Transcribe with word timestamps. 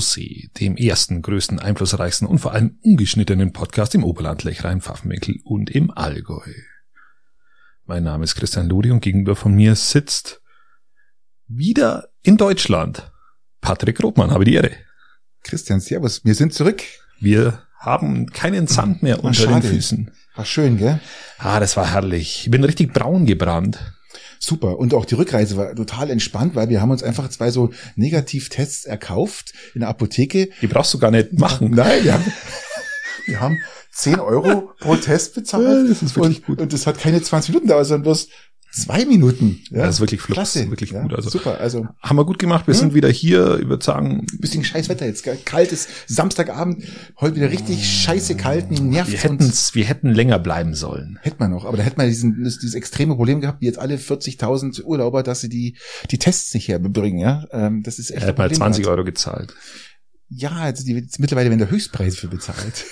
Rosé, 0.00 0.50
dem 0.58 0.76
ersten, 0.76 1.20
größten, 1.20 1.58
einflussreichsten 1.58 2.26
und 2.26 2.38
vor 2.38 2.52
allem 2.52 2.78
ungeschnittenen 2.82 3.52
Podcast 3.52 3.94
im 3.94 4.02
Oberland, 4.02 4.44
Lechrein, 4.44 4.80
Pfaffenwinkel 4.80 5.40
und 5.44 5.68
im 5.68 5.90
Allgäu. 5.90 6.54
Mein 7.84 8.04
Name 8.04 8.24
ist 8.24 8.34
Christian 8.34 8.66
Ludi 8.66 8.90
und 8.90 9.00
gegenüber 9.00 9.36
von 9.36 9.52
mir 9.54 9.74
sitzt 9.74 10.40
wieder 11.48 12.08
in 12.22 12.38
Deutschland 12.38 13.12
Patrick 13.60 14.02
Rothmann. 14.02 14.30
Habe 14.30 14.46
die 14.46 14.54
Ehre. 14.54 14.70
Christian, 15.42 15.80
Servus. 15.80 16.24
Wir 16.24 16.34
sind 16.34 16.54
zurück. 16.54 16.82
Wir 17.18 17.64
haben 17.78 18.30
keinen 18.30 18.68
Sand 18.68 19.02
mehr 19.02 19.22
unter 19.22 19.42
schade. 19.42 19.60
den 19.60 19.70
Füßen. 19.70 20.10
War 20.34 20.46
schön, 20.46 20.78
gell? 20.78 20.98
Ah, 21.36 21.60
das 21.60 21.76
war 21.76 21.92
herrlich. 21.92 22.44
Ich 22.44 22.50
bin 22.50 22.64
richtig 22.64 22.94
braun 22.94 23.26
gebrannt. 23.26 23.92
Super. 24.38 24.78
Und 24.78 24.94
auch 24.94 25.04
die 25.04 25.14
Rückreise 25.14 25.56
war 25.56 25.74
total 25.74 26.10
entspannt, 26.10 26.54
weil 26.54 26.68
wir 26.68 26.80
haben 26.80 26.90
uns 26.90 27.02
einfach 27.02 27.28
zwei 27.28 27.50
so 27.50 27.70
Negativtests 27.96 28.84
erkauft 28.84 29.52
in 29.74 29.80
der 29.80 29.88
Apotheke. 29.88 30.50
Die 30.60 30.66
brauchst 30.66 30.92
du 30.94 30.98
gar 30.98 31.10
nicht 31.10 31.38
machen. 31.38 31.70
Nein, 31.70 32.04
wir 32.04 32.14
haben, 32.14 32.32
wir 33.26 33.40
haben 33.40 33.58
10 33.92 34.20
Euro 34.20 34.72
pro 34.78 34.96
Test 34.96 35.34
bezahlt. 35.34 35.64
Ja, 35.64 35.88
das 35.88 36.02
ist 36.02 36.16
wirklich 36.16 36.38
und, 36.38 36.46
gut. 36.46 36.60
Und 36.60 36.72
das 36.72 36.86
hat 36.86 36.98
keine 36.98 37.20
20 37.20 37.50
Minuten 37.50 37.66
gedauert, 37.66 37.86
sondern 37.86 38.04
bloß 38.04 38.28
zwei 38.72 39.04
Minuten. 39.04 39.60
Ja, 39.70 39.86
Das 39.86 39.96
ist 39.96 40.00
wirklich 40.00 40.20
flugs, 40.20 40.36
Klasse. 40.36 40.70
wirklich 40.70 40.90
ja, 40.90 41.02
gut. 41.02 41.14
Also 41.14 41.30
super. 41.30 41.58
Also 41.60 41.86
haben 42.02 42.16
wir 42.16 42.24
gut 42.24 42.38
gemacht. 42.38 42.66
Wir 42.66 42.74
sind 42.74 42.94
wieder 42.94 43.08
hier. 43.08 43.58
Ich 43.60 43.68
würde 43.68 43.84
sagen, 43.84 44.26
bisschen 44.38 44.64
scheiß 44.64 44.88
Wetter 44.88 45.06
jetzt. 45.06 45.24
Kaltes 45.44 45.88
Samstagabend. 46.06 46.84
Heute 47.20 47.36
wieder 47.36 47.50
richtig 47.50 47.86
scheiße 47.86 48.36
kalt. 48.36 48.70
Nervt 48.70 49.10
wir 49.10 49.14
uns. 49.16 49.24
hätten's, 49.24 49.74
wir 49.74 49.84
hätten 49.84 50.10
länger 50.12 50.38
bleiben 50.38 50.74
sollen. 50.74 51.18
Hätte 51.22 51.36
man 51.38 51.50
noch, 51.50 51.64
aber 51.64 51.76
da 51.76 51.82
hätte 51.82 51.96
man 51.96 52.08
diesen, 52.08 52.42
dieses 52.42 52.74
extreme 52.74 53.16
Problem 53.16 53.40
gehabt, 53.40 53.60
wie 53.60 53.66
jetzt 53.66 53.78
alle 53.78 53.96
40.000 53.96 54.82
Urlauber, 54.82 55.22
dass 55.22 55.40
sie 55.40 55.48
die, 55.48 55.76
die 56.10 56.18
Tests 56.18 56.54
nicht 56.54 56.68
herbringen, 56.68 57.18
ja. 57.18 57.46
Ähm, 57.52 57.82
das 57.82 57.98
ist 57.98 58.10
echt 58.10 58.22
Er 58.22 58.28
hat 58.28 58.38
mal 58.38 58.44
Problem 58.44 58.58
20 58.58 58.84
grad. 58.84 58.92
Euro 58.92 59.04
gezahlt. 59.04 59.54
Ja, 60.28 60.50
also 60.52 60.84
die, 60.84 60.92
jetzt 60.92 61.18
mittlerweile 61.18 61.50
werden 61.50 61.58
der 61.58 61.70
Höchstpreis 61.70 62.16
für 62.16 62.28
bezahlt. 62.28 62.84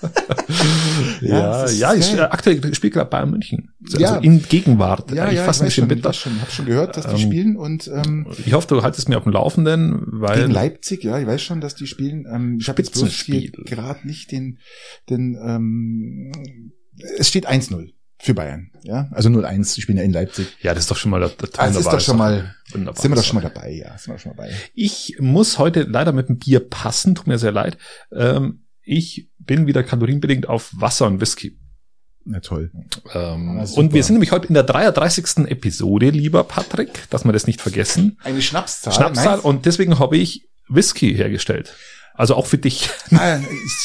Ja, 1.20 1.64
ist 1.64 1.78
ja, 1.78 1.94
ich, 1.94 2.14
äh, 2.14 2.20
aktuell 2.20 2.74
spielt 2.74 2.94
gerade 2.94 3.10
Bayern 3.10 3.30
München. 3.30 3.70
Also 3.84 3.98
Ja. 3.98 4.16
in 4.18 4.42
Gegenwart. 4.42 5.10
Ja, 5.12 5.28
ich 5.28 5.36
ja, 5.36 5.44
fast 5.44 5.62
ich 5.62 5.74
schon, 5.74 5.88
bitter. 5.88 6.10
ich 6.10 6.16
schon, 6.20 6.40
hab 6.40 6.50
schon 6.50 6.66
gehört, 6.66 6.96
dass 6.96 7.06
die 7.06 7.12
Ähm, 7.12 7.18
spielen 7.18 7.56
und 7.56 7.88
ähm, 7.88 8.26
Ich 8.44 8.52
hoffe, 8.52 8.68
du 8.68 8.82
haltest 8.82 9.08
mir 9.08 9.16
auf 9.18 9.24
dem 9.24 9.32
Laufenden, 9.32 10.02
weil 10.06 10.40
gegen 10.42 10.52
Leipzig, 10.52 11.04
ja, 11.04 11.18
ich 11.18 11.26
weiß 11.26 11.42
schon, 11.42 11.60
dass 11.60 11.74
die 11.74 11.86
spielen. 11.86 12.26
Ähm, 12.32 12.58
ich 12.60 12.68
habe 12.68 12.80
jetzt 12.82 12.92
bloß 12.94 13.10
hier 13.12 13.50
gerade 13.50 14.06
nicht 14.06 14.30
den, 14.32 14.58
den 15.10 15.36
ähm, 15.42 16.72
es 17.18 17.28
steht 17.28 17.48
1-0 17.48 17.90
für 18.20 18.34
Bayern, 18.34 18.70
ja, 18.82 19.08
also 19.12 19.28
0-1, 19.28 19.74
die 19.76 19.80
spielen 19.80 19.98
ja 19.98 20.04
in 20.04 20.12
Leipzig. 20.12 20.48
ja, 20.60 20.74
das 20.74 20.84
ist 20.84 20.90
doch 20.90 20.96
schon 20.96 21.10
mal 21.12 21.20
der, 21.20 21.28
der 21.28 21.48
Ah, 21.58 21.66
das 21.68 21.76
ist 21.76 21.86
doch 21.86 22.00
schon 22.00 22.16
mal, 22.18 22.54
wunderbar. 22.72 23.00
sind 23.00 23.12
wir 23.12 23.16
doch 23.16 23.22
schon 23.24 23.36
mal 23.36 23.42
dabei, 23.48 23.70
ja, 23.72 23.96
sind 23.96 24.12
wir 24.14 24.18
schon 24.18 24.30
mal 24.34 24.36
dabei. 24.42 24.52
Ich 24.74 25.16
muss 25.20 25.58
heute 25.58 25.82
leider 25.82 26.12
mit 26.12 26.28
dem 26.28 26.38
Bier 26.38 26.60
passen, 26.60 27.14
tut 27.14 27.28
mir 27.28 27.38
sehr 27.38 27.52
leid. 27.52 27.78
Ähm, 28.12 28.64
ich 28.82 29.28
bin 29.48 29.66
wieder 29.66 29.82
kalorienbedingt 29.82 30.48
auf 30.48 30.70
Wasser 30.76 31.06
und 31.08 31.20
Whisky. 31.20 31.58
Na 32.24 32.38
toll. 32.40 32.70
Ähm, 33.14 33.58
und 33.74 33.92
wir 33.94 34.02
sind 34.04 34.14
nämlich 34.14 34.30
heute 34.32 34.46
in 34.48 34.54
der 34.54 34.62
33. 34.62 35.46
Episode, 35.48 36.10
lieber 36.10 36.44
Patrick, 36.44 37.08
dass 37.10 37.24
wir 37.24 37.32
das 37.32 37.46
nicht 37.48 37.60
vergessen. 37.60 38.18
Eine 38.22 38.42
Schnapszahl. 38.42 38.92
Schnapszahl 38.92 39.40
und 39.40 39.66
deswegen 39.66 39.98
habe 39.98 40.16
ich 40.18 40.46
Whisky 40.68 41.14
hergestellt. 41.14 41.74
Also 42.14 42.34
auch 42.34 42.46
für 42.46 42.58
dich. 42.58 42.90
Ah, 43.12 43.40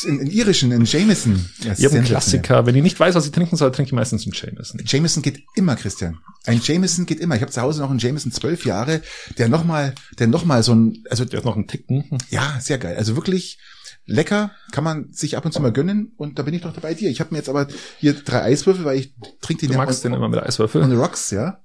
in, 0.06 0.20
in 0.20 0.28
irischen, 0.28 0.72
in 0.74 0.84
Jameson. 0.84 1.50
Ja, 1.64 1.74
Ich 1.78 1.86
habe 1.86 1.96
einen. 1.96 2.04
Klassiker. 2.06 2.66
Wenn 2.66 2.76
ich 2.76 2.84
nicht 2.84 3.00
weiß, 3.00 3.16
was 3.16 3.26
ich 3.26 3.32
trinken 3.32 3.56
soll, 3.56 3.72
trinke 3.72 3.90
ich 3.90 3.94
meistens 3.94 4.26
einen 4.26 4.34
Jameson. 4.34 4.82
Jameson 4.86 5.24
geht 5.24 5.44
immer, 5.56 5.76
Christian. 5.78 6.18
Ein 6.46 6.60
Jameson 6.62 7.06
geht 7.06 7.20
immer. 7.22 7.36
Ich 7.36 7.42
habe 7.42 7.52
zu 7.52 7.62
Hause 7.62 7.80
noch 7.82 7.90
einen 7.90 8.00
Jameson 8.00 8.32
zwölf 8.34 8.66
Jahre, 8.66 9.02
der 9.38 9.48
nochmal, 9.48 9.96
der 10.20 10.28
noch 10.28 10.44
mal 10.44 10.62
so 10.64 10.76
ein, 10.76 11.04
also 11.10 11.24
Der 11.24 11.40
ist 11.40 11.46
noch 11.46 11.56
ein 11.56 11.68
Ticken. 11.68 12.04
ja, 12.32 12.58
sehr 12.60 12.80
geil. 12.80 12.98
Also 12.98 13.16
wirklich 13.16 13.60
lecker, 14.06 14.52
kann 14.72 14.84
man 14.84 15.12
sich 15.12 15.38
ab 15.38 15.46
und 15.46 15.54
zu 15.54 15.62
mal 15.62 15.72
gönnen. 15.72 16.14
Und 16.18 16.40
da 16.40 16.44
bin 16.44 16.54
ich 16.54 16.62
doch 16.62 16.74
bei 16.74 16.94
dir. 16.94 17.10
Ich 17.10 17.20
habe 17.20 17.32
mir 17.32 17.38
jetzt 17.38 17.50
aber 17.50 17.68
hier 18.00 18.14
drei 18.14 18.44
Eiswürfel, 18.44 18.86
weil 18.86 19.00
ich 19.00 19.16
trinke 19.42 19.62
den 19.62 19.70
Du 19.70 19.74
ja 19.74 19.78
magst 19.86 20.04
den 20.04 20.14
immer 20.14 20.30
mit 20.30 20.40
on 20.40 20.46
Eiswürfel. 20.46 20.88
the 20.90 20.96
rocks, 20.96 21.32
ja. 21.32 21.64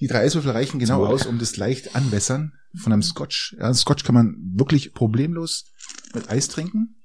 Die 0.00 0.06
drei 0.06 0.20
Eiswürfel 0.20 0.52
reichen 0.52 0.78
genau 0.78 1.04
aus, 1.04 1.26
um 1.26 1.38
das 1.38 1.56
leicht 1.56 1.94
anwässern 1.94 2.54
von 2.74 2.92
einem 2.92 3.02
Scotch. 3.02 3.54
Ja, 3.58 3.72
Scotch 3.74 4.04
kann 4.04 4.14
man 4.14 4.36
wirklich 4.54 4.94
problemlos 4.94 5.66
mit 6.14 6.30
Eis 6.30 6.48
trinken. 6.48 7.02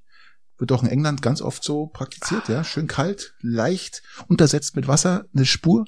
Wird 0.58 0.72
auch 0.72 0.84
in 0.84 0.90
England 0.90 1.22
ganz 1.22 1.42
oft 1.42 1.64
so 1.64 1.88
praktiziert, 1.88 2.47
ja. 2.47 2.64
Schön 2.64 2.88
kalt, 2.88 3.34
leicht, 3.42 4.02
untersetzt 4.28 4.78
mit 4.78 4.88
Wasser, 4.88 5.26
eine 5.36 5.46
Spur. 5.46 5.86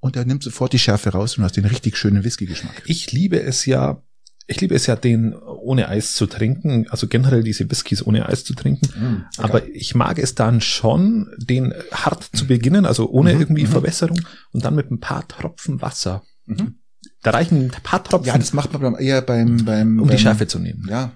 Und 0.00 0.16
er 0.16 0.24
nimmt 0.24 0.42
sofort 0.42 0.72
die 0.72 0.78
Schärfe 0.78 1.10
raus 1.10 1.36
und 1.36 1.44
hast 1.44 1.56
den 1.56 1.64
richtig 1.66 1.96
schönen 1.96 2.24
Whisky-Geschmack. 2.24 2.82
Ich 2.86 3.12
liebe 3.12 3.42
es 3.42 3.66
ja, 3.66 4.02
ich 4.46 4.60
liebe 4.60 4.74
es 4.74 4.86
ja, 4.86 4.96
den 4.96 5.34
ohne 5.34 5.88
Eis 5.88 6.14
zu 6.14 6.26
trinken. 6.26 6.86
Also 6.90 7.06
generell 7.06 7.42
diese 7.42 7.70
Whiskys 7.70 8.06
ohne 8.06 8.28
Eis 8.28 8.44
zu 8.44 8.54
trinken. 8.54 8.86
Mm, 8.98 9.24
Aber 9.38 9.66
ich 9.68 9.94
mag 9.94 10.18
es 10.18 10.34
dann 10.34 10.60
schon, 10.60 11.30
den 11.38 11.72
hart 11.92 12.24
zu 12.34 12.46
beginnen, 12.46 12.84
also 12.84 13.08
ohne 13.08 13.34
Mhm, 13.34 13.40
irgendwie 13.40 13.62
mhm. 13.62 13.68
Verwässerung 13.68 14.20
und 14.52 14.64
dann 14.64 14.74
mit 14.74 14.90
ein 14.90 15.00
paar 15.00 15.26
Tropfen 15.26 15.80
Wasser. 15.80 16.22
Mhm. 16.46 16.78
Da 17.22 17.30
reichen 17.30 17.70
ein 17.74 17.82
paar 17.82 18.04
Tropfen, 18.04 18.26
Ja, 18.26 18.36
das 18.36 18.52
macht 18.52 18.78
man 18.78 18.96
eher 18.96 19.22
beim, 19.22 19.64
beim, 19.64 19.98
um 19.98 20.08
die 20.08 20.14
beim, 20.14 20.18
Schärfe 20.18 20.46
zu 20.46 20.58
nehmen. 20.58 20.86
Ja, 20.90 21.12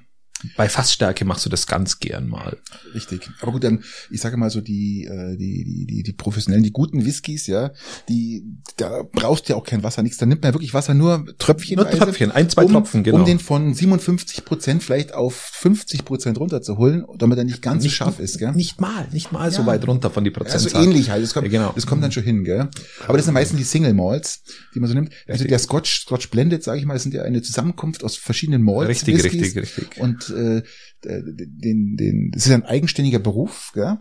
Bei 0.56 0.68
Fassstärke 0.68 1.24
machst 1.24 1.44
du 1.44 1.50
das 1.50 1.66
ganz 1.66 1.98
gern 1.98 2.28
mal. 2.28 2.56
Richtig. 2.94 3.28
Aber 3.40 3.52
gut, 3.52 3.64
dann, 3.64 3.82
ich 4.10 4.20
sage 4.20 4.36
mal 4.36 4.50
so, 4.50 4.60
die, 4.60 5.04
äh, 5.04 5.36
die, 5.36 5.64
die, 5.64 5.86
die, 5.86 6.02
die 6.04 6.12
professionellen, 6.12 6.62
die 6.62 6.70
guten 6.70 7.04
Whiskys, 7.04 7.46
ja, 7.48 7.72
die, 8.08 8.44
da 8.76 9.02
brauchst 9.12 9.48
du 9.48 9.52
ja 9.52 9.56
auch 9.58 9.64
kein 9.64 9.82
Wasser, 9.82 10.02
nichts. 10.02 10.18
Da 10.18 10.26
nimmt 10.26 10.42
man 10.42 10.54
wirklich 10.54 10.74
Wasser, 10.74 10.94
nur 10.94 11.24
Tröpfchen. 11.38 11.76
Nur 11.76 11.90
Tröpfchen, 11.90 12.30
ein, 12.30 12.48
zwei 12.48 12.64
um, 12.64 12.72
Tropfen, 12.72 13.02
genau. 13.02 13.18
Um 13.18 13.24
den 13.24 13.38
von 13.40 13.74
57 13.74 14.44
Prozent 14.44 14.82
vielleicht 14.82 15.12
auf 15.14 15.34
50 15.34 16.04
Prozent 16.04 16.38
runterzuholen, 16.38 17.04
damit 17.16 17.38
er 17.38 17.44
nicht 17.44 17.60
ganz 17.62 17.82
so 17.82 17.86
Nicht- 17.88 17.96
scharf 17.96 18.20
ist, 18.20 18.38
gell? 18.38 18.52
Nicht 18.52 18.80
mal, 18.80 19.08
nicht 19.12 19.32
mal 19.32 19.50
so 19.50 19.62
Ja. 19.62 19.66
weit 19.66 19.86
runter 19.88 20.10
von 20.10 20.22
die 20.24 20.30
Also 20.34 20.44
Prozentzahl. 20.44 20.84
ähnlich 20.84 21.10
halt, 21.10 21.22
das 21.24 21.34
kommt, 21.34 21.46
Ja, 21.46 21.50
genau. 21.52 21.72
das 21.74 21.86
kommt 21.86 22.02
dann 22.04 22.12
schon 22.12 22.22
hin, 22.22 22.44
gell? 22.44 22.68
Aber 23.06 23.16
das 23.16 23.24
sind 23.26 23.34
meistens 23.34 23.58
die 23.58 23.64
Single 23.64 23.94
Malts, 23.94 24.42
die 24.74 24.80
man 24.80 24.88
so 24.88 24.94
nimmt. 24.94 25.10
Also 25.26 25.32
Richtig. 25.32 25.48
der 25.48 25.58
Scotch, 25.58 26.02
Scotch 26.02 26.30
Blended, 26.30 26.62
sage 26.62 26.78
ich 26.78 26.86
mal, 26.86 26.94
das 26.94 27.02
sind 27.02 27.14
ja 27.14 27.22
eine 27.22 27.42
Zusammenkunft 27.42 28.04
aus 28.04 28.16
verschiedenen 28.16 28.62
Malts. 28.62 28.88
Richtig, 28.88 29.16
Whiskys. 29.16 29.42
richtig, 29.42 29.56
richtig. 29.78 30.00
Und 30.00 30.27
äh, 30.30 30.62
den, 31.02 31.96
den, 31.96 32.30
das 32.32 32.46
ist 32.46 32.52
ein 32.52 32.64
eigenständiger 32.64 33.18
Beruf, 33.18 33.72
gell? 33.74 33.98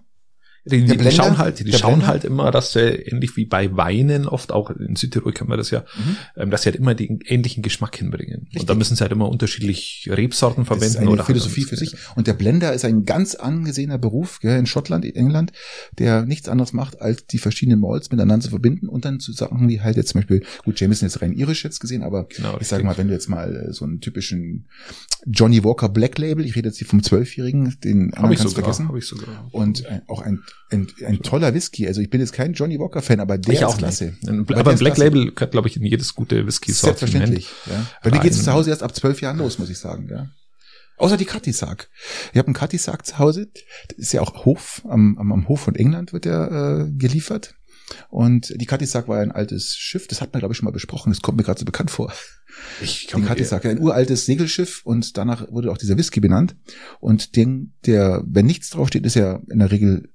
Die, 0.70 0.82
die 0.86 0.94
Blender? 0.98 1.12
schauen 1.12 1.38
halt, 1.38 1.60
die 1.60 1.64
Der 1.64 1.78
schauen 1.78 1.92
Blender? 1.96 2.08
halt 2.08 2.24
immer, 2.26 2.52
dass 2.52 2.74
sie 2.74 2.80
ähnlich 2.80 3.36
wie 3.38 3.46
bei 3.46 3.76
Weinen 3.76 4.28
oft, 4.28 4.52
auch 4.52 4.70
in 4.72 4.96
Südtirol 4.96 5.32
kann 5.34 5.48
man 5.48 5.58
das 5.58 5.72
ja, 5.72 5.82
Mhm. 5.98 6.16
ähm, 6.36 6.50
dass 6.52 6.64
sie 6.64 6.68
halt 6.70 6.76
immer 6.78 6.94
den 6.96 7.20
ähnlichen 7.26 7.64
Geschmack 7.64 7.96
hinbringen. 7.96 8.42
Richtig. 8.46 8.62
Und 8.62 8.70
da 8.70 8.76
müssen 8.76 8.96
sie 8.96 9.02
halt 9.02 9.12
immer 9.12 9.30
unterschiedlich 9.30 10.08
Rebsorten 10.12 10.66
Das 10.66 10.78
ist 10.78 10.82
verwenden 10.82 11.02
eine 11.04 11.10
oder 11.12 11.24
Philosophie 11.24 11.62
halt 11.62 11.70
für 11.70 11.76
sich. 11.78 11.96
Und 12.16 12.28
der 12.28 12.34
Blender 12.34 12.74
ist 12.74 12.86
ein 12.86 13.06
ganz 13.06 13.36
angesehener 13.36 13.98
Beruf 13.98 14.40
gell, 14.40 14.58
in 14.60 14.66
Schottland, 14.66 15.06
in 15.06 15.16
England, 15.16 15.52
der 15.98 16.24
nichts 16.26 16.50
anderes 16.50 16.74
macht, 16.74 17.02
als 17.02 17.26
die 17.28 17.38
verschiedenen 17.38 17.80
Malls 17.80 18.12
miteinander 18.12 18.44
zu 18.44 18.50
verbinden 18.50 18.88
und 18.88 19.06
dann 19.06 19.20
zu 19.20 19.32
sagen, 19.32 19.68
wie 19.70 19.82
halt 19.82 19.98
jetzt 19.98 20.10
zum 20.10 20.22
Beispiel, 20.22 20.44
gut, 20.66 20.80
Jameson 20.80 21.08
ist 21.08 21.22
rein 21.22 21.34
irisch 21.34 21.64
jetzt 21.64 21.80
gesehen, 21.80 22.04
aber 22.04 22.26
Genau, 22.36 22.58
ich 22.60 22.68
sage 22.68 22.84
richtig. 22.84 22.84
mal, 22.84 22.98
wenn 22.98 23.08
du 23.08 23.14
jetzt 23.14 23.30
mal 23.30 23.56
äh, 23.70 23.74
so 23.74 23.86
einen 23.86 24.02
typischen 24.02 24.66
Johnny 25.26 25.64
Walker 25.64 25.90
Black 25.90 26.18
Label, 26.18 26.46
ich 26.46 26.56
rede 26.56 26.70
jetzt 26.70 26.78
hier 26.78 26.88
vom 26.88 27.04
Zwölfjährigen, 27.04 27.76
den 27.84 28.12
Habe 28.16 28.34
ich 28.34 28.40
sogar, 28.40 28.56
vergessen. 28.64 28.88
habe 28.88 28.98
ich 29.00 29.06
sogar. 29.06 29.48
Und 29.52 29.86
ein, 29.86 30.02
auch 30.08 30.22
ein, 30.22 30.44
ein, 30.70 30.88
ein 31.06 31.22
toller 31.22 31.54
Whisky. 31.54 31.88
Also 31.88 32.02
ich 32.02 32.10
bin 32.10 32.20
jetzt 32.20 32.34
kein 32.34 32.54
Johnny 32.54 32.78
Walker 32.80 33.02
Fan, 33.02 33.20
aber 33.20 33.38
der 33.38 33.54
ich 33.54 33.60
ist 33.62 33.66
auch 33.66 33.78
klasse. 33.78 34.16
nicht. 34.22 34.50
Aber 34.50 34.58
aber 34.58 34.74
Black 34.76 34.96
klasse. 34.96 35.04
Label 35.04 35.34
gehört, 35.34 35.52
glaube 35.52 35.68
ich, 35.68 35.78
in 35.78 35.84
jedes 35.84 36.14
gute 36.14 36.46
Whisky-Sortiment. 36.46 37.00
Selbstverständlich. 37.00 37.50
Ja. 37.68 37.86
Bei 38.04 38.10
mir 38.10 38.18
Rein. 38.18 38.24
geht's 38.24 38.44
zu 38.44 38.52
Hause 38.52 38.70
erst 38.72 38.84
ab 38.84 38.96
zwölf 38.96 39.22
Jahren 39.22 39.38
los, 39.38 39.60
muss 39.60 39.70
ich 39.70 39.78
sagen. 39.78 40.10
Ja. 40.10 40.30
Außer 40.98 41.16
die 41.18 41.26
Katisak. 41.26 41.90
Ich 42.32 42.38
habe 42.38 42.48
einen 42.48 42.56
Katisak 42.56 43.06
zu 43.06 43.20
Hause. 43.20 43.48
Das 43.90 43.98
ist 43.98 44.14
ja 44.14 44.22
auch 44.22 44.46
Hof, 44.46 44.82
am, 44.88 45.18
am, 45.18 45.32
am 45.32 45.48
Hof 45.48 45.62
von 45.62 45.76
England 45.76 46.12
wird 46.12 46.26
der 46.26 46.88
äh, 46.90 46.92
geliefert. 46.92 47.56
Und 48.10 48.54
die 48.60 48.66
Katisak 48.66 49.08
war 49.08 49.18
ja 49.18 49.24
ein 49.24 49.32
altes 49.32 49.76
Schiff, 49.76 50.08
das 50.08 50.20
hat 50.20 50.34
man, 50.34 50.40
glaube 50.42 50.52
ich, 50.52 50.58
schon 50.58 50.66
mal 50.66 50.72
besprochen. 50.72 51.12
Das 51.12 51.22
kommt 51.22 51.38
mir 51.38 51.44
gerade 51.44 51.60
so 51.60 51.66
bekannt 51.66 51.92
vor. 51.92 52.12
Ich 52.82 53.02
Die 53.06 53.08
kann 53.08 53.22
mir 53.22 53.28
Katisak, 53.28 53.66
ein 53.66 53.80
uraltes 53.80 54.26
Segelschiff 54.26 54.82
und 54.84 55.16
danach 55.18 55.50
wurde 55.52 55.72
auch 55.72 55.78
dieser 55.78 55.98
Whisky 55.98 56.20
benannt. 56.20 56.56
Und 57.00 57.36
den, 57.36 57.76
der, 57.86 58.24
wenn 58.26 58.46
nichts 58.48 58.72
draufsteht, 58.72 59.06
ist 59.06 59.16
ja 59.16 59.40
in 59.50 59.60
der 59.60 59.72
Regel 59.72 60.10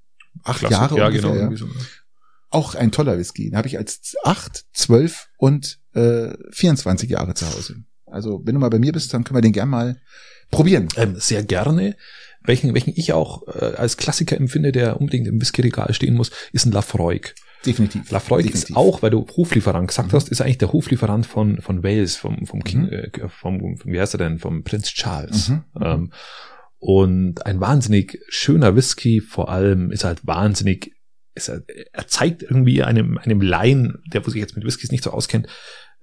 acht 0.44 0.58
Klasse. 0.60 0.74
Jahre 0.74 0.98
ja, 0.98 1.06
ungefähr, 1.08 1.30
genau. 1.32 1.50
ja. 1.50 1.56
so. 1.56 1.66
Auch 2.50 2.74
ein 2.74 2.92
toller 2.92 3.18
Whisky. 3.18 3.50
Den 3.50 3.56
habe 3.56 3.68
ich 3.68 3.78
als 3.78 4.14
acht, 4.24 4.64
zwölf 4.74 5.28
und 5.38 5.78
äh, 5.94 6.32
24 6.50 7.08
Jahre 7.10 7.34
zu 7.34 7.46
Hause. 7.46 7.76
Also 8.06 8.42
wenn 8.44 8.54
du 8.54 8.60
mal 8.60 8.68
bei 8.70 8.78
mir 8.78 8.92
bist, 8.92 9.12
dann 9.14 9.24
können 9.24 9.38
wir 9.38 9.42
den 9.42 9.52
gern 9.52 9.70
mal 9.70 9.96
probieren. 10.50 10.88
Ähm, 10.96 11.16
sehr 11.18 11.42
gerne. 11.42 11.96
Welchen, 12.44 12.74
welchen 12.74 12.92
ich 12.94 13.12
auch 13.12 13.46
äh, 13.48 13.74
als 13.76 13.96
Klassiker 13.96 14.36
empfinde, 14.36 14.72
der 14.72 15.00
unbedingt 15.00 15.26
im 15.28 15.40
Whisky-Regal 15.40 15.94
stehen 15.94 16.14
muss, 16.14 16.30
ist 16.52 16.66
ein 16.66 16.72
Lafroig. 16.72 17.34
Definitiv. 17.64 18.10
Lafroig 18.10 18.50
ist 18.50 18.76
auch, 18.76 19.02
weil 19.02 19.10
du 19.10 19.24
Hoflieferant 19.36 19.86
gesagt 19.88 20.08
Mhm. 20.12 20.16
hast, 20.16 20.28
ist 20.28 20.40
eigentlich 20.40 20.58
der 20.58 20.72
Hoflieferant 20.72 21.24
von, 21.26 21.62
von 21.62 21.84
Wales, 21.84 22.16
vom, 22.16 22.44
vom 22.46 22.64
King, 22.64 22.82
Mhm. 22.86 22.92
äh, 22.92 23.10
vom, 23.28 23.60
vom, 23.78 23.92
wie 23.92 24.00
heißt 24.00 24.14
er 24.14 24.18
denn, 24.18 24.38
vom 24.40 24.64
Prinz 24.64 24.88
Charles. 24.88 25.48
Mhm. 25.50 25.64
Ähm, 25.80 26.12
und 26.82 27.46
ein 27.46 27.60
wahnsinnig 27.60 28.20
schöner 28.26 28.74
Whisky, 28.74 29.20
vor 29.20 29.50
allem 29.50 29.92
ist 29.92 30.02
halt 30.02 30.26
wahnsinnig, 30.26 30.96
ist 31.32 31.48
er, 31.48 31.62
er 31.92 32.08
zeigt 32.08 32.42
irgendwie 32.42 32.82
einem, 32.82 33.18
einem 33.18 33.40
Laien, 33.40 34.02
der 34.12 34.26
wo 34.26 34.30
sich 34.30 34.40
jetzt 34.40 34.56
mit 34.56 34.64
Whiskys 34.64 34.90
nicht 34.90 35.04
so 35.04 35.12
auskennt, 35.12 35.46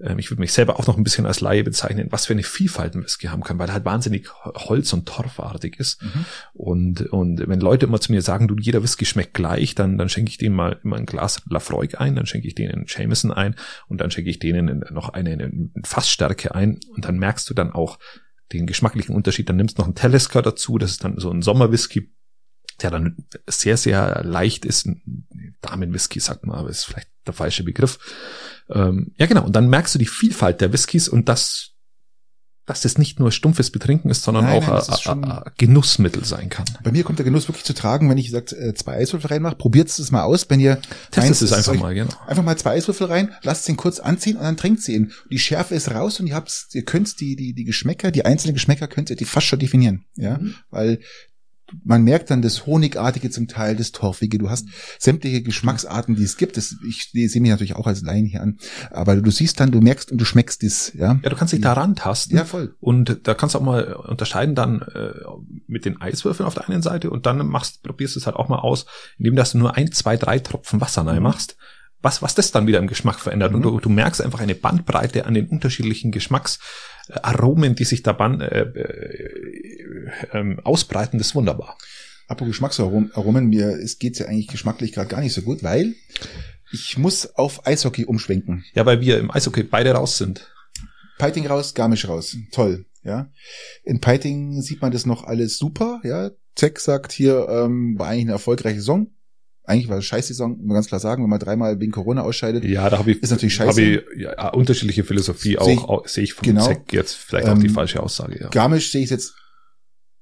ähm, 0.02 0.20
ich 0.20 0.32
würde 0.32 0.40
mich 0.40 0.54
selber 0.54 0.80
auch 0.80 0.88
noch 0.88 0.96
ein 0.96 1.04
bisschen 1.04 1.26
als 1.26 1.42
Laie 1.42 1.66
bezeichnen, 1.66 2.08
was 2.12 2.28
für 2.28 2.32
eine 2.32 2.44
Vielfalt 2.44 2.96
ein 2.96 3.04
Whisky 3.04 3.28
haben 3.28 3.44
kann, 3.44 3.60
weil 3.60 3.68
er 3.68 3.74
halt 3.74 3.84
wahnsinnig 3.84 4.30
Holz- 4.46 4.94
und 4.94 5.06
Torfartig 5.06 5.78
ist. 5.82 6.02
Mhm. 6.02 6.26
Und, 6.54 7.02
und 7.12 7.46
wenn 7.46 7.60
Leute 7.60 7.86
immer 7.86 8.00
zu 8.00 8.14
mir 8.14 8.22
sagen, 8.22 8.48
du, 8.48 8.56
jeder 8.58 8.82
Whisky 8.82 9.04
schmeckt 9.04 9.34
gleich, 9.34 9.76
dann, 9.76 9.98
dann 9.98 10.08
schenke 10.08 10.32
ich 10.32 10.38
denen 10.38 10.56
mal 10.56 10.80
immer 10.82 10.96
ein 10.96 11.06
Glas 11.06 11.42
Lafroig 11.50 12.00
ein, 12.00 12.16
dann 12.16 12.26
schenke 12.26 12.48
ich 12.48 12.56
denen 12.56 12.74
einen 12.74 12.86
Jameson 12.88 13.34
ein 13.34 13.56
und 13.90 14.00
dann 14.00 14.12
schenke 14.12 14.30
ich 14.30 14.40
denen 14.40 14.86
noch 14.92 15.10
eine, 15.10 15.32
eine 15.32 15.70
Fassstärke 15.84 16.56
ein 16.56 16.80
und 16.96 17.04
dann 17.04 17.20
merkst 17.20 17.50
du 17.50 17.54
dann 17.54 17.74
auch 17.74 18.00
den 18.54 18.68
geschmacklichen 18.68 19.16
Unterschied. 19.16 19.50
Dann 19.50 19.58
nimmst 19.58 19.78
du 19.78 19.82
noch 19.82 19.88
einen 19.88 19.96
Talisker 19.96 20.42
dazu, 20.42 20.78
das 20.78 20.92
ist 20.92 21.04
dann 21.04 21.20
so 21.20 21.30
ein 21.32 21.42
Sommerwhisky, 21.42 22.12
der 22.82 22.92
dann 22.92 23.26
sehr, 23.48 23.78
sehr 23.78 24.24
leicht 24.24 24.66
ist. 24.66 24.90
Damenwhisky 25.62 26.20
sagt 26.20 26.46
man, 26.46 26.58
aber 26.58 26.70
ist 26.70 26.86
vielleicht 26.86 27.10
der 27.28 27.34
falsche 27.34 27.64
Begriff. 27.64 28.00
Ähm, 28.70 29.14
ja, 29.18 29.26
genau. 29.26 29.46
Und 29.46 29.56
dann 29.56 29.70
merkst 29.70 29.96
du 29.96 30.00
die 30.00 30.06
Vielfalt 30.06 30.62
der 30.62 30.74
Whiskys 30.74 31.10
und 31.10 31.30
das, 31.30 31.76
dass 32.70 32.82
das 32.82 33.00
nicht 33.00 33.20
nur 33.20 33.32
stumpfes 33.32 33.72
Betrinken 33.72 34.12
ist, 34.12 34.22
sondern 34.22 34.46
nein, 34.46 34.64
auch 34.64 34.68
nein, 35.06 35.24
ein, 35.24 35.32
ein 35.32 35.44
Genussmittel 35.58 36.24
sein 36.24 36.50
kann. 36.50 36.66
Bei 36.84 36.92
mir 36.92 37.04
kommt 37.04 37.18
der 37.18 37.24
Genuss 37.24 37.48
wirklich 37.48 37.66
zu 37.66 37.74
tragen, 37.74 38.08
wenn 38.10 38.18
ich 38.20 38.30
sagt 38.30 38.54
äh, 38.54 38.76
zwei 38.76 38.98
Eiswürfel 38.98 39.32
reinmache. 39.32 39.56
Probiert 39.56 39.90
es 39.90 40.12
mal 40.12 40.22
aus, 40.22 40.48
wenn 40.50 40.60
ihr 40.60 40.80
testet 41.10 41.50
es 41.50 41.54
einfach 41.54 41.74
mal, 41.74 41.96
genau. 41.96 42.12
Einfach 42.28 42.44
mal 42.44 42.56
zwei 42.58 42.74
Eiswürfel 42.74 43.08
rein, 43.08 43.34
lasst 43.42 43.68
ihn 43.68 43.76
kurz 43.76 44.00
anziehen 44.00 44.38
und 44.38 44.44
dann 44.44 44.56
trinkt 44.56 44.84
sie 44.84 44.94
ihn. 44.94 45.12
Die 45.32 45.40
Schärfe 45.40 45.74
ist 45.74 45.90
raus 45.90 46.20
und 46.20 46.28
ihr 46.28 46.36
habt, 46.36 46.68
ihr 46.74 46.84
könnt 46.86 47.20
die 47.20 47.36
die 47.36 47.54
die 47.54 47.64
Geschmäcker, 47.64 48.12
die 48.12 48.24
einzelnen 48.24 48.54
Geschmäcker 48.54 48.88
könnt 48.88 49.10
ihr 49.10 49.16
die 49.16 49.26
fast 49.26 49.48
schon 49.48 49.58
definieren, 49.58 50.06
ja, 50.16 50.38
mhm. 50.38 50.54
weil 50.70 51.00
man 51.84 52.04
merkt 52.04 52.30
dann 52.32 52.42
das 52.42 52.66
Honigartige 52.66 53.30
zum 53.30 53.48
Teil, 53.48 53.76
das 53.76 53.92
Torfige. 53.92 54.38
Du 54.38 54.50
hast 54.50 54.68
sämtliche 54.98 55.42
Geschmacksarten, 55.42 56.16
die 56.16 56.24
es 56.24 56.38
gibt. 56.38 56.58
Das, 56.58 56.76
ich, 56.88 57.12
sehe 57.12 57.42
mich 57.42 57.52
natürlich 57.52 57.76
auch 57.76 57.88
als 57.88 58.02
Laien 58.02 58.26
hier 58.26 58.42
an. 58.42 58.58
Aber 58.92 59.16
du 59.16 59.32
siehst 59.32 59.60
dann, 59.60 59.72
du 59.72 59.82
merkst 59.82 60.12
und 60.12 60.20
du 60.20 60.26
schmeckst 60.26 60.64
das. 60.64 60.94
Ja, 60.94 61.20
ja 61.24 61.30
du 61.30 61.36
kannst 61.36 61.54
dich 61.54 61.62
daran 61.62 61.96
tasten. 61.96 62.36
Ja, 62.36 62.46
voll. 62.46 62.76
Und 62.80 63.22
da 63.24 63.34
kannst 63.34 63.56
du 63.56 63.60
auch 63.60 63.64
mal 63.64 63.94
unterscheiden 63.94 64.56
dann 64.56 64.82
äh, 64.82 65.14
mit 65.68 65.86
den 65.86 66.02
Eiswürfeln 66.02 66.48
auf 66.48 66.54
der 66.54 66.70
einen 66.70 66.82
Seite 66.82 67.10
und 67.10 67.26
dann 67.26 67.46
machst, 67.48 67.84
probierst 67.84 68.16
du 68.16 68.20
es 68.20 68.26
halt 68.26 68.36
auch 68.36 68.50
mal 68.50 68.60
aus, 68.60 68.86
indem 69.18 69.36
dass 69.36 69.52
du 69.52 69.58
nur 69.58 69.76
ein, 69.76 69.92
zwei, 69.92 70.18
drei 70.18 70.40
Tropfen 70.40 70.82
Wasser 70.82 71.06
rein 71.06 71.24
machst 71.24 71.58
was, 72.02 72.22
was 72.22 72.36
das 72.36 72.52
dann 72.52 72.68
wieder 72.68 72.80
im 72.80 72.88
Geschmack 72.88 73.20
verändert. 73.20 73.52
Mhm. 73.52 73.58
Und 73.58 73.62
du, 73.64 73.80
du 73.80 73.90
merkst 73.90 74.22
einfach 74.22 74.40
eine 74.40 74.56
Bandbreite 74.56 75.26
an 75.26 75.34
den 75.34 75.48
unterschiedlichen 75.48 76.12
Geschmacksaromen, 77.10 77.76
die 77.76 77.86
sich 77.86 78.04
da 78.04 78.14
ban, 78.14 78.42
äh, 78.42 78.62
äh, 78.62 80.10
äh, 80.32 80.58
ausbreiten, 80.64 81.18
das 81.18 81.28
ist 81.28 81.36
wunderbar. 81.36 81.78
Apropos 82.28 82.52
Geschmacksaromen, 82.52 83.48
mir 83.48 83.70
es 83.80 83.98
geht's 83.98 84.20
ja 84.20 84.28
eigentlich 84.28 84.48
geschmacklich 84.48 84.92
gerade 84.92 85.08
gar 85.08 85.22
nicht 85.22 85.34
so 85.34 85.42
gut, 85.42 85.64
weil 85.64 85.96
ich 86.72 86.98
muss 86.98 87.36
auf 87.36 87.66
Eishockey 87.66 88.06
umschwenken. 88.06 88.64
Ja, 88.74 88.86
weil 88.86 89.02
wir 89.02 89.18
im 89.18 89.32
Eishockey 89.32 89.64
beide 89.64 89.92
raus 89.92 90.18
sind. 90.18 90.48
Peiting 91.18 91.48
raus, 91.48 91.74
Garmisch 91.74 92.08
raus. 92.08 92.38
Toll, 92.52 92.86
ja. 93.04 93.32
In 93.84 94.00
Peiting 94.00 94.62
sieht 94.62 94.82
man 94.82 94.92
das 94.92 95.08
noch 95.08 95.24
alles 95.24 95.58
super, 95.58 96.02
ja. 96.04 96.30
Zeck 96.56 96.80
sagt 96.80 97.12
hier, 97.12 97.48
ähm, 97.50 97.98
war 97.98 98.10
eigentlich 98.10 98.26
eine 98.26 98.34
erfolgreiche 98.34 98.80
Saison 98.80 99.08
eigentlich 99.70 99.88
war 99.88 99.98
es 99.98 100.06
Scheißsaison, 100.06 100.58
muss 100.58 100.66
man 100.66 100.74
ganz 100.76 100.88
klar 100.88 101.00
sagen, 101.00 101.24
wenn 101.24 101.30
man 101.30 101.40
dreimal 101.40 101.80
wegen 101.80 101.92
Corona 101.92 102.22
ausscheidet. 102.22 102.64
Ja, 102.66 102.90
da 102.90 102.98
habe 102.98 103.12
ich, 103.12 103.24
ist 103.24 103.30
natürlich 103.30 103.54
scheiße. 103.54 103.70
Hab 103.70 104.14
ich 104.14 104.20
ja, 104.20 104.50
unterschiedliche 104.50 105.04
Philosophie 105.04 105.58
seh 105.62 105.74
ich, 105.74 105.80
auch, 105.80 106.08
sehe 106.08 106.24
ich 106.24 106.34
von 106.34 106.44
genau, 106.44 106.66
Zeck 106.66 106.92
jetzt 106.92 107.14
vielleicht 107.14 107.48
auch 107.48 107.58
die 107.58 107.68
ähm, 107.68 107.74
falsche 107.74 108.02
Aussage. 108.02 108.40
Ja. 108.40 108.50
Garmisch 108.50 108.92
sehe 108.92 109.04
ich 109.04 109.10
jetzt 109.10 109.36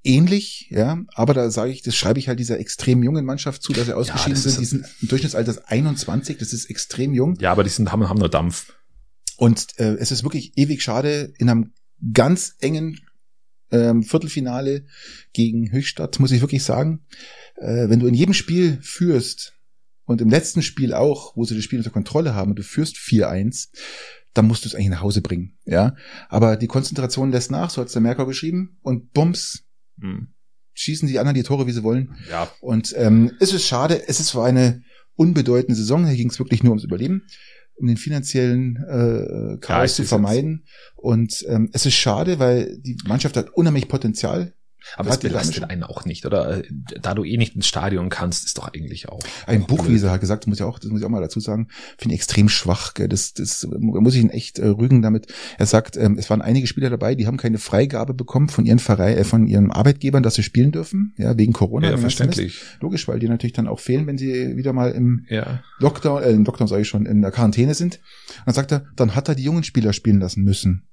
ähnlich, 0.03 0.67
ja, 0.69 1.01
aber 1.15 1.33
da 1.33 1.49
sage 1.49 1.71
ich, 1.71 1.81
das 1.81 1.95
schreibe 1.95 2.19
ich 2.19 2.27
halt 2.27 2.39
dieser 2.39 2.59
extrem 2.59 3.03
jungen 3.03 3.25
Mannschaft 3.25 3.63
zu, 3.63 3.73
dass 3.73 3.85
sie 3.85 3.95
ausgeschieden 3.95 4.35
ja, 4.35 4.41
sind. 4.41 4.59
Die 4.59 4.65
sind 4.65 4.85
im 5.01 5.07
Durchschnittsalter 5.07 5.55
21, 5.65 6.37
das 6.37 6.53
ist 6.53 6.69
extrem 6.69 7.13
jung. 7.13 7.37
Ja, 7.39 7.51
aber 7.51 7.63
die 7.63 7.69
sind, 7.69 7.91
haben, 7.91 8.07
haben 8.07 8.19
nur 8.19 8.29
Dampf. 8.29 8.73
Und 9.37 9.79
äh, 9.79 9.95
es 9.95 10.11
ist 10.11 10.23
wirklich 10.23 10.57
ewig 10.57 10.81
schade, 10.81 11.33
in 11.37 11.49
einem 11.49 11.73
ganz 12.13 12.55
engen 12.59 12.99
ähm, 13.71 14.03
Viertelfinale 14.03 14.85
gegen 15.33 15.71
Höchstadt, 15.71 16.19
muss 16.19 16.31
ich 16.31 16.41
wirklich 16.41 16.63
sagen, 16.63 17.05
äh, 17.55 17.89
wenn 17.89 17.99
du 17.99 18.07
in 18.07 18.13
jedem 18.13 18.33
Spiel 18.33 18.79
führst 18.81 19.53
und 20.05 20.21
im 20.21 20.29
letzten 20.29 20.61
Spiel 20.61 20.93
auch, 20.93 21.35
wo 21.35 21.43
sie 21.43 21.55
das 21.55 21.63
Spiel 21.63 21.79
unter 21.79 21.91
Kontrolle 21.91 22.33
haben 22.33 22.51
und 22.51 22.59
du 22.59 22.63
führst 22.63 22.95
4-1, 22.95 23.69
dann 24.33 24.47
musst 24.47 24.63
du 24.63 24.69
es 24.69 24.75
eigentlich 24.75 24.89
nach 24.89 25.01
Hause 25.01 25.21
bringen, 25.21 25.57
ja. 25.65 25.95
Aber 26.29 26.57
die 26.57 26.67
Konzentration 26.67 27.31
lässt 27.31 27.51
nach, 27.51 27.69
so 27.69 27.81
hat 27.81 27.87
es 27.87 27.93
der 27.93 28.01
Merkur 28.01 28.27
geschrieben, 28.27 28.77
und 28.83 29.11
bums, 29.13 29.63
hm. 29.99 30.33
schießen 30.73 31.07
die 31.07 31.19
anderen 31.19 31.35
die 31.35 31.43
Tore, 31.43 31.65
wie 31.65 31.71
sie 31.71 31.83
wollen. 31.83 32.15
Ja. 32.29 32.51
Und 32.61 32.93
ähm, 32.97 33.31
es 33.39 33.51
ist 33.51 33.65
schade, 33.65 34.07
es 34.07 34.19
ist 34.19 34.27
zwar 34.27 34.45
eine 34.45 34.83
unbedeutende 35.15 35.75
Saison, 35.75 36.05
hier 36.05 36.15
ging 36.15 36.29
es 36.29 36.39
wirklich 36.39 36.63
nur 36.63 36.71
ums 36.71 36.83
Überleben 36.83 37.23
um 37.77 37.87
den 37.87 37.97
finanziellen 37.97 38.77
äh, 38.77 39.57
Chaos 39.59 39.97
ja, 39.97 40.03
zu 40.03 40.09
vermeiden. 40.09 40.65
Und 40.95 41.45
ähm, 41.47 41.69
es 41.73 41.85
ist 41.85 41.95
schade, 41.95 42.39
weil 42.39 42.77
die 42.79 42.97
Mannschaft 43.07 43.37
hat 43.37 43.49
unheimlich 43.51 43.87
Potenzial. 43.87 44.53
Aber 44.95 45.09
es 45.09 45.17
belastet 45.17 45.69
einen 45.69 45.83
auch 45.83 46.05
nicht, 46.05 46.25
oder? 46.25 46.61
Da 47.01 47.13
du 47.13 47.23
eh 47.23 47.37
nicht 47.37 47.55
ins 47.55 47.67
Stadion 47.67 48.09
kannst, 48.09 48.45
ist 48.45 48.57
doch 48.57 48.71
eigentlich 48.73 49.09
auch. 49.09 49.19
Ein 49.45 49.65
Buch, 49.65 49.87
wie 49.87 49.99
er 49.99 50.11
hat 50.11 50.21
gesagt, 50.21 50.43
das 50.43 50.47
muss 50.47 50.59
ich 50.59 50.63
auch, 50.63 50.79
das 50.79 50.89
muss 50.89 51.01
ich 51.01 51.05
auch 51.05 51.09
mal 51.09 51.21
dazu 51.21 51.39
sagen, 51.39 51.67
finde 51.97 52.15
ich 52.15 52.19
extrem 52.19 52.49
schwach. 52.49 52.93
Gell? 52.93 53.07
Das, 53.07 53.33
das 53.33 53.67
muss 53.79 54.15
ich 54.15 54.21
ihn 54.21 54.29
echt 54.29 54.59
äh, 54.59 54.67
rügen 54.67 55.01
damit. 55.01 55.27
Er 55.57 55.65
sagt, 55.65 55.97
ähm, 55.97 56.17
es 56.17 56.29
waren 56.29 56.41
einige 56.41 56.67
Spieler 56.67 56.89
dabei, 56.89 57.15
die 57.15 57.27
haben 57.27 57.37
keine 57.37 57.57
Freigabe 57.57 58.13
bekommen 58.13 58.49
von 58.49 58.65
ihren 58.65 58.79
Verein, 58.79 59.17
äh, 59.17 59.23
von 59.23 59.47
ihren 59.47 59.71
Arbeitgebern, 59.71 60.23
dass 60.23 60.35
sie 60.35 60.43
spielen 60.43 60.71
dürfen, 60.71 61.13
ja, 61.17 61.37
wegen 61.37 61.53
Corona. 61.53 61.89
Ja, 61.89 61.97
verständlich. 61.97 62.61
Logisch, 62.79 63.07
weil 63.07 63.19
die 63.19 63.29
natürlich 63.29 63.53
dann 63.53 63.67
auch 63.67 63.79
fehlen, 63.79 64.07
wenn 64.07 64.17
sie 64.17 64.55
wieder 64.55 64.73
mal 64.73 64.91
im 64.91 65.25
ja. 65.29 65.63
Lockdown, 65.79 66.23
äh, 66.23 66.31
im 66.31 66.45
Lockdown 66.45 66.67
sage 66.67 66.81
ich 66.81 66.87
schon, 66.87 67.05
in 67.05 67.21
der 67.21 67.31
Quarantäne 67.31 67.73
sind. 67.73 67.95
Und 67.95 68.47
dann 68.47 68.55
sagt 68.55 68.71
er, 68.71 68.85
dann 68.95 69.15
hat 69.15 69.29
er 69.29 69.35
die 69.35 69.43
jungen 69.43 69.63
Spieler 69.63 69.93
spielen 69.93 70.19
lassen 70.19 70.43
müssen. 70.43 70.87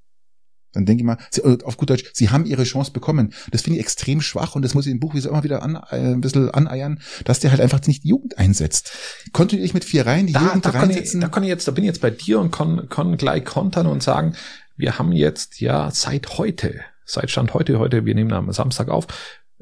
Dann 0.75 0.87
denke 0.87 1.03
ich 1.03 1.07
mal, 1.07 1.19
sie, 1.31 1.43
auf 1.65 1.77
gut 1.77 1.91
Deutsch, 1.91 2.05
sie 2.13 2.31
haben 2.31 2.45
ihre 2.45 2.65
Chance 2.65 2.93
bekommen. 2.93 3.33
Das 3.51 3.63
finde 3.63 3.79
ich 3.79 3.85
extrem 3.85 4.21
schwach 4.21 4.55
und 4.55 4.63
das 4.63 4.75
muss 4.75 4.87
ich 4.87 4.93
im 4.93 5.01
Buch 5.01 5.15
wie 5.15 5.21
so 5.21 5.31
immer 5.31 5.45
wieder 5.45 5.63
an, 5.63 5.77
äh, 5.91 5.97
ein 5.97 6.21
bisschen 6.21 6.51
aneiern, 6.51 7.01
dass 7.25 7.41
der 7.41 7.51
halt 7.51 7.61
einfach 7.61 7.81
nicht 7.87 8.05
die 8.05 8.09
Jugend 8.09 8.39
einsetzt. 8.39 8.93
Kontinuierlich 9.33 9.75
mit 9.75 9.85
vier 9.85 10.07
Reihen 10.07 10.27
die 10.27 10.33
da, 10.33 10.41
Jugend 10.41 10.67
da 10.67 10.71
reinsetzen. 10.71 11.21
Ich, 11.21 11.25
da 11.25 11.31
kann 11.31 11.43
ich 11.43 11.49
jetzt, 11.49 11.67
da 11.67 11.73
bin 11.73 11.85
ich 11.85 11.89
jetzt 11.89 12.01
bei 12.01 12.11
dir 12.11 12.41
und 12.41 12.51
kann, 12.51 12.89
kann 12.89 13.17
gleich 13.17 13.45
kontern 13.45 13.87
und 13.87 14.03
sagen, 14.03 14.35
wir 14.77 14.99
haben 14.99 15.13
jetzt 15.13 15.61
ja 15.61 15.91
seit 15.91 16.39
heute, 16.39 16.81
seit 17.05 17.31
Stand 17.31 17.55
heute, 17.55 17.79
heute, 17.79 18.05
wir 18.05 18.15
nehmen 18.15 18.33
am 18.33 18.51
Samstag 18.53 18.89
auf, 18.89 19.07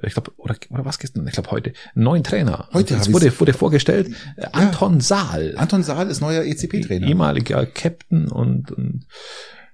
ich 0.02 0.14
glaube, 0.14 0.32
oder, 0.36 0.56
oder 0.70 0.84
was 0.84 0.98
gestern? 0.98 1.26
Ich 1.26 1.34
glaube 1.34 1.50
heute, 1.50 1.72
neuen 1.94 2.24
Trainer. 2.24 2.68
Heute 2.72 2.94
es 2.94 3.12
wurde, 3.12 3.38
wurde 3.38 3.52
vorgestellt, 3.52 4.14
ja. 4.36 4.48
Anton 4.48 5.00
Saal. 5.00 5.54
Anton 5.56 5.82
Saal 5.82 6.08
ist 6.08 6.20
neuer 6.20 6.44
ECP-Trainer. 6.44 7.06
Ehemaliger 7.06 7.66
Captain 7.66 8.28
und, 8.28 8.72
und 8.72 9.06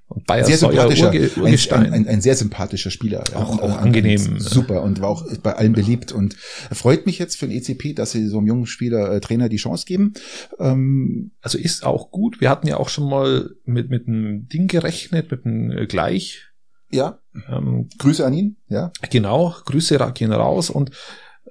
und 0.08 0.26
Bayer 0.26 0.44
sehr 0.44 0.56
sympathischer, 0.56 1.12
Urgestein. 1.36 1.86
Ein, 1.86 1.92
ein, 1.92 2.08
ein, 2.08 2.20
sehr 2.22 2.34
sympathischer 2.34 2.90
Spieler. 2.90 3.24
Auch, 3.34 3.60
auch 3.60 3.76
angenehm. 3.76 4.40
Super 4.40 4.82
und 4.82 5.02
war 5.02 5.08
auch 5.10 5.26
bei 5.42 5.54
allen 5.54 5.74
beliebt 5.74 6.12
und 6.12 6.34
freut 6.72 7.04
mich 7.04 7.18
jetzt 7.18 7.36
für 7.36 7.46
den 7.46 7.58
ECP, 7.58 7.94
dass 7.94 8.12
sie 8.12 8.26
so 8.26 8.38
einem 8.38 8.46
jungen 8.46 8.66
Spieler, 8.66 9.12
äh, 9.12 9.20
Trainer 9.20 9.50
die 9.50 9.58
Chance 9.58 9.84
geben. 9.84 10.14
Ähm, 10.58 11.32
also 11.42 11.58
ist 11.58 11.84
auch 11.84 12.10
gut. 12.10 12.40
Wir 12.40 12.48
hatten 12.48 12.66
ja 12.66 12.78
auch 12.78 12.88
schon 12.88 13.08
mal 13.08 13.50
mit, 13.66 13.90
mit 13.90 14.08
einem 14.08 14.48
Ding 14.48 14.66
gerechnet, 14.66 15.30
mit 15.30 15.44
einem 15.44 15.70
äh, 15.72 15.86
Gleich. 15.86 16.44
Ja. 16.90 17.18
Ähm, 17.48 17.90
Grüße 17.98 18.24
an 18.24 18.32
ihn, 18.32 18.56
ja. 18.68 18.92
Genau, 19.10 19.54
Grüße 19.66 19.98
gehen 20.14 20.32
raus 20.32 20.70
und 20.70 20.90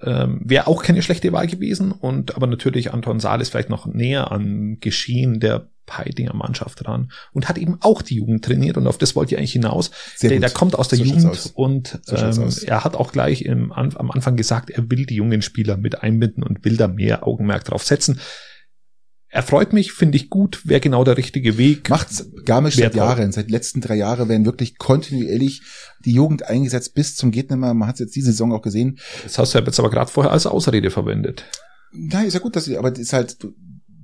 ähm, 0.02 0.42
Wäre 0.44 0.68
auch 0.68 0.84
keine 0.84 1.02
schlechte 1.02 1.32
Wahl 1.32 1.48
gewesen 1.48 1.92
und 1.92 2.36
aber 2.36 2.48
natürlich 2.48 2.94
Anton 2.94 3.20
Saal 3.20 3.42
ist 3.42 3.50
vielleicht 3.50 3.70
noch 3.70 3.86
näher 3.86 4.32
an 4.32 4.78
Geschehen 4.80 5.40
der 5.40 5.70
Peidinger 5.88 6.36
Mannschaft 6.36 6.86
dran 6.86 7.12
und 7.32 7.50
hat 7.50 7.58
eben 7.58 7.78
auch 7.80 8.02
die 8.02 8.16
Jugend 8.16 8.46
trainiert 8.46 8.78
und 8.78 8.86
auf 8.86 8.98
das 8.98 9.16
wollte 9.16 9.34
ich 9.34 9.40
eigentlich 9.40 9.54
hinaus. 9.54 9.90
Sehr 10.16 10.30
der, 10.30 10.40
der 10.40 10.50
kommt 10.50 10.78
aus 10.78 10.90
der 10.90 11.00
so 11.00 11.06
Jugend 11.06 11.26
aus. 11.26 11.48
und 11.48 12.00
so 12.04 12.16
ähm, 12.16 12.54
er 12.68 12.84
hat 12.84 12.96
auch 12.96 13.12
gleich 13.12 13.42
im, 13.44 13.72
am 13.72 14.12
Anfang 14.12 14.36
gesagt, 14.36 14.70
er 14.70 14.92
will 14.92 15.06
die 15.06 15.16
jungen 15.16 15.42
Spieler 15.42 15.78
mit 15.78 16.04
einbinden 16.04 16.44
und 16.44 16.64
will 16.66 16.78
da 16.78 16.88
mehr 16.88 17.26
Augenmerk 17.26 17.64
drauf 17.64 17.84
setzen. 17.84 18.20
Er 19.30 19.44
freut 19.44 19.74
mich, 19.74 19.92
finde 19.92 20.16
ich 20.16 20.30
gut, 20.30 20.62
wäre 20.66 20.80
genau 20.80 21.04
der 21.04 21.18
richtige 21.18 21.58
Weg. 21.58 21.90
Macht's 21.90 22.26
Garmisch 22.46 22.76
seit 22.76 22.96
Jahren, 22.96 23.32
seit 23.32 23.52
letzten 23.52 23.82
drei 23.82 23.96
Jahren 23.96 24.30
werden 24.30 24.46
wirklich 24.46 24.78
kontinuierlich 24.78 25.62
die 26.06 26.14
Jugend 26.14 26.44
eingesetzt 26.44 26.94
bis 26.94 27.16
zum 27.16 27.32
geht 27.32 27.50
nimmer. 27.50 27.74
Man 27.74 27.90
hat 27.90 27.96
es 27.96 28.00
jetzt 28.00 28.16
diese 28.16 28.32
Saison 28.32 28.54
auch 28.54 28.62
gesehen. 28.62 29.00
Das 29.24 29.38
hast 29.38 29.54
du 29.54 29.60
ja 29.60 29.66
jetzt 29.66 29.80
aber 29.80 29.90
gerade 29.90 30.10
vorher 30.10 30.32
als 30.32 30.46
Ausrede 30.46 30.92
verwendet. 30.92 31.44
Nein, 31.92 32.28
ist 32.28 32.36
ja 32.36 32.40
gut, 32.40 32.56
dass 32.56 32.66
sie, 32.66 32.78
aber 32.78 32.92
das 32.92 33.00
ist 33.00 33.14
halt 33.14 33.38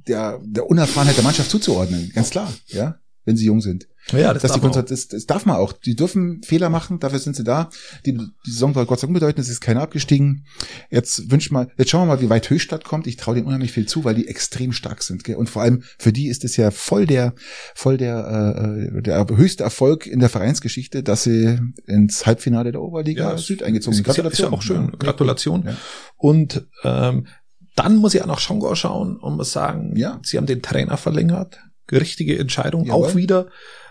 der, 0.07 0.39
der 0.43 0.67
Unerfahrenheit 0.67 1.15
der 1.15 1.23
Mannschaft 1.23 1.49
zuzuordnen, 1.49 2.11
ganz 2.13 2.29
klar, 2.29 2.51
ja, 2.67 2.97
wenn 3.25 3.37
sie 3.37 3.45
jung 3.45 3.61
sind. 3.61 3.87
Ja, 4.11 4.33
das, 4.33 4.41
dass 4.41 4.51
darf 4.51 4.61
die 4.61 4.67
man 4.67 4.85
das, 4.85 5.07
das 5.07 5.25
darf 5.25 5.45
man 5.45 5.55
auch. 5.55 5.71
Die 5.71 5.95
dürfen 5.95 6.41
Fehler 6.43 6.69
machen, 6.69 6.99
dafür 6.99 7.19
sind 7.19 7.35
sie 7.35 7.43
da. 7.43 7.69
Die, 8.05 8.13
die 8.13 8.51
Saison 8.51 8.75
war 8.75 8.85
Gott 8.85 8.99
sei 8.99 9.07
Dank 9.07 9.15
unbedeutend, 9.15 9.39
es 9.39 9.49
ist 9.49 9.61
keiner 9.61 9.81
abgestiegen. 9.81 10.45
Jetzt 10.89 11.31
wünsch 11.31 11.51
mal, 11.51 11.69
jetzt 11.77 11.89
schauen 11.89 12.01
wir 12.07 12.15
mal, 12.15 12.21
wie 12.21 12.29
weit 12.29 12.49
Höchstadt 12.49 12.83
kommt. 12.83 13.07
Ich 13.07 13.17
traue 13.17 13.35
denen 13.35 13.47
unheimlich 13.47 13.71
viel 13.71 13.85
zu, 13.85 14.03
weil 14.03 14.15
die 14.15 14.27
extrem 14.27 14.73
stark 14.73 15.03
sind. 15.03 15.23
Gell? 15.23 15.37
Und 15.37 15.49
vor 15.49 15.61
allem 15.61 15.83
für 15.97 16.11
die 16.11 16.27
ist 16.27 16.43
es 16.43 16.57
ja 16.57 16.71
voll 16.71 17.05
der, 17.05 17.33
voll 17.75 17.97
der, 17.97 18.91
äh, 18.95 19.01
der 19.01 19.25
höchste 19.29 19.63
Erfolg 19.63 20.05
in 20.05 20.19
der 20.19 20.29
Vereinsgeschichte, 20.29 21.01
dass 21.01 21.23
sie 21.23 21.59
ins 21.85 22.25
Halbfinale 22.25 22.71
der 22.71 22.81
Oberliga 22.81 23.31
ja, 23.31 23.37
Süd 23.37 23.63
eingezogen 23.63 23.95
sind. 23.95 24.05
Gratulation. 24.05 24.47
Ist 24.47 24.51
ja 24.51 24.57
auch 24.57 24.61
schön. 24.61 24.91
Gratulation. 24.99 25.63
Ja. 25.65 25.77
Und 26.17 26.67
ähm, 26.83 27.27
dann 27.75 27.95
muss 27.95 28.13
ich 28.13 28.21
auch 28.21 28.27
nach 28.27 28.39
Schongau 28.39 28.75
schauen 28.75 29.17
und 29.17 29.37
muss 29.37 29.51
sagen, 29.51 29.95
ja. 29.95 30.19
sie 30.23 30.37
haben 30.37 30.45
den 30.45 30.61
Trainer 30.61 30.97
verlängert. 30.97 31.59
Richtige 31.91 32.37
Entscheidung. 32.37 32.85
Jawohl. 32.85 33.07
Auch 33.07 33.15
wieder 33.15 33.47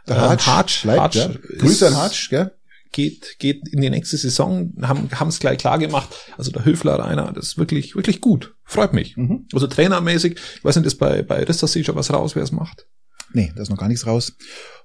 Der 0.09 0.17
Ähm, 0.17 0.23
Hartsch, 0.23 0.47
Hartsch, 0.47 0.83
bleibt, 0.83 1.01
Hartsch 1.01 1.17
ja. 1.17 1.31
Grüße 1.59 1.87
an 1.87 1.97
Hartsch, 1.97 2.31
gell? 2.31 2.53
geht, 2.93 3.37
geht 3.39 3.69
in 3.69 3.81
die 3.81 3.91
nächste 3.91 4.17
Saison, 4.17 4.73
haben 4.83 5.09
haben 5.13 5.29
es 5.29 5.41
gleich 5.41 5.59
klar 5.59 5.79
gemacht. 5.79 6.15
Also 6.37 6.53
der 6.53 6.65
Höfler 6.65 6.99
Rainer, 6.99 7.33
das 7.33 7.49
ist 7.49 7.59
wirklich, 7.59 7.97
wirklich 7.97 8.21
gut. 8.21 8.55
Freut 8.65 8.93
mich. 8.93 9.17
Mhm. 9.17 9.47
Also 9.53 9.67
trainermäßig, 9.67 10.39
ich 10.57 10.65
weiß 10.65 10.77
nicht, 10.77 10.87
ist 10.87 10.97
bei, 10.97 11.23
bei 11.23 11.43
Ristassi 11.43 11.83
schon 11.83 11.97
was 11.97 12.13
raus, 12.13 12.37
wer 12.37 12.43
es 12.43 12.53
macht? 12.53 12.87
Nee, 13.33 13.53
da 13.57 13.63
ist 13.63 13.71
noch 13.71 13.79
gar 13.79 13.89
nichts 13.89 14.07
raus. 14.07 14.37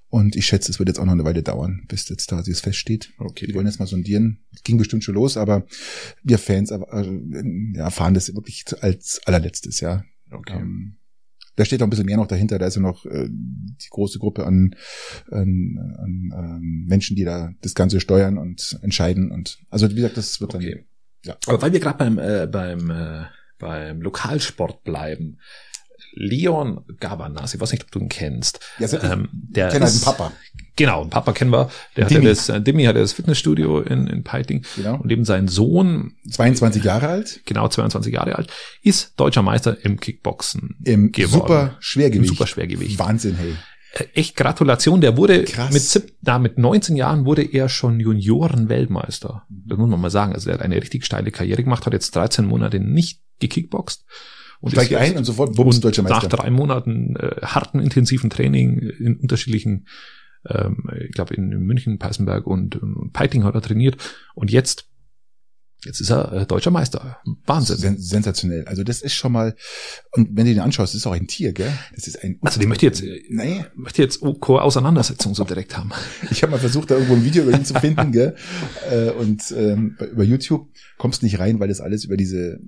Und 0.09 0.37
ich 0.37 0.45
schätze, 0.45 0.71
es 0.71 0.79
wird 0.79 0.87
jetzt 0.87 0.99
auch 0.99 1.05
noch 1.05 1.11
eine 1.11 1.25
Weile 1.25 1.43
dauern, 1.43 1.83
bis 1.89 2.07
jetzt 2.07 2.31
da 2.31 2.41
dieses 2.41 2.61
feststeht. 2.61 3.11
Okay. 3.17 3.45
Die 3.45 3.53
wollen 3.53 3.65
jetzt 3.65 3.79
mal 3.79 3.87
sondieren. 3.87 4.39
Ging 4.63 4.77
bestimmt 4.77 5.03
schon 5.03 5.15
los, 5.15 5.35
aber 5.35 5.65
wir 6.23 6.39
Fans 6.39 6.71
äh, 6.71 6.77
ja, 7.73 7.83
erfahren 7.83 8.13
das 8.13 8.33
wirklich 8.33 8.63
als 8.79 9.19
allerletztes, 9.25 9.81
ja. 9.81 10.05
Okay. 10.31 10.59
Ähm, 10.59 10.96
da 11.57 11.65
steht 11.65 11.81
auch 11.81 11.87
ein 11.87 11.89
bisschen 11.89 12.05
mehr 12.05 12.15
noch 12.17 12.27
dahinter. 12.27 12.57
Da 12.59 12.67
ist 12.67 12.75
ja 12.75 12.81
noch 12.81 13.05
äh, 13.05 13.27
die 13.29 13.89
große 13.89 14.17
Gruppe 14.19 14.45
an, 14.45 14.73
an, 15.29 15.77
an 15.97 16.31
ähm, 16.33 16.85
Menschen, 16.87 17.15
die 17.17 17.25
da 17.25 17.51
das 17.61 17.73
Ganze 17.75 17.99
steuern 17.99 18.37
und 18.37 18.79
entscheiden. 18.81 19.29
Und 19.31 19.59
also 19.69 19.89
wie 19.91 19.95
gesagt, 19.95 20.15
das 20.17 20.39
wird 20.39 20.55
Okay. 20.55 20.71
dann. 20.71 20.85
Ja. 21.25 21.37
Aber 21.47 21.61
weil 21.61 21.73
wir 21.73 21.79
gerade 21.81 21.97
beim, 21.97 22.17
äh, 22.19 22.47
beim, 22.47 22.89
äh, 22.89 23.25
beim 23.59 24.01
Lokalsport 24.01 24.83
bleiben, 24.83 25.39
Leon 26.13 26.85
Gabanas, 26.99 27.53
ich 27.53 27.59
weiß 27.59 27.71
nicht, 27.71 27.83
ob 27.83 27.91
du 27.91 27.99
ihn 27.99 28.09
kennst. 28.09 28.59
Ja, 28.79 28.87
Ähm, 29.11 29.27
der 29.31 29.67
Ich 29.67 29.73
kenne 29.73 29.85
halt 29.85 29.93
ist- 29.93 30.05
Papa. 30.05 30.31
Genau, 30.77 31.01
einen 31.01 31.09
Papa 31.09 31.33
kennen 31.33 31.51
wir. 31.51 31.69
Der 31.97 32.05
hat 32.05 32.11
ja 32.11 32.19
Dimi. 32.19 32.29
das, 32.29 32.47
äh, 32.47 32.61
Dimi 32.61 32.85
hat 32.85 32.95
ja 32.95 33.01
das 33.01 33.11
Fitnessstudio 33.13 33.81
in, 33.81 34.07
in 34.07 34.23
Peiting. 34.23 34.63
Genau. 34.77 34.95
Und 35.01 35.11
eben 35.11 35.25
sein 35.25 35.47
Sohn, 35.49 36.13
22 36.31 36.83
Jahre 36.83 37.07
alt. 37.09 37.41
genau 37.45 37.67
22 37.67 38.13
Jahre 38.13 38.35
alt, 38.35 38.51
ist 38.83 39.19
deutscher 39.19 39.41
Meister 39.41 39.83
im 39.83 39.99
Kickboxen 39.99 40.77
Im 40.85 41.11
geworden. 41.11 41.31
super 41.31 41.75
Schwergewicht. 41.79 42.29
Im 42.29 42.35
Superschwergewicht. 42.35 42.97
Wahnsinn, 42.99 43.35
hey. 43.35 43.55
Äh, 43.93 44.05
Echt 44.13 44.35
Gratulation, 44.35 45.01
der 45.01 45.17
wurde 45.17 45.43
Krass. 45.45 45.73
mit, 45.73 45.81
sieb, 45.81 46.13
na, 46.21 46.39
mit 46.39 46.57
19 46.57 46.95
Jahren 46.95 47.25
wurde 47.25 47.43
er 47.43 47.69
schon 47.69 47.99
Junioren-Weltmeister. 47.99 49.43
Das 49.49 49.77
muss 49.77 49.89
man 49.89 49.99
mal 49.99 50.09
sagen. 50.09 50.33
Also 50.33 50.49
er 50.49 50.55
hat 50.55 50.61
eine 50.61 50.75
richtig 50.75 51.05
steile 51.05 51.31
Karriere 51.31 51.63
gemacht, 51.63 51.85
hat 51.85 51.93
jetzt 51.93 52.15
13 52.15 52.45
Monate 52.45 52.79
nicht 52.79 53.21
gekickboxt. 53.39 54.05
Und 54.59 54.71
Steigt 54.71 54.95
ein 54.95 55.17
und 55.17 55.23
sofort 55.23 55.55
Bums 55.55 55.79
deutscher 55.79 56.01
nach 56.01 56.23
Meister. 56.23 56.29
drei 56.29 56.49
Monaten 56.49 57.15
äh, 57.15 57.41
harten, 57.43 57.79
intensiven 57.79 58.29
Training 58.31 58.79
in 58.79 59.17
unterschiedlichen, 59.17 59.85
ähm, 60.49 60.89
ich 60.99 61.11
glaube 61.11 61.35
in 61.35 61.49
München, 61.49 61.99
Peißenberg 61.99 62.45
und, 62.47 62.81
und 62.81 63.13
Peiting 63.13 63.43
hat 63.43 63.55
er 63.55 63.61
trainiert. 63.61 63.97
Und 64.35 64.51
jetzt, 64.51 64.85
jetzt 65.83 66.01
ist 66.01 66.09
er 66.09 66.31
äh, 66.33 66.45
deutscher 66.45 66.71
Meister. 66.71 67.17
Wahnsinn. 67.45 67.77
Sen 67.77 67.97
sensationell. 67.97 68.65
Also 68.65 68.83
das 68.83 69.01
ist 69.01 69.13
schon 69.13 69.31
mal, 69.31 69.55
und 70.11 70.35
wenn 70.35 70.45
du 70.45 70.53
den 70.53 70.61
anschaust, 70.61 70.93
das 70.93 71.01
ist 71.01 71.07
auch 71.07 71.13
ein 71.13 71.27
Tier, 71.27 71.53
gell? 71.53 71.71
Das 71.95 72.07
ist 72.07 72.23
ein. 72.23 72.39
Also 72.41 72.59
die 72.59 72.67
möchte 72.67 72.85
jetzt, 72.85 73.01
äh, 73.01 73.23
Nee, 73.29 73.65
möchte 73.75 74.01
jetzt 74.01 74.21
OK 74.21 74.49
Auseinandersetzung 74.49 75.35
so 75.35 75.43
direkt 75.43 75.77
haben. 75.77 75.91
ich 76.31 76.41
habe 76.43 76.51
mal 76.51 76.59
versucht, 76.59 76.91
da 76.91 76.95
irgendwo 76.95 77.15
ein 77.15 77.25
Video 77.25 77.43
über 77.43 77.57
ihn 77.57 77.65
zu 77.65 77.73
finden, 77.75 78.11
gell? 78.11 78.35
Äh, 78.89 79.11
und 79.11 79.51
ähm, 79.55 79.97
über 80.11 80.23
YouTube 80.23 80.69
kommst 80.97 81.21
du 81.21 81.25
nicht 81.25 81.39
rein, 81.39 81.59
weil 81.59 81.67
das 81.67 81.81
alles 81.81 82.05
über 82.05 82.17
diese 82.17 82.59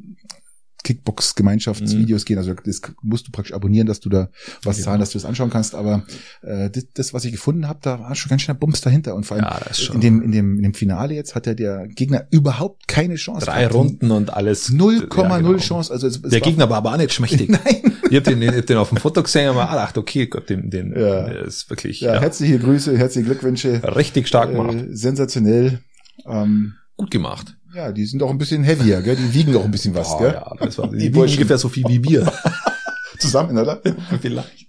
Kickbox-Gemeinschaftsvideos 0.84 2.26
gehen. 2.26 2.38
Also 2.38 2.54
das 2.54 2.82
musst 3.02 3.28
du 3.28 3.32
praktisch 3.32 3.54
abonnieren, 3.54 3.88
dass 3.88 4.00
du 4.00 4.10
da 4.10 4.30
was 4.64 4.78
Ja. 4.80 4.86
zahlen, 4.86 5.00
dass 5.00 5.12
du 5.12 5.18
das 5.18 5.26
anschauen 5.26 5.50
kannst. 5.50 5.76
Aber 5.76 6.04
äh, 6.42 6.70
das, 6.70 6.88
das, 6.94 7.14
was 7.14 7.26
ich 7.26 7.32
gefunden 7.32 7.68
habe, 7.68 7.80
da 7.82 8.00
war 8.00 8.16
schon 8.16 8.30
ganz 8.30 8.42
schön 8.44 8.56
ein 8.56 8.60
Bums 8.60 8.82
dahinter. 8.82 9.16
Und 9.16 9.26
vor 9.26 9.38
allem 9.38 9.46
Ja, 9.46 9.94
in, 9.94 10.02
dem, 10.02 10.22
in, 10.22 10.32
dem, 10.32 10.58
in 10.58 10.64
dem 10.64 10.74
Finale 10.74 11.14
jetzt 11.14 11.36
hat 11.36 11.48
ja 11.48 11.54
der 11.54 11.88
Gegner 11.88 12.28
überhaupt 12.32 12.88
keine 12.88 13.16
Chance. 13.16 13.46
Drei 13.46 13.60
gehabt. 13.60 13.76
Runden 13.76 14.12
und 14.12 14.34
alles. 14.34 14.72
0,0 14.72 15.18
Ja, 15.30 15.38
genau. 15.38 15.58
Chance. 15.58 15.92
Also 15.94 16.08
es, 16.08 16.16
es 16.18 16.22
Der 16.22 16.32
war- 16.34 16.40
Gegner 16.40 16.70
war 16.70 16.78
aber 16.78 16.94
auch 16.94 16.98
nicht 16.98 17.14
schmächtig. 17.14 17.50
Nein. 17.50 17.94
Ich 18.10 18.16
hab 18.18 18.24
den, 18.24 18.42
ich 18.42 18.50
hab 18.50 18.66
den 18.66 18.78
auf 18.78 18.90
dem 18.90 18.98
Foto 18.98 19.22
gesehen 19.22 19.50
und 19.50 19.56
war 19.58 19.68
gedacht, 19.70 19.98
okay, 19.98 20.28
Gott, 20.28 20.50
den, 20.50 20.70
den, 20.70 20.92
Ja. 20.94 21.28
der 21.30 21.42
ist 21.46 21.70
wirklich 21.70 22.02
Ja, 22.02 22.16
ja, 22.16 22.22
herzliche 22.22 22.58
Grüße, 22.60 22.98
herzliche 22.98 23.26
Glückwünsche. 23.28 23.82
richtig 23.96 24.28
stark 24.28 24.52
gemacht. 24.52 24.76
Äh, 24.76 24.88
sensationell. 24.96 25.80
Ähm, 26.26 26.74
Gut 26.98 27.12
gemacht. 27.12 27.56
Ja, 27.74 27.92
die 27.92 28.06
sind 28.06 28.22
auch 28.24 28.30
ein 28.30 28.38
bisschen 28.38 28.64
heavier, 28.64 29.02
gell? 29.02 29.16
Die 29.16 29.34
wiegen 29.34 29.56
auch 29.56 29.66
ein 29.66 29.72
bisschen 29.72 29.94
was, 29.96 30.10
Oh, 30.12 30.18
gell? 30.20 30.34
ja, 30.34 30.52
das 30.60 30.78
war 30.78 30.90
Die 30.90 30.98
die 30.98 31.04
wiegen 31.14 31.20
ungefähr 31.22 31.58
so 31.58 31.70
viel 31.70 31.86
wie 31.88 32.04
wir. 32.04 32.32
Zusammen, 33.20 33.58
oder? 33.58 33.82
Vielleicht. 34.22 34.68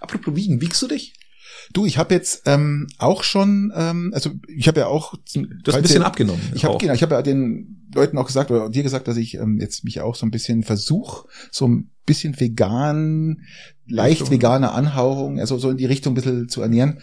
Apropos 0.00 0.34
wiegen, 0.34 0.60
wiegst 0.60 0.80
du 0.82 0.88
dich? 0.88 1.14
Du, 1.72 1.86
ich 1.86 1.98
habe 1.98 2.14
jetzt 2.14 2.42
ähm, 2.46 2.88
auch 2.98 3.22
schon, 3.22 3.72
ähm, 3.76 4.10
also 4.12 4.30
ich 4.48 4.66
habe 4.66 4.80
ja 4.80 4.86
auch, 4.88 5.14
Du 5.34 5.46
hast 5.68 5.76
ein 5.76 5.82
bisschen 5.82 6.02
abgenommen. 6.02 6.40
Ich 6.54 6.64
habe 6.64 6.78
genau, 6.78 6.94
ich 6.94 7.02
habe 7.02 7.14
ja 7.14 7.22
den 7.22 7.86
Leuten 7.94 8.18
auch 8.18 8.26
gesagt 8.26 8.50
oder 8.50 8.68
dir 8.70 8.82
gesagt, 8.82 9.06
dass 9.06 9.16
ich 9.16 9.34
ähm, 9.34 9.58
jetzt 9.60 9.84
mich 9.84 10.00
auch 10.00 10.16
so 10.16 10.26
ein 10.26 10.30
bisschen 10.32 10.64
versuch, 10.64 11.26
so 11.52 11.68
ein 11.68 11.90
bisschen 12.06 12.40
vegan, 12.40 13.42
leicht 13.86 14.22
Richtung. 14.22 14.30
vegane 14.34 14.72
Anhauchung, 14.72 15.38
also 15.38 15.58
so 15.58 15.70
in 15.70 15.76
die 15.76 15.86
Richtung 15.86 16.12
ein 16.12 16.14
bisschen 16.16 16.48
zu 16.48 16.60
ernähren. 16.62 17.00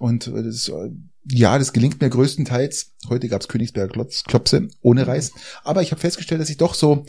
Und 0.00 0.26
äh, 0.26 0.42
das, 0.42 0.68
äh, 0.68 0.90
ja, 1.24 1.58
das 1.58 1.72
gelingt 1.72 2.00
mir 2.00 2.10
größtenteils. 2.10 2.94
Heute 3.08 3.28
gab's 3.28 3.48
Königsberger 3.48 4.06
Klopse 4.26 4.68
ohne 4.80 5.06
Reis. 5.06 5.32
Aber 5.64 5.82
ich 5.82 5.90
habe 5.90 6.00
festgestellt, 6.00 6.40
dass 6.40 6.50
ich 6.50 6.56
doch 6.56 6.74
so 6.74 7.04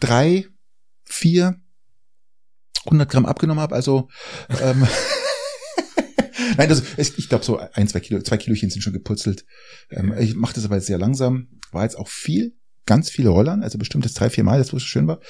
drei, 0.00 0.46
vier, 1.04 1.60
100 2.86 3.10
Gramm 3.10 3.26
abgenommen 3.26 3.62
habe. 3.62 3.74
Also 3.74 4.08
ähm, 4.60 4.86
Nein, 6.56 6.68
also 6.68 6.82
ich 6.96 7.28
glaube 7.28 7.44
so 7.44 7.58
ein, 7.58 7.88
zwei 7.88 8.00
Kilo, 8.00 8.20
zwei 8.22 8.36
Kilochen 8.36 8.70
sind 8.70 8.82
schon 8.82 8.92
geputzelt. 8.92 9.44
Ähm, 9.90 10.14
ich 10.18 10.34
mache 10.34 10.54
das 10.54 10.64
aber 10.64 10.76
jetzt 10.76 10.86
sehr 10.86 10.98
langsam. 10.98 11.48
War 11.70 11.84
jetzt 11.84 11.96
auch 11.96 12.08
viel, 12.08 12.56
ganz 12.86 13.10
viele 13.10 13.30
Rollern, 13.30 13.62
also 13.62 13.78
bestimmt 13.78 14.04
das 14.04 14.14
drei, 14.14 14.30
vier 14.30 14.44
Mal, 14.44 14.58
das 14.58 14.72
wo 14.72 14.76
es 14.76 14.82
schön 14.82 15.06
war. 15.06 15.20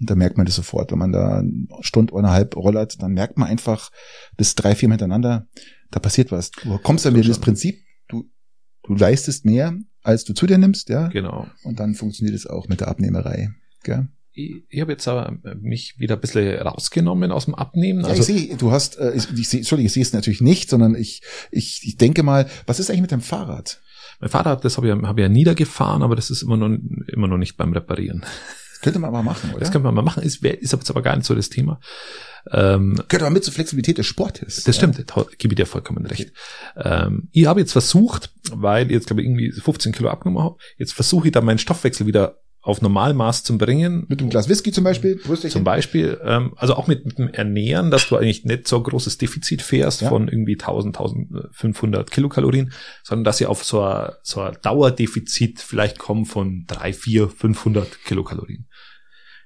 Und 0.00 0.08
da 0.10 0.14
merkt 0.14 0.36
man 0.36 0.46
das 0.46 0.54
sofort, 0.56 0.90
wenn 0.92 0.98
man 0.98 1.12
da 1.12 1.38
eine 1.38 1.66
Stunde 1.80 2.12
oder 2.14 2.30
halb 2.30 2.56
rollert, 2.56 3.02
dann 3.02 3.12
merkt 3.12 3.36
man 3.38 3.48
einfach, 3.48 3.90
das 4.36 4.54
drei, 4.54 4.74
vier 4.74 4.88
hintereinander, 4.88 5.46
da 5.90 6.00
passiert 6.00 6.30
was. 6.32 6.50
Du 6.50 6.78
kommst 6.78 7.04
dann 7.04 7.14
wieder 7.14 7.24
in 7.24 7.28
das 7.30 7.40
Prinzip, 7.40 7.80
du, 8.08 8.30
du 8.84 8.94
leistest 8.94 9.44
mehr, 9.44 9.76
als 10.02 10.24
du 10.24 10.32
zu 10.34 10.46
dir 10.46 10.58
nimmst, 10.58 10.88
ja. 10.88 11.08
Genau. 11.08 11.46
Und 11.64 11.80
dann 11.80 11.94
funktioniert 11.94 12.36
es 12.36 12.46
auch 12.46 12.68
mit 12.68 12.80
der 12.80 12.88
Abnehmerei. 12.88 13.50
Gell? 13.82 14.08
Ich, 14.32 14.62
ich 14.68 14.80
habe 14.80 14.92
jetzt 14.92 15.08
aber 15.08 15.36
mich 15.60 15.96
wieder 15.98 16.14
ein 16.14 16.20
bisschen 16.20 16.56
rausgenommen 16.60 17.32
aus 17.32 17.46
dem 17.46 17.54
Abnehmen. 17.56 18.02
Ja, 18.02 18.08
Also, 18.08 18.20
ich 18.20 18.26
sehe, 18.26 18.56
du 18.56 18.70
hast, 18.70 18.96
äh, 18.98 19.12
ich, 19.14 19.24
ich 19.36 19.52
Entschuldigung, 19.54 19.86
ich 19.86 19.92
sehe 19.92 20.02
es 20.02 20.12
natürlich 20.12 20.40
nicht, 20.40 20.70
sondern 20.70 20.94
ich, 20.94 21.22
ich, 21.50 21.80
ich 21.84 21.96
denke 21.96 22.22
mal, 22.22 22.48
was 22.66 22.78
ist 22.78 22.88
eigentlich 22.90 23.02
mit 23.02 23.12
deinem 23.12 23.20
Fahrrad? 23.22 23.80
mein 24.20 24.30
Fahrrad, 24.30 24.64
das 24.64 24.76
habe 24.76 24.88
ich, 24.88 24.94
ja- 24.94 25.02
hab 25.08 25.16
ich 25.16 25.22
ja 25.22 25.28
niedergefahren, 25.28 26.02
aber 26.02 26.16
das 26.16 26.30
ist 26.30 26.42
immer 26.42 26.56
noch, 26.56 26.76
immer 27.08 27.28
noch 27.28 27.36
nicht 27.38 27.56
beim 27.56 27.72
Reparieren. 27.72 28.24
Das 28.78 28.84
könnte 28.84 29.00
man 29.00 29.08
aber 29.08 29.22
machen, 29.24 29.50
oder? 29.50 29.58
Das 29.60 29.72
können 29.72 29.82
wir 29.84 29.90
mal 29.90 30.02
machen, 30.02 30.22
ist, 30.22 30.44
ist 30.44 30.72
aber 30.72 30.80
jetzt 30.82 30.90
aber 30.90 31.02
gar 31.02 31.16
nicht 31.16 31.26
so 31.26 31.34
das 31.34 31.48
Thema. 31.48 31.80
Ähm, 32.52 32.94
Gehört 33.08 33.22
aber 33.22 33.30
mit 33.30 33.42
zur 33.44 33.52
Flexibilität 33.52 33.98
des 33.98 34.06
Sportes. 34.06 34.62
Das 34.62 34.76
stimmt, 34.76 34.98
da 35.04 35.26
gebe 35.36 35.54
ich 35.54 35.56
dir 35.56 35.66
vollkommen 35.66 36.06
recht. 36.06 36.32
Ähm, 36.76 37.28
ich 37.32 37.46
habe 37.46 37.58
jetzt 37.60 37.72
versucht, 37.72 38.32
weil 38.52 38.86
ich 38.86 38.92
jetzt 38.92 39.08
glaube 39.08 39.22
ich 39.22 39.26
irgendwie 39.26 39.50
15 39.50 39.92
Kilo 39.92 40.08
abgenommen 40.08 40.42
habe, 40.42 40.56
jetzt 40.76 40.92
versuche 40.94 41.26
ich 41.28 41.32
da 41.32 41.40
meinen 41.40 41.58
Stoffwechsel 41.58 42.06
wieder 42.06 42.38
auf 42.60 42.82
Normalmaß 42.82 43.44
zu 43.44 43.56
bringen. 43.56 44.04
Mit 44.08 44.20
einem 44.20 44.30
Glas 44.30 44.48
Whisky 44.48 44.72
zum 44.72 44.84
Beispiel, 44.84 45.16
Brüsterchen. 45.16 45.52
Zum 45.52 45.64
Beispiel, 45.64 46.20
ähm, 46.22 46.52
also 46.56 46.74
auch 46.74 46.86
mit, 46.86 47.06
mit 47.06 47.18
dem 47.18 47.28
Ernähren, 47.28 47.90
dass 47.90 48.08
du 48.08 48.16
eigentlich 48.16 48.44
nicht 48.44 48.68
so 48.68 48.76
ein 48.76 48.82
großes 48.82 49.16
Defizit 49.16 49.62
fährst 49.62 50.02
Ja. 50.02 50.08
von 50.10 50.28
irgendwie 50.28 50.54
1000, 50.58 50.96
1500 50.98 52.10
Kilokalorien, 52.10 52.72
sondern 53.02 53.24
dass 53.24 53.38
sie 53.38 53.46
auf 53.46 53.64
so 53.64 53.82
ein, 53.82 54.12
so 54.22 54.40
ein 54.42 54.56
Dauerdefizit 54.62 55.60
vielleicht 55.60 55.98
kommen 55.98 56.26
von 56.26 56.64
3, 56.66 56.92
4, 56.92 57.28
500 57.28 58.04
Kilokalorien. 58.04 58.67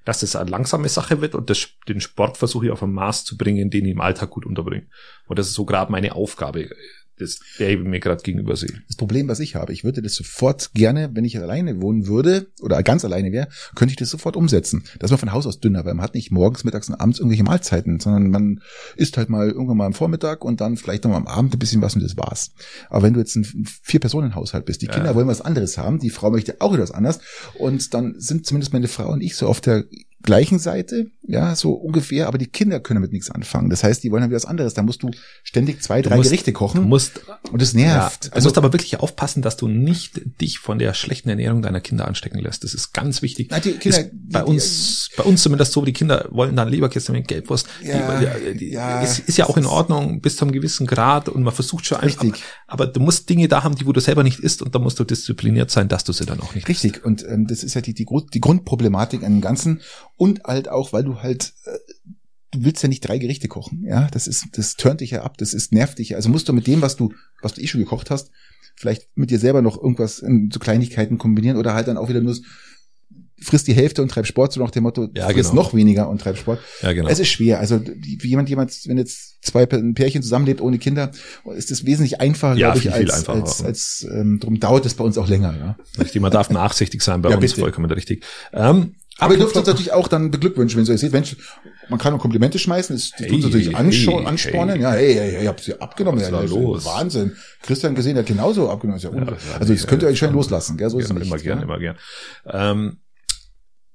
Dass 0.05 0.19
das 0.19 0.35
eine 0.35 0.49
langsame 0.49 0.89
Sache 0.89 1.21
wird 1.21 1.35
und 1.35 1.49
das, 1.49 1.69
den 1.87 2.01
Sport 2.01 2.37
versuche 2.37 2.65
ich 2.65 2.71
auf 2.71 2.83
ein 2.83 2.91
Maß 2.91 3.23
zu 3.23 3.37
bringen, 3.37 3.69
den 3.69 3.85
ich 3.85 3.91
im 3.91 4.01
Alltag 4.01 4.31
gut 4.31 4.45
unterbringe. 4.45 4.87
Und 5.27 5.39
das 5.39 5.47
ist 5.47 5.53
so 5.53 5.65
gerade 5.65 5.91
meine 5.91 6.15
Aufgabe, 6.15 6.69
das, 7.17 7.39
der 7.59 7.69
ich 7.71 7.79
mir 7.79 7.99
gerade 7.99 8.23
gegenüber 8.23 8.55
sehe. 8.55 8.81
Das 8.87 8.97
Problem, 8.97 9.27
was 9.27 9.39
ich 9.39 9.55
habe, 9.55 9.71
ich 9.71 9.83
würde 9.83 10.01
das 10.01 10.15
sofort 10.15 10.73
gerne, 10.73 11.11
wenn 11.13 11.25
ich 11.25 11.37
alleine 11.37 11.81
wohnen 11.81 12.07
würde 12.07 12.47
oder 12.61 12.81
ganz 12.81 13.05
alleine 13.05 13.31
wäre, 13.31 13.47
könnte 13.75 13.91
ich 13.91 13.97
das 13.97 14.09
sofort 14.09 14.35
umsetzen. 14.35 14.83
Dass 14.99 15.11
man 15.11 15.19
von 15.19 15.31
Haus 15.31 15.45
aus 15.45 15.59
dünner, 15.59 15.85
weil 15.85 15.93
man 15.93 16.03
hat 16.03 16.15
nicht 16.15 16.31
morgens, 16.31 16.63
mittags 16.63 16.89
und 16.89 16.95
abends 16.95 17.19
irgendwelche 17.19 17.43
Mahlzeiten, 17.43 17.99
sondern 17.99 18.29
man 18.29 18.61
isst 18.95 19.17
halt 19.17 19.29
mal 19.29 19.49
irgendwann 19.49 19.77
mal 19.77 19.85
am 19.85 19.93
Vormittag 19.93 20.43
und 20.43 20.59
dann 20.61 20.77
vielleicht 20.77 21.03
noch 21.03 21.11
mal 21.11 21.17
am 21.17 21.27
Abend 21.27 21.53
ein 21.53 21.59
bisschen 21.59 21.81
was 21.81 21.95
und 21.95 22.03
das 22.03 22.17
war's. 22.17 22.51
Aber 22.89 23.03
wenn 23.03 23.13
du 23.13 23.19
jetzt 23.19 23.35
ein 23.35 23.45
Vier-Personen-Haushalt 23.83 24.65
bist, 24.65 24.81
die 24.81 24.87
Kinder 24.87 25.11
Ja. 25.11 25.15
wollen 25.15 25.27
was 25.27 25.41
anderes 25.41 25.77
haben, 25.77 25.99
die 25.99 26.09
Frau 26.09 26.31
möchte 26.31 26.61
auch 26.61 26.73
etwas 26.73 26.91
anderes 26.91 27.19
und 27.55 27.93
dann 27.93 28.15
sind 28.19 28.45
zumindest 28.45 28.73
meine 28.73 28.87
Frau 28.87 29.11
und 29.11 29.21
ich 29.21 29.35
so 29.35 29.47
auf 29.47 29.61
der 29.61 29.85
gleichen 30.23 30.57
Seite, 30.57 31.07
ja, 31.25 31.55
so 31.55 31.71
ungefähr, 31.73 32.27
aber 32.27 32.37
die 32.37 32.47
Kinder 32.47 32.79
können 32.81 32.97
damit 32.99 33.13
nichts 33.13 33.31
anfangen. 33.31 33.69
Das 33.69 33.83
heißt, 33.83 34.03
die 34.03 34.11
wollen 34.11 34.21
dann 34.21 34.29
wieder 34.29 34.35
was 34.37 34.45
anderes. 34.45 34.73
Da 34.73 34.81
musst 34.83 35.03
du 35.03 35.11
ständig 35.43 35.81
zwei, 35.81 36.01
drei 36.01 36.17
musst- 36.17 36.29
Gerichte 36.29 36.51
Du 36.51 36.57
kochen 36.57 36.83
musst 36.83 37.21
und 37.51 37.61
das 37.61 37.71
Ja, 37.73 37.79
nervt. 37.79 38.31
du 38.35 38.41
musst 38.41 38.57
aber 38.57 38.73
wirklich 38.73 38.99
aufpassen, 38.99 39.41
dass 39.41 39.55
du 39.55 39.67
nicht 39.69 40.21
dich 40.41 40.59
von 40.59 40.79
der 40.79 40.93
schlechten 40.93 41.29
Ernährung 41.29 41.61
deiner 41.61 41.79
Kinder 41.79 42.07
anstecken 42.07 42.39
lässt. 42.39 42.63
Das 42.65 42.73
ist 42.73 42.93
ganz 42.93 43.21
wichtig. 43.21 43.47
Na, 43.51 43.59
die 43.59 43.71
Kinder- 43.73 43.99
ist 43.99 44.09
bei 44.11 44.39
die- 44.39 44.45
die- 44.45 44.51
uns, 44.51 45.09
bei 45.15 45.23
uns 45.23 45.41
zumindest 45.41 45.71
so, 45.71 45.85
die 45.85 45.93
Kinder 45.93 46.27
wollen 46.31 46.55
dann 46.55 46.67
Leberkäse 46.67 47.11
mit 47.13 47.27
Gelbwurst. 47.27 47.67
Ja, 47.83 48.19
die, 48.19 48.57
die, 48.57 48.71
ja, 48.71 49.01
ist, 49.01 49.19
ist 49.19 49.37
ja 49.37 49.45
auch 49.47 49.55
in 49.57 49.65
Ordnung 49.65 50.19
bis 50.19 50.35
zu 50.35 50.43
einem 50.45 50.51
gewissen 50.51 50.85
Grad 50.87 51.29
und 51.29 51.43
man 51.43 51.53
versucht 51.53 51.85
schon 51.85 51.99
einfach. 51.99 52.23
Aber, 52.23 52.33
aber 52.67 52.87
du 52.87 52.99
musst 52.99 53.29
Dinge 53.29 53.47
da 53.47 53.63
haben, 53.63 53.75
die 53.75 53.85
wo 53.85 53.93
du 53.93 54.01
selber 54.01 54.23
nicht 54.23 54.39
isst 54.39 54.61
und 54.61 54.75
da 54.75 54.79
musst 54.79 54.99
du 54.99 55.03
diszipliniert 55.05 55.71
sein, 55.71 55.87
dass 55.87 56.03
du 56.03 56.11
sie 56.11 56.25
dann 56.25 56.41
auch 56.41 56.53
nicht 56.53 56.67
isst. 56.67 56.83
Richtig, 56.83 57.05
und 57.05 57.23
ähm, 57.27 57.47
das 57.47 57.63
ist 57.63 57.73
ja 57.75 57.81
die, 57.81 57.93
die, 57.93 58.05
Grund, 58.05 58.33
die 58.33 58.41
Grundproblematik 58.41 59.23
an 59.23 59.33
dem 59.35 59.41
Ganzen 59.41 59.81
und 60.17 60.43
halt 60.43 60.67
auch, 60.69 60.91
weil 60.93 61.03
du 61.03 61.12
halt 61.21 61.53
äh, 61.65 61.77
du 62.51 62.63
willst 62.65 62.83
ja 62.83 62.89
nicht 62.89 63.01
drei 63.07 63.17
Gerichte 63.17 63.47
kochen, 63.47 63.83
ja, 63.85 64.07
das 64.11 64.27
ist, 64.27 64.45
das 64.53 64.75
turnt 64.75 65.01
dich 65.01 65.11
ja 65.11 65.23
ab, 65.23 65.37
das 65.39 65.53
ist 65.53 65.71
nervt 65.71 65.97
dich. 65.99 66.15
Also 66.15 66.29
musst 66.29 66.47
du 66.47 66.53
mit 66.53 66.67
dem, 66.67 66.81
was 66.81 66.95
du, 66.95 67.11
was 67.41 67.53
du 67.53 67.61
eh 67.61 67.67
schon 67.67 67.81
gekocht 67.81 68.09
hast, 68.11 68.29
vielleicht 68.75 69.07
mit 69.15 69.31
dir 69.31 69.39
selber 69.39 69.61
noch 69.61 69.75
irgendwas 69.77 70.19
in 70.19 70.49
so 70.51 70.59
Kleinigkeiten 70.59 71.17
kombinieren 71.17 71.57
oder 71.57 71.73
halt 71.73 71.87
dann 71.87 71.97
auch 71.97 72.09
wieder 72.09 72.21
nur 72.21 72.35
frisst 73.41 73.67
die 73.67 73.73
Hälfte 73.73 74.01
und 74.01 74.09
treib 74.09 74.25
Sport, 74.25 74.53
so 74.53 74.61
nach 74.61 74.71
dem 74.71 74.83
Motto, 74.83 75.09
Ja, 75.15 75.27
frisst 75.29 75.49
genau. 75.51 75.63
noch 75.63 75.73
weniger 75.73 76.07
und 76.09 76.21
treib 76.21 76.37
Sport. 76.37 76.59
Ja, 76.81 76.93
genau. 76.93 77.09
Es 77.09 77.19
ist 77.19 77.27
schwer. 77.27 77.59
Also 77.59 77.81
wie 77.85 78.17
jemand, 78.27 78.47
jemand, 78.49 78.71
wenn 78.87 78.97
jetzt 78.97 79.43
zwei 79.43 79.67
ein 79.69 79.93
Pärchen 79.95 80.23
zusammenlebt 80.23 80.61
ohne 80.61 80.77
Kinder, 80.77 81.11
ist 81.55 81.69
es 81.69 81.85
wesentlich 81.85 82.21
einfacher, 82.21 82.57
Ja, 82.57 82.71
glaube 82.71 82.77
ich, 82.87 82.95
viel, 82.95 83.11
als, 83.11 83.27
einfacher. 83.27 83.41
als, 83.41 83.63
als 83.63 84.07
ähm, 84.09 84.39
darum 84.39 84.59
dauert 84.59 84.85
es 84.85 84.93
bei 84.93 85.03
uns 85.03 85.17
auch 85.17 85.27
länger, 85.27 85.55
ja. 85.57 85.77
Richtig, 86.01 86.21
man 86.21 86.31
darf 86.31 86.49
nachsichtig 86.51 87.01
sein 87.01 87.21
bei 87.21 87.31
Ja, 87.31 87.35
uns, 87.35 87.51
bitte. 87.51 87.59
vollkommen 87.61 87.91
richtig. 87.91 88.23
Ähm, 88.53 88.95
Aber 89.19 89.33
ihr 89.33 89.39
dürft 89.39 89.55
uns 89.55 89.67
natürlich 89.67 89.91
auch 89.93 90.07
dann 90.07 90.31
beglückwünschen, 90.31 90.79
wenn 90.79 90.91
ihr 90.91 90.97
seht, 90.97 91.11
Mensch, 91.13 91.35
man 91.89 91.99
kann 91.99 92.13
auch 92.15 92.19
Komplimente 92.19 92.57
schmeißen, 92.57 92.95
das, 92.95 93.11
das 93.11 93.19
Hey, 93.21 93.27
tut 93.29 93.41
natürlich 93.43 93.67
hey, 93.67 93.75
anspornen. 93.75 94.75
hey. 94.75 94.81
Ja, 94.81 94.91
hey, 94.93 95.13
hey, 95.13 95.31
hey, 95.33 95.43
ihr 95.43 95.49
habt 95.49 95.59
sie 95.61 95.79
abgenommen. 95.79 96.19
Was 96.19 96.27
ja, 96.29 96.33
war 96.33 96.41
das 96.41 96.51
los? 96.51 96.85
Wahnsinn. 96.85 97.35
Christian 97.61 97.93
gesehen, 97.93 98.15
der 98.15 98.23
hat 98.23 98.27
genauso 98.27 98.69
abgenommen. 98.71 98.97
Ist 98.97 99.03
ja 99.03 99.11
un- 99.11 99.25
Ja, 99.27 99.37
also 99.59 99.73
das 99.73 99.85
könnt 99.87 100.01
ihr 100.01 100.07
euch 100.09 100.17
schön 100.17 100.29
ja, 100.29 100.33
loslassen, 100.35 100.77
gell? 100.77 100.89
so 100.89 100.97
ist 100.99 101.05
es 101.05 101.13
nicht. 101.13 101.27
immer 101.27 101.37
gern, 101.37 101.59
ja. 101.59 101.63
immer 101.63 101.79
gern. 101.79 101.97
Ähm, 102.47 102.97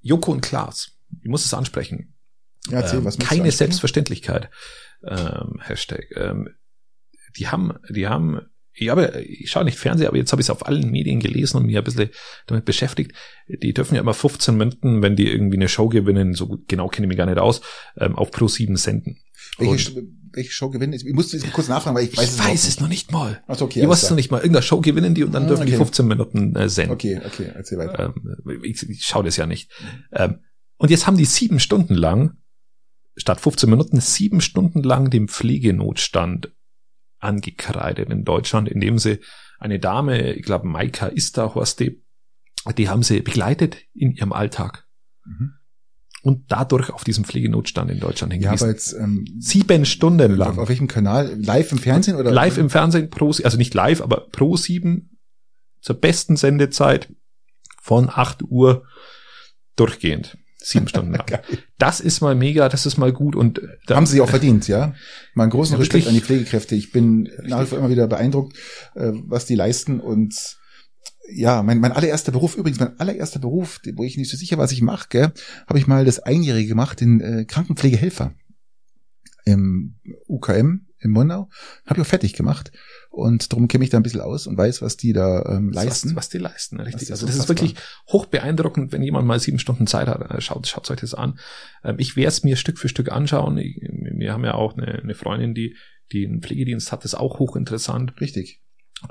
Joko 0.00 0.30
und 0.32 0.40
Klaas, 0.40 0.92
ich 1.20 1.28
muss 1.28 1.44
es 1.44 1.52
ansprechen. 1.52 2.14
Ja, 2.70 2.80
erzähl, 2.80 3.00
ähm, 3.00 3.04
was 3.04 3.16
du 3.16 3.26
keine? 3.26 3.50
Selbstverständlichkeit. 3.50 4.50
Ähm, 5.04 5.58
Hashtag. 5.60 6.04
Ähm, 6.14 6.48
die 7.36 7.48
haben, 7.48 7.72
die 7.90 8.06
haben, 8.06 8.40
ich, 8.80 8.88
habe, 8.88 9.22
ich 9.26 9.50
schaue 9.50 9.64
nicht 9.64 9.78
Fernsehen, 9.78 10.08
aber 10.08 10.16
jetzt 10.16 10.32
habe 10.32 10.40
ich 10.40 10.46
es 10.46 10.50
auf 10.50 10.66
allen 10.66 10.90
Medien 10.90 11.20
gelesen 11.20 11.56
und 11.56 11.66
mich 11.66 11.76
ein 11.76 11.84
bisschen 11.84 12.10
damit 12.46 12.64
beschäftigt. 12.64 13.12
Die 13.48 13.72
dürfen 13.72 13.94
ja 13.94 14.00
immer 14.00 14.14
15 14.14 14.56
Minuten, 14.56 15.02
wenn 15.02 15.16
die 15.16 15.28
irgendwie 15.28 15.56
eine 15.56 15.68
Show 15.68 15.88
gewinnen, 15.88 16.34
so 16.34 16.46
gut, 16.46 16.68
genau 16.68 16.88
kenne 16.88 17.06
ich 17.06 17.08
mich 17.08 17.18
gar 17.18 17.26
nicht 17.26 17.38
aus, 17.38 17.60
ähm, 17.98 18.16
auf 18.16 18.30
Pro 18.30 18.48
7 18.48 18.76
senden. 18.76 19.18
Welche, 19.58 20.06
welche 20.32 20.52
Show 20.52 20.70
gewinnt? 20.70 20.94
Ich 20.94 21.02
jetzt 21.04 21.52
kurz 21.52 21.68
nachfragen, 21.68 21.96
weil 21.96 22.04
ich 22.04 22.16
weiß 22.16 22.24
ich 22.24 22.30
es 22.30 22.38
weiß 22.38 22.68
es 22.68 22.80
noch 22.80 22.88
nicht 22.88 23.12
mal. 23.12 23.42
Ach, 23.46 23.60
okay, 23.60 23.80
ich 23.80 23.88
weiß 23.88 24.04
es 24.04 24.10
noch 24.10 24.16
nicht 24.16 24.30
mal. 24.30 24.38
Irgendeine 24.38 24.62
Show 24.62 24.80
gewinnen 24.80 25.14
die 25.14 25.24
und 25.24 25.32
dann 25.32 25.44
Ah, 25.44 25.48
dürfen 25.48 25.66
die 25.66 25.72
okay. 25.72 25.84
15 25.84 26.06
Minuten 26.06 26.56
äh, 26.56 26.68
senden. 26.68 26.92
Okay, 26.92 27.20
okay, 27.24 27.50
erzähl 27.54 27.78
weiter. 27.78 28.14
Ähm, 28.16 28.62
ich, 28.62 28.88
ich 28.88 29.04
schaue 29.04 29.24
das 29.24 29.36
ja 29.36 29.46
nicht. 29.46 29.70
Ähm, 30.12 30.40
und 30.76 30.90
jetzt 30.90 31.06
haben 31.06 31.16
die 31.16 31.24
sieben 31.24 31.58
Stunden 31.58 31.94
lang, 31.94 32.36
statt 33.16 33.40
15 33.40 33.68
Minuten, 33.68 34.00
sieben 34.00 34.40
Stunden 34.40 34.82
lang 34.82 35.10
den 35.10 35.28
Pflegenotstand 35.28 36.52
angekreidet 37.18 38.10
in 38.10 38.24
Deutschland, 38.24 38.68
indem 38.68 38.98
sie 38.98 39.18
eine 39.58 39.78
Dame, 39.78 40.32
ich 40.34 40.44
glaube 40.44 40.66
Maika 40.68 41.08
Isterhorst, 41.08 41.80
die, 41.80 42.02
die 42.76 42.88
haben 42.88 43.02
sie 43.02 43.20
begleitet 43.20 43.76
in 43.94 44.12
ihrem 44.12 44.32
Alltag 44.32 44.86
Mhm. 45.24 45.52
und 46.22 46.50
dadurch 46.50 46.90
auf 46.90 47.04
diesen 47.04 47.24
Pflegenotstand 47.24 47.90
in 47.90 48.00
Deutschland 48.00 48.32
Ja, 48.32 48.50
aber 48.50 48.58
hingewiesen. 48.58 48.68
jetzt 48.70 48.92
ähm, 48.94 49.24
sieben 49.40 49.84
Stunden 49.84 50.32
auf, 50.32 50.38
lang. 50.38 50.58
auf 50.58 50.68
welchem 50.68 50.88
Kanal? 50.88 51.34
Live 51.38 51.70
im 51.72 51.78
Fernsehen 51.78 52.16
oder? 52.16 52.30
Live 52.30 52.56
im 52.56 52.70
Fernsehen, 52.70 53.10
pro, 53.10 53.28
also 53.28 53.56
nicht 53.58 53.74
live, 53.74 54.00
aber 54.00 54.28
pro 54.30 54.56
sieben 54.56 55.18
zur 55.82 55.96
besten 55.96 56.36
Sendezeit 56.36 57.12
von 57.82 58.08
8 58.10 58.42
Uhr 58.44 58.84
durchgehend. 59.76 60.38
Sieben 60.60 60.88
Stunden 60.88 61.12
lang. 61.12 61.24
Das 61.78 62.00
ist 62.00 62.20
mal 62.20 62.34
mega, 62.34 62.68
das 62.68 62.84
ist 62.86 62.98
mal 62.98 63.12
gut 63.12 63.36
und 63.36 63.60
da, 63.86 63.94
Haben 63.94 64.06
sie 64.06 64.20
auch 64.20 64.28
verdient, 64.28 64.66
ja. 64.66 64.94
Mal 65.34 65.44
einen 65.44 65.52
großen 65.52 65.76
Respekt 65.76 66.08
an 66.08 66.14
die 66.14 66.20
Pflegekräfte. 66.20 66.74
Ich 66.74 66.90
bin 66.90 67.30
nach 67.44 67.62
wie 67.62 67.66
vor 67.66 67.78
immer 67.78 67.90
wieder 67.90 68.08
beeindruckt, 68.08 68.56
äh, 68.96 69.12
was 69.12 69.46
die 69.46 69.54
leisten 69.54 70.00
und 70.00 70.58
ja, 71.30 71.62
mein, 71.62 71.78
mein 71.78 71.92
allererster 71.92 72.32
Beruf, 72.32 72.56
übrigens 72.56 72.80
mein 72.80 72.98
allererster 72.98 73.38
Beruf, 73.38 73.80
wo 73.94 74.02
ich 74.02 74.16
nicht 74.16 74.30
so 74.30 74.36
sicher, 74.36 74.58
was 74.58 74.72
ich 74.72 74.82
mache, 74.82 75.06
gell, 75.10 75.32
habe 75.66 75.78
ich 75.78 75.86
mal 75.86 76.04
das 76.04 76.18
Einjährige 76.18 76.68
gemacht, 76.68 77.00
den 77.00 77.20
äh, 77.20 77.44
Krankenpflegehelfer 77.44 78.34
im 79.44 79.98
UKM 80.26 80.87
in 81.00 81.10
Monau. 81.10 81.48
Habe 81.86 82.00
ich 82.00 82.06
auch 82.06 82.10
fertig 82.10 82.32
gemacht 82.32 82.72
und 83.10 83.52
darum 83.52 83.68
kenne 83.68 83.84
ich 83.84 83.90
da 83.90 83.96
ein 83.96 84.02
bisschen 84.02 84.20
aus 84.20 84.46
und 84.46 84.56
weiß, 84.56 84.82
was 84.82 84.96
die 84.96 85.12
da 85.12 85.44
ähm, 85.46 85.70
leisten. 85.70 86.10
was, 86.10 86.16
was 86.16 86.28
die 86.28 86.38
leisten, 86.38 86.80
richtig. 86.80 87.10
also 87.10 87.26
das 87.26 87.36
ist 87.36 87.48
wirklich 87.48 87.74
hoch 88.08 88.26
beeindruckend, 88.26 88.92
wenn 88.92 89.02
jemand 89.02 89.26
mal 89.26 89.38
sieben 89.40 89.58
Stunden 89.58 89.86
Zeit 89.86 90.08
hat. 90.08 90.30
äh, 90.30 90.40
Schaut, 90.40 90.66
schaut 90.66 90.90
euch 90.90 91.00
das 91.00 91.14
an. 91.14 91.38
Ähm, 91.84 91.96
Ich 91.98 92.16
werde 92.16 92.28
es 92.28 92.44
mir 92.44 92.56
Stück 92.56 92.78
für 92.78 92.88
Stück 92.88 93.10
anschauen. 93.12 93.58
Ich, 93.58 93.76
wir 93.80 94.32
haben 94.32 94.44
ja 94.44 94.54
auch 94.54 94.76
eine, 94.76 94.86
eine 95.02 95.14
Freundin, 95.14 95.54
die, 95.54 95.76
die 96.12 96.26
einen 96.26 96.42
Pflegedienst 96.42 96.92
hat, 96.92 97.04
das 97.04 97.12
ist 97.12 97.18
auch 97.18 97.38
hochinteressant. 97.38 98.20
Richtig. 98.20 98.62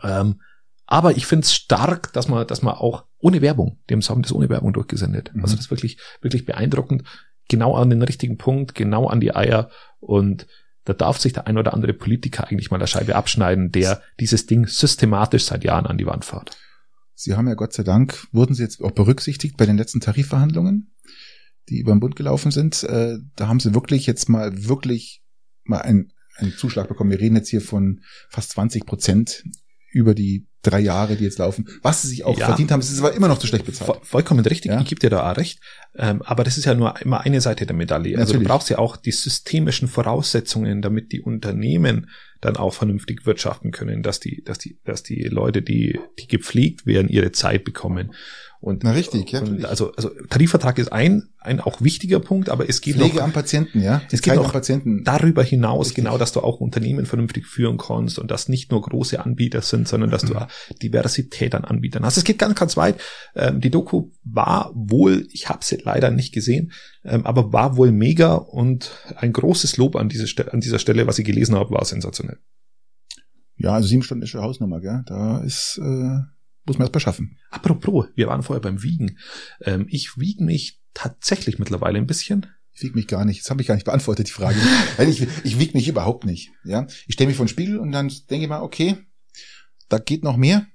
Ähm, 0.03 0.41
aber 0.85 1.17
ich 1.17 1.25
finde 1.25 1.43
es 1.43 1.53
stark, 1.53 2.13
dass 2.13 2.29
man, 2.29 2.47
dass 2.47 2.61
man 2.61 2.75
auch 2.75 3.05
ohne 3.19 3.41
Werbung, 3.41 3.79
die 3.89 3.93
haben 3.93 4.21
das 4.21 4.31
ohne 4.31 4.49
Werbung 4.49 4.73
durchgesendet. 4.73 5.31
Mhm. 5.33 5.41
Also 5.41 5.55
das 5.55 5.65
ist 5.65 5.71
wirklich, 5.71 5.99
wirklich 6.21 6.45
beeindruckend. 6.45 7.03
Genau 7.49 7.75
an 7.75 7.89
den 7.89 8.01
richtigen 8.01 8.37
Punkt, 8.37 8.73
genau 8.75 9.07
an 9.07 9.19
die 9.19 9.35
Eier. 9.35 9.69
Und 9.99 10.47
da 10.87 10.93
darf 10.93 11.19
sich 11.19 11.33
der 11.33 11.47
ein 11.47 11.57
oder 11.57 11.73
andere 11.73 11.93
Politiker 11.93 12.47
eigentlich 12.47 12.71
mal 12.71 12.77
der 12.77 12.87
Scheibe 12.87 13.17
abschneiden, 13.17 13.73
der 13.73 14.01
dieses 14.21 14.45
Ding 14.45 14.67
systematisch 14.67 15.43
seit 15.43 15.65
Jahren 15.65 15.85
an 15.85 15.97
die 15.97 16.05
Wand 16.05 16.23
fährt. 16.23 16.57
Sie 17.13 17.35
haben 17.35 17.47
ja 17.47 17.55
Gott 17.55 17.73
sei 17.73 17.83
Dank, 17.83 18.25
wurden 18.31 18.53
Sie 18.53 18.63
jetzt 18.63 18.81
auch 18.81 18.91
berücksichtigt 18.91 19.57
bei 19.57 19.65
den 19.65 19.77
letzten 19.77 19.99
Tarifverhandlungen, 19.99 20.93
die 21.67 21.79
über 21.79 21.91
den 21.91 21.99
Bund 21.99 22.15
gelaufen 22.15 22.51
sind. 22.51 22.83
Äh, 22.83 23.17
da 23.35 23.49
haben 23.49 23.59
Sie 23.59 23.73
wirklich 23.73 24.05
jetzt 24.05 24.29
mal 24.29 24.65
wirklich 24.65 25.23
mal 25.65 25.81
einen, 25.81 26.13
einen 26.37 26.53
Zuschlag 26.53 26.87
bekommen. 26.87 27.11
Wir 27.11 27.19
reden 27.19 27.35
jetzt 27.35 27.49
hier 27.49 27.61
von 27.61 27.99
fast 28.29 28.51
20 28.51 28.85
Prozent 28.85 29.43
über 29.97 30.13
die 30.13 30.45
drei 30.61 30.79
Jahre, 30.79 31.15
die 31.15 31.23
jetzt 31.23 31.39
laufen. 31.39 31.67
Was 31.81 32.01
Sie 32.01 32.09
sich 32.09 32.23
auch 32.25 32.37
Ja. 32.37 32.47
verdient 32.47 32.71
haben, 32.71 32.81
es 32.81 32.91
ist 32.91 32.99
aber 32.99 33.13
immer 33.13 33.27
noch 33.27 33.37
zu 33.39 33.47
schlecht 33.47 33.65
bezahlt. 33.65 33.87
Voll, 33.87 33.99
vollkommen 34.03 34.45
richtig, 34.45 34.71
Ja. 34.71 34.81
ich 34.81 34.87
gebe 34.87 34.99
dir 34.99 35.09
da 35.09 35.31
auch 35.31 35.37
recht. 35.37 35.59
Ähm, 35.95 36.21
aber 36.23 36.43
das 36.43 36.57
ist 36.57 36.65
ja 36.65 36.73
nur 36.75 36.99
immer 37.01 37.21
eine 37.21 37.39
Seite 37.41 37.65
der 37.65 37.75
Medaille. 37.75 38.17
Also 38.17 38.33
du 38.33 38.39
Natürlich. 38.39 38.47
brauchst 38.47 38.69
ja 38.69 38.77
auch 38.77 38.97
die 38.97 39.11
systemischen 39.11 39.87
Voraussetzungen, 39.87 40.81
damit 40.81 41.11
die 41.13 41.21
Unternehmen 41.21 42.09
dann 42.41 42.57
auch 42.57 42.73
vernünftig 42.73 43.25
wirtschaften 43.25 43.71
können, 43.71 44.03
dass 44.03 44.19
die, 44.19 44.43
dass 44.43 44.57
die, 44.59 44.77
dass 44.83 45.03
die 45.03 45.23
Leute, 45.23 45.61
die, 45.61 45.99
die 46.19 46.27
gepflegt 46.27 46.85
werden, 46.85 47.07
ihre 47.09 47.31
Zeit 47.31 47.63
bekommen. 47.63 48.13
Und, 48.67 48.83
Na, 48.83 48.91
richtig, 48.91 49.31
ja, 49.31 49.39
und 49.41 49.63
also, 49.65 49.93
also 49.93 50.09
Tarifvertrag 50.29 50.77
ist 50.77 50.91
ein, 50.91 51.29
ein 51.39 51.61
auch 51.61 51.81
wichtiger 51.81 52.19
Punkt, 52.19 52.49
aber 52.49 52.67
es 52.69 52.81
geht 52.81 52.95
Pflege 52.97 53.15
noch 53.15 53.23
am 53.23 53.31
Patienten, 53.31 53.81
ja. 53.81 54.01
Es 54.11 54.21
geht 54.21 54.33
Zeit 54.33 54.43
noch 54.43 54.51
Patienten. 54.51 55.03
darüber 55.05 55.41
hinaus, 55.41 55.87
Richtig. 55.87 56.03
genau, 56.03 56.17
dass 56.17 56.33
du 56.33 56.41
auch 56.41 56.59
Unternehmen 56.59 57.05
vernünftig 57.05 57.45
führen 57.47 57.77
kannst 57.77 58.19
und 58.19 58.29
dass 58.29 58.49
nicht 58.49 58.69
nur 58.71 58.81
große 58.81 59.23
Anbieter 59.23 59.61
sind, 59.61 59.87
sondern 59.87 60.11
dass 60.11 60.23
du 60.23 60.33
Mhm. 60.33 60.39
auch 60.39 60.47
Diversität 60.83 61.55
an 61.55 61.63
Anbietern 61.63 62.03
hast. 62.03 62.17
Es 62.17 62.25
geht 62.25 62.39
ganz, 62.39 62.55
ganz 62.55 62.75
weit. 62.75 62.99
Ähm, 63.35 63.61
die 63.61 63.69
Doku 63.71 64.11
war 64.25 64.71
wohl, 64.75 65.27
ich 65.31 65.47
habe 65.47 65.63
sie 65.63 65.77
leider 65.81 66.11
nicht 66.11 66.33
gesehen, 66.33 66.73
ähm, 67.05 67.25
aber 67.25 67.53
war 67.53 67.77
wohl 67.77 67.91
mega 67.93 68.33
und 68.35 68.91
ein 69.15 69.31
großes 69.31 69.77
Lob 69.77 69.95
an, 69.95 70.09
diese 70.09 70.27
an 70.51 70.59
dieser 70.59 70.79
Stelle, 70.79 71.07
was 71.07 71.17
ich 71.17 71.25
gelesen 71.25 71.55
habe, 71.55 71.71
war 71.71 71.85
sensationell. 71.85 72.37
Ja, 73.59 73.71
also 73.73 73.87
sieben 73.87 74.03
Stunden 74.03 74.23
ist 74.23 74.29
schon 74.29 74.41
Hausnummer, 74.41 74.79
gell. 74.81 75.01
Da 75.07 75.39
ist, 75.39 75.79
äh, 75.81 76.19
muss 76.67 76.77
man 76.77 76.85
erst 76.85 76.93
mal 76.93 76.99
schaffen. 76.99 77.37
Apropos, 77.49 78.07
wir 78.15 78.27
waren 78.27 78.43
vorher 78.43 78.61
beim 78.61 78.83
Wiegen. 78.83 79.17
Ähm, 79.61 79.87
ich 79.89 80.17
wiege 80.17 80.43
mich 80.43 80.79
tatsächlich 80.93 81.57
mittlerweile 81.59 81.97
ein 81.97 82.07
bisschen. 82.07 82.45
Ich 82.73 82.83
wieg 82.83 82.93
mich 82.95 83.07
gar 83.07 83.25
nicht. 83.25 83.41
Das 83.41 83.49
habe 83.49 83.61
ich 83.61 83.67
gar 83.67 83.73
nicht 83.75 83.85
beantwortet, 83.85 84.27
die 84.27 84.31
Frage. 84.31 84.57
Ich, 84.99 85.25
ich 85.43 85.59
wieg 85.59 85.73
mich 85.73 85.87
überhaupt 85.87 86.25
nicht. 86.25 86.51
Ja, 86.63 86.85
Ich 87.07 87.13
stelle 87.15 87.27
mich 87.29 87.37
vor 87.37 87.45
den 87.45 87.49
Spiegel 87.49 87.79
und 87.79 87.91
dann 87.91 88.09
denke 88.29 88.43
ich 88.43 88.49
mal, 88.49 88.61
okay, 88.61 88.97
da 89.89 89.97
geht 89.97 90.23
noch 90.23 90.37
mehr. 90.37 90.67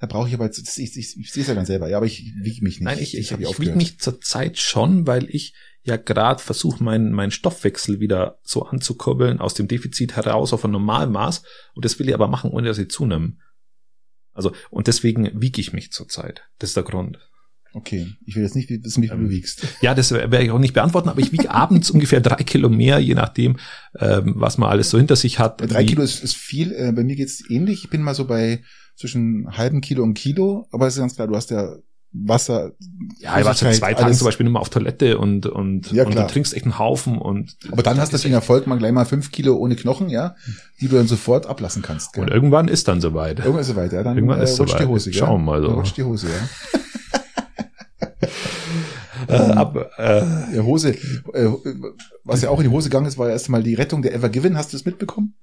Da 0.00 0.06
brauche 0.06 0.28
ich 0.28 0.34
aber 0.34 0.44
jetzt, 0.44 0.60
das- 0.64 0.78
ich, 0.78 0.96
ich, 0.96 1.16
ich 1.18 1.32
sehe 1.32 1.42
es 1.42 1.48
ja 1.48 1.54
dann 1.54 1.66
selber, 1.66 1.88
ja, 1.88 1.96
aber 1.96 2.06
ich 2.06 2.32
wiege 2.40 2.62
mich 2.62 2.76
nicht. 2.76 2.82
Nein, 2.82 2.98
ich, 3.00 3.16
ich, 3.16 3.32
ich, 3.32 3.40
ich 3.40 3.60
wiege 3.60 3.74
mich 3.74 3.98
zurzeit 3.98 4.56
schon, 4.58 5.06
weil 5.08 5.28
ich 5.28 5.54
ja 5.82 5.96
gerade 5.96 6.40
versuche, 6.42 6.82
meinen 6.84 7.12
meinen 7.12 7.30
Stoffwechsel 7.32 7.98
wieder 7.98 8.38
so 8.42 8.62
anzukurbeln, 8.64 9.40
aus 9.40 9.54
dem 9.54 9.66
Defizit 9.68 10.14
heraus 10.16 10.52
auf 10.52 10.64
ein 10.64 10.70
Normalmaß. 10.70 11.42
Und 11.74 11.84
das 11.84 11.98
will 11.98 12.08
ich 12.08 12.14
aber 12.14 12.28
machen, 12.28 12.50
ohne 12.50 12.68
dass 12.68 12.78
ich 12.78 12.90
zunehme. 12.90 13.36
Also, 14.38 14.52
und 14.70 14.86
deswegen 14.86 15.30
wiege 15.34 15.60
ich 15.60 15.72
mich 15.72 15.92
zurzeit. 15.92 16.44
Das 16.58 16.70
ist 16.70 16.76
der 16.76 16.84
Grund. 16.84 17.18
Okay, 17.74 18.14
ich 18.24 18.34
will 18.34 18.42
jetzt 18.42 18.56
nicht 18.56 18.70
wissen, 18.70 19.02
wie 19.02 19.08
viel 19.08 19.16
Ähm, 19.16 19.24
du 19.24 19.30
wiegst. 19.30 19.66
Ja, 19.82 19.94
das 19.94 20.10
werde 20.10 20.42
ich 20.42 20.50
auch 20.50 20.58
nicht 20.58 20.72
beantworten, 20.72 21.08
aber 21.08 21.20
ich 21.20 21.32
wiege 21.32 21.50
abends 21.64 21.90
ungefähr 21.90 22.20
drei 22.20 22.42
Kilo 22.42 22.68
mehr, 22.68 22.98
je 22.98 23.14
nachdem, 23.14 23.58
ähm, 23.98 24.34
was 24.36 24.56
man 24.56 24.70
alles 24.70 24.90
so 24.90 24.96
hinter 24.96 25.16
sich 25.16 25.38
hat. 25.38 25.58
Bei 25.58 25.66
drei 25.66 25.84
Kilo 25.84 26.02
ist, 26.02 26.22
ist 26.22 26.36
viel. 26.36 26.72
Äh, 26.72 26.92
bei 26.92 27.04
mir 27.04 27.16
geht's 27.16 27.42
ähnlich. 27.50 27.84
Ich 27.84 27.90
bin 27.90 28.02
mal 28.02 28.14
so 28.14 28.26
bei 28.26 28.62
zwischen 28.96 29.56
halben 29.56 29.80
Kilo 29.80 30.02
und 30.02 30.14
Kilo. 30.14 30.66
Aber 30.72 30.86
es 30.86 30.94
ist 30.94 31.00
ganz 31.00 31.14
klar, 31.16 31.28
du 31.28 31.36
hast 31.36 31.50
ja 31.50 31.76
Wasser. 32.12 32.72
Ja, 33.20 33.38
ich 33.38 33.44
war 33.44 33.54
seit 33.54 33.74
zwei 33.74 33.92
Tagen 33.92 34.06
alles. 34.06 34.18
zum 34.18 34.24
Beispiel 34.26 34.46
immer 34.46 34.60
auf 34.60 34.70
Toilette 34.70 35.18
und, 35.18 35.46
und, 35.46 35.92
Ja, 35.92 36.04
und 36.04 36.14
du 36.14 36.26
trinkst 36.26 36.54
echt 36.54 36.64
einen 36.64 36.78
Haufen 36.78 37.18
und. 37.18 37.56
Aber 37.70 37.82
dann 37.82 38.00
hast 38.00 38.12
du 38.12 38.18
den 38.18 38.32
Erfolg 38.32 38.66
mal 38.66 38.78
gleich 38.78 38.92
mal 38.92 39.04
fünf 39.04 39.30
Kilo 39.30 39.56
ohne 39.56 39.76
Knochen, 39.76 40.08
ja, 40.08 40.34
die 40.80 40.88
du 40.88 40.96
dann 40.96 41.06
sofort 41.06 41.46
ablassen 41.46 41.82
kannst. 41.82 42.14
Gell? 42.14 42.24
Und 42.24 42.30
irgendwann 42.30 42.68
ist 42.68 42.88
dann 42.88 43.00
soweit. 43.00 43.38
Irgendwann 43.40 43.60
ist 43.60 43.68
es 43.68 43.76
weiter, 43.76 43.96
ja, 43.96 44.02
dann 44.02 44.16
Irgendwann 44.16 44.40
äh, 44.40 44.44
ist 44.44 44.58
rutscht 44.58 44.74
die 44.74 44.84
soweit. 44.84 44.88
Hose, 44.88 45.10
gell? 45.10 45.18
Schauen 45.20 45.40
wir 45.40 45.44
mal 45.44 45.60
so. 45.60 45.68
Dann 45.68 45.76
rutscht 45.76 45.96
die 45.96 46.04
Hose, 46.04 46.28
ja. 46.28 46.78
Äh, 49.28 49.34
ab, 49.34 49.76
äh, 49.98 50.56
Ja, 50.56 50.62
Hose, 50.62 50.94
äh, 51.34 51.48
was 52.24 52.40
ja 52.40 52.48
auch 52.48 52.60
in 52.60 52.64
die 52.64 52.70
Hose 52.70 52.88
gegangen 52.88 53.06
ist, 53.06 53.18
war 53.18 53.26
ja 53.26 53.32
erst 53.34 53.50
mal 53.50 53.62
die 53.62 53.74
Rettung 53.74 54.00
der 54.00 54.14
Ever 54.14 54.30
Given. 54.30 54.56
Hast 54.56 54.72
du 54.72 54.76
das 54.78 54.86
mitbekommen? 54.86 55.34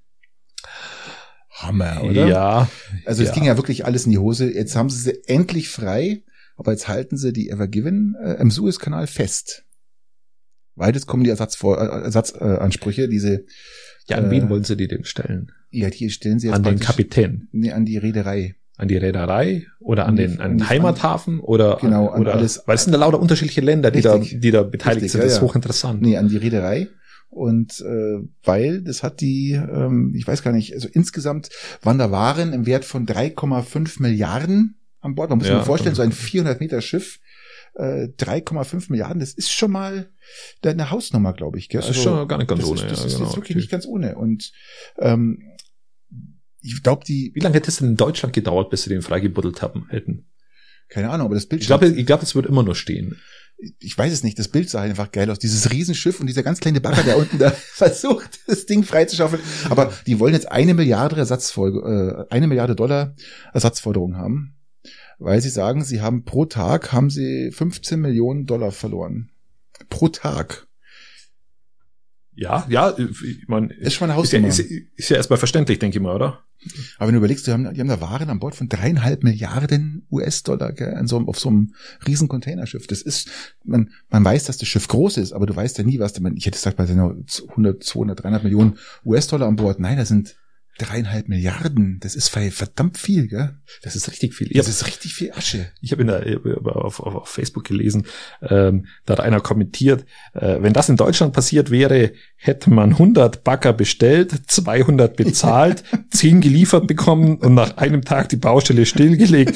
Hammer, 1.51 2.03
oder? 2.03 2.27
Ja, 2.27 2.67
Also 3.05 3.21
es 3.21 3.29
ja. 3.29 3.35
ging 3.35 3.43
ja 3.45 3.57
wirklich 3.57 3.85
alles 3.85 4.05
in 4.05 4.11
die 4.11 4.17
Hose. 4.17 4.51
Jetzt 4.51 4.75
haben 4.75 4.89
sie 4.89 4.99
sie 4.99 5.27
endlich 5.27 5.69
frei, 5.69 6.23
aber 6.55 6.71
jetzt 6.71 6.87
halten 6.87 7.17
sie 7.17 7.33
die 7.33 7.49
Ever 7.49 7.67
Given 7.67 8.15
äh, 8.21 8.33
im 8.33 8.51
Suezkanal 8.51 9.07
fest. 9.07 9.63
Beides 10.75 11.05
kommen 11.07 11.23
die 11.23 11.29
äh, 11.29 11.33
Ersatzansprüche, 11.33 13.07
diese 13.07 13.45
Ja, 14.07 14.17
an 14.17 14.25
Äh, 14.25 14.31
wen 14.31 14.49
wollen 14.49 14.63
sie 14.63 14.75
die 14.77 14.87
denn 14.87 15.05
stellen? 15.05 15.51
ja, 15.71 15.89
die 15.89 16.09
stellen 16.09 16.39
sie 16.39 16.47
jetzt 16.47 16.55
An 16.55 16.63
den 16.63 16.79
Kapitän? 16.79 17.47
nee, 17.51 17.71
an 17.71 17.85
die 17.85 17.97
Reederei. 17.97 18.55
An 18.77 18.87
die 18.89 18.97
Reederei 18.97 19.65
oder 19.79 20.05
an 20.05 20.15
den, 20.17 20.39
an 20.41 20.57
den 20.57 20.69
Heimathafen 20.69 21.39
oder 21.39 21.77
Genau, 21.79 22.09
an 22.09 22.21
oder 22.21 22.33
alles- 22.35 22.61
weil 22.65 22.75
es 22.75 22.83
sind 22.83 22.91
ja 22.93 22.99
lauter 22.99 23.19
unterschiedliche 23.21 23.61
Länder, 23.61 23.89
die 23.91 24.01
da, 24.01 24.15
Richtig. 24.15 24.41
die 24.41 24.51
da 24.51 24.63
beteiligt 24.63 24.97
Richtig, 25.03 25.11
sind. 25.13 25.19
ja, 25.21 25.25
das 25.25 25.33
ist 25.35 25.39
ja. 25.39 25.47
hochinteressant. 25.47 26.01
Nee, 26.01 26.17
an 26.17 26.27
die 26.27 26.37
Reederei. 26.37 26.87
Und 27.29 27.79
äh, 27.81 28.19
weil 28.43 28.81
das 28.81 29.01
hat 29.03 29.19
die, 29.21 29.51
ähm, 29.53 30.13
ich 30.15 30.27
weiß 30.27 30.43
gar 30.43 30.51
nicht, 30.51 30.73
also 30.73 30.87
insgesamt 30.91 31.49
waren 31.81 31.97
da 31.97 32.11
Waren 32.11 32.51
im 32.53 32.65
Wert 32.65 32.83
von 32.85 33.05
3,5 33.05 34.01
Milliarden 34.01 34.75
an 35.05 35.15
Bord. 35.15 35.29
Man 35.29 35.37
muss 35.39 35.45
sich 35.47 35.51
Ja, 35.53 35.59
mal 35.59 35.65
vorstellen, 35.65 35.95
so 35.95 36.01
ein 36.01 36.09
okay. 36.09 36.17
400 36.17 36.59
Meter 36.59 36.81
Schiff, 36.81 37.19
äh, 37.75 38.07
3,5 38.17 38.89
Milliarden, 38.89 39.19
das 39.19 39.33
ist 39.33 39.51
schon 39.51 39.71
mal 39.71 40.09
eine 40.63 40.91
Hausnummer, 40.91 41.33
glaube 41.33 41.57
ich. 41.59 41.69
Gell? 41.69 41.81
Das 41.81 41.89
ist 41.89 42.01
schon 42.01 42.27
gar 42.27 42.37
nicht 42.37 42.47
ganz 42.47 42.61
das 42.61 42.69
ohne, 42.69 42.81
Ist, 42.81 42.91
das 42.91 42.99
ja, 42.99 43.05
ist 43.05 43.13
genau. 43.15 43.25
jetzt 43.27 43.35
wirklich 43.37 43.55
nicht 43.57 43.69
ganz 43.69 43.85
ohne. 43.85 44.15
Und 44.15 44.51
ähm, 44.99 45.41
ich 46.61 46.81
glaube, 46.81 47.05
die, 47.05 47.31
Wie 47.35 47.39
lange 47.41 47.55
hätte 47.55 47.69
es 47.69 47.77
denn 47.77 47.89
in 47.89 47.95
Deutschland 47.95 48.33
gedauert, 48.33 48.69
bis 48.69 48.83
sie 48.83 48.89
den 48.89 49.01
freigebuddelt 49.01 49.61
haben 49.61 49.87
hätten? 49.89 50.27
keine 50.87 51.09
Ahnung, 51.09 51.25
aber 51.25 51.35
das 51.35 51.47
Bild 51.47 51.61
Ich 51.61 51.67
glaube, 51.67 51.87
ich 51.87 52.05
glaube, 52.05 52.23
es 52.23 52.35
wird 52.35 52.45
immer 52.45 52.61
noch 52.61 52.75
stehen. 52.75 53.17
ich 53.79 53.97
weiß 53.97 54.13
es 54.13 54.23
nicht, 54.23 54.37
das 54.37 54.49
Bild 54.49 54.69
sah 54.69 54.81
einfach 54.81 55.11
geil 55.11 55.29
aus. 55.31 55.39
Dieses 55.39 55.71
Riesenschiff 55.71 56.19
und 56.19 56.27
dieser 56.27 56.43
ganz 56.43 56.59
kleine 56.59 56.79
Bagger, 56.79 57.03
der 57.03 57.17
unten 57.17 57.39
da 57.39 57.49
versucht, 57.73 58.39
das 58.47 58.65
Ding 58.67 58.83
freizuschaufeln. 58.83 59.41
Aber 59.69 59.91
die 60.05 60.19
wollen 60.19 60.33
jetzt 60.35 60.51
eine 60.51 60.73
Milliarde 60.75 61.15
Ersatzfolge, 61.17 62.27
äh, 62.29 62.33
eine 62.33 62.47
Milliarde 62.47 62.75
Dollar 62.75 63.15
Ersatzforderung 63.53 64.15
haben. 64.15 64.55
Weil 65.19 65.41
sie 65.41 65.49
sagen, 65.49 65.83
sie 65.83 66.01
haben 66.01 66.23
pro 66.23 66.45
Tag 66.45 66.91
haben 66.91 67.09
sie 67.09 67.51
15 67.51 67.99
Millionen 67.99 68.45
Dollar 68.45 68.71
verloren. 68.71 69.29
Pro 69.89 70.09
Tag. 70.09 70.67
Ja, 72.37 72.65
ja, 72.69 72.93
ich 72.97 73.47
meine, 73.47 73.73
Ist 73.73 73.93
schon 73.93 74.07
mal 74.09 74.13
eine 74.13 74.23
ist 74.23 74.33
ja, 74.33 74.39
Hausnummer. 74.39 74.47
ist, 74.47 74.59
ist 74.59 75.09
ja 75.09 75.15
erstmal 75.15 75.39
verständlich, 75.39 75.79
denke 75.79 75.97
ich 75.97 76.03
mal, 76.03 76.13
oder? 76.13 76.43
Aber 76.97 77.07
wenn 77.07 77.13
du 77.13 77.19
überlegst, 77.19 77.47
die 77.47 77.51
haben, 77.51 77.73
die 77.73 77.79
haben 77.79 77.87
da 77.87 78.01
Waren 78.01 78.29
an 78.29 78.39
Bord 78.39 78.55
von 78.55 78.67
dreieinhalb 78.67 79.23
Milliarden 79.23 80.05
US-Dollar 80.11 80.73
so 81.05 81.17
einem, 81.17 81.29
auf 81.29 81.39
so 81.39 81.49
einem 81.49 81.73
riesen 82.05 82.27
Containerschiff. 82.27 82.87
Das 82.87 83.01
ist, 83.01 83.29
man, 83.63 83.91
man 84.09 84.25
weiß, 84.25 84.45
dass 84.45 84.57
das 84.57 84.67
Schiff 84.67 84.87
groß 84.87 85.17
ist, 85.17 85.31
aber 85.31 85.45
du 85.45 85.55
weißt 85.55 85.77
ja 85.77 85.83
nie, 85.83 85.99
was, 85.99 86.19
man, 86.19 86.35
ich 86.35 86.45
hätte 86.45 86.57
gesagt, 86.57 86.77
bei 86.77 86.85
100, 86.85 87.29
200, 87.83 88.23
300 88.23 88.43
Millionen 88.43 88.79
US-Dollar 89.05 89.47
an 89.47 89.55
Bord. 89.55 89.79
Nein, 89.79 89.97
das 89.97 90.09
sind 90.09 90.35
dreieinhalb 90.77 91.29
Milliarden. 91.29 91.99
Das 92.01 92.15
ist 92.15 92.29
verdammt 92.29 92.97
viel, 92.97 93.27
gell? 93.27 93.57
Das 93.81 93.95
ist 93.95 94.09
richtig 94.09 94.33
viel. 94.33 94.49
Das 94.49 94.65
habe 94.65 94.69
ist 94.69 94.87
richtig 94.87 95.13
viel 95.13 95.31
Asche. 95.31 95.67
ich 95.81 95.91
hab 95.91 95.99
ich 95.99 96.07
hab 96.07 96.67
auf, 96.67 96.99
auf, 96.99 97.15
auf 97.15 97.29
Facebook 97.29 97.63
gelesen, 97.63 98.05
ähm, 98.41 98.87
da 99.05 99.13
hat 99.13 99.19
einer 99.21 99.39
kommentiert, 99.39 100.05
äh, 100.33 100.57
wenn 100.59 100.73
das 100.73 100.89
in 100.89 100.97
Deutschland 100.97 101.33
passiert 101.33 101.71
wäre, 101.71 102.11
hätte 102.35 102.69
man 102.69 102.91
100 102.91 103.43
Bagger 103.43 103.73
bestellt, 103.73 104.33
200 104.47 105.15
bezahlt, 105.15 105.83
10 106.11 106.41
geliefert 106.41 106.87
bekommen 106.87 107.37
und 107.37 107.53
nach 107.53 107.77
einem 107.77 108.03
Tag 108.03 108.29
die 108.29 108.37
Baustelle 108.37 108.85
stillgelegt, 108.85 109.55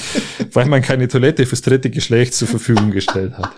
weil 0.54 0.68
man 0.68 0.82
keine 0.82 1.08
Toilette 1.08 1.46
fürs 1.46 1.62
dritte 1.62 1.90
Geschlecht 1.90 2.34
zur 2.34 2.48
Verfügung 2.48 2.92
gestellt 2.92 3.34
hat. 3.38 3.52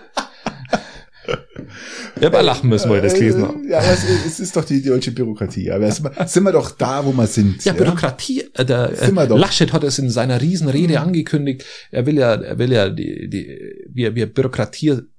Ja, 2.20 2.28
aber 2.28 2.42
lachen 2.42 2.68
müssen, 2.68 2.88
weil 2.90 2.98
wir 2.98 3.02
das 3.02 3.14
gelesen 3.14 3.42
haben. 3.42 3.64
Äh, 3.66 3.70
Ja, 3.72 3.78
aber 3.78 3.92
es, 3.92 4.04
es 4.26 4.40
ist 4.40 4.54
doch 4.56 4.64
die 4.64 4.82
deutsche 4.82 5.12
Bürokratie. 5.12 5.70
Aber 5.70 5.86
es, 5.86 6.02
sind 6.32 6.42
wir 6.44 6.52
doch 6.52 6.70
da, 6.70 7.04
wo 7.04 7.12
wir 7.12 7.26
sind. 7.26 7.64
Ja, 7.64 7.72
Bürokratie, 7.72 8.44
äh, 8.54 8.64
der 8.64 8.92
äh, 8.92 9.06
Sind 9.06 9.14
wir 9.14 9.26
doch. 9.26 9.38
Laschet 9.38 9.72
hat 9.72 9.82
es 9.84 9.98
in 9.98 10.10
seiner 10.10 10.40
Riesenrede 10.40 11.00
angekündigt. 11.00 11.64
Er 11.90 12.06
will 12.06 12.18
ja, 12.18 12.34
er 12.34 12.58
will 12.58 12.72
ja 12.72 12.90
die, 12.90 13.28
die 13.30 13.58
wir, 13.90 14.14
wir 14.14 14.26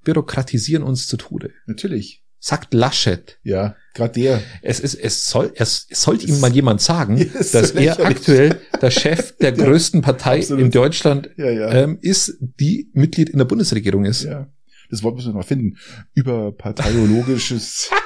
bürokratisieren 0.03 0.83
uns 0.83 1.07
zu 1.07 1.17
Tode. 1.17 1.51
Natürlich. 1.65 2.23
Sagt 2.39 2.73
Laschet. 2.73 3.37
Ja, 3.43 3.75
gerade 3.93 4.19
der. 4.19 4.41
Es 4.61 4.81
ist, 4.81 4.95
es 4.95 5.29
soll, 5.29 5.53
es, 5.55 5.87
es 5.89 6.01
sollte 6.01 6.27
ihm 6.27 6.41
mal 6.41 6.51
jemand 6.53 6.81
sagen, 6.81 7.17
Ja, 7.17 7.23
ist 7.39 7.53
so 7.53 7.61
dass 7.61 7.71
er 7.71 8.05
aktuell 8.05 8.59
der 8.81 8.91
Chef 8.91 9.37
der 9.37 9.51
größten 9.53 10.01
Partei 10.01 10.39
absolut. 10.39 10.61
in 10.61 10.69
Deutschland 10.71 11.29
Ja, 11.37 11.49
ja. 11.49 11.71
ähm, 11.71 11.99
ist, 12.01 12.37
die 12.41 12.89
Mitglied 12.93 13.29
in 13.29 13.37
der 13.37 13.45
Bundesregierung 13.45 14.03
ist. 14.05 14.23
ja. 14.23 14.47
Das 14.93 15.01
Wort 15.01 15.15
müssen 15.15 15.33
wir 15.33 15.39
noch 15.39 15.45
finden. 15.47 15.77
Überparteiologisches. 16.13 17.89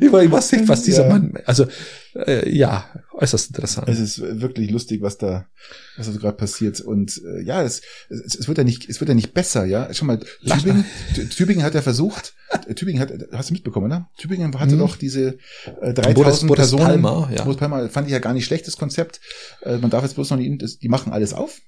Weiß 0.00 0.52
nicht, 0.52 0.68
was 0.68 0.82
dieser 0.84 1.02
Ja. 1.04 1.08
Mann, 1.10 1.34
also 1.44 1.66
äh, 2.14 2.48
ja, 2.50 2.86
äußerst 3.12 3.48
interessant. 3.50 3.88
Es 3.90 3.98
ist 4.00 4.20
wirklich 4.40 4.70
lustig, 4.70 5.02
was 5.02 5.18
da, 5.18 5.46
was 5.98 6.06
da 6.06 6.12
so 6.12 6.18
gerade 6.18 6.36
passiert. 6.36 6.80
Und 6.80 7.20
äh, 7.24 7.42
ja, 7.42 7.62
es, 7.62 7.82
es, 8.08 8.34
es 8.34 8.48
wird 8.48 8.56
ja 8.56 8.64
nicht, 8.64 8.88
es 8.88 9.00
wird 9.00 9.08
ja 9.10 9.14
nicht 9.14 9.34
besser, 9.34 9.66
ja. 9.66 9.92
Schon 9.92 10.08
mal, 10.08 10.18
Tübingen, 10.46 10.84
Tü- 11.14 11.28
Tübingen 11.28 11.62
hat 11.62 11.74
ja 11.74 11.82
versucht, 11.82 12.32
äh, 12.66 12.72
Tübingen 12.74 13.00
hat, 13.02 13.12
hast 13.32 13.50
du 13.50 13.52
mitbekommen, 13.54 13.88
ne? 13.88 14.06
Tübingen 14.16 14.58
hatte 14.58 14.74
Mhm. 14.76 14.80
doch 14.80 14.96
diese 14.96 15.36
äh, 15.82 15.92
Boris- 15.92 16.14
3000 16.14 16.48
Boris 16.48 16.56
Personen. 16.70 16.84
Palmer, 17.02 17.30
ja. 17.36 17.44
Boris 17.44 17.58
Palmer 17.58 17.88
fand 17.90 18.06
ich 18.08 18.12
ja 18.12 18.18
gar 18.18 18.32
nicht 18.32 18.46
schlechtes 18.46 18.78
Konzept. 18.78 19.20
Äh, 19.62 19.76
man 19.76 19.90
darf 19.90 20.02
jetzt 20.04 20.14
bloß 20.14 20.30
noch 20.30 20.38
nicht, 20.38 20.82
die 20.82 20.88
machen 20.88 21.12
alles 21.12 21.34
auf. 21.34 21.60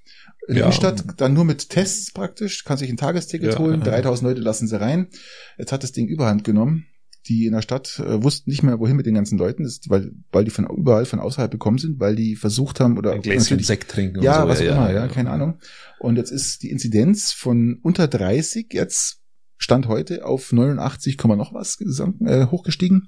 In 0.46 0.54
der 0.54 0.56
Ja. 0.56 0.62
Innenstadt 0.66 1.04
dann 1.18 1.32
nur 1.34 1.44
mit 1.44 1.70
Tests 1.70 2.12
praktisch, 2.12 2.64
kann 2.64 2.76
sich 2.76 2.90
ein 2.90 2.96
Tagesticket 2.96 3.54
Ja, 3.54 3.58
holen, 3.58 3.80
ja. 3.80 3.86
3000 3.86 4.28
Leute 4.30 4.40
lassen 4.42 4.68
sie 4.68 4.78
rein. 4.80 5.08
Jetzt 5.58 5.72
hat 5.72 5.82
das 5.82 5.92
Ding 5.92 6.06
Überhand 6.08 6.44
genommen. 6.44 6.86
Die 7.26 7.46
in 7.46 7.52
der 7.54 7.62
Stadt 7.62 7.98
äh, 8.00 8.22
wussten 8.22 8.50
nicht 8.50 8.62
mehr, 8.62 8.78
wohin 8.78 8.96
mit 8.96 9.06
den 9.06 9.14
ganzen 9.14 9.38
Leuten, 9.38 9.62
das, 9.62 9.80
weil, 9.88 10.12
weil 10.30 10.44
die 10.44 10.50
von 10.50 10.66
überall 10.68 11.06
von 11.06 11.20
außerhalb 11.20 11.50
gekommen 11.50 11.78
sind, 11.78 11.98
weil 11.98 12.14
die 12.16 12.36
versucht 12.36 12.80
haben 12.80 12.98
oder 12.98 13.12
Ein 13.12 13.22
Gläschen 13.22 13.58
Sekt 13.60 13.90
trinken. 13.90 14.20
ja, 14.22 14.42
so. 14.42 14.48
was 14.48 14.60
auch 14.60 14.64
immer, 14.64 14.92
ja, 14.92 15.08
keine 15.08 15.30
Ahnung. 15.30 15.58
Und 15.98 16.16
jetzt 16.16 16.30
ist 16.30 16.62
die 16.62 16.68
Inzidenz 16.70 17.32
von 17.32 17.78
unter 17.82 18.08
30 18.08 18.66
jetzt 18.74 19.20
Stand 19.56 19.88
heute 19.88 20.26
auf 20.26 20.52
89, 20.52 21.16
Komma 21.16 21.36
noch 21.36 21.54
was 21.54 21.78
gesank- 21.78 22.20
äh, 22.26 22.48
hochgestiegen. 22.50 23.06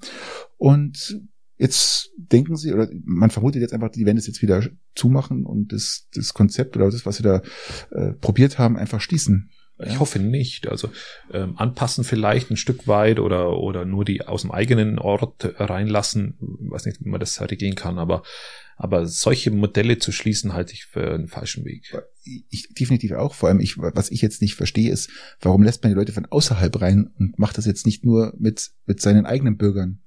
Und 0.57 1.21
jetzt 1.57 2.11
denken 2.17 2.55
sie, 2.55 2.73
oder 2.73 2.87
man 3.03 3.29
vermutet 3.29 3.61
jetzt 3.61 3.73
einfach, 3.73 3.89
die 3.89 4.05
werden 4.05 4.17
es 4.17 4.27
jetzt 4.27 4.41
wieder 4.41 4.63
zumachen 4.95 5.45
und 5.45 5.73
das, 5.73 6.07
das 6.13 6.33
Konzept 6.33 6.75
oder 6.75 6.89
das, 6.89 7.05
was 7.05 7.17
sie 7.17 7.23
da 7.23 7.41
äh, 7.91 8.13
probiert 8.13 8.59
haben, 8.59 8.77
einfach 8.77 9.01
schließen. 9.01 9.49
Ich 9.85 9.99
hoffe 9.99 10.17
nicht. 10.17 10.67
Also 10.67 10.89
ähm, 11.31 11.55
anpassen 11.55 12.03
vielleicht 12.03 12.49
ein 12.49 12.57
Stück 12.57 12.87
weit 12.87 13.19
oder 13.19 13.57
oder 13.57 13.85
nur 13.85 14.05
die 14.05 14.25
aus 14.25 14.41
dem 14.41 14.51
eigenen 14.51 14.97
Ort 14.97 15.53
reinlassen. 15.59 16.37
Ich 16.63 16.71
weiß 16.71 16.85
nicht, 16.85 17.05
wie 17.05 17.09
man 17.09 17.19
das 17.19 17.39
regeln 17.39 17.75
kann, 17.75 17.99
aber 17.99 18.23
aber 18.79 19.07
solche 19.07 19.49
Modelle 19.49 19.97
zu 19.97 20.11
schließen, 20.11 20.53
halte 20.53 20.73
ich 20.73 20.85
für 20.85 21.13
einen 21.15 21.27
falschen 21.27 21.65
Weg. 21.65 21.91
Ich 22.23 22.69
definitiv 22.77 23.13
auch. 23.13 23.33
Vor 23.33 23.49
allem, 23.49 23.59
ich, 23.59 23.77
was 23.77 24.11
ich 24.11 24.21
jetzt 24.21 24.41
nicht 24.41 24.53
verstehe, 24.55 24.91
ist, 24.91 25.09
warum 25.41 25.63
lässt 25.63 25.81
man 25.81 25.91
die 25.91 25.95
Leute 25.97 26.11
von 26.11 26.25
außerhalb 26.25 26.79
rein 26.79 27.09
und 27.17 27.39
macht 27.39 27.57
das 27.57 27.65
jetzt 27.65 27.85
nicht 27.87 28.05
nur 28.05 28.33
mit, 28.37 28.69
mit 28.85 29.01
seinen 29.01 29.25
eigenen 29.25 29.57
Bürgern? 29.57 29.99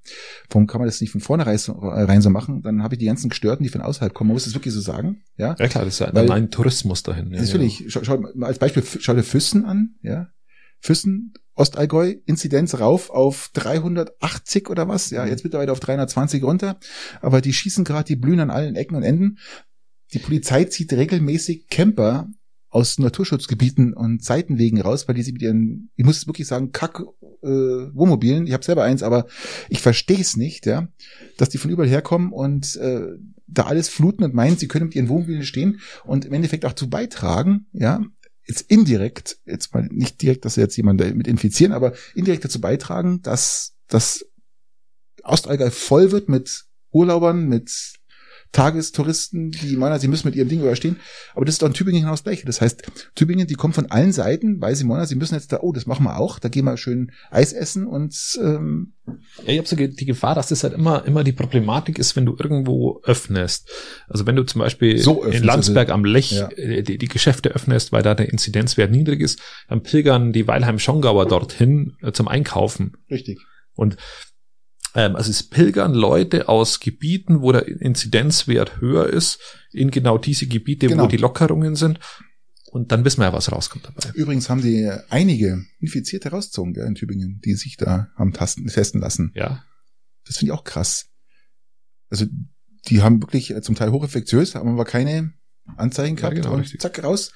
Warum 0.49 0.67
kann 0.67 0.79
man 0.79 0.87
das 0.87 1.01
nicht 1.01 1.11
von 1.11 1.19
vornherein 1.19 1.57
so, 1.57 1.73
rein 1.73 2.21
so 2.21 2.29
machen? 2.29 2.61
Dann 2.61 2.81
habe 2.81 2.95
ich 2.95 2.99
die 2.99 3.05
ganzen 3.07 3.29
Gestörten, 3.29 3.63
die 3.63 3.69
von 3.69 3.81
außerhalb 3.81 4.13
kommen. 4.13 4.29
Man 4.29 4.35
muss 4.35 4.45
das 4.45 4.53
wirklich 4.53 4.73
so 4.73 4.81
sagen, 4.81 5.21
ja? 5.35 5.55
Ja 5.59 5.67
klar, 5.67 5.83
das 5.83 5.95
ist 5.95 5.99
ja 5.99 6.13
Weil- 6.13 6.31
ein 6.31 6.49
Tourismus 6.49 7.03
dahin. 7.03 7.31
Ja, 7.33 7.41
Natürlich. 7.41 7.85
Schau, 7.89 8.03
schau 8.03 8.19
mal 8.19 8.47
als 8.47 8.59
Beispiel, 8.59 8.83
schau 8.99 9.13
dir 9.13 9.23
Füssen 9.23 9.65
an, 9.65 9.95
ja? 10.01 10.29
Füssen, 10.79 11.33
Ostallgäu, 11.61 12.15
Inzidenz 12.25 12.79
rauf 12.79 13.11
auf 13.11 13.51
380 13.53 14.69
oder 14.69 14.87
was? 14.87 15.11
Ja, 15.11 15.23
Mhm. 15.23 15.29
jetzt 15.29 15.43
mittlerweile 15.43 15.71
auf 15.71 15.79
320 15.79 16.43
runter. 16.43 16.79
Aber 17.21 17.39
die 17.39 17.53
schießen 17.53 17.83
gerade, 17.83 18.05
die 18.05 18.15
blühen 18.15 18.39
an 18.39 18.49
allen 18.49 18.75
Ecken 18.75 18.95
und 18.95 19.03
Enden. 19.03 19.37
Die 20.13 20.19
Polizei 20.19 20.63
zieht 20.65 20.91
regelmäßig 20.91 21.67
Camper 21.69 22.27
aus 22.69 22.97
Naturschutzgebieten 22.97 23.93
und 23.93 24.23
Seitenwegen 24.23 24.81
raus, 24.81 25.07
weil 25.07 25.15
die 25.15 25.23
sie 25.23 25.33
mit 25.33 25.41
ihren, 25.41 25.91
ich 25.95 26.05
muss 26.05 26.17
es 26.17 26.27
wirklich 26.27 26.47
sagen, 26.47 26.71
Kack 26.71 27.01
äh, 27.43 27.47
Wohnmobilen, 27.47 28.47
ich 28.47 28.53
habe 28.53 28.63
selber 28.63 28.83
eins, 28.83 29.03
aber 29.03 29.27
ich 29.69 29.81
verstehe 29.81 30.19
es 30.19 30.37
nicht, 30.37 30.65
ja, 30.65 30.87
dass 31.37 31.49
die 31.49 31.57
von 31.57 31.69
überall 31.69 31.89
herkommen 31.89 32.31
und 32.31 32.75
äh, 32.77 33.01
da 33.47 33.63
alles 33.63 33.89
fluten 33.89 34.23
und 34.23 34.33
meinen, 34.33 34.57
sie 34.57 34.67
können 34.67 34.85
mit 34.85 34.95
ihren 34.95 35.09
Wohnmobilen 35.09 35.43
stehen 35.43 35.79
und 36.05 36.23
im 36.25 36.33
Endeffekt 36.33 36.65
auch 36.65 36.73
zu 36.73 36.89
beitragen, 36.89 37.67
ja, 37.73 38.01
jetzt 38.45 38.61
indirekt, 38.61 39.39
jetzt 39.45 39.73
mal 39.73 39.87
nicht 39.91 40.21
direkt, 40.21 40.45
dass 40.45 40.55
sie 40.55 40.61
jetzt 40.61 40.75
jemanden 40.77 41.09
damit 41.09 41.27
infizieren, 41.27 41.73
aber 41.73 41.93
indirekt 42.15 42.45
dazu 42.45 42.59
beitragen, 42.59 43.21
dass 43.21 43.75
das 43.87 44.25
Ostallgäu 45.23 45.69
voll 45.69 46.11
wird 46.11 46.29
mit 46.29 46.65
Urlaubern, 46.91 47.47
mit 47.47 47.99
Tagestouristen, 48.51 49.51
die 49.51 49.77
meinen, 49.77 49.99
sie 49.99 50.07
müssen 50.07 50.27
mit 50.27 50.35
ihrem 50.35 50.49
Ding 50.49 50.59
überstehen. 50.61 50.97
Aber 51.33 51.45
das 51.45 51.55
ist 51.55 51.61
doch 51.61 51.67
in 51.67 51.73
Tübingen 51.73 52.01
genau 52.01 52.11
das 52.13 52.23
Gleiche. 52.23 52.45
Das 52.45 52.61
heißt, 52.61 52.83
Tübingen, 53.15 53.47
die 53.47 53.53
kommen 53.55 53.73
von 53.73 53.89
allen 53.91 54.11
Seiten, 54.11 54.59
weil 54.61 54.75
sie 54.75 54.83
meinen, 54.83 55.05
sie 55.05 55.15
müssen 55.15 55.35
jetzt 55.35 55.51
da, 55.53 55.59
oh, 55.61 55.71
das 55.71 55.85
machen 55.85 56.03
wir 56.03 56.17
auch, 56.17 56.39
da 56.39 56.49
gehen 56.49 56.65
wir 56.65 56.77
schön 56.77 57.11
Eis 57.29 57.53
essen 57.53 57.85
und 57.87 58.13
ähm, 58.41 58.93
Ja, 59.45 59.53
ich 59.53 59.57
habe 59.57 59.67
so 59.67 59.75
die 59.75 60.05
Gefahr, 60.05 60.35
dass 60.35 60.49
das 60.49 60.63
halt 60.63 60.73
immer 60.73 61.05
immer 61.05 61.23
die 61.23 61.31
Problematik 61.31 61.97
ist, 61.97 62.15
wenn 62.15 62.25
du 62.25 62.35
irgendwo 62.37 63.01
öffnest. 63.03 63.69
Also 64.07 64.25
wenn 64.25 64.35
du 64.35 64.43
zum 64.43 64.59
Beispiel 64.59 64.97
So 64.97 65.23
in 65.23 65.43
Landsberg 65.43 65.89
am 65.89 66.03
Lech 66.05 66.31
Ja. 66.31 66.49
äh, 66.49 66.83
die, 66.83 66.97
die 66.97 67.07
Geschäfte 67.07 67.49
öffnest, 67.49 67.91
weil 67.91 68.03
da 68.03 68.15
der 68.15 68.29
Inzidenzwert 68.29 68.91
niedrig 68.91 69.21
ist, 69.21 69.39
dann 69.69 69.83
pilgern 69.83 70.33
die 70.33 70.47
Weilheim-Schongauer 70.47 71.25
dorthin 71.27 71.93
äh, 72.01 72.11
zum 72.11 72.27
Einkaufen. 72.27 72.93
richtig. 73.09 73.39
Und 73.73 73.95
ähm, 74.95 75.15
also 75.15 75.29
es 75.31 75.43
pilgern 75.43 75.93
Leute 75.93 76.49
aus 76.49 76.79
Gebieten, 76.79 77.41
wo 77.41 77.51
der 77.51 77.67
Inzidenzwert 77.67 78.81
höher 78.81 79.07
ist, 79.07 79.39
in 79.71 79.91
genau 79.91 80.17
diese 80.17 80.47
Gebiete, 80.47 80.87
Genau. 80.87 81.03
wo 81.03 81.07
die 81.07 81.17
Lockerungen 81.17 81.75
sind. 81.75 81.99
Und 82.71 82.91
dann 82.93 83.03
wissen 83.03 83.19
wir 83.19 83.25
ja, 83.25 83.33
was 83.33 83.51
rauskommt 83.51 83.85
dabei. 83.85 84.11
Übrigens 84.13 84.49
haben 84.49 84.61
die 84.61 84.89
einige 85.09 85.65
Infizierte 85.79 86.29
rausgezogen 86.29 86.73
gell, 86.73 86.85
in 86.87 86.95
Tübingen, 86.95 87.41
die 87.43 87.55
sich 87.55 87.75
da 87.75 88.07
haben 88.15 88.31
tasten, 88.33 88.65
testen 88.67 89.01
lassen. 89.01 89.31
Ja. 89.35 89.63
Das 90.25 90.37
finde 90.37 90.53
ich 90.53 90.57
auch 90.57 90.63
krass. 90.63 91.07
Also 92.09 92.25
die 92.87 93.01
haben 93.01 93.21
wirklich 93.21 93.51
äh, 93.51 93.61
zum 93.61 93.75
Teil 93.75 93.91
hochinfektiös, 93.91 94.55
haben 94.55 94.69
aber 94.69 94.85
keine 94.85 95.33
Anzeichen 95.77 96.15
Ja, 96.15 96.21
gehabt 96.21 96.35
genau, 96.35 96.53
und 96.53 96.61
richtig. 96.61 96.79
zack 96.81 97.03
raus. 97.03 97.31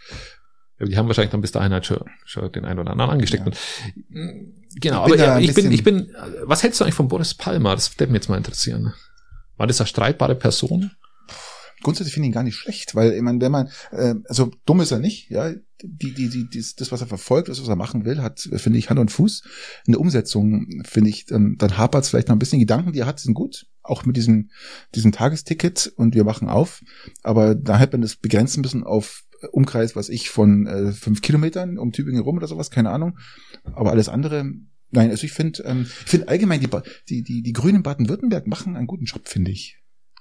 Ja, 0.79 0.85
Die 0.85 0.97
haben 0.97 1.07
wahrscheinlich 1.07 1.31
dann 1.31 1.41
bis 1.41 1.51
dahin 1.51 1.71
halt 1.71 1.85
schon, 1.85 1.99
schon 2.25 2.51
den 2.51 2.65
einen 2.65 2.79
oder 2.79 2.91
anderen 2.91 3.11
angesteckt. 3.11 3.41
Ja. 3.43 3.47
Und, 3.47 3.57
mm, 4.09 4.53
genau, 4.81 5.05
Ich 5.07 5.13
aber 5.13 5.23
ja, 5.23 5.35
ein 5.35 5.41
ich 5.43 5.47
bin, 5.53 5.55
bisschen- 5.55 5.71
ich 5.71 5.83
bin, 5.83 6.11
was 6.43 6.63
hältst 6.63 6.79
du 6.79 6.83
eigentlich 6.83 6.95
von 6.95 7.07
Boris 7.07 7.33
Palmer? 7.33 7.75
Das 7.75 7.97
würde 7.99 8.11
mich 8.11 8.21
jetzt 8.21 8.29
mal 8.29 8.38
interessieren. 8.38 8.93
War 9.57 9.67
das 9.67 9.79
eine 9.79 9.88
streitbare 9.88 10.35
Person? 10.35 10.91
Grundsätzlich 11.83 12.13
finde 12.13 12.25
ich 12.27 12.29
ihn 12.31 12.33
gar 12.33 12.43
nicht 12.43 12.55
schlecht, 12.55 12.95
weil 12.95 13.13
ich 13.13 13.21
meine, 13.21 13.39
wenn 13.41 13.51
man, 13.51 13.69
äh, 13.91 14.15
also 14.27 14.49
dumm 14.65 14.79
ist 14.81 14.91
er 14.91 14.99
nicht, 14.99 15.29
ja, 15.29 15.53
die, 15.83 16.13
die, 16.13 16.29
die, 16.29 16.49
dies- 16.49 16.73
das, 16.75 16.91
was 16.91 17.01
er 17.01 17.07
verfolgt, 17.07 17.47
das, 17.49 17.61
was 17.61 17.67
er 17.67 17.75
machen 17.75 18.05
will, 18.05 18.21
hat, 18.21 18.39
finde 18.55 18.79
ich, 18.79 18.89
Hand 18.89 18.99
und 18.99 19.11
Fuß. 19.11 19.43
In 19.85 19.91
der 19.93 20.01
Umsetzung, 20.01 20.81
finde 20.83 21.09
ich, 21.11 21.25
dann, 21.25 21.57
dann 21.57 21.77
hapert 21.77 22.03
es 22.03 22.09
vielleicht 22.09 22.29
noch 22.29 22.35
ein 22.35 22.39
bisschen. 22.39 22.59
Gedanken, 22.59 22.93
die 22.93 22.99
er 22.99 23.05
hat, 23.05 23.19
sind 23.19 23.33
gut, 23.35 23.67
auch 23.83 24.03
mit 24.05 24.17
diesem, 24.17 24.49
diesem 24.95 25.11
Tagesticket 25.11 25.91
und 25.97 26.15
wir 26.15 26.23
machen 26.23 26.49
auf. 26.49 26.81
Aber 27.23 27.53
da 27.53 27.77
hätte 27.77 27.97
man 27.97 28.01
das 28.01 28.15
begrenzen 28.15 28.61
müssen 28.61 28.83
auf 28.83 29.24
Umkreis, 29.51 29.95
was 29.95 30.10
ich, 30.10 30.29
von 30.29 30.67
äh, 30.67 30.91
fünf 30.91 31.21
Kilometern 31.21 31.77
um 31.77 31.91
Tübingen 31.91 32.21
rum 32.21 32.38
oder 32.38 32.47
sowas, 32.47 32.71
keine 32.71 32.91
Ahnung. 32.91 33.17
Aber 33.73 33.91
alles 33.91 34.10
andere, 34.10 34.45
nein, 34.91 35.10
also 35.10 35.25
ich 35.25 35.31
finde, 35.31 35.63
ähm, 35.63 35.81
ich 35.84 36.10
finde 36.10 36.27
allgemein, 36.27 36.60
die, 36.60 36.69
die, 37.10 37.23
die, 37.23 37.41
die 37.41 37.53
Grünen 37.53 37.77
in 37.77 37.84
Baden-Württemberg 37.84 38.47
machen 38.47 38.75
einen 38.75 38.88
guten 38.88 39.05
Job, 39.05 39.27
finde 39.27 39.51
ich. 39.51 39.77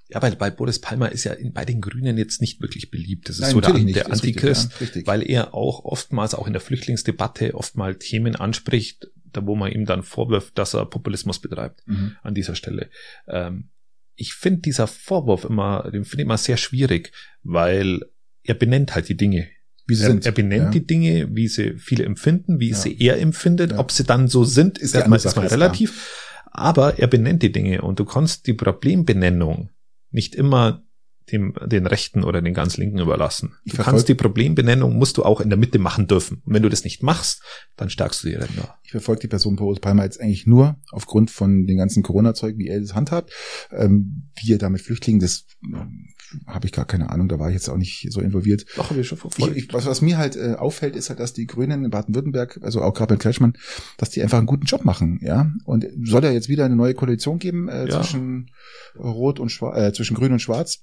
Ja, 0.08 0.20
weil 0.20 0.36
bei 0.36 0.50
Boris 0.50 0.80
Palmer 0.80 1.10
ist 1.10 1.24
ja 1.24 1.32
in, 1.32 1.52
bei 1.52 1.64
den 1.64 1.80
Grünen 1.80 2.18
jetzt 2.18 2.40
nicht 2.40 2.60
wirklich 2.60 2.90
beliebt. 2.90 3.28
Das 3.28 3.36
ist 3.36 3.42
Nein, 3.42 3.52
so 3.52 3.60
der, 3.60 3.72
der 3.72 3.82
nicht, 3.82 3.96
ist 3.96 4.06
richtig, 4.06 4.12
Antichrist, 4.12 4.72
ja, 4.72 4.78
richtig. 4.78 5.06
weil 5.06 5.28
er 5.28 5.54
auch 5.54 5.84
oftmals 5.84 6.34
auch 6.34 6.46
in 6.46 6.52
der 6.52 6.60
Flüchtlingsdebatte 6.60 7.54
oftmals 7.54 8.04
Themen 8.04 8.36
anspricht, 8.36 9.10
da 9.32 9.46
wo 9.46 9.56
man 9.56 9.72
ihm 9.72 9.86
dann 9.86 10.02
vorwirft, 10.02 10.58
dass 10.58 10.74
er 10.74 10.86
Populismus 10.86 11.40
betreibt. 11.40 11.82
Mhm. 11.86 12.16
an 12.22 12.34
dieser 12.34 12.54
Stelle. 12.54 12.90
Ähm, 13.26 13.70
ich 14.16 14.34
finde 14.34 14.60
dieser 14.60 14.86
Vorwurf 14.86 15.44
immer, 15.44 15.90
den 15.90 16.04
finde 16.04 16.22
ich 16.22 16.26
immer 16.26 16.38
sehr 16.38 16.56
schwierig, 16.56 17.12
weil 17.42 18.00
er 18.44 18.54
benennt 18.54 18.94
halt 18.94 19.08
die 19.08 19.16
Dinge. 19.16 19.48
Wie 19.86 19.94
sie 19.94 20.04
Er, 20.04 20.10
sind. 20.10 20.24
er 20.26 20.32
benennt 20.32 20.64
ja. 20.64 20.70
die 20.70 20.86
Dinge, 20.86 21.28
wie 21.34 21.48
sie 21.48 21.74
viele 21.78 22.04
empfinden, 22.04 22.60
wie 22.60 22.70
Ja. 22.70 22.76
sie 22.76 22.96
er 23.00 23.18
empfindet. 23.20 23.72
Ja. 23.72 23.78
Ob 23.78 23.90
sie 23.92 24.04
dann 24.04 24.28
so 24.28 24.44
sind, 24.44 24.78
ist, 24.78 24.94
erstmal 24.94 25.18
andere 25.18 25.28
ist 25.28 25.36
mal 25.36 25.42
Sache, 25.42 25.46
ist 25.46 25.52
relativ. 25.52 26.30
Aber 26.50 26.98
er 26.98 27.08
benennt 27.08 27.42
die 27.42 27.50
Dinge 27.52 27.82
und 27.82 27.98
du 27.98 28.04
kannst 28.04 28.46
die 28.46 28.54
Problembenennung 28.54 29.70
nicht 30.10 30.34
immer 30.36 30.83
dem, 31.32 31.54
den 31.66 31.86
Rechten 31.86 32.22
oder 32.22 32.42
den 32.42 32.54
ganz 32.54 32.76
Linken 32.76 32.98
überlassen. 32.98 33.54
Ich 33.64 33.72
Du 33.74 33.82
kannst 33.82 34.08
die 34.08 34.14
Problembenennung, 34.14 34.94
musst 34.96 35.16
du 35.16 35.24
auch 35.24 35.40
in 35.40 35.48
der 35.48 35.58
Mitte 35.58 35.78
machen 35.78 36.06
dürfen. 36.06 36.42
Und 36.44 36.54
wenn 36.54 36.62
du 36.62 36.68
das 36.68 36.84
nicht 36.84 37.02
machst, 37.02 37.42
dann 37.76 37.88
stärkst 37.90 38.22
du 38.24 38.28
die 38.28 38.34
Ränder. 38.34 38.76
Ich 38.82 38.90
verfolge 38.90 39.22
die 39.22 39.28
Person 39.28 39.56
Boris 39.56 39.80
Palmer 39.80 40.04
jetzt 40.04 40.20
eigentlich 40.20 40.46
nur 40.46 40.76
aufgrund 40.92 41.30
von 41.30 41.66
den 41.66 41.78
ganzen 41.78 42.02
Corona-Zeug, 42.02 42.56
wie 42.58 42.68
er 42.68 42.80
das 42.80 42.94
handhabt. 42.94 43.32
Ähm, 43.72 44.30
wie 44.40 44.52
er 44.52 44.58
da 44.58 44.68
mit 44.68 44.82
Flüchtlingen, 44.82 45.20
das 45.20 45.46
ähm, 45.64 46.08
habe 46.46 46.66
ich 46.66 46.72
gar 46.72 46.84
keine 46.84 47.10
Ahnung, 47.10 47.28
da 47.28 47.38
war 47.38 47.48
ich 47.48 47.54
jetzt 47.54 47.68
auch 47.68 47.76
nicht 47.76 48.08
so 48.10 48.20
involviert. 48.20 48.66
Doch, 48.76 48.90
habe 48.90 49.00
ich 49.00 49.06
schon 49.08 49.16
Ich, 49.16 49.22
verfolgt. 49.22 49.56
ich, 49.56 49.72
was, 49.72 49.86
was 49.86 50.02
mir 50.02 50.18
halt 50.18 50.36
äh, 50.36 50.54
auffällt, 50.54 50.96
ist 50.96 51.08
halt, 51.08 51.20
dass 51.20 51.32
die 51.32 51.46
Grünen 51.46 51.84
in 51.84 51.90
Baden-Württemberg, 51.90 52.60
also 52.62 52.82
auch 52.82 52.92
gerade 52.92 53.14
mit 53.14 53.22
Kretschmann, 53.22 53.54
dass 53.98 54.10
die 54.10 54.22
einfach 54.22 54.38
einen 54.38 54.46
guten 54.46 54.66
Job 54.66 54.84
machen, 54.84 55.20
ja. 55.22 55.50
Und 55.64 55.86
soll 56.02 56.24
ja 56.24 56.30
jetzt 56.32 56.48
wieder 56.48 56.64
eine 56.64 56.76
neue 56.76 56.94
Koalition 56.94 57.38
geben 57.38 57.68
äh, 57.68 57.88
Ja. 57.88 58.00
zwischen 58.02 58.50
Rot 58.98 59.40
und 59.40 59.50
Schwarz, 59.50 59.78
äh, 59.78 59.92
zwischen 59.92 60.14
Grün 60.16 60.32
und 60.32 60.40
Schwarz. 60.40 60.80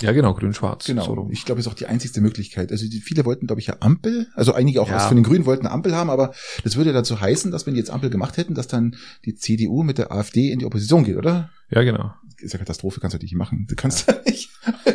Ja, 0.00 0.12
genau, 0.12 0.34
grün-schwarz. 0.34 0.84
Genau. 0.86 1.04
So 1.04 1.28
ich 1.30 1.44
glaube, 1.44 1.60
ist 1.60 1.66
auch 1.68 1.74
die 1.74 1.86
einzigste 1.86 2.20
Möglichkeit. 2.20 2.70
Also 2.72 2.88
die, 2.88 3.00
viele 3.00 3.24
wollten, 3.24 3.46
glaube 3.46 3.60
ich, 3.60 3.66
ja 3.66 3.76
Ampel. 3.80 4.26
Also 4.34 4.52
einige 4.52 4.80
auch 4.82 4.88
Ja. 4.88 4.96
aus 4.96 5.06
von 5.06 5.16
den 5.16 5.24
Grünen 5.24 5.46
wollten 5.46 5.66
eine 5.66 5.74
Ampel 5.74 5.94
haben, 5.94 6.10
aber 6.10 6.32
das 6.64 6.76
würde 6.76 6.92
dazu 6.92 7.20
heißen, 7.20 7.50
dass 7.50 7.66
wenn 7.66 7.74
die 7.74 7.80
jetzt 7.80 7.90
Ampel 7.90 8.10
gemacht 8.10 8.36
hätten, 8.36 8.54
dass 8.54 8.66
dann 8.68 8.96
die 9.24 9.34
CDU 9.34 9.82
mit 9.82 9.98
der 9.98 10.12
AfD 10.12 10.50
in 10.50 10.58
die 10.58 10.66
Opposition 10.66 11.04
geht, 11.04 11.16
oder? 11.16 11.50
Ja, 11.70 11.82
genau. 11.82 12.12
Ist 12.40 12.52
ja 12.52 12.58
Katastrophe, 12.58 13.00
kannst 13.00 13.14
du 13.16 13.18
nicht 13.20 13.34
machen. 13.34 13.66
Du 13.68 13.74
kannst 13.74 14.06
ja 14.08 14.14
nicht. 14.26 14.50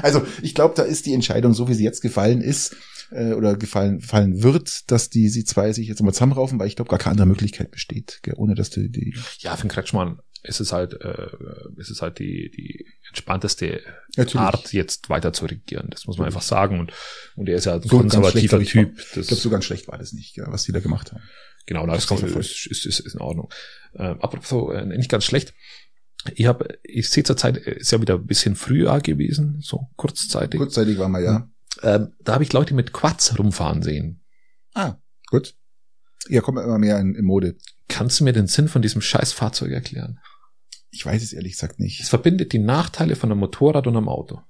Also 0.00 0.22
ich 0.40 0.54
glaube, 0.54 0.74
da 0.74 0.82
ist 0.82 1.06
die 1.06 1.12
Entscheidung, 1.12 1.52
so 1.54 1.68
wie 1.68 1.74
sie 1.74 1.84
jetzt 1.84 2.00
gefallen 2.00 2.40
ist, 2.40 2.74
äh, 3.10 3.34
oder 3.34 3.56
gefallen 3.56 4.00
fallen 4.00 4.42
wird, 4.42 4.90
dass 4.90 5.10
die 5.10 5.28
sie 5.28 5.44
zwei 5.44 5.72
sich 5.72 5.86
jetzt 5.86 6.02
mal 6.02 6.12
zusammenraufen, 6.12 6.58
weil 6.58 6.66
ich 6.66 6.76
glaube, 6.76 6.88
gar 6.88 6.98
keine 6.98 7.12
andere 7.12 7.26
Möglichkeit 7.28 7.70
besteht, 7.70 8.20
gell, 8.22 8.34
ohne 8.36 8.54
dass 8.54 8.70
du 8.70 8.88
die 8.88 9.14
Ja, 9.38 9.54
für 9.54 9.66
den 9.66 9.70
Kretschmann 9.70 10.18
ist 10.44 10.60
es 10.60 10.72
halt, 10.72 10.94
äh, 11.00 11.28
ist 11.76 11.90
es 11.90 12.02
halt 12.02 12.18
die, 12.18 12.50
die 12.50 12.86
entspannteste 13.08 13.80
Natürlich. 14.16 14.40
Art, 14.40 14.72
jetzt 14.72 15.08
weiter 15.08 15.32
zu 15.32 15.46
regieren. 15.46 15.88
Das 15.90 16.06
muss 16.06 16.18
man 16.18 16.26
einfach 16.26 16.42
sagen. 16.42 16.80
Und, 16.80 16.92
und 17.36 17.48
er 17.48 17.56
ist 17.56 17.66
ja 17.66 17.74
ein 17.74 17.82
So 17.82 17.98
ganz 17.98 18.12
schlecht, 18.12 18.22
konservativer 18.50 18.60
ich, 18.60 18.70
Typ. 18.70 18.98
Ich 18.98 19.10
Das, 19.14 19.26
glaube, 19.28 19.40
so 19.42 19.50
ganz 19.50 19.64
schlecht 19.64 19.88
war 19.88 19.98
das 19.98 20.12
nicht, 20.12 20.36
was 20.46 20.64
die 20.64 20.72
da 20.72 20.80
gemacht 20.80 21.12
haben. 21.12 21.22
genau, 21.66 21.86
das 21.86 21.96
das 21.98 22.06
kommt, 22.06 22.22
ist, 22.24 22.66
ist, 22.66 22.86
ist, 22.86 23.00
ist 23.00 23.14
in 23.14 23.20
Ordnung. 23.20 23.50
Ähm, 23.94 24.20
apropos, 24.20 24.74
äh, 24.74 24.84
nicht 24.84 25.10
ganz 25.10 25.24
schlecht. 25.24 25.54
Ich 26.34 26.46
habe, 26.46 26.78
ich 26.82 27.08
sehe 27.08 27.24
zurzeit, 27.24 27.56
äh, 27.64 27.78
ist 27.78 27.92
ja 27.92 28.00
wieder 28.00 28.14
ein 28.14 28.26
bisschen 28.26 28.56
Frühjahr 28.56 29.00
gewesen, 29.00 29.58
so 29.62 29.88
kurzzeitig. 29.96 30.58
Kurzzeitig 30.58 30.98
war 30.98 31.08
mal 31.08 31.22
ja. 31.22 31.48
Ähm, 31.82 32.12
da 32.20 32.34
habe 32.34 32.44
ich 32.44 32.52
Leute 32.52 32.74
mit 32.74 32.92
Quads 32.92 33.38
rumfahren 33.38 33.82
sehen. 33.82 34.22
Ah, 34.74 34.96
gut. 35.28 35.54
Ja, 36.28 36.40
kommen 36.40 36.62
immer 36.62 36.78
mehr 36.78 36.98
in, 37.00 37.14
in 37.14 37.24
Mode. 37.24 37.56
Kannst 37.88 38.20
du 38.20 38.24
mir 38.24 38.32
den 38.32 38.46
Sinn 38.46 38.68
von 38.68 38.82
diesem 38.82 39.00
scheiß 39.00 39.32
Fahrzeug 39.32 39.72
erklären? 39.72 40.18
Ich 40.92 41.04
weiß 41.04 41.22
es 41.22 41.32
ehrlich 41.32 41.52
gesagt 41.52 41.74
Es 41.74 41.78
nicht. 41.80 42.04
verbindet 42.04 42.52
die 42.52 42.58
Nachteile 42.60 43.16
von 43.16 43.30
einem 43.32 43.40
Motorrad 43.40 43.86
und 43.88 43.96
einem 43.96 44.08
Auto. 44.08 44.40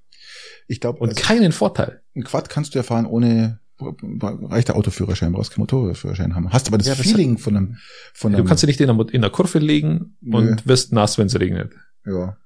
Ich 0.67 0.79
glaube, 0.79 0.99
Und 0.99 1.09
also, 1.09 1.21
keinen 1.21 1.51
Vorteil. 1.51 2.03
ein 2.15 2.23
Quad 2.23 2.49
kannst 2.49 2.73
du 2.75 2.79
ja 2.79 2.83
fahren 2.83 3.05
ohne 3.07 3.59
reicht 3.79 4.67
der 4.69 4.75
Autoführerschein, 4.77 5.33
brauchst 5.33 5.51
keinen 5.51 5.61
Motorführerschein 5.63 6.35
haben. 6.35 6.53
Hast 6.53 6.67
aber 6.67 6.77
das 6.77 6.87
Ja, 6.87 6.95
das 6.95 7.05
Feeling 7.05 7.37
von 7.37 7.57
einem, 7.57 7.77
von 8.13 8.31
Du 8.31 8.37
einem, 8.37 8.47
kannst 8.47 8.63
dich 8.63 8.67
nicht 8.67 8.79
in 8.79 8.87
der, 8.95 9.13
in 9.13 9.21
der 9.21 9.29
Kurve 9.31 9.59
legen 9.59 10.15
Nö. 10.21 10.37
und 10.37 10.67
wirst 10.67 10.93
nass, 10.93 11.17
wenn 11.17 11.27
es 11.27 11.37
regnet. 11.39 11.73
ja, 12.05 12.37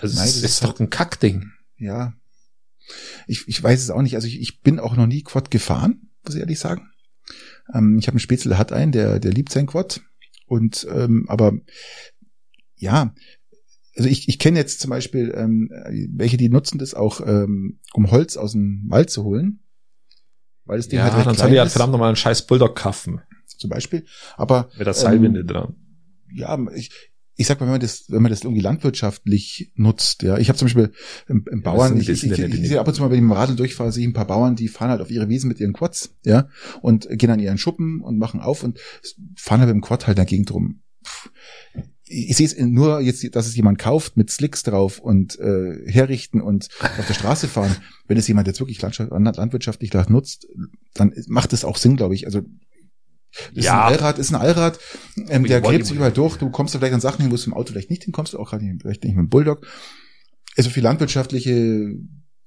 Also 0.00 0.16
Nein, 0.16 0.28
es 0.28 0.34
das 0.34 0.36
ist, 0.36 0.44
ist 0.44 0.64
doch 0.64 0.78
ein 0.80 0.88
Kackding. 0.90 1.50
ja. 1.76 2.14
Ich, 3.26 3.46
ich 3.48 3.62
weiß 3.62 3.82
es 3.82 3.90
auch 3.90 4.00
nicht. 4.00 4.14
Also 4.14 4.26
ich, 4.28 4.40
ich 4.40 4.62
bin 4.62 4.80
auch 4.80 4.96
noch 4.96 5.06
nie 5.06 5.22
Quad 5.22 5.50
gefahren, 5.50 6.08
muss 6.24 6.34
ich 6.34 6.40
ehrlich 6.40 6.58
sagen. 6.58 6.88
Ähm, 7.74 7.98
ich 7.98 8.06
habe 8.06 8.14
einen 8.14 8.20
Spätzle, 8.20 8.48
der 8.50 8.58
hat 8.58 8.72
einen, 8.72 8.92
der, 8.92 9.18
der 9.20 9.30
liebt 9.32 9.52
sein 9.52 9.66
Quad. 9.66 10.00
Und 10.46 10.86
ähm, 10.90 11.26
aber 11.28 11.52
ja, 12.78 13.14
also 13.96 14.08
ich, 14.08 14.28
ich 14.28 14.38
kenne 14.38 14.58
jetzt 14.58 14.80
zum 14.80 14.90
Beispiel 14.90 15.32
ähm, 15.36 15.70
welche, 16.14 16.36
die 16.36 16.48
nutzen 16.48 16.78
das 16.78 16.94
auch, 16.94 17.20
ähm, 17.26 17.80
um 17.94 18.10
Holz 18.10 18.36
aus 18.36 18.52
dem 18.52 18.84
Wald 18.88 19.10
zu 19.10 19.24
holen. 19.24 19.60
Weil 20.66 20.76
das 20.76 20.88
Ding 20.88 20.98
Ja, 20.98 21.04
halt 21.04 21.14
recht 21.14 21.26
dann 21.26 21.34
soll 21.34 21.52
ich 21.52 21.58
halt 21.58 21.70
verdammt 21.70 21.92
nochmal 21.92 22.08
einen 22.08 22.16
scheiß 22.16 22.46
Bulldog 22.46 22.76
kaufen. 22.76 23.20
zum 23.56 23.70
Beispiel. 23.70 24.04
Aber 24.36 24.68
Mit 24.76 24.86
der 24.86 24.94
Seilwinde 24.94 25.40
Ähm, 25.40 25.46
dran. 25.46 25.74
ja, 26.32 26.58
ich, 26.74 26.90
ich 27.34 27.46
sag 27.46 27.58
mal, 27.60 27.66
wenn 27.66 27.72
man 27.72 27.80
das, 27.80 28.04
wenn 28.08 28.22
man 28.22 28.30
das 28.30 28.42
irgendwie 28.44 28.60
landwirtschaftlich 28.62 29.72
nutzt, 29.74 30.22
ja, 30.22 30.38
ich 30.38 30.48
habe 30.48 30.58
zum 30.58 30.66
Beispiel 30.66 30.92
im, 31.26 31.44
im 31.50 31.58
Ja, 31.58 31.62
Bauern, 31.62 31.98
ich, 32.00 32.08
ich, 32.08 32.24
ich, 32.24 32.30
ich, 32.38 32.50
die 32.50 32.66
sehe 32.66 32.78
ab 32.80 32.86
und 32.86 32.94
zu 32.94 33.02
mal, 33.02 33.10
wenn 33.10 33.16
ich 33.16 33.22
dem 33.22 33.32
Radl 33.32 33.56
durchfahre, 33.56 33.90
sehe 33.90 34.02
ich 34.02 34.10
ein 34.10 34.14
paar 34.14 34.26
Bauern, 34.26 34.54
die 34.56 34.68
fahren 34.68 34.90
halt 34.90 35.00
auf 35.00 35.10
ihre 35.10 35.28
Wiesen 35.28 35.48
mit 35.48 35.58
ihren 35.58 35.72
Quads, 35.72 36.14
ja, 36.24 36.48
und 36.82 37.08
gehen 37.10 37.30
an 37.30 37.40
ihren 37.40 37.58
Schuppen 37.58 38.00
und 38.00 38.18
machen 38.18 38.40
auf 38.40 38.62
und 38.62 38.78
fahren 39.36 39.60
halt 39.60 39.68
mit 39.68 39.76
dem 39.76 39.82
Quad 39.82 40.06
halt 40.06 40.18
dagegen 40.18 40.44
drum. 40.44 40.82
Ich 42.08 42.36
sehe 42.36 42.46
es 42.46 42.56
nur 42.58 43.00
jetzt, 43.00 43.34
dass 43.34 43.46
es 43.46 43.56
jemand 43.56 43.78
kauft 43.78 44.16
mit 44.16 44.30
Slicks 44.30 44.62
drauf 44.62 44.98
und 44.98 45.38
äh, 45.38 45.82
herrichten 45.90 46.40
und 46.40 46.68
auf 46.98 47.06
der 47.06 47.14
Straße 47.14 47.48
fahren. 47.48 47.76
Wenn 48.06 48.16
es 48.16 48.26
jemand 48.28 48.46
jetzt 48.46 48.60
wirklich 48.60 48.80
landwirtschaftlich 48.80 49.90
das 49.90 50.08
nutzt, 50.08 50.46
dann 50.94 51.12
macht 51.28 51.52
es 51.52 51.64
auch 51.64 51.76
Sinn, 51.76 51.96
glaube 51.96 52.14
ich. 52.14 52.26
Also 52.26 52.42
ist 53.54 53.66
Ja. 53.66 53.86
ein 53.86 53.92
Allrad, 53.92 54.18
ist 54.18 54.30
ein 54.30 54.40
Allrad, 54.40 54.78
ähm, 55.28 55.44
der 55.44 55.60
gräbt 55.60 55.86
sich 55.86 55.96
überall 55.96 56.12
durch. 56.12 56.36
Du 56.36 56.50
kommst 56.50 56.74
da 56.74 56.78
vielleicht 56.78 56.94
an 56.94 57.00
Sachen 57.00 57.22
hin, 57.22 57.30
wo 57.30 57.36
du 57.36 57.42
im 57.44 57.54
Auto 57.54 57.72
vielleicht 57.72 57.90
nicht 57.90 58.04
hinkommst, 58.04 58.34
auch 58.34 58.50
gerade 58.50 58.64
nicht- 58.64 58.82
vielleicht 58.82 59.04
nicht 59.04 59.14
mit 59.16 59.24
dem 59.26 59.28
Bulldog. 59.28 59.66
Also 60.56 60.70
für 60.70 60.80
landwirtschaftliche 60.80 61.94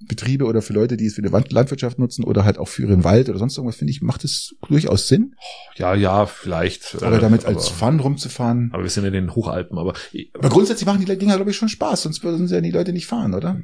Betriebe 0.07 0.45
oder 0.45 0.61
für 0.61 0.73
Leute, 0.73 0.97
die 0.97 1.05
es 1.05 1.15
für 1.15 1.21
die 1.21 1.29
Landwirtschaft 1.29 1.99
nutzen 1.99 2.23
oder 2.23 2.45
halt 2.45 2.57
auch 2.57 2.67
für 2.67 2.83
ihren 2.83 3.03
Wald 3.03 3.29
oder 3.29 3.39
sonst 3.39 3.57
irgendwas, 3.57 3.77
finde 3.77 3.91
ich, 3.91 4.01
macht 4.01 4.23
es 4.23 4.55
durchaus 4.67 5.07
Sinn. 5.07 5.35
Ja, 5.75 5.95
ja, 5.95 6.25
vielleicht. 6.25 7.01
Aber 7.01 7.17
äh, 7.17 7.19
damit 7.19 7.45
als 7.45 7.67
Fun 7.67 7.99
rumzufahren. 7.99 8.69
aber 8.73 8.83
wir 8.83 8.89
sind 8.89 9.05
in 9.05 9.13
den 9.13 9.35
Hochalpen, 9.35 9.77
aber 9.77 9.93
Aber 10.33 10.49
grundsätzlich 10.49 10.85
machen 10.85 11.03
die 11.03 11.17
Dinger, 11.17 11.35
glaube 11.35 11.51
ich, 11.51 11.57
schon 11.57 11.69
Spaß, 11.69 12.03
sonst 12.03 12.23
würden 12.23 12.47
sie 12.47 12.55
ja 12.55 12.61
die 12.61 12.71
Leute 12.71 12.93
nicht 12.93 13.07
fahren, 13.07 13.33
oder? 13.33 13.61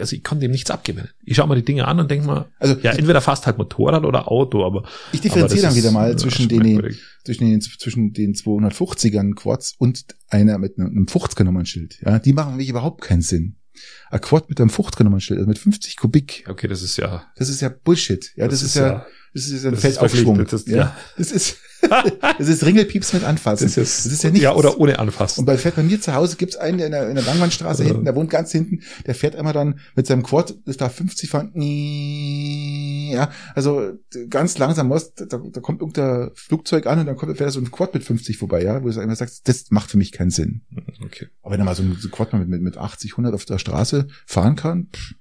also 0.00 0.14
ich 0.16 0.22
kann 0.22 0.40
dem 0.40 0.50
nichts 0.50 0.70
abgewinnen. 0.70 1.08
Ich 1.24 1.36
schaue 1.36 1.48
mir 1.48 1.56
die 1.56 1.64
Dinge 1.64 1.86
an 1.86 1.98
und 2.00 2.10
denke 2.10 2.26
mal, 2.26 2.46
Also 2.58 2.76
ja, 2.82 2.92
entweder 2.92 3.20
fast 3.20 3.46
halt 3.46 3.58
Motorrad 3.58 4.04
oder 4.04 4.30
Auto, 4.30 4.64
aber 4.64 4.84
ich 5.12 5.20
differenziere 5.20 5.66
aber 5.66 5.68
dann 5.68 5.76
wieder 5.76 5.92
mal 5.92 6.16
zwischen 6.16 6.48
den, 6.48 6.94
zwischen 7.24 7.48
den, 7.48 7.60
zwischen 7.60 8.12
den 8.12 8.34
250ern 8.34 9.34
Quads 9.34 9.74
und 9.78 10.04
einer 10.28 10.58
mit 10.58 10.78
einem 10.78 11.06
50er 11.06 11.44
Nummernschild. 11.44 12.00
Ja, 12.04 12.18
die 12.18 12.32
machen 12.32 12.54
wirklich 12.54 12.68
überhaupt 12.70 13.02
keinen 13.02 13.22
Sinn. 13.22 13.56
Ein 14.10 14.20
Quad 14.20 14.48
mit 14.48 14.60
einem 14.60 14.70
50er 14.70 15.04
Nummernschild, 15.04 15.38
also 15.38 15.48
mit 15.48 15.58
50 15.58 15.96
Kubik, 15.96 16.44
Okay, 16.48 16.68
das 16.68 16.82
ist 16.82 16.96
ja. 16.96 17.26
das 17.36 17.48
ist 17.48 17.60
ja 17.60 17.68
Bullshit. 17.68 18.32
Ja, 18.36 18.48
das, 18.48 18.62
ist, 18.62 18.74
ja, 18.74 19.06
das 19.34 19.46
ist 19.48 19.62
ja 19.62 19.70
ein 19.70 19.74
das 19.74 19.80
Feldaufschwung. 19.82 20.44
das 20.46 20.66
ja. 20.66 20.76
ja. 20.76 20.96
Das 21.16 21.30
ist, 21.30 21.58
Das 22.38 22.48
ist 22.48 22.64
Ringelpieps 22.64 23.12
mit 23.12 23.24
Anfassen. 23.24 23.64
Das 23.64 23.76
ist, 23.76 24.04
das 24.06 24.12
ist 24.12 24.22
ja 24.24 24.30
nicht. 24.30 24.42
Ja, 24.42 24.54
oder 24.54 24.78
ohne 24.78 24.98
Anfassen. 24.98 25.40
Und 25.40 25.46
bei 25.46 25.56
fährt 25.58 25.76
bei 25.76 25.82
mir 25.82 26.00
zu 26.00 26.14
Hause 26.14 26.36
gibt's 26.36 26.56
einen, 26.56 26.78
der 26.78 26.86
in 26.86 26.92
der, 26.92 27.08
in 27.08 27.14
der 27.14 27.24
Langwandstraße 27.24 27.82
Ja. 27.82 27.88
hinten, 27.90 28.04
der 28.04 28.14
wohnt 28.14 28.30
ganz 28.30 28.50
hinten, 28.52 28.80
der 29.06 29.14
fährt 29.14 29.34
immer 29.34 29.52
dann 29.52 29.80
mit 29.94 30.06
seinem 30.06 30.22
Quad, 30.22 30.54
ist 30.66 30.80
da 30.80 30.88
50 30.88 31.30
fahren, 31.30 31.52
ja, 33.12 33.30
also 33.54 33.92
ganz 34.28 34.58
langsam, 34.58 34.88
muss- 34.88 35.14
da, 35.14 35.24
da 35.26 35.60
kommt 35.60 35.80
irgendein 35.80 36.30
Flugzeug 36.34 36.86
an 36.86 37.00
und 37.00 37.06
dann 37.06 37.16
kommt, 37.16 37.36
fährt 37.36 37.48
er 37.48 37.52
so 37.52 37.60
ein 37.60 37.70
Quad 37.70 37.94
mit 37.94 38.04
50 38.04 38.36
vorbei, 38.36 38.62
ja, 38.62 38.82
wo 38.82 38.88
du 38.90 39.00
immer 39.00 39.16
sagst, 39.16 39.48
das 39.48 39.70
macht 39.70 39.90
für 39.90 39.98
mich 39.98 40.12
keinen 40.12 40.30
Sinn. 40.30 40.62
Okay. 41.04 41.28
Aber 41.42 41.52
wenn 41.54 41.60
er 41.60 41.64
mal 41.64 41.74
so 41.74 41.82
ein, 41.82 41.96
Quad 42.10 42.32
mit, 42.34 42.48
mit, 42.48 42.60
mit 42.62 42.76
80, 42.76 43.12
100 43.12 43.34
auf 43.34 43.44
der 43.44 43.58
Straße 43.58 44.08
fahren 44.26 44.56
kann, 44.56 44.88
pff, 44.92 45.14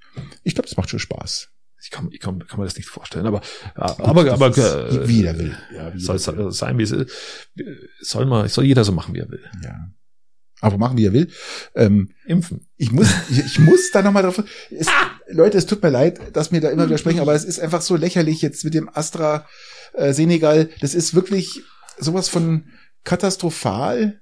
ich 0.43 0.55
glaube, 0.55 0.67
das 0.67 0.77
macht 0.77 0.89
schon 0.89 0.99
Spaß. 0.99 1.49
Ich 1.81 1.91
kann, 1.91 2.09
ich 2.11 2.19
kann, 2.19 2.45
kann 2.47 2.59
mir 2.59 2.65
das 2.65 2.75
nicht 2.75 2.89
vorstellen, 2.89 3.27
aber, 3.27 3.41
aber, 3.75 4.31
aber, 4.31 4.49
Das 4.49 4.57
ist, 4.57 4.97
äh, 4.97 5.07
wie 5.07 5.23
er 5.23 5.37
will. 5.37 5.57
Ja, 5.73 5.93
wie 5.93 5.99
soll 5.99 6.19
will. 6.37 6.47
es 6.47 6.57
sein, 6.57 6.77
wie 6.77 6.83
es 6.83 6.91
ist. 6.91 7.11
Soll 8.01 8.25
man, 8.25 8.47
soll 8.49 8.65
jeder 8.65 8.83
so 8.83 8.91
machen, 8.91 9.13
wie 9.13 9.19
er 9.19 9.29
will. 9.29 9.43
Ja. 9.63 9.91
Aber 10.59 10.77
machen, 10.77 10.97
wie 10.97 11.05
er 11.05 11.13
will. 11.13 11.29
Ähm, 11.75 12.09
Impfen. 12.25 12.65
ich 12.77 12.91
muss, 12.91 13.09
ich, 13.29 13.39
ich 13.45 13.59
muss 13.59 13.91
da 13.91 14.01
nochmal 14.01 14.23
drauf. 14.23 14.43
Es, 14.71 14.87
Leute, 15.29 15.57
es 15.57 15.67
tut 15.67 15.83
mir 15.83 15.89
leid, 15.89 16.35
dass 16.35 16.51
mir 16.51 16.61
da 16.61 16.69
immer 16.69 16.87
widersprechen, 16.87 17.19
aber 17.19 17.35
es 17.35 17.43
ist 17.43 17.59
einfach 17.59 17.81
so 17.81 17.95
lächerlich 17.95 18.41
jetzt 18.41 18.63
mit 18.63 18.73
dem 18.73 18.89
Astra 18.89 19.45
äh, 19.93 20.13
Senegal. 20.13 20.69
Das 20.81 20.95
ist 20.95 21.13
wirklich 21.13 21.61
sowas 21.99 22.27
von 22.27 22.65
katastrophal. 23.03 24.19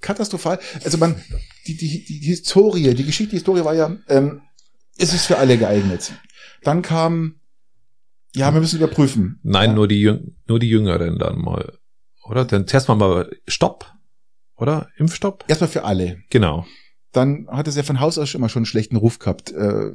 Katastrophal. 0.00 0.60
Also 0.84 0.98
man, 0.98 1.20
die, 1.66 1.76
die, 1.76 2.04
die 2.04 2.18
Historie, 2.18 2.94
die 2.94 3.04
Geschichte, 3.04 3.30
die 3.30 3.36
Historie 3.36 3.64
war 3.64 3.74
ja, 3.74 3.96
ähm, 4.08 4.42
ist 4.98 5.14
es 5.14 5.26
für 5.26 5.38
alle 5.38 5.58
geeignet. 5.58 6.12
Dann 6.62 6.82
kam, 6.82 7.40
ja, 8.34 8.52
wir 8.52 8.60
müssen 8.60 8.78
überprüfen. 8.78 9.40
Nein, 9.42 9.70
ja. 9.70 9.74
nur 9.76 9.88
die, 9.88 10.00
Jüng 10.00 10.36
nur 10.46 10.58
die 10.58 10.68
Jüngeren 10.68 11.18
dann 11.18 11.38
mal. 11.38 11.78
Oder? 12.24 12.44
Dann 12.44 12.66
zuerst 12.66 12.88
mal 12.88 12.94
mal 12.94 13.30
Stopp. 13.46 13.92
Oder? 14.56 14.88
Impfstopp? 14.96 15.44
Erstmal 15.48 15.70
für 15.70 15.84
alle. 15.84 16.22
Genau. 16.30 16.66
dann 17.12 17.46
hat 17.50 17.68
es 17.68 17.76
ja 17.76 17.82
von 17.82 18.00
Haus 18.00 18.16
aus 18.16 18.28
schon 18.30 18.40
immer 18.40 18.48
schon 18.48 18.60
einen 18.60 18.66
schlechten 18.66 18.96
Ruf 18.96 19.18
gehabt, 19.18 19.52
äh, 19.52 19.92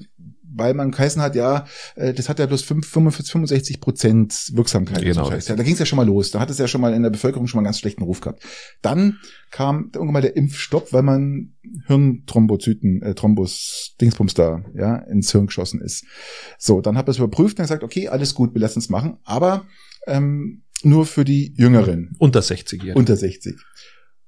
weil 0.54 0.74
man 0.74 0.92
geheißen 0.92 1.22
hat, 1.22 1.36
ja, 1.36 1.66
äh, 1.96 2.14
das 2.14 2.30
hat 2.30 2.40
ja 2.40 2.46
bloß 2.46 2.62
5, 2.64 2.88
45, 2.88 3.32
65 3.32 3.82
Prozent 3.82 4.52
Wirksamkeit. 4.54 5.04
Genau. 5.04 5.32
Ja, 5.32 5.56
da 5.56 5.64
ging 5.64 5.74
es 5.74 5.80
ja 5.80 5.86
schon 5.86 5.98
mal 5.98 6.06
los. 6.06 6.32
Da 6.32 6.40
hat 6.40 6.50
es 6.50 6.58
ja 6.58 6.68
schon 6.68 6.82
mal 6.82 6.94
in 6.94 7.04
der 7.04 7.10
Bevölkerung 7.10 7.48
schon 7.48 7.58
mal 7.58 7.62
einen 7.62 7.66
ganz 7.66 7.80
schlechten 7.80 8.04
Ruf 8.04 8.22
gehabt. 8.22 8.44
Dann 8.82 9.20
kam 9.52 9.92
irgendwann 9.94 10.14
mal 10.14 10.22
der 10.22 10.36
Impfstopp, 10.36 10.94
weil 10.94 11.04
man 11.04 11.54
Hirnthrombozyten, 11.88 13.02
äh, 13.02 13.14
Thrombus, 13.16 13.96
Dingsbums 14.02 14.34
da, 14.34 14.64
ja, 14.76 14.96
ins 14.96 15.32
Hirn 15.32 15.48
geschossen 15.48 15.82
ist. 15.82 16.06
So, 16.58 16.82
dann 16.82 16.98
hat 16.98 17.08
man 17.08 17.12
es 17.12 17.18
überprüft 17.18 17.60
und 17.60 17.64
gesagt, 17.64 17.84
okay, 17.84 18.08
alles 18.08 18.36
gut, 18.36 18.54
wir 18.54 18.62
lassen 18.62 18.80
es 18.80 18.90
machen, 18.90 19.18
aber 19.24 19.66
ähm, 20.08 20.64
nur 20.84 21.06
für 21.06 21.26
die 21.26 21.54
Jüngeren 21.58 22.16
Unter 22.20 22.42
60 22.42 22.84
Jahre. 22.84 23.00
unter 23.00 23.16
60. 23.16 23.56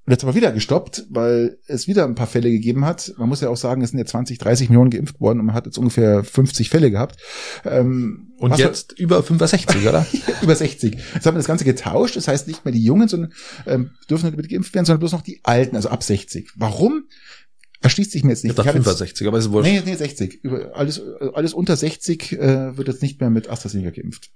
Und 0.10 0.14
jetzt 0.14 0.24
aber 0.24 0.34
wieder 0.34 0.52
gestoppt, 0.52 1.06
weil 1.12 1.60
es 1.68 1.88
wieder 1.88 2.04
ein 2.04 2.16
paar 2.16 2.26
Fälle 2.26 2.50
gegeben 2.50 2.84
hat. 2.84 3.14
Man 3.18 3.30
muss 3.30 3.42
ja 3.42 3.50
auch 3.50 3.58
sagen, 3.58 3.84
es 3.84 3.92
sind 3.92 4.00
ja 4.00 4.06
20, 4.06 4.40
30 4.40 4.70
Millionen 4.70 4.90
geimpft 4.90 5.20
worden 5.22 5.40
und 5.40 5.46
man 5.46 5.54
hat 5.54 5.68
jetzt 5.68 5.78
ungefähr 5.78 6.24
50 6.24 6.72
Fälle 6.72 6.90
gehabt. 6.90 7.18
Ähm, 7.64 8.32
Und 8.40 8.58
jetzt 8.58 8.94
über 9.00 9.22
65, 9.22 9.70
oder? 9.84 9.94
war- 9.94 10.08
über 10.42 10.56
60. 10.56 10.96
Jetzt 11.14 11.26
haben 11.28 11.36
wir 11.36 11.40
das 11.40 11.46
Ganze 11.46 11.64
getauscht. 11.64 12.16
Das 12.16 12.28
heißt 12.28 12.48
nicht 12.48 12.66
mehr 12.66 12.72
die 12.72 12.84
Jungen, 12.84 13.08
sondern 13.08 13.34
ähm, 13.68 13.92
dürfen 14.10 14.36
nicht 14.36 14.50
geimpft 14.50 14.74
werden, 14.74 14.86
sondern 14.88 15.00
bloß 15.00 15.12
noch 15.12 15.22
die 15.22 15.42
Alten, 15.44 15.76
also 15.76 15.90
ab 15.90 16.02
60. 16.02 16.54
Warum? 16.56 17.04
Erschließt 17.82 18.12
sich 18.12 18.24
mir 18.24 18.32
jetzt 18.32 18.40
Ich 18.40 18.46
nicht. 18.46 18.58
dachte 18.58 18.70
Ich 18.70 18.76
hab 18.76 18.76
jetzt- 18.78 18.86
65, 18.98 19.28
aber 19.28 19.38
ist 19.38 19.52
wurscht. 19.52 19.70
Nee, 19.72 19.84
nee, 19.86 19.94
60. 19.96 20.44
Über 20.44 20.76
alles, 20.76 21.04
alles 21.36 21.54
unter 21.54 21.76
60 21.78 22.32
äh, 22.34 22.76
wird 22.78 22.88
jetzt 22.88 23.04
nicht 23.04 23.20
mehr 23.22 23.30
mit 23.30 23.48
AstraZeneca 23.48 23.92
geimpft. 23.92 24.32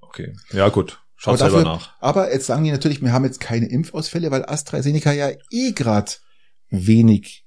Okay. 0.00 0.36
Ja, 0.52 0.68
gut. 0.68 1.00
Schaut 1.20 1.34
Aber 1.42 1.50
selber 1.50 1.64
dafür- 1.64 1.72
nach. 1.74 1.94
Aber 2.00 2.32
jetzt 2.32 2.46
sagen 2.46 2.62
die 2.64 2.70
natürlich, 2.70 3.02
wir 3.02 3.12
haben 3.12 3.24
jetzt 3.24 3.40
keine 3.40 3.66
Impfausfälle, 3.66 4.30
weil 4.30 4.44
AstraZeneca 4.44 5.12
ja 5.12 5.30
eh 5.50 5.72
grad 5.72 6.20
wenig 6.70 7.44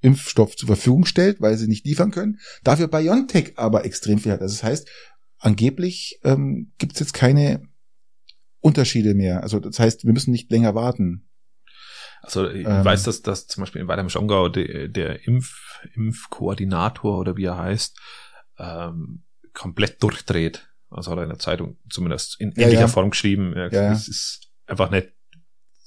Impfstoff 0.00 0.56
zur 0.56 0.66
Verfügung 0.68 1.04
stellt, 1.04 1.40
weil 1.40 1.56
sie 1.58 1.68
nicht 1.68 1.84
liefern 1.86 2.10
können. 2.10 2.40
Dafür 2.62 2.88
BioNTech 2.88 3.52
aber 3.56 3.84
extrem 3.84 4.18
viel 4.18 4.32
hat. 4.32 4.40
Also 4.40 4.54
das 4.54 4.62
heißt, 4.64 4.88
angeblich 5.38 6.18
ähm, 6.24 6.72
gibt 6.78 6.94
es 6.94 7.00
jetzt 7.00 7.12
keine 7.14 7.62
Unterschiede 8.60 9.14
mehr. 9.14 9.42
Also 9.42 9.60
das 9.60 9.78
heißt, 9.78 10.04
wir 10.04 10.12
müssen 10.12 10.30
nicht 10.30 10.50
länger 10.50 10.74
warten. 10.74 11.28
Also 12.22 12.48
ich 12.48 12.66
Ähm. 12.66 12.84
weiß, 12.84 13.02
dass, 13.02 13.20
dass 13.20 13.46
zum 13.48 13.62
Beispiel 13.62 13.82
in 13.82 13.88
Weidheim-Schongau 13.88 14.48
der, 14.48 14.88
der 14.88 15.26
Impf, 15.26 15.80
Impfkoordinator 15.94 17.18
oder 17.18 17.36
wie 17.36 17.44
er 17.44 17.58
heißt, 17.58 17.98
ähm, 18.58 19.24
komplett 19.52 20.02
durchdreht. 20.02 20.70
Also 20.94 21.10
hat 21.10 21.18
er 21.18 21.24
in 21.24 21.30
der 21.30 21.38
Zeitung 21.38 21.76
zumindest 21.90 22.40
in 22.40 22.52
Ja, 22.56 22.64
ähnlicher 22.64 22.82
ja. 22.82 22.88
Form 22.88 23.10
geschrieben. 23.10 23.52
Ja, 23.56 23.68
ja. 23.68 23.92
Es 23.92 24.08
ist 24.08 24.48
einfach 24.66 24.90
nicht, 24.90 25.08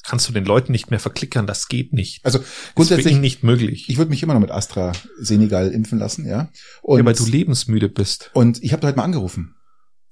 kannst 0.03 0.27
du 0.29 0.33
den 0.33 0.45
Leuten 0.45 0.71
nicht 0.71 0.89
mehr 0.89 0.99
verklickern, 0.99 1.47
das 1.47 1.67
geht 1.67 1.93
nicht. 1.93 2.25
Also 2.25 2.39
grundsätzlich, 2.75 3.17
nicht 3.17 3.43
möglich. 3.43 3.89
ich 3.89 3.97
würde 3.97 4.09
mich 4.09 4.23
immer 4.23 4.33
noch 4.33 4.41
mit 4.41 4.51
AstraZeneca 4.51 5.63
impfen 5.63 5.99
lassen, 5.99 6.25
ja. 6.25 6.49
Und 6.81 6.99
ja, 6.99 7.05
weil 7.05 7.13
du 7.13 7.25
lebensmüde 7.25 7.89
bist. 7.89 8.31
Und 8.33 8.63
ich 8.63 8.73
habe 8.73 8.85
heute 8.87 8.97
mal 8.97 9.03
angerufen. 9.03 9.55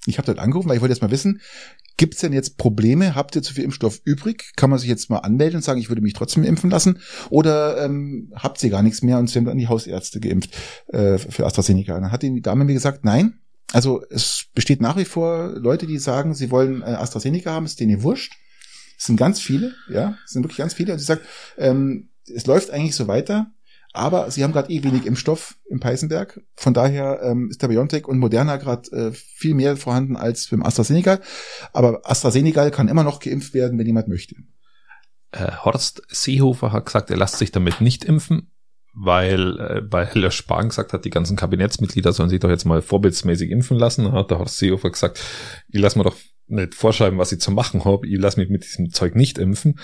Ich 0.05 0.17
habe 0.17 0.25
dort 0.25 0.39
angerufen, 0.39 0.69
weil 0.69 0.75
ich 0.75 0.81
wollte 0.81 0.93
jetzt 0.93 1.01
mal 1.01 1.11
wissen, 1.11 1.41
gibt 1.97 2.15
es 2.15 2.19
denn 2.19 2.33
jetzt 2.33 2.57
Probleme? 2.57 3.15
Habt 3.15 3.35
ihr 3.35 3.41
zu 3.41 3.53
viel 3.53 3.63
Impfstoff 3.63 4.01
übrig? 4.03 4.51
Kann 4.55 4.69
man 4.69 4.77
sich 4.79 4.89
jetzt 4.89 5.09
mal 5.09 5.19
anmelden 5.19 5.57
und 5.57 5.63
sagen, 5.63 5.79
ich 5.79 5.89
würde 5.89 6.01
mich 6.01 6.13
trotzdem 6.13 6.43
impfen 6.43 6.69
lassen? 6.69 6.99
Oder 7.29 7.83
ähm, 7.83 8.31
habt 8.35 8.61
ihr 8.63 8.69
gar 8.69 8.83
nichts 8.83 9.01
mehr 9.01 9.17
und 9.17 9.29
sie 9.29 9.39
haben 9.39 9.45
dann 9.45 9.57
die 9.57 9.67
Hausärzte 9.67 10.19
geimpft 10.19 10.55
äh, 10.87 11.17
für 11.17 11.45
AstraZeneca? 11.45 11.99
Dann 11.99 12.11
hat 12.11 12.21
die 12.21 12.41
Dame 12.41 12.65
mir 12.65 12.73
gesagt, 12.73 13.05
nein. 13.05 13.39
Also 13.75 14.05
es 14.09 14.45
besteht 14.53 14.79
nach 14.79 14.95
wie 14.95 15.03
vor 15.03 15.49
Leute, 15.49 15.85
die 15.85 15.97
sagen, 15.97 16.33
sie 16.33 16.49
wollen 16.49 16.81
äh, 16.81 16.85
AstraZeneca 16.85 17.51
haben, 17.51 17.65
ist 17.65 17.77
denen 17.81 18.03
wurscht. 18.03 18.31
Es 18.97 19.03
sind 19.03 19.17
ganz 19.17 19.41
viele, 19.41 19.75
ja, 19.89 20.17
es 20.23 20.31
sind 20.31 20.43
wirklich 20.43 20.59
ganz 20.59 20.73
viele. 20.73 20.93
Und 20.93 20.99
sie 20.99 21.03
sagt, 21.03 21.23
ähm, 21.57 22.07
es 22.33 22.45
läuft 22.45 22.71
eigentlich 22.71 22.95
so 22.95 23.09
weiter. 23.09 23.47
Aber 23.91 24.31
sie 24.31 24.45
haben 24.45 24.53
gerade 24.53 24.71
eh 24.71 24.81
wenig 24.81 25.05
Impfstoff 25.05 25.57
im 25.69 25.81
Peißenberg. 25.81 26.39
Von 26.55 26.73
daher 26.73 27.19
ähm, 27.21 27.49
ist 27.49 27.63
der 27.63 27.67
BioNTech 27.67 28.07
und 28.07 28.17
Moderna 28.17 28.55
gerade 28.55 28.89
äh, 28.91 29.11
viel 29.11 29.55
mehr 29.55 29.75
vorhanden 29.75 30.15
als 30.15 30.47
beim 30.47 30.63
AstraZeneca. 30.63 31.19
Aber 31.73 31.99
AstraZeneca 32.09 32.69
kann 32.69 32.87
immer 32.87 33.03
noch 33.03 33.19
geimpft 33.19 33.53
werden, 33.53 33.77
wenn 33.77 33.87
jemand 33.87 34.07
möchte. 34.07 34.37
Äh, 35.31 35.51
Horst 35.65 36.01
Seehofer 36.07 36.71
hat 36.71 36.85
gesagt, 36.85 37.09
er 37.09 37.17
lässt 37.17 37.39
sich 37.39 37.51
damit 37.51 37.81
nicht 37.81 38.05
impfen, 38.05 38.53
weil 38.95 39.59
äh, 39.59 39.81
bei 39.81 40.05
Heller 40.05 40.31
Spahn 40.31 40.69
gesagt 40.69 40.93
hat, 40.93 41.05
die 41.05 41.09
ganzen 41.09 41.35
Kabinettsmitglieder 41.35 42.13
sollen 42.13 42.29
sich 42.29 42.39
doch 42.39 42.49
jetzt 42.49 42.65
mal 42.65 42.81
vorbildsmäßig 42.81 43.51
impfen 43.51 43.77
lassen. 43.77 44.11
Hat 44.13 44.31
der 44.31 44.39
Horst 44.39 44.57
Seehofer 44.57 44.89
gesagt, 44.89 45.21
ich 45.67 45.79
lass 45.79 45.95
mir 45.95 46.03
doch 46.03 46.15
nicht 46.47 46.75
vorschreiben, 46.75 47.19
was 47.19 47.31
ich 47.31 47.41
zu 47.41 47.51
machen 47.51 47.83
habe. 47.83 48.07
Ich 48.07 48.17
lass 48.17 48.37
mich 48.37 48.49
mit 48.49 48.63
diesem 48.63 48.91
Zeug 48.91 49.15
nicht 49.15 49.37
impfen. 49.37 49.79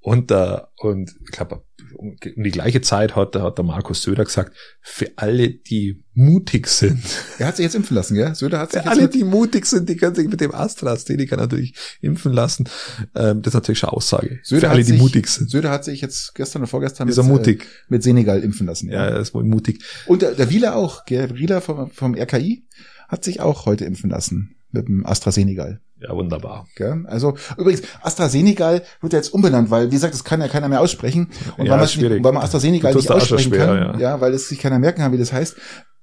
Und, 0.00 0.30
äh, 0.30 0.60
und 0.76 1.14
ich 1.20 1.32
glaube, 1.32 1.64
um, 1.96 2.16
um 2.36 2.42
die 2.42 2.50
gleiche 2.50 2.80
Zeit 2.80 3.16
hat, 3.16 3.36
hat 3.36 3.58
der 3.58 3.64
Markus 3.64 4.02
Söder 4.02 4.24
gesagt, 4.24 4.54
für 4.80 5.10
alle, 5.16 5.50
die 5.50 6.04
mutig 6.14 6.66
sind, 6.68 7.02
Er 7.38 7.48
hat 7.48 7.56
sich 7.56 7.64
jetzt 7.64 7.74
impfen 7.74 7.94
lassen, 7.94 8.14
gell? 8.14 8.34
Söder 8.34 8.60
hat 8.60 8.72
sich 8.72 8.82
für 8.82 8.88
alle, 8.88 9.08
die 9.08 9.24
mutig 9.24 9.66
sind, 9.66 9.88
die 9.88 9.96
können 9.96 10.14
sich 10.14 10.28
mit 10.28 10.40
dem 10.40 10.54
AstraZeneca 10.54 11.36
natürlich 11.36 11.74
impfen 12.00 12.32
lassen. 12.32 12.68
Ähm, 13.14 13.42
das 13.42 13.52
ist 13.52 13.54
natürlich 13.54 13.78
schon 13.78 13.90
Aussage. 13.90 14.40
Söder 14.42 14.60
für 14.60 14.70
alle, 14.70 14.80
hat 14.80 14.86
die 14.86 14.92
sich, 14.92 15.00
mutig 15.00 15.28
sind. 15.28 15.50
Söder 15.50 15.70
hat 15.70 15.84
sich 15.84 16.00
jetzt 16.00 16.34
gestern 16.34 16.62
oder 16.62 16.68
vorgestern 16.68 17.08
Ist 17.08 17.18
er 17.18 17.24
mit, 17.24 17.32
mutig? 17.32 17.62
Äh, 17.62 17.66
mit 17.88 18.02
Senegal 18.02 18.42
impfen 18.42 18.66
lassen. 18.66 18.90
Ja, 18.90 19.06
er 19.06 19.20
ist 19.20 19.34
wohl 19.34 19.44
mutig. 19.44 19.82
Und 20.06 20.22
der, 20.22 20.32
der 20.32 20.50
Wieler 20.50 20.76
auch, 20.76 21.04
gell? 21.04 21.36
Wieler 21.36 21.60
vom, 21.60 21.90
vom 21.90 22.14
RKI 22.14 22.66
hat 23.08 23.24
sich 23.24 23.40
auch 23.40 23.66
heute 23.66 23.84
impfen 23.84 24.10
lassen 24.10 24.56
mit 24.70 24.88
dem 24.88 25.06
AstraZeneca. 25.06 25.78
Ja, 25.98 26.14
wunderbar. 26.14 26.66
Gell? 26.76 27.04
Also 27.06 27.36
übrigens, 27.56 27.82
AstraZeneca 28.02 28.80
wird 29.00 29.12
ja 29.12 29.18
jetzt 29.18 29.32
umbenannt, 29.32 29.70
weil, 29.70 29.90
wie 29.90 29.94
gesagt, 29.94 30.12
das 30.12 30.24
kann 30.24 30.40
ja 30.40 30.48
keiner 30.48 30.68
mehr 30.68 30.80
aussprechen. 30.80 31.28
Und 31.56 31.66
Ja, 31.66 31.72
weil, 31.72 31.78
man, 31.78 31.88
schwierig. 31.88 32.22
weil 32.22 32.32
man 32.32 32.42
AstraZeneca 32.42 32.92
nicht 32.92 33.10
aussprechen 33.10 33.54
schwer, 33.54 33.66
kann, 33.66 33.76
ja. 33.76 33.98
ja. 33.98 34.20
weil 34.20 34.34
es 34.34 34.48
sich 34.48 34.58
keiner 34.58 34.78
merken 34.78 35.00
kann, 35.00 35.12
wie 35.12 35.18
das 35.18 35.32
heißt, 35.32 35.56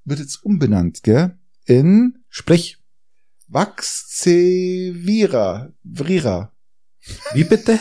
wird 0.05 0.19
jetzt 0.19 0.43
umbenannt, 0.43 1.03
gell? 1.03 1.37
In 1.65 2.23
Sprich. 2.29 2.79
Vaxevira. 4.43 5.71
Vrira. 5.83 6.51
Wie 7.33 7.43
bitte? 7.43 7.79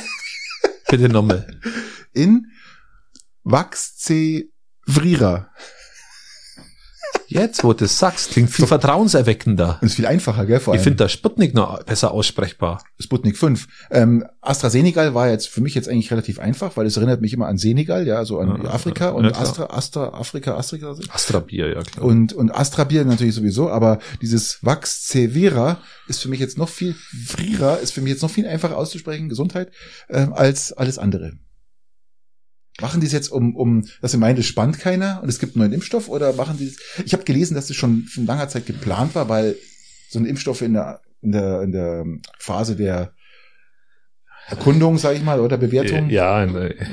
bitte 0.90 1.08
nochmal. 1.08 1.46
In 2.12 2.46
Vaxzevrira. 3.44 5.50
Jetzt, 7.32 7.64
wo 7.64 7.72
du 7.72 7.80
das 7.84 7.98
sagst, 7.98 8.30
klingt 8.30 8.50
viel 8.50 8.66
vertrauenserweckender. 8.66 9.78
Und 9.80 9.86
ist 9.86 9.94
viel 9.94 10.06
einfacher, 10.06 10.46
gell? 10.46 10.60
Vor 10.60 10.74
Ich 10.74 10.78
allem. 10.78 10.84
finde 10.84 10.96
der 10.98 11.08
Sputnik 11.08 11.54
noch 11.54 11.82
besser 11.84 12.12
aussprechbar. 12.12 12.82
Sputnik 12.98 13.36
5. 13.36 13.66
Ähm, 13.90 14.24
AstraZeneca 14.40 15.14
war 15.14 15.28
jetzt 15.28 15.48
für 15.48 15.60
mich 15.60 15.74
jetzt 15.74 15.88
eigentlich 15.88 16.10
relativ 16.10 16.38
einfach, 16.38 16.76
weil 16.76 16.86
es 16.86 16.96
erinnert 16.96 17.20
mich 17.20 17.32
immer 17.32 17.46
an 17.46 17.58
Senegal, 17.58 18.06
ja, 18.06 18.16
also 18.16 18.38
an 18.38 18.60
Ja, 18.62 18.70
Afrika 18.70 19.06
ja, 19.06 19.10
und 19.10 19.24
ja. 19.24 19.32
Astra, 19.32 19.66
Astra, 19.66 20.08
Afrika, 20.08 20.56
Afrika. 20.56 20.94
Astra 21.12 21.40
Bier, 21.40 21.68
ja 21.74 21.82
klar. 21.82 22.04
Und, 22.04 22.32
und 22.32 22.50
Astra 22.50 22.84
Bier 22.84 23.04
natürlich 23.04 23.34
sowieso, 23.34 23.70
aber 23.70 23.98
dieses 24.20 24.58
Vaxzevera 24.62 25.78
ist 26.08 26.20
für 26.20 26.28
mich 26.28 26.40
jetzt 26.40 26.58
noch 26.58 26.68
viel, 26.68 26.94
Vrira 27.12 27.74
ist 27.76 27.92
für 27.92 28.00
mich 28.00 28.12
jetzt 28.12 28.22
noch 28.22 28.30
viel 28.30 28.46
einfacher 28.46 28.76
auszusprechen, 28.76 29.28
Gesundheit, 29.28 29.70
ähm, 30.10 30.32
als 30.32 30.72
alles 30.72 30.98
andere. 30.98 31.32
Machen 32.80 33.00
die 33.00 33.06
es 33.06 33.12
jetzt 33.12 33.28
um, 33.28 33.54
um, 33.54 33.84
dass 34.00 34.12
sie 34.12 34.18
meinen, 34.18 34.36
das 34.36 34.46
spannt 34.46 34.78
keiner 34.78 35.20
und 35.22 35.28
es 35.28 35.38
gibt 35.38 35.54
einen 35.54 35.64
neuen 35.64 35.74
Impfstoff 35.74 36.08
oder 36.08 36.32
machen 36.32 36.56
die 36.58 36.68
es, 36.68 36.78
ich 37.04 37.12
habe 37.12 37.24
gelesen, 37.24 37.54
dass 37.54 37.66
das 37.66 37.76
schon 37.76 38.04
von 38.04 38.24
langer 38.24 38.48
Zeit 38.48 38.66
geplant 38.66 39.14
war, 39.14 39.28
weil 39.28 39.56
so 40.08 40.18
ein 40.18 40.24
Impfstoff 40.24 40.62
in 40.62 40.72
der, 40.72 41.00
in 41.20 41.32
der, 41.32 41.62
in 41.62 41.72
der 41.72 42.04
Phase 42.38 42.74
der 42.76 43.12
Erkundung, 44.46 44.98
sage 44.98 45.16
ich 45.16 45.22
mal, 45.22 45.40
oder 45.40 45.56
Bewertung. 45.56 46.10
Ja, 46.10 46.44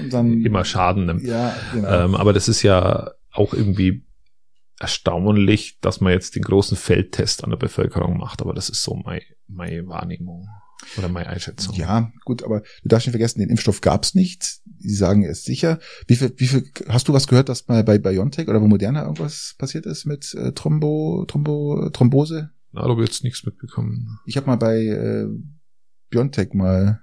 dann, 0.10 0.46
immer 0.46 0.66
Schaden 0.66 1.06
nimmt. 1.06 1.24
Ja, 1.24 1.56
genau. 1.74 2.06
Ähm, 2.06 2.16
aber 2.16 2.34
das 2.34 2.48
ist 2.48 2.62
ja 2.62 3.12
auch 3.32 3.54
irgendwie 3.54 4.04
erstaunlich, 4.80 5.80
dass 5.82 6.02
man 6.02 6.14
jetzt 6.14 6.36
den 6.36 6.44
großen 6.44 6.78
Feldtest 6.78 7.44
an 7.44 7.50
der 7.50 7.58
Bevölkerung 7.58 8.18
macht, 8.18 8.42
aber 8.42 8.54
das 8.54 8.70
ist 8.70 8.84
so 8.84 8.96
meine, 8.96 9.24
meine 9.48 9.88
Wahrnehmung 9.88 10.48
oder 10.98 11.10
meine 11.10 11.28
Einschätzung. 11.28 11.76
Ja, 11.76 12.12
gut, 12.26 12.44
aber 12.44 12.62
du 12.62 12.90
darfst 12.90 13.08
nicht 13.08 13.14
vergessen, 13.14 13.40
den 13.40 13.50
Impfstoff 13.50 13.82
gab's 13.82 14.16
nicht. 14.16 14.60
Die 14.66 14.94
sagen, 14.94 15.24
er 15.24 15.32
ist 15.32 15.44
sicher. 15.44 15.80
Wie 16.08 16.16
viel, 16.16 16.34
wie 16.38 16.48
viel, 16.48 16.72
hast 16.88 17.08
du 17.08 17.14
was 17.14 17.28
gehört, 17.28 17.50
dass 17.50 17.68
mal 17.68 17.84
bei 17.84 17.98
BioNTech 17.98 18.48
oder 18.48 18.60
bei 18.60 18.68
Moderna 18.68 19.04
irgendwas 19.04 19.56
passiert 19.58 19.86
ist 19.86 20.06
mit 20.06 20.34
äh, 20.36 20.54
Thrombo, 20.54 21.26
Thrombo, 21.28 21.90
Thrombose? 21.92 22.52
Na, 22.72 22.84
da 22.84 22.90
habe 22.90 23.04
jetzt 23.04 23.24
nichts 23.24 23.46
mitbekommen. 23.46 24.20
Ich 24.26 24.38
habe 24.38 24.48
mal 24.48 24.56
bei 24.56 24.86
äh, 24.86 25.28
BioNTech 26.10 26.54
mal 26.54 27.02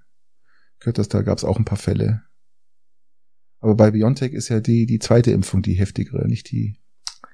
gehört, 0.78 0.98
dass 0.98 1.08
da 1.08 1.22
gab's 1.22 1.44
auch 1.44 1.58
ein 1.58 1.64
paar 1.64 1.78
Fälle. 1.78 2.22
Aber 3.60 3.74
bei 3.74 3.90
BioNTech 3.90 4.32
ist 4.32 4.48
ja 4.48 4.60
die, 4.60 4.86
die 4.86 4.98
zweite 4.98 5.32
Impfung 5.32 5.62
die 5.62 5.74
heftigere, 5.74 6.26
nicht 6.26 6.50
die 6.50 6.78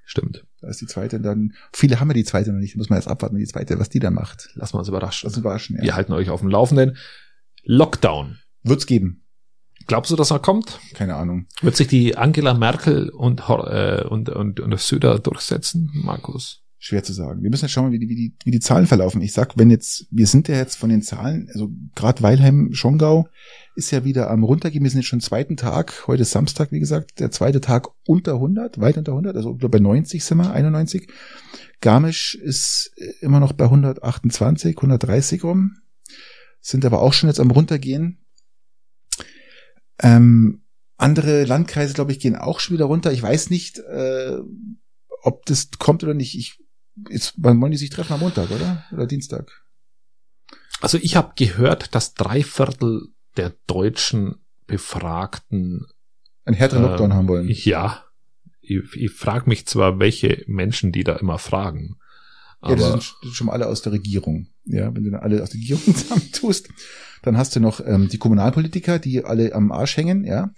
Stimmt. 0.05 0.45
Da 0.63 0.69
ist 0.69 0.81
die 0.81 0.87
zweite 0.87 1.21
dann, 1.21 1.55
viele 1.73 1.99
haben 1.99 2.09
ja 2.09 2.15
die 2.15 2.25
zweite 2.25 2.53
noch 2.53 2.61
nicht, 2.61 2.75
da 2.75 2.79
muss 2.79 2.89
man 2.89 2.97
erst 2.97 3.09
abwarten, 3.09 3.37
die 3.37 3.45
zweite, 3.47 3.79
was 3.81 3.89
die 3.89 3.99
da 3.99 4.11
macht. 4.11 4.51
Lass 4.55 4.73
mal 4.73 4.79
uns 4.79 4.89
überraschen. 4.89 5.27
Lass 5.27 5.35
uns 5.35 5.41
überraschen, 5.41 5.77
ja. 5.77 5.83
Wir 5.83 5.95
halten 5.97 6.13
euch 6.13 6.31
auf 6.31 6.41
dem 6.41 6.49
Laufenden. 6.49 6.97
Lockdown. 7.65 8.39
Wird's 8.63 8.87
geben. 8.87 9.25
Glaubst 9.89 10.13
du, 10.13 10.17
dass 10.17 10.31
er 10.31 10.39
kommt? 10.39 10.79
Keine 10.95 11.17
Ahnung. 11.17 11.47
Wird 11.61 11.77
sich 11.77 11.89
die 11.89 12.17
Angela 12.17 12.55
Merkel 12.55 13.09
und, 13.09 13.41
äh, 13.49 14.05
und, 14.09 14.29
und, 14.29 14.61
und 14.61 14.81
Söder 14.81 15.19
durchsetzen, 15.19 15.91
Markus? 15.93 16.62
Schwer 16.85 17.05
zu 17.05 17.13
sagen. 17.13 17.45
Wir 17.45 17.51
müssen 17.51 17.67
jetzt 17.67 17.71
schauen, 17.71 17.93
wie 17.93 18.01
die, 18.01 18.09
wie 18.09 18.17
die, 18.17 18.35
wie 18.45 18.51
die 18.51 18.59
Zahlen 18.59 18.89
verlaufen. 18.89 19.23
Ich 19.23 19.33
sag, 19.33 19.57
wenn 19.57 19.71
jetzt, 19.71 20.09
wir 20.11 20.27
sind 20.27 20.49
ja 20.49 20.57
jetzt 20.57 20.75
von 20.75 20.91
den 20.91 21.01
Zahlen, 21.01 21.49
also 21.55 21.71
gerade 21.95 22.21
Weilheim, 22.25 22.71
Schongau 22.73 23.29
ist 23.77 23.93
ja 23.93 24.05
wieder 24.05 24.29
am 24.29 24.43
runtergehen. 24.43 24.83
Wir 24.83 24.91
sind 24.91 24.99
jetzt 24.99 25.07
schon 25.07 25.21
zweiten 25.21 25.57
Tag. 25.57 26.09
Heute 26.09 26.23
ist 26.23 26.33
Samstag, 26.33 26.73
wie 26.73 26.81
gesagt, 26.81 27.21
der 27.21 27.31
zweite 27.31 27.61
Tag 27.61 27.87
unter 28.05 28.35
100, 28.35 28.81
weit 28.81 28.99
unter 28.99 29.13
100. 29.13 29.37
Also 29.37 29.55
bei 29.55 29.79
90 29.79 30.25
sind 30.25 30.39
wir, 30.39 30.53
91. 30.53 31.09
Garmisch 31.81 32.35
ist 32.35 32.91
immer 33.21 33.39
noch 33.39 33.53
bei 33.53 33.67
128, 33.67 34.77
130 34.77 35.45
rum. 35.45 35.77
Sind 36.61 36.85
aber 36.85 37.01
auch 37.01 37.13
schon 37.13 37.29
jetzt 37.29 37.39
am 37.39 37.53
runtergehen. 37.53 38.19
Ähm, 40.01 40.65
andere 40.97 41.45
Landkreise, 41.45 41.95
glaube 41.95 42.11
ich, 42.11 42.19
gehen 42.19 42.35
auch 42.35 42.59
schon 42.59 42.75
wieder 42.75 42.87
runter. 42.87 43.13
Ich 43.13 43.23
weiß 43.23 43.51
nicht, 43.51 43.79
äh, 43.79 44.39
ob 45.23 45.47
das 45.47 45.71
kommt 45.79 46.03
oder 46.03 46.15
nicht. 46.15 46.37
Ich 46.37 46.59
ist, 47.09 47.35
wann 47.37 47.61
wollen 47.61 47.73
die 47.73 47.79
sich 47.79 47.91
treffen 47.91 48.15
am 48.15 48.21
Montag, 48.21 48.51
oder? 48.51 48.85
Oder 48.93 49.07
Dienstag? 49.07 49.51
Also 50.81 50.99
ich 50.99 51.17
habe 51.17 51.33
gehört, 51.37 51.95
dass 51.95 52.15
drei 52.15 52.43
Viertel 52.43 53.09
der 53.37 53.55
deutschen 53.67 54.37
Befragten 54.67 55.87
einen 56.45 56.57
härteren 56.57 56.83
Lockdown 56.83 57.11
äh, 57.11 57.15
haben 57.15 57.29
wollen. 57.29 57.49
Ja. 57.49 58.05
Ich, 58.61 58.81
ich 58.95 59.11
frage 59.11 59.49
mich 59.49 59.67
zwar, 59.67 59.99
welche 59.99 60.45
Menschen 60.47 60.93
die 60.93 61.05
da 61.05 61.17
immer 61.17 61.39
fragen. 61.39 61.97
Aber 62.61 62.75
ja, 62.75 62.77
das 62.77 62.89
sind, 62.91 62.97
das 63.01 63.21
sind 63.23 63.35
schon 63.35 63.51
alle 63.51 63.67
aus 63.67 63.83
der 63.83 63.93
Regierung. 63.93 64.47
Ja, 64.65 64.95
wenn 64.95 65.03
du 65.03 65.11
dann 65.11 65.21
alle 65.21 65.43
aus 65.43 65.51
der 65.51 65.61
Regierung 65.61 65.83
zusammentust, 65.97 66.69
dann 67.23 67.37
hast 67.37 67.57
du 67.57 67.61
noch 67.61 67.81
ähm, 67.85 68.09
die 68.09 68.19
Kommunalpolitiker, 68.19 68.99
die 68.99 69.25
alle 69.25 69.55
am 69.55 69.73
Arsch 69.73 69.97
hängen, 69.97 70.25
ja, 70.25 70.51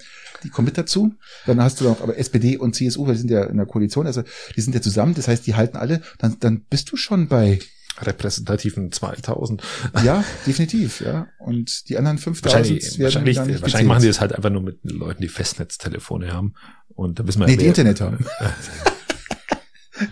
die 0.42 0.48
kommen 0.48 0.66
mit 0.66 0.78
dazu. 0.78 1.14
Dann 1.46 1.62
hast 1.62 1.80
du 1.80 1.84
noch 1.84 2.00
aber 2.02 2.18
SPD 2.18 2.56
und 2.56 2.74
CSU, 2.74 3.06
weil 3.06 3.14
die 3.14 3.20
sind 3.20 3.30
ja 3.30 3.44
in 3.44 3.56
der 3.56 3.66
Koalition, 3.66 4.06
also 4.06 4.22
die 4.56 4.60
sind 4.60 4.74
ja 4.74 4.80
zusammen, 4.80 5.14
das 5.14 5.28
heißt, 5.28 5.46
die 5.46 5.54
halten 5.54 5.76
alle, 5.76 6.00
dann, 6.18 6.36
dann 6.40 6.62
bist 6.62 6.90
du 6.90 6.96
schon 6.96 7.28
bei 7.28 7.58
repräsentativen 8.00 8.90
2000. 8.90 9.62
Ja, 10.04 10.24
definitiv, 10.46 11.00
ja. 11.00 11.28
Und 11.38 11.88
die 11.88 11.96
anderen 11.96 12.18
5000 12.18 12.44
wahrscheinlich, 12.44 13.00
wahrscheinlich, 13.00 13.62
wahrscheinlich 13.62 13.88
machen 13.88 14.02
die 14.02 14.08
das 14.08 14.20
halt 14.20 14.32
einfach 14.32 14.50
nur 14.50 14.62
mit 14.62 14.78
Leuten, 14.82 15.22
die 15.22 15.28
Festnetztelefone 15.28 16.32
haben. 16.32 16.54
Und 16.88 17.18
da 17.18 17.26
wissen 17.26 17.40
wir 17.40 17.46
nee, 17.46 17.56
die 17.56 17.66
Internet 17.66 18.00
haben. 18.00 18.26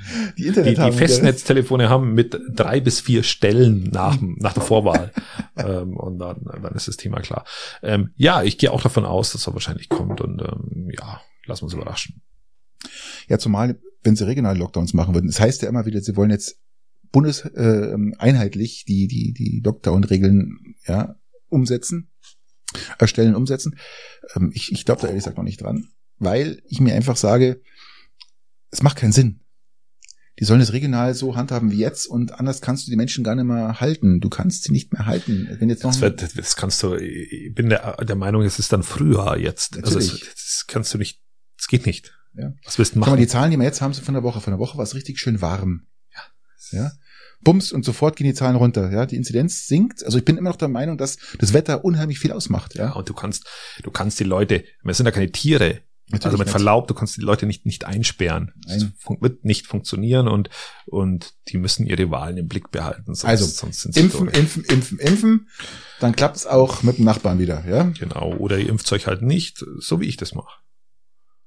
die 0.39 0.47
Internet 0.47 0.77
die, 0.77 0.81
haben. 0.81 0.93
Die 0.93 0.99
Festnetztelefone 0.99 1.89
haben 1.89 2.15
mit 2.15 2.39
drei 2.51 2.81
bis 2.81 3.01
vier 3.01 3.23
Stellen 3.23 3.85
nach, 3.93 4.19
nach 4.21 4.53
der 4.53 4.63
Vorwahl. 4.63 5.13
ähm, 5.57 5.97
und 5.97 6.19
dann, 6.19 6.45
dann 6.45 6.75
ist 6.75 6.89
das 6.89 6.97
Thema 6.97 7.21
klar. 7.21 7.45
Ähm, 7.83 8.11
ja, 8.17 8.43
ich 8.43 8.59
gehe 8.59 8.73
auch 8.73 8.83
davon 8.83 9.05
aus, 9.05 9.33
dass 9.33 9.47
er 9.47 9.55
wahrscheinlich 9.55 9.89
kommt 9.89 10.21
und 10.21 10.41
ähm, 10.43 10.91
ja, 10.97 11.21
lassen 11.47 11.63
wir 11.63 11.65
uns 11.65 11.75
überraschen. 11.75 12.23
Ja, 13.29 13.39
zumal, 13.39 13.79
wenn 14.03 14.17
sie 14.17 14.27
regionale 14.27 14.59
Lockdowns 14.59 14.95
machen 14.95 15.15
würden. 15.15 15.29
Das 15.29 15.41
heißt 15.41 15.63
ja 15.63 15.69
immer 15.69 15.87
wieder, 15.87 16.01
sie 16.01 16.17
wollen 16.17 16.31
jetzt 16.31 16.59
bundeseinheitlich 17.13 18.83
äh, 18.83 18.85
die, 18.87 19.07
die, 19.07 19.33
die 19.33 19.63
Lockdown-Regeln 19.65 20.77
ja, 20.87 21.15
umsetzen, 21.49 22.11
erstellen, 22.99 23.35
umsetzen. 23.35 23.77
Ähm, 24.35 24.51
ich 24.55 24.73
ich 24.73 24.85
glaube 24.85 25.03
da 25.03 25.09
ehrlich 25.09 25.23
gesagt 25.23 25.37
noch 25.37 25.45
nicht 25.45 25.61
dran, 25.61 25.89
weil 26.19 26.63
ich 26.67 26.81
mir 26.81 26.95
einfach 26.95 27.17
sage, 27.17 27.61
es 28.71 28.83
macht 28.83 28.97
keinen 28.97 29.13
Sinn 29.13 29.41
die 30.43 30.47
sollen 30.47 30.61
es 30.61 30.73
regional 30.73 31.15
so 31.15 31.37
handhaben 31.37 31.71
wie 31.71 31.77
jetzt 31.77 32.05
und 32.05 32.41
anders 32.41 32.61
kannst 32.61 32.85
du 32.85 32.91
die 32.91 32.97
Menschen 32.97 33.23
gar 33.23 33.37
nicht 33.37 33.45
mehr 33.45 33.81
halten. 33.81 34.19
Du 34.19 34.29
kannst 34.29 34.65
sie 34.65 34.73
nicht 34.73 34.93
mehr 34.93 35.07
halten. 35.07 35.49
Wenn 35.61 35.69
jetzt 35.69 35.85
noch 35.85 35.93
das, 35.93 36.01
wird, 36.01 36.37
das 36.37 36.57
kannst 36.57 36.83
du, 36.83 36.97
ich 36.97 37.55
bin 37.55 37.69
der, 37.69 37.95
der 37.99 38.17
Meinung, 38.17 38.43
es 38.43 38.59
ist 38.59 38.73
dann 38.73 38.83
früher 38.83 39.37
jetzt. 39.37 39.77
Also 39.77 40.01
Natürlich. 40.01 40.11
Also 40.11 40.25
das, 40.25 40.35
das 40.35 40.65
kannst 40.67 40.93
du 40.93 40.99
nicht, 40.99 41.23
es 41.57 41.69
geht 41.69 41.87
nicht. 41.87 42.19
Ja. 42.35 42.55
Was 42.65 42.77
willst 42.77 42.97
du 42.97 42.99
machen? 42.99 43.11
Schau 43.11 43.15
mal, 43.15 43.21
die 43.21 43.29
Zahlen, 43.29 43.53
die 43.53 43.57
wir 43.57 43.63
jetzt 43.63 43.83
haben, 43.83 43.95
sind 43.95 44.05
von 44.05 44.15
der 44.15 44.25
Woche. 44.25 44.41
Von 44.41 44.53
der 44.53 44.59
Woche 44.59 44.77
war 44.77 44.83
es 44.83 44.97
richtig 44.97 45.21
schön 45.21 45.41
warm. 45.41 45.87
Ja. 46.13 46.81
Ja. 46.81 46.93
Bums 47.43 47.71
und 47.71 47.85
sofort 47.85 48.17
gehen 48.17 48.27
die 48.27 48.35
Zahlen 48.35 48.57
runter. 48.57 48.91
Ja, 48.91 49.07
die 49.07 49.15
Inzidenz 49.15 49.69
sinkt. 49.69 50.05
Also 50.05 50.19
ich 50.19 50.25
bin 50.25 50.39
immer 50.39 50.51
noch 50.51 50.57
der 50.57 50.67
Meinung, 50.67 50.99
dass 50.99 51.19
das 51.39 51.53
Wetter 51.53 51.85
unheimlich 51.85 52.19
viel 52.19 52.33
ausmacht. 52.33 52.75
Ja, 52.75 52.87
ja 52.87 52.93
und 52.95 53.09
du 53.09 53.15
kannst, 53.15 53.47
du 53.85 53.93
kannst 53.93 54.19
die 54.19 54.25
Leute, 54.25 54.65
wir 54.83 54.95
sind 54.95 55.07
ja 55.07 55.13
keine 55.13 55.31
Tiere. 55.31 55.83
Natürlich 56.09 56.27
also 56.27 56.39
mit 56.39 56.51
Verlaub, 56.51 56.89
du 56.89 56.95
kannst 56.95 57.17
die 57.17 57.23
Leute 57.23 57.47
nicht, 57.47 57.65
nicht 57.65 57.85
einsperren. 57.85 58.53
Das 58.67 58.87
wird 59.21 59.45
nicht 59.45 59.67
funktionieren 59.67 60.29
und, 60.29 60.51
und 60.87 61.33
die 61.49 61.57
müssen 61.57 61.87
ihre 61.87 62.11
Wahlen 62.11 62.37
im 62.37 62.49
Blick 62.49 62.71
behalten. 62.71 63.15
Sonst, 63.15 63.25
also, 63.25 63.47
sonst 63.47 63.81
sind 63.81 63.95
sie 63.95 64.01
impfen, 64.01 64.29
impfen, 64.29 64.65
impfen, 64.65 64.99
impfen, 64.99 65.49
dann 66.01 66.15
klappt 66.15 66.37
es 66.37 66.47
auch 66.47 66.83
mit 66.83 66.99
dem 66.99 67.07
Nachbarn 67.07 67.39
wieder, 67.39 67.65
ja? 67.67 67.85
Genau. 67.99 68.35
Oder 68.37 68.59
ihr 68.59 68.69
impft 68.69 68.93
euch 68.93 69.07
halt 69.07 69.23
nicht, 69.23 69.65
so 69.79 70.01
wie 70.01 70.07
ich 70.07 70.17
das 70.17 70.35
mache. 70.35 70.53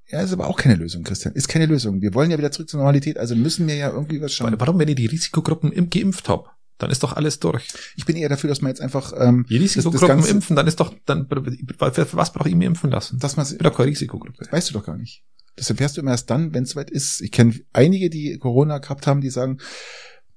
Ja, 0.07 0.21
ist 0.21 0.33
aber 0.33 0.47
auch 0.47 0.57
keine 0.57 0.75
Lösung, 0.75 1.03
Christian. 1.03 1.33
Ist 1.33 1.47
keine 1.47 1.65
Lösung. 1.65 2.01
Wir 2.01 2.13
wollen 2.13 2.31
ja 2.31 2.37
wieder 2.37 2.51
zurück 2.51 2.69
zur 2.69 2.79
Normalität, 2.79 3.17
also 3.17 3.35
müssen 3.35 3.67
wir 3.67 3.75
ja 3.75 3.89
irgendwie 3.89 4.21
was 4.21 4.33
schauen. 4.33 4.55
Warum, 4.57 4.79
wenn 4.79 4.87
ihr 4.87 4.95
die 4.95 5.07
Risikogruppen 5.07 5.89
geimpft 5.89 6.29
habt? 6.29 6.49
Dann 6.77 6.91
ist 6.91 7.03
doch 7.03 7.13
alles 7.13 7.39
durch. 7.39 7.67
Ich 7.95 8.05
bin 8.05 8.15
eher 8.15 8.29
dafür, 8.29 8.49
dass 8.49 8.61
man 8.61 8.69
jetzt 8.69 8.81
einfach 8.81 9.13
ähm, 9.17 9.45
die 9.49 9.57
Risikogruppen 9.57 10.07
das, 10.07 10.25
das 10.25 10.29
impfen, 10.29 10.55
dann 10.55 10.67
ist 10.67 10.79
doch 10.79 10.93
dann 11.05 11.27
was 11.29 12.33
brauche 12.33 12.49
ich 12.49 12.55
mir 12.55 12.67
impfen 12.67 12.91
lassen? 12.91 13.19
Dass 13.19 13.37
man 13.37 13.47
doch 13.59 13.75
keine 13.75 13.91
Risikogruppe. 13.91 14.45
Weißt 14.51 14.69
du 14.69 14.73
doch 14.73 14.85
gar 14.85 14.97
nicht. 14.97 15.23
Das 15.55 15.69
erfährst 15.69 15.95
du 15.95 16.01
immer 16.01 16.11
erst 16.11 16.29
dann, 16.29 16.53
wenn 16.53 16.63
es 16.63 16.71
soweit 16.71 16.89
ist. 16.89 17.21
Ich 17.21 17.31
kenne 17.31 17.55
einige, 17.71 18.09
die 18.09 18.37
Corona 18.37 18.79
gehabt 18.79 19.07
haben, 19.07 19.21
die 19.21 19.29
sagen, 19.29 19.59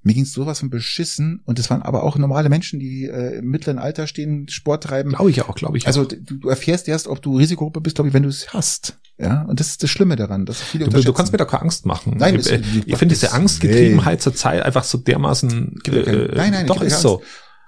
mir 0.03 0.14
ging's 0.14 0.32
sowas 0.32 0.61
von 0.61 0.70
beschissen 0.70 1.43
und 1.45 1.59
es 1.59 1.70
waren 1.70 1.82
aber 1.82 2.05
auch 2.05 2.16
normale 2.16 2.49
Menschen, 2.49 2.78
die 2.78 3.05
äh, 3.05 3.39
im 3.39 3.47
mittleren 3.47 3.78
Alter 3.78 4.07
stehen, 4.07 4.49
Sport 4.49 4.84
treiben. 4.84 5.11
Glaube 5.11 5.30
ich 5.30 5.43
auch, 5.43 5.57
glaube 5.57 5.76
ich. 5.76 5.89
Also 5.89 6.05
du, 6.05 6.39
du 6.39 6.49
erfährst 6.49 6.86
erst, 6.86 7.09
ob 7.09 7.20
du 7.20 7.36
Risikogruppe 7.36 7.80
bist, 7.80 7.97
glaube 7.97 8.09
ich, 8.09 8.14
wenn 8.14 8.22
du 8.22 8.28
es 8.28 8.53
hast. 8.53 8.99
Ja, 9.18 9.42
und 9.42 9.58
das 9.58 9.68
ist 9.68 9.82
das 9.82 9.90
Schlimme 9.90 10.14
daran, 10.14 10.46
dass 10.46 10.62
viele 10.62 10.88
du, 10.88 11.02
du 11.02 11.12
kannst 11.12 11.32
mir 11.32 11.38
doch 11.38 11.48
keine 11.48 11.62
Angst 11.62 11.84
machen. 11.86 12.14
Nein, 12.16 12.36
ich, 12.36 12.50
äh, 12.50 12.62
ich 12.86 12.96
finde 12.96 13.14
diese 13.14 13.32
Angstgetriebenheit 13.32 14.22
zur 14.22 14.34
Zeit 14.34 14.62
einfach 14.62 14.84
so 14.84 14.96
dermaßen. 14.96 15.80
Äh, 15.86 16.28
nein, 16.36 16.52
nein, 16.52 16.66
doch 16.66 16.80
ist 16.80 17.00
so. 17.00 17.22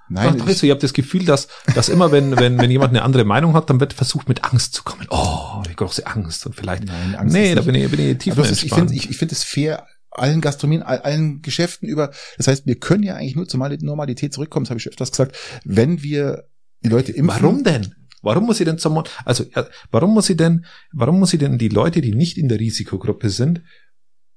Nein, 0.09 0.39
doch, 0.39 0.45
doch 0.45 0.49
ist 0.49 0.61
so. 0.61 0.67
Ich 0.67 0.71
habe 0.71 0.81
das 0.81 0.93
Gefühl, 0.93 1.25
dass, 1.25 1.49
dass 1.75 1.89
immer, 1.89 2.13
wenn, 2.13 2.37
wenn, 2.37 2.57
wenn 2.59 2.71
jemand 2.71 2.91
eine 2.91 3.03
andere 3.03 3.25
Meinung 3.25 3.55
hat, 3.55 3.69
dann 3.69 3.81
wird 3.81 3.95
versucht, 3.95 4.29
mit 4.29 4.45
Angst 4.45 4.75
zu 4.75 4.85
kommen. 4.85 5.07
Oh, 5.11 5.63
wie 5.67 5.75
große 5.75 6.07
Angst 6.07 6.47
und 6.47 6.55
vielleicht. 6.55 6.85
Nein, 6.85 7.17
Angst 7.17 7.35
nee, 7.35 7.53
da 7.55 7.63
bin 7.63 7.75
ich, 7.75 7.91
bin 7.91 7.99
ich 8.01 8.19
tief 8.19 8.39
ist, 8.39 8.63
Ich 8.63 8.73
finde, 8.73 8.95
ich, 8.95 9.11
ich 9.11 9.17
finde 9.17 9.35
es 9.35 9.43
fair, 9.43 9.87
allen 10.11 10.41
Gastronomien, 10.41 10.83
allen 10.85 11.43
Geschäften 11.43 11.89
über. 11.89 12.13
Das 12.37 12.47
heißt, 12.47 12.67
wir 12.67 12.79
können 12.79 13.03
ja 13.03 13.17
eigentlich 13.17 13.35
nur 13.35 13.49
zur 13.49 13.59
Normalität 13.59 14.33
zurückkommen, 14.33 14.65
das 14.65 14.71
habe 14.71 14.79
ich 14.79 14.85
schon 14.85 14.93
öfters 14.93 15.11
gesagt, 15.11 15.37
wenn 15.65 16.03
wir 16.03 16.45
die 16.85 16.89
Leute 16.89 17.11
impfen. 17.11 17.43
Warum 17.43 17.65
denn? 17.65 17.95
Warum 18.23 18.45
muss 18.47 18.59
sie 18.59 18.65
denn 18.65 18.79
zum, 18.79 19.03
also, 19.25 19.45
warum 19.91 20.15
muss 20.15 20.27
sie 20.27 20.37
denn, 20.37 20.65
warum 20.93 21.19
muss 21.19 21.31
sie 21.31 21.39
denn 21.39 21.59
die 21.59 21.69
Leute, 21.69 22.01
die 22.01 22.15
nicht 22.15 22.37
in 22.37 22.49
der 22.49 22.61
Risikogruppe 22.61 23.31
sind, 23.31 23.63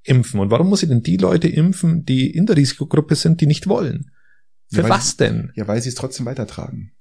impfen? 0.04 0.40
Und 0.40 0.52
warum 0.52 0.70
muss 0.70 0.82
sie 0.82 0.88
denn 0.88 1.04
die 1.04 1.18
Leute 1.18 1.48
impfen, 1.48 2.06
die 2.06 2.30
in 2.30 2.46
der 2.46 2.56
Risikogruppe 2.56 3.16
sind, 3.16 3.42
die 3.42 3.48
nicht 3.48 3.68
wollen? 3.68 4.12
Für 4.72 4.84
ja, 4.84 4.90
was 4.90 5.18
denn? 5.18 5.52
Ja, 5.56 5.68
weil 5.68 5.82
sie 5.82 5.90
es 5.90 5.96
trotzdem 5.96 6.26
weitertragen. 6.26 6.94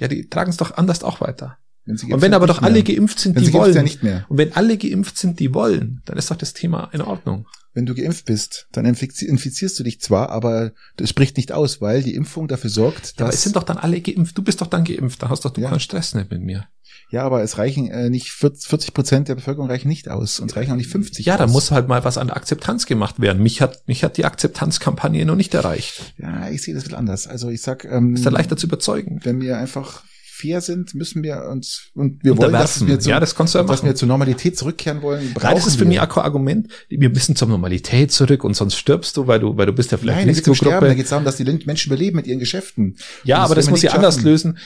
Ja, 0.00 0.08
die 0.08 0.28
tragen 0.28 0.50
es 0.50 0.56
doch 0.56 0.76
anders 0.76 1.02
auch 1.02 1.20
weiter. 1.20 1.58
und 1.86 2.22
wenn 2.22 2.34
aber 2.34 2.46
doch 2.46 2.62
alle 2.62 2.82
geimpft 2.82 3.18
sind, 3.18 3.38
die 3.38 3.52
wollen. 3.52 3.86
Ja 3.86 3.94
mehr. 4.02 4.26
Und 4.28 4.38
wenn 4.38 4.52
alle 4.52 4.76
geimpft 4.76 5.16
sind, 5.16 5.40
die 5.40 5.54
wollen, 5.54 6.02
dann 6.04 6.18
ist 6.18 6.30
doch 6.30 6.36
das 6.36 6.52
Thema 6.52 6.90
in 6.92 7.00
Ordnung 7.00 7.46
wenn 7.72 7.86
du 7.86 7.94
geimpft 7.94 8.24
bist, 8.24 8.66
dann 8.72 8.84
infizierst 8.84 9.78
du 9.78 9.82
dich 9.84 10.00
zwar, 10.00 10.30
aber 10.30 10.72
das 10.96 11.08
spricht 11.08 11.36
nicht 11.36 11.52
aus, 11.52 11.80
weil 11.80 12.02
die 12.02 12.14
Impfung 12.14 12.48
dafür 12.48 12.70
sorgt, 12.70 13.02
dass. 13.02 13.18
Ja, 13.18 13.24
aber 13.26 13.34
es 13.34 13.42
sind 13.42 13.56
doch 13.56 13.62
dann 13.62 13.78
alle 13.78 14.00
geimpft. 14.00 14.36
Du 14.36 14.42
bist 14.42 14.60
doch 14.60 14.66
dann 14.66 14.84
geimpft. 14.84 15.22
Da 15.22 15.28
hast 15.28 15.44
doch 15.44 15.50
du 15.50 15.60
ja. 15.60 15.68
keinen 15.68 15.80
Stress 15.80 16.14
nicht 16.14 16.30
mit 16.30 16.42
mir. 16.42 16.66
Ja, 17.10 17.24
aber 17.24 17.42
es 17.42 17.58
reichen 17.58 17.90
äh, 17.90 18.08
nicht 18.08 18.30
40 18.30 18.94
Prozent 18.94 19.28
der 19.28 19.34
Bevölkerung 19.34 19.68
reichen 19.68 19.88
nicht 19.88 20.08
aus 20.08 20.38
und 20.38 20.50
es 20.50 20.56
reichen 20.56 20.72
auch 20.72 20.76
nicht 20.76 20.90
50. 20.90 21.26
Ja, 21.26 21.36
da 21.36 21.48
muss 21.48 21.72
halt 21.72 21.88
mal 21.88 22.04
was 22.04 22.18
an 22.18 22.28
der 22.28 22.36
Akzeptanz 22.36 22.86
gemacht 22.86 23.20
werden. 23.20 23.42
Mich 23.42 23.60
hat 23.60 23.86
mich 23.88 24.04
hat 24.04 24.16
die 24.16 24.24
Akzeptanzkampagne 24.24 25.24
noch 25.24 25.34
nicht 25.34 25.52
erreicht. 25.54 26.14
Ja, 26.18 26.48
ich 26.48 26.62
sehe 26.62 26.74
das 26.74 26.84
bisschen 26.84 26.98
anders. 26.98 27.26
Also 27.26 27.50
ich 27.50 27.62
sag, 27.62 27.84
ähm, 27.84 28.14
ist 28.14 28.26
da 28.26 28.30
leichter 28.30 28.56
zu 28.56 28.66
überzeugen. 28.66 29.20
Wenn 29.24 29.40
wir 29.40 29.58
einfach 29.58 30.04
fair 30.40 30.60
sind, 30.60 30.94
müssen 30.94 31.22
wir 31.22 31.44
uns 31.50 31.90
und 31.94 32.24
wir 32.24 32.36
wollen, 32.36 32.52
dass 32.52 32.86
wir, 32.86 32.98
zu, 32.98 33.10
ja, 33.10 33.20
das 33.20 33.34
kannst 33.34 33.54
du 33.54 33.58
ja 33.58 33.64
dass 33.64 33.78
machen. 33.78 33.86
wir 33.86 33.94
zur 33.94 34.08
Normalität 34.08 34.56
zurückkehren 34.56 35.02
wollen. 35.02 35.34
Nein, 35.40 35.54
das 35.54 35.66
ist 35.66 35.74
für 35.76 35.80
wir. 35.80 35.88
mich 35.88 36.00
auch 36.00 36.08
kein 36.08 36.24
Argument. 36.24 36.68
Wir 36.88 37.10
müssen 37.10 37.36
zur 37.36 37.48
Normalität 37.48 38.12
zurück 38.12 38.44
und 38.44 38.54
sonst 38.54 38.76
stirbst 38.76 39.16
du, 39.16 39.26
weil 39.26 39.40
du, 39.40 39.56
weil 39.56 39.66
du 39.66 39.72
bist 39.72 39.92
ja 39.92 39.98
vielleicht 39.98 40.26
Nein, 40.26 40.28
um 40.28 40.34
Sterben, 40.34 40.44
da 40.44 40.52
Risikogruppe. 40.52 40.94
geht 40.96 41.04
es 41.04 41.10
darum, 41.10 41.24
dass 41.24 41.36
die 41.36 41.44
Menschen 41.44 41.92
überleben 41.92 42.16
mit 42.16 42.26
ihren 42.26 42.38
Geschäften. 42.38 42.96
Ja, 43.24 43.38
aber 43.38 43.54
das 43.54 43.70
muss 43.70 43.82
ja 43.82 43.92
anders 43.92 44.22
lösen, 44.22 44.58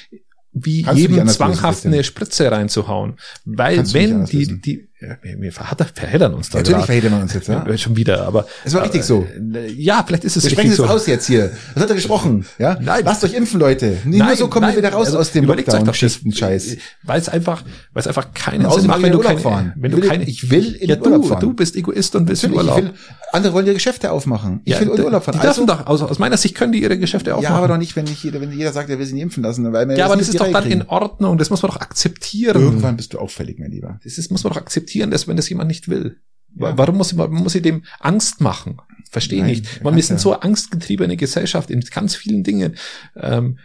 wie 0.55 0.83
Kannst 0.83 1.01
jedem 1.01 1.27
zwanghaft 1.27 1.85
eine 1.85 2.05
Spritze 2.05 2.51
reinzuhauen. 2.51 3.16
Weil 3.45 3.77
Kannst 3.77 3.95
wenn 3.95 4.25
die, 4.27 4.39
lösen. 4.39 4.62
die, 4.62 4.89
wir, 5.01 5.19
wir 5.41 5.53
verheddern 5.53 6.35
uns 6.35 6.49
da 6.51 6.59
Natürlich 6.59 6.77
grad. 6.79 6.87
verhedern 6.87 7.13
wir 7.13 7.21
uns 7.23 7.35
jetzt, 7.35 7.49
ja. 7.49 7.67
Ja, 7.69 7.77
Schon 7.77 7.97
wieder, 7.97 8.27
aber. 8.27 8.47
Es 8.65 8.73
war 8.75 8.83
richtig 8.83 9.03
so. 9.05 9.27
Äh, 9.55 9.71
Ja, 9.73 10.03
vielleicht 10.07 10.25
ist 10.25 10.37
es 10.37 10.45
Wir 10.45 10.51
sprechen 10.51 10.71
richtig 10.71 10.87
so. 10.87 10.93
aus 10.93 11.07
jetzt 11.07 11.27
hier. 11.27 11.51
Was 11.75 11.83
hat 11.83 11.91
er 11.91 11.97
gesprochen? 11.97 12.47
Ja? 12.59 12.79
Nein. 12.81 13.03
Lasst 13.05 13.23
euch 13.25 13.35
impfen, 13.35 13.61
Leute. 13.61 13.99
Nee, 14.05 14.19
nur 14.19 14.35
so 14.37 14.49
kommen 14.49 14.69
wir 14.71 14.77
wieder 14.77 14.93
raus 14.93 15.07
also 15.09 15.19
aus 15.19 15.33
dem 15.33 15.45
Lockdown-Geschichten-Scheiß. 15.45 16.77
Weil 17.03 17.21
es 17.21 17.29
einfach, 17.29 17.63
weil 17.93 18.01
es 18.01 18.07
einfach 18.07 18.33
keinen 18.35 18.71
Sinn 18.71 18.87
macht, 18.87 19.03
wenn 19.03 19.13
du 19.13 19.19
in 19.21 19.25
Urlaub 19.25 19.25
keine, 19.27 19.41
fahren. 19.41 19.73
wenn 19.77 19.91
du 19.91 20.01
keine, 20.01 20.25
ich 20.25 20.51
will 20.51 20.75
in 20.75 20.89
ja, 20.91 20.97
Urlaub 21.01 21.23
du, 21.23 21.29
fahren. 21.29 21.41
du 21.41 21.53
bist 21.55 21.77
Egoist 21.77 22.15
und 22.17 22.29
willst 22.29 22.45
in 22.45 22.53
Natürlich, 22.53 22.71
ich 22.71 22.83
Urlaub. 22.85 22.95
will, 22.95 22.99
andere 23.33 23.53
wollen 23.53 23.67
ihre 23.67 23.75
Geschäfte 23.75 24.11
aufmachen. 24.13 24.61
Ich 24.65 24.79
will 24.81 24.89
in 24.89 25.01
Urlaub 25.05 25.25
fahren. 25.25 25.35
Die 25.35 25.41
dürfen 25.41 25.49
Also, 25.49 25.67
doch, 25.67 25.87
aus, 25.87 26.03
aus 26.03 26.19
meiner 26.19 26.37
Sicht 26.37 26.55
können 26.55 26.73
die 26.73 26.83
ihre 26.83 26.99
Geschäfte 26.99 27.35
aufmachen. 27.35 27.53
ja, 27.53 27.59
aber 27.59 27.69
doch 27.69 27.79
nicht, 27.79 27.97
wenn 27.97 28.05
nicht 28.05 28.23
jeder, 28.23 28.41
wenn 28.41 28.53
jeder 28.53 28.73
sagt, 28.73 28.91
er 28.91 28.99
will 28.99 29.05
sich 29.07 29.15
nicht 29.15 29.23
impfen 29.25 29.43
lassen, 29.43 29.71
weil 29.73 29.89
wir 29.89 29.97
Ja, 29.97 30.07
aber 30.07 30.17
das 30.17 30.29
ist 30.29 30.39
doch 30.41 30.51
dann 30.51 30.67
in. 30.71 30.83
Ordnung. 30.89 31.39
Das 31.39 31.51
muss 31.51 31.63
man 31.63 31.71
doch 31.73 31.81
akzeptieren. 31.81 32.61
Irgendwann 32.63 32.97
bist 32.97 33.13
du 33.15 33.19
auffällig, 33.19 33.59
mein 33.59 33.71
Lieber. 33.71 33.99
Das 34.05 34.31
muss 34.31 34.45
man 34.45 34.53
doch 34.53 34.61
akzeptieren, 34.61 34.85
dass 35.11 35.29
wenn 35.29 35.37
das 35.37 35.49
jemand 35.49 35.69
nicht 35.69 35.89
will. 35.89 36.21
Ja. 36.57 36.77
Warum 36.79 36.97
muss 36.97 37.13
ich, 37.13 37.19
muss 37.19 37.55
ich 37.55 37.63
dem 37.63 37.85
Angst 38.01 38.41
machen? 38.41 38.79
Verstehe 39.11 39.45
nicht. 39.45 39.83
Man, 39.83 39.97
wir 39.97 40.03
sind 40.03 40.21
so 40.21 40.35
angstgetriebene 40.35 41.17
Gesellschaft 41.17 41.71
in 41.71 41.81
ganz 41.81 42.17
vielen 42.17 42.43
Dingen. 42.45 42.77
Ähm, 43.17 43.59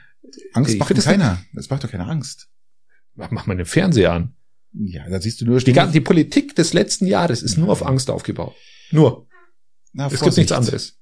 Angst 0.53 0.77
macht 0.77 0.95
das 0.97 1.05
keiner. 1.05 1.39
Das 1.53 1.69
macht 1.69 1.83
doch 1.83 1.91
keine 1.91 2.05
Angst. 2.05 2.49
mach 3.15 3.45
mal 3.45 3.55
den 3.57 3.65
Fernseher 3.65 4.13
an. 4.13 4.35
Ja, 4.73 5.09
da 5.09 5.19
siehst 5.19 5.41
du 5.41 5.45
nur 5.45 5.59
Die, 5.59 5.73
die 5.73 6.01
Politik 6.01 6.55
des 6.55 6.73
letzten 6.73 7.07
Jahres 7.07 7.41
ist 7.41 7.57
nur 7.57 7.69
auf 7.69 7.85
Angst 7.85 8.09
aufgebaut. 8.09 8.55
Nur. 8.91 9.27
Na, 9.93 10.05
Es 10.05 10.11
gibt 10.11 10.21
nichts 10.23 10.35
Vorsicht. 10.35 10.51
anderes. 10.51 10.99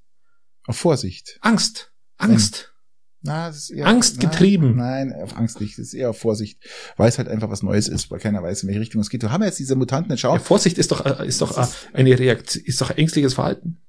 Auf 0.66 0.76
Vorsicht. 0.78 1.38
Angst. 1.42 1.92
Angst. 2.16 2.72
Na, 3.20 3.48
das 3.48 3.56
ist 3.56 3.70
eher, 3.70 3.86
Angst 3.86 4.20
getrieben. 4.20 4.76
Nein, 4.76 5.12
auf 5.12 5.36
Angst 5.36 5.60
nicht. 5.60 5.76
Das 5.76 5.86
ist 5.86 5.94
eher 5.94 6.10
auf 6.10 6.18
Vorsicht. 6.18 6.62
Weil 6.96 7.08
es 7.08 7.18
halt 7.18 7.28
einfach 7.28 7.50
was 7.50 7.62
Neues 7.62 7.88
ist, 7.88 8.10
weil 8.10 8.20
keiner 8.20 8.42
weiß, 8.42 8.62
in 8.62 8.68
welche 8.68 8.80
Richtung 8.80 9.00
es 9.00 9.10
geht. 9.10 9.22
Wir 9.22 9.32
haben 9.32 9.42
jetzt 9.42 9.58
diese 9.58 9.74
Mutanten, 9.74 10.16
schau. 10.16 10.34
Ja, 10.34 10.40
Vorsicht 10.40 10.78
ist 10.78 10.92
doch, 10.92 11.04
äh, 11.04 11.26
ist 11.26 11.40
doch 11.40 11.58
äh, 11.58 11.66
eine 11.92 12.16
Reaktion, 12.18 12.64
ist 12.64 12.80
doch 12.80 12.90
ängstliches 12.90 13.34
Verhalten. 13.34 13.82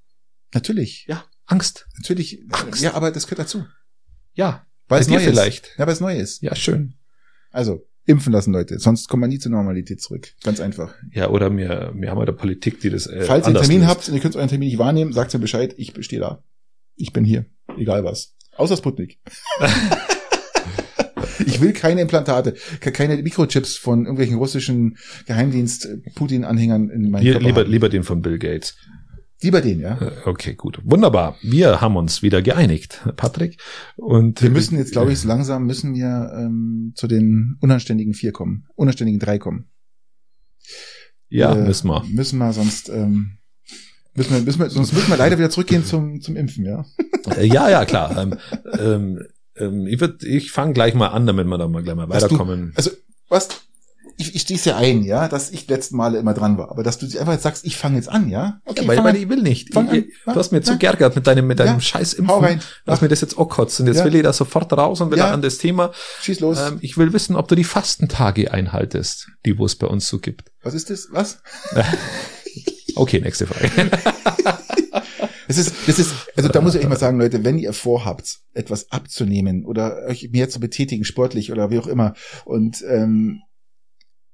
Natürlich. 0.54 1.06
Ja. 1.08 1.26
Angst. 1.46 1.88
Natürlich. 1.98 2.44
Angst. 2.52 2.82
Ja, 2.82 2.96
aber 2.96 3.12
das 3.12 3.28
gehört 3.28 3.40
dazu. 3.40 3.66
Ja. 4.34 4.66
Weil 4.88 5.02
es 5.02 5.08
neu 5.08 5.20
vielleicht. 5.20 5.68
ist. 5.68 5.78
Ja, 5.78 5.86
weil 5.86 5.94
es 5.94 6.00
neu 6.00 6.18
ist. 6.18 6.42
Ja, 6.42 6.56
schön. 6.56 6.96
Also, 7.52 7.86
impfen 8.06 8.34
lassen, 8.34 8.52
Leute. 8.52 8.80
Sonst 8.80 9.08
kommt 9.08 9.22
man 9.22 9.30
nie 9.30 9.38
zur 9.38 9.52
Normalität 9.52 10.02
zurück. 10.02 10.34
Ganz 10.44 10.60
einfach. 10.60 10.96
Ja, 11.12 11.30
oder 11.30 11.56
wir, 11.56 11.94
wir 11.96 12.10
haben 12.10 12.18
ja 12.18 12.26
der 12.26 12.32
Politik, 12.34 12.80
die 12.82 12.90
das 12.90 13.06
äh, 13.06 13.22
Falls 13.22 13.46
ihr 13.46 13.50
einen 13.50 13.58
Termin 13.58 13.82
löst. 13.82 13.90
habt 13.90 14.10
und 14.10 14.16
ihr 14.16 14.22
könnt 14.22 14.36
euren 14.36 14.50
Termin 14.50 14.70
nicht 14.70 14.80
wahrnehmen, 14.80 15.14
sagt 15.14 15.34
mir 15.34 15.40
Bescheid. 15.40 15.76
Ich 15.78 15.94
stehe 16.04 16.20
da. 16.20 16.44
Ich 16.96 17.14
bin 17.14 17.24
hier. 17.24 17.46
Egal 17.78 18.04
was. 18.04 18.36
Außer 18.60 18.78
Sputnik. 18.78 19.18
ich 21.46 21.62
will 21.62 21.74
keine 21.74 22.02
Implantate, 22.02 22.56
ke- 22.80 22.92
keine 22.92 23.18
Mikrochips 23.18 23.78
von 23.78 24.00
irgendwelchen 24.02 24.38
russischen 24.38 24.98
Geheimdienst-Putin-Anhängern 25.26 26.90
in 26.90 27.10
meinem 27.10 27.24
Körper. 27.24 27.40
lieber, 27.48 27.62
haben. 27.62 27.72
lieber 27.72 27.90
den 27.90 28.04
von 28.04 28.22
Bill 28.22 28.38
Gates. 28.38 28.76
lieber 29.42 29.62
den, 29.62 29.80
ja. 29.80 29.98
Äh, 30.02 30.12
Okay, 30.26 30.56
gut. 30.56 30.80
Wunderbar. 30.84 31.38
Wir 31.42 31.80
haben 31.82 31.96
uns 31.96 32.22
wieder 32.22 32.42
geeinigt, 32.42 33.02
Patrick. 33.16 33.58
Und 33.96 34.42
Wir 34.42 34.50
müssen 34.50 34.78
jetzt, 34.78 34.92
glaube 34.92 35.14
ich, 35.14 35.20
so 35.20 35.28
langsam 35.28 35.66
müssen 35.66 35.94
wir 35.96 36.32
ähm, 36.36 36.92
zu 36.96 37.08
den 37.08 37.56
unanständigen 37.62 38.14
vier 38.14 38.32
kommen. 38.34 38.66
Unanständigen 38.76 39.20
drei 39.20 39.38
kommen. 39.40 39.70
ja, 41.30 41.56
äh, 41.56 41.66
müssen 41.66 41.88
wir. 41.88 42.04
Müssen 42.10 42.40
wir 42.40 42.52
sonst, 42.54 42.90
ähm, 42.90 43.38
müssen 44.16 44.34
wir, 44.36 44.42
müssen 44.42 44.60
wir, 44.60 44.70
sonst 44.70 44.92
müssen 44.94 45.10
wir 45.10 45.18
leider 45.18 45.38
wieder 45.38 45.50
zurückgehen 45.50 45.86
zum, 45.86 46.20
zum 46.20 46.36
Impfen, 46.36 46.66
ja. 46.66 46.86
Äh, 47.38 47.46
Ja, 47.46 47.70
ja, 47.70 47.86
klar. 47.86 48.16
ähm, 48.18 48.38
ähm, 48.80 49.26
ähm, 49.58 49.88
ich 49.88 50.00
würd, 50.00 50.24
ich 50.24 50.52
fange 50.52 50.74
gleich 50.74 50.94
mal 50.94 51.08
an, 51.08 51.26
damit 51.28 51.46
wir 51.48 51.58
da 51.58 51.68
mal 51.68 51.84
gleich 51.84 51.96
mal 51.96 52.08
Dass 52.08 52.24
du- 52.24 52.30
weiterkommen. 52.32 52.74
Also, 52.76 52.92
was? 53.30 53.48
Ich, 54.22 54.36
ich 54.36 54.42
stehe 54.42 54.60
ja 54.66 54.76
ein, 54.76 55.04
ja, 55.04 55.30
dass 55.30 55.50
ich 55.50 55.66
letzten 55.70 55.96
Male 55.96 56.18
immer 56.20 56.34
dran 56.34 56.58
war, 56.58 56.72
aber 56.72 56.84
dass 56.84 56.98
du 56.98 57.06
einfach 57.06 57.32
jetzt 57.32 57.44
sagst, 57.44 57.64
ich 57.66 57.78
fange 57.78 57.96
jetzt 57.96 58.10
an, 58.10 58.28
ja? 58.28 58.60
ja, 58.76 58.86
weil, 58.86 59.02
weil 59.02 59.16
ich 59.16 59.30
will 59.30 59.42
nicht. 59.42 59.74
Fang 59.74 59.88
an. 59.88 59.96
Ich, 59.96 60.06
du 60.26 60.36
hast 60.36 60.52
mir 60.52 60.62
zu 60.62 60.78
geärgert 60.78 61.16
mit 61.16 61.26
deinem, 61.26 61.48
mit 61.48 61.60
deinem 61.60 61.76
Ja. 61.76 61.80
scheiß 61.80 62.16
Hau 62.28 62.36
Impfen. 62.40 62.44
rein. 62.44 62.62
Du 62.86 62.92
hast 62.92 63.02
mir 63.02 63.08
das 63.08 63.22
jetzt 63.22 63.38
auch 63.38 63.48
kotzt 63.48 63.80
und 63.80 63.88
jetzt 63.88 64.00
Ja. 64.00 64.04
will 64.06 64.16
ich 64.16 64.24
da 64.24 64.34
sofort 64.34 64.74
raus 64.74 65.00
und 65.00 65.12
will 65.12 65.20
Ja. 65.20 65.32
an 65.32 65.42
das 65.42 65.58
Thema. 65.58 65.92
Schieß 66.22 66.42
los. 66.42 66.60
Ähm, 66.60 66.80
ich 66.82 66.98
will 66.98 67.14
wissen, 67.14 67.38
ob 67.38 67.48
du 67.48 67.56
die 67.56 67.64
Fastentage 67.64 68.52
einhaltest, 68.52 69.30
die 69.46 69.58
wo 69.58 69.66
es 69.66 69.78
bei 69.78 69.88
uns 69.88 70.10
so 70.10 70.20
gibt. 70.20 70.52
was 70.64 70.74
ist 70.74 70.90
das? 70.90 71.08
Was? 71.12 71.42
Okay, 72.96 73.22
nächste 73.22 73.48
Frage. 73.48 73.72
Das 75.50 75.58
ist, 75.58 75.74
das 75.88 75.98
ist, 75.98 76.14
also 76.38 76.48
da 76.48 76.62
muss 76.62 76.76
ich 76.76 76.82
echt 76.82 76.90
mal 76.90 76.96
sagen, 77.00 77.20
Leute, 77.20 77.44
wenn 77.44 77.58
ihr 77.58 77.74
vorhabt, 77.74 78.38
etwas 78.54 78.92
abzunehmen 78.92 79.66
oder 79.66 80.06
euch 80.08 80.30
mehr 80.32 80.48
zu 80.48 80.60
betätigen, 80.60 81.04
sportlich 81.04 81.52
oder 81.52 81.72
wie 81.72 81.80
auch 81.80 81.88
immer, 81.88 82.14
und 82.46 82.84
ähm, 82.88 83.42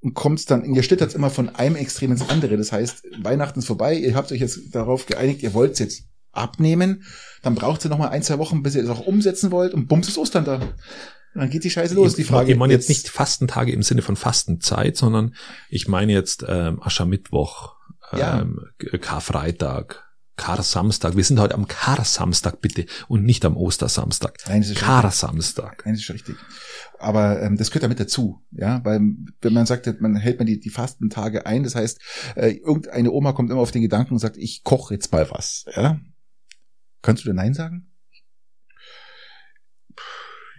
und 0.02 0.14
kommt's 0.14 0.46
dann, 0.46 0.66
ihr 0.76 0.84
schlittert 0.84 1.16
immer 1.16 1.30
von 1.32 1.50
einem 1.56 1.78
Extrem 1.78 2.12
ins 2.12 2.30
andere. 2.30 2.58
Das 2.58 2.72
heißt, 2.72 3.04
Weihnachten 3.24 3.60
ist 3.60 3.66
vorbei, 3.66 3.96
ihr 3.96 4.14
habt 4.14 4.32
euch 4.32 4.42
jetzt 4.42 4.76
darauf 4.76 5.06
geeinigt, 5.08 5.42
ihr 5.42 5.54
wollt's 5.56 5.80
jetzt 5.80 6.04
abnehmen, 6.34 7.04
dann 7.42 7.56
braucht 7.56 7.86
ihr 7.86 7.90
noch 7.90 7.98
mal 7.98 8.10
ein, 8.10 8.22
zwei 8.22 8.38
Wochen, 8.38 8.62
bis 8.62 8.76
ihr 8.76 8.84
es 8.84 8.90
auch 8.90 9.08
umsetzen 9.08 9.52
wollt 9.52 9.74
und 9.74 9.88
bums 9.88 10.08
ist 10.10 10.18
Ostern 10.18 10.44
da. 10.46 10.56
Und 10.56 11.42
dann 11.42 11.50
geht 11.50 11.64
die 11.64 11.70
Scheiße 11.72 11.96
los. 11.96 12.16
Die 12.16 12.24
Frage. 12.26 12.52
Ich 12.52 12.58
meine 12.58 12.74
jetzt 12.74 12.90
nicht 12.90 13.08
Fastentage 13.10 13.72
im 13.72 13.84
Sinne 13.84 14.02
von 14.02 14.16
Fastenzeit, 14.18 14.96
sondern 14.98 15.34
ich 15.70 15.88
meine 15.88 16.12
jetzt 16.12 16.46
ähm, 16.48 16.84
Aschermittwoch, 16.84 17.76
Ja. 18.16 18.42
ähm, 18.42 18.60
Karfreitag, 19.02 20.05
Kar-Samstag. 20.38 21.16
Wir 21.16 21.24
sind 21.24 21.40
heute 21.40 21.56
am 21.56 21.68
Kar-Samstag 21.68 22.62
bitte 22.62 22.86
und 23.08 23.24
nicht 23.24 23.46
am 23.46 23.56
Ostersamstag. 23.58 24.38
Nein, 24.48 24.62
das 24.62 24.72
ist 24.72 24.80
Kar-Samstag. 24.80 25.84
Nein, 25.86 25.96
das 25.96 26.04
ist 26.04 26.10
richtig. 26.12 26.36
Aber 27.00 27.42
ähm, 27.42 27.58
das 27.58 27.70
gehört 27.70 27.84
damit 27.84 28.00
dazu, 28.00 28.42
ja, 28.52 28.84
weil 28.84 29.02
wenn 29.42 29.54
man 29.54 29.66
sagt, 29.66 30.02
man 30.02 30.16
hält 30.16 30.40
man 30.40 30.48
die, 30.48 30.60
die 30.60 30.70
Fastentage 30.70 31.46
ein, 31.46 31.64
das 31.64 31.76
heißt, 31.76 32.00
äh, 32.36 32.52
irgendeine 32.52 33.12
Oma 33.12 33.34
kommt 33.34 33.52
immer 33.52 33.62
auf 33.62 33.72
den 33.72 33.82
Gedanken 33.82 34.14
und 34.14 34.20
sagt, 34.20 34.38
ich 34.38 34.64
koche 34.64 34.94
jetzt 34.94 35.12
mal 35.12 35.30
was, 35.30 35.66
ja. 35.76 36.00
Kannst 37.02 37.24
du 37.24 37.28
da 37.30 37.34
Nein 37.34 37.54
sagen? 37.54 37.92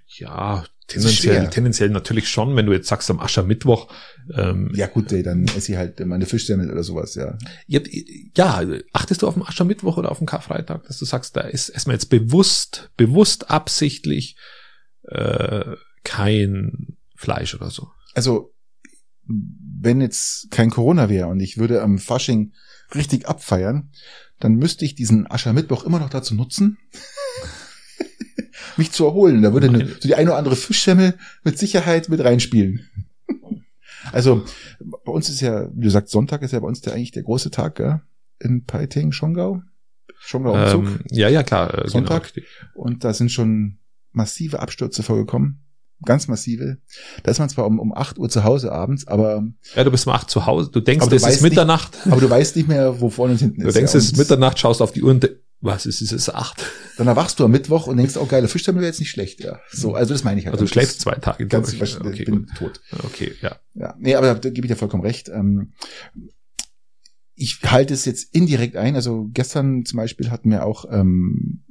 Ja. 0.07 0.65
Tendenziell, 0.87 1.49
tendenziell 1.51 1.91
natürlich 1.91 2.29
schon, 2.29 2.55
wenn 2.57 2.67
du 2.67 2.73
jetzt 2.73 2.89
sagst 2.89 3.11
am 3.11 3.21
Aschermittwoch. 3.21 3.93
Ähm, 4.35 4.71
Ja 4.75 4.87
gut, 4.87 5.13
ey, 5.13 5.23
dann 5.23 5.47
esse 5.57 5.73
ich 5.73 5.79
halt 5.79 6.05
meine 6.07 6.27
Fischsemmel 6.27 6.71
oder 6.71 6.83
sowas, 6.83 7.15
ja. 7.15 7.37
ja, 7.67 7.81
ja, 8.37 8.65
achtest 8.93 9.23
du 9.23 9.29
auf 9.29 9.35
den 9.35 9.43
Aschermittwoch 9.43 9.97
oder 9.97 10.11
auf 10.11 10.19
den 10.19 10.27
Karfreitag, 10.27 10.85
dass 10.85 10.99
du 10.99 11.05
sagst, 11.05 11.37
da 11.37 11.43
ist 11.43 11.69
erstmal 11.69 11.97
jetzt 11.97 12.11
bewusst, 12.11 12.91
bewusst 12.97 13.51
absichtlich 13.51 14.37
äh, 15.03 15.77
kein 16.05 16.97
Fleisch 17.17 17.55
oder 17.55 17.71
so. 17.71 17.89
Also 18.15 18.53
wenn 19.29 20.01
jetzt 20.01 20.51
kein 20.51 20.71
Corona 20.71 21.09
wäre 21.09 21.29
und 21.29 21.41
ich 21.41 21.59
würde 21.59 21.83
am 21.83 21.99
Fasching 21.99 22.53
richtig 22.95 23.29
abfeiern, 23.29 23.91
dann 24.39 24.55
müsste 24.55 24.85
ich 24.85 24.95
diesen 24.95 25.29
Aschermittwoch 25.31 25.85
immer 25.85 25.99
noch 25.99 26.11
dazu 26.11 26.35
nutzen, 26.35 26.79
mich 28.77 28.93
zu 28.93 29.05
erholen. 29.05 29.43
Da 29.43 29.53
würde 29.53 29.69
eine, 29.69 29.87
so 29.87 29.95
die 30.09 30.15
eine 30.15 30.31
oder 30.31 30.39
andere 30.39 30.57
Fischsemmel 30.57 31.15
mit 31.45 31.59
Sicherheit 31.59 32.09
mit 32.09 32.21
reinspielen. 32.23 32.89
Also 34.13 34.45
bei 34.81 35.13
uns 35.13 35.29
ist 35.29 35.41
ja, 35.41 35.69
wie 35.75 35.83
du 35.85 35.91
sagst, 35.91 36.13
Sonntag 36.13 36.43
ist 36.43 36.53
ja 36.53 36.61
bei 36.61 36.67
uns 36.69 36.81
der 36.81 36.95
eigentlich 36.95 37.11
der 37.13 37.25
große 37.25 37.51
Tag, 37.51 37.77
gell? 37.77 38.01
In 38.39 38.65
Peiting, 38.65 39.13
Schongau. 39.13 39.63
Schongau 40.19 40.53
Umzug. 40.55 40.85
Ähm, 40.87 41.01
ja, 41.11 41.29
ja, 41.29 41.43
klar. 41.43 41.85
Äh, 41.85 41.89
Sonntag? 41.89 42.33
Genau. 42.35 42.47
Und 42.75 43.03
da 43.05 43.13
sind 43.15 43.33
schon 43.33 43.79
massive 44.13 44.61
Abstürze 44.61 45.03
vorgekommen. 45.03 45.63
Ganz 46.05 46.29
massive. 46.29 46.77
Da 47.23 47.31
ist 47.31 47.39
man 47.39 47.49
zwar 47.49 47.67
um, 47.67 47.79
um 47.81 47.95
8 47.95 48.19
Uhr 48.19 48.29
zu 48.29 48.45
Hause 48.45 48.71
abends, 48.71 49.07
aber, 49.09 49.45
Ja, 49.75 49.83
du 49.83 49.91
bist 49.91 50.07
um 50.07 50.13
acht 50.13 50.29
zu 50.29 50.45
Hause, 50.45 50.71
du 50.71 50.81
denkst, 50.81 51.09
du 51.09 51.17
es 51.17 51.23
ist 51.23 51.27
weißt 51.27 51.43
nicht- 51.43 51.51
Mitternacht. 51.53 51.97
aber 52.07 52.21
du 52.21 52.29
weißt 52.29 52.55
nicht 52.57 52.69
mehr, 52.69 53.01
wo 53.01 53.09
vorne 53.09 53.33
und 53.33 53.39
hinten 53.41 53.63
Du 53.63 53.69
ist. 53.69 53.75
denkst, 53.77 53.95
ja. 53.95 53.99
es 53.99 54.05
ist 54.13 54.19
Mitternacht, 54.19 54.59
schaust 54.59 54.83
auf 54.83 54.93
die 54.93 55.03
Uhr 55.03 55.11
und 55.11 55.29
was 55.61 55.87
ist 55.87 56.03
es? 56.03 56.13
Es 56.13 56.29
ist 56.29 56.35
acht. 56.35 56.65
Dann 56.99 57.07
erwachst 57.07 57.41
du 57.41 57.45
am 57.45 57.51
Mittwoch 57.51 57.87
und 57.87 57.97
denkst, 57.97 58.17
oh 58.17 58.27
geile 58.27 58.49
Fischsemmel 58.49 58.83
wäre 58.83 58.91
jetzt 58.91 59.01
nicht 59.01 59.11
schlecht, 59.11 59.41
ja. 59.41 59.59
So, 59.71 59.95
also 59.95 60.13
das 60.13 60.23
meine 60.23 60.39
ich 60.39 60.47
halt. 60.47 60.55
Also 60.55 60.65
du 60.65 60.71
schläfst 60.71 61.01
zwei 61.01 61.15
Tage. 61.15 61.47
Ganz, 61.47 61.73
ich. 61.73 61.81
ich 61.81 62.01
okay, 62.01 62.25
bin 62.25 62.47
gut. 62.47 62.57
tot. 62.57 62.81
okay, 63.05 63.33
ja. 63.41 63.57
Ja, 63.75 63.95
nee, 63.99 64.15
aber 64.15 64.35
da 64.35 64.51
gebe 64.51 64.67
ich 64.67 64.73
dir 64.73 64.77
vollkommen 64.77 65.03
recht. 65.03 65.29
Ähm, 65.29 65.73
ich 67.35 67.61
halte 67.65 67.95
es 67.95 68.05
jetzt 68.05 68.35
indirekt 68.35 68.77
ein. 68.77 68.97
Also 68.97 69.29
gestern 69.33 69.85
zum 69.85 69.99
Beispiel 69.99 70.31
hatten 70.31 70.51
wir 70.51 70.65
auch 70.65 70.87
ähm, 70.91 71.65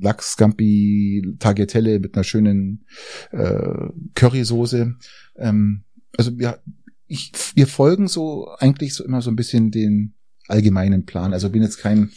Lachs, 0.00 0.32
Scampi, 0.32 1.36
Tagliatelle 1.38 1.98
mit 2.00 2.14
einer 2.14 2.24
schönen 2.24 2.84
äh, 3.32 3.88
Currysoße. 4.14 4.94
Ähm, 5.36 5.84
also 6.16 6.38
wir, 6.38 6.60
ich, 7.06 7.32
wir 7.54 7.66
folgen 7.66 8.08
so 8.08 8.48
eigentlich 8.58 8.94
so 8.94 9.04
immer 9.04 9.22
so 9.22 9.30
ein 9.30 9.36
bisschen 9.36 9.70
den 9.70 10.14
allgemeinen 10.46 11.04
Plan. 11.04 11.32
Also 11.32 11.50
bin 11.50 11.62
jetzt 11.62 11.78
kein, 11.78 12.10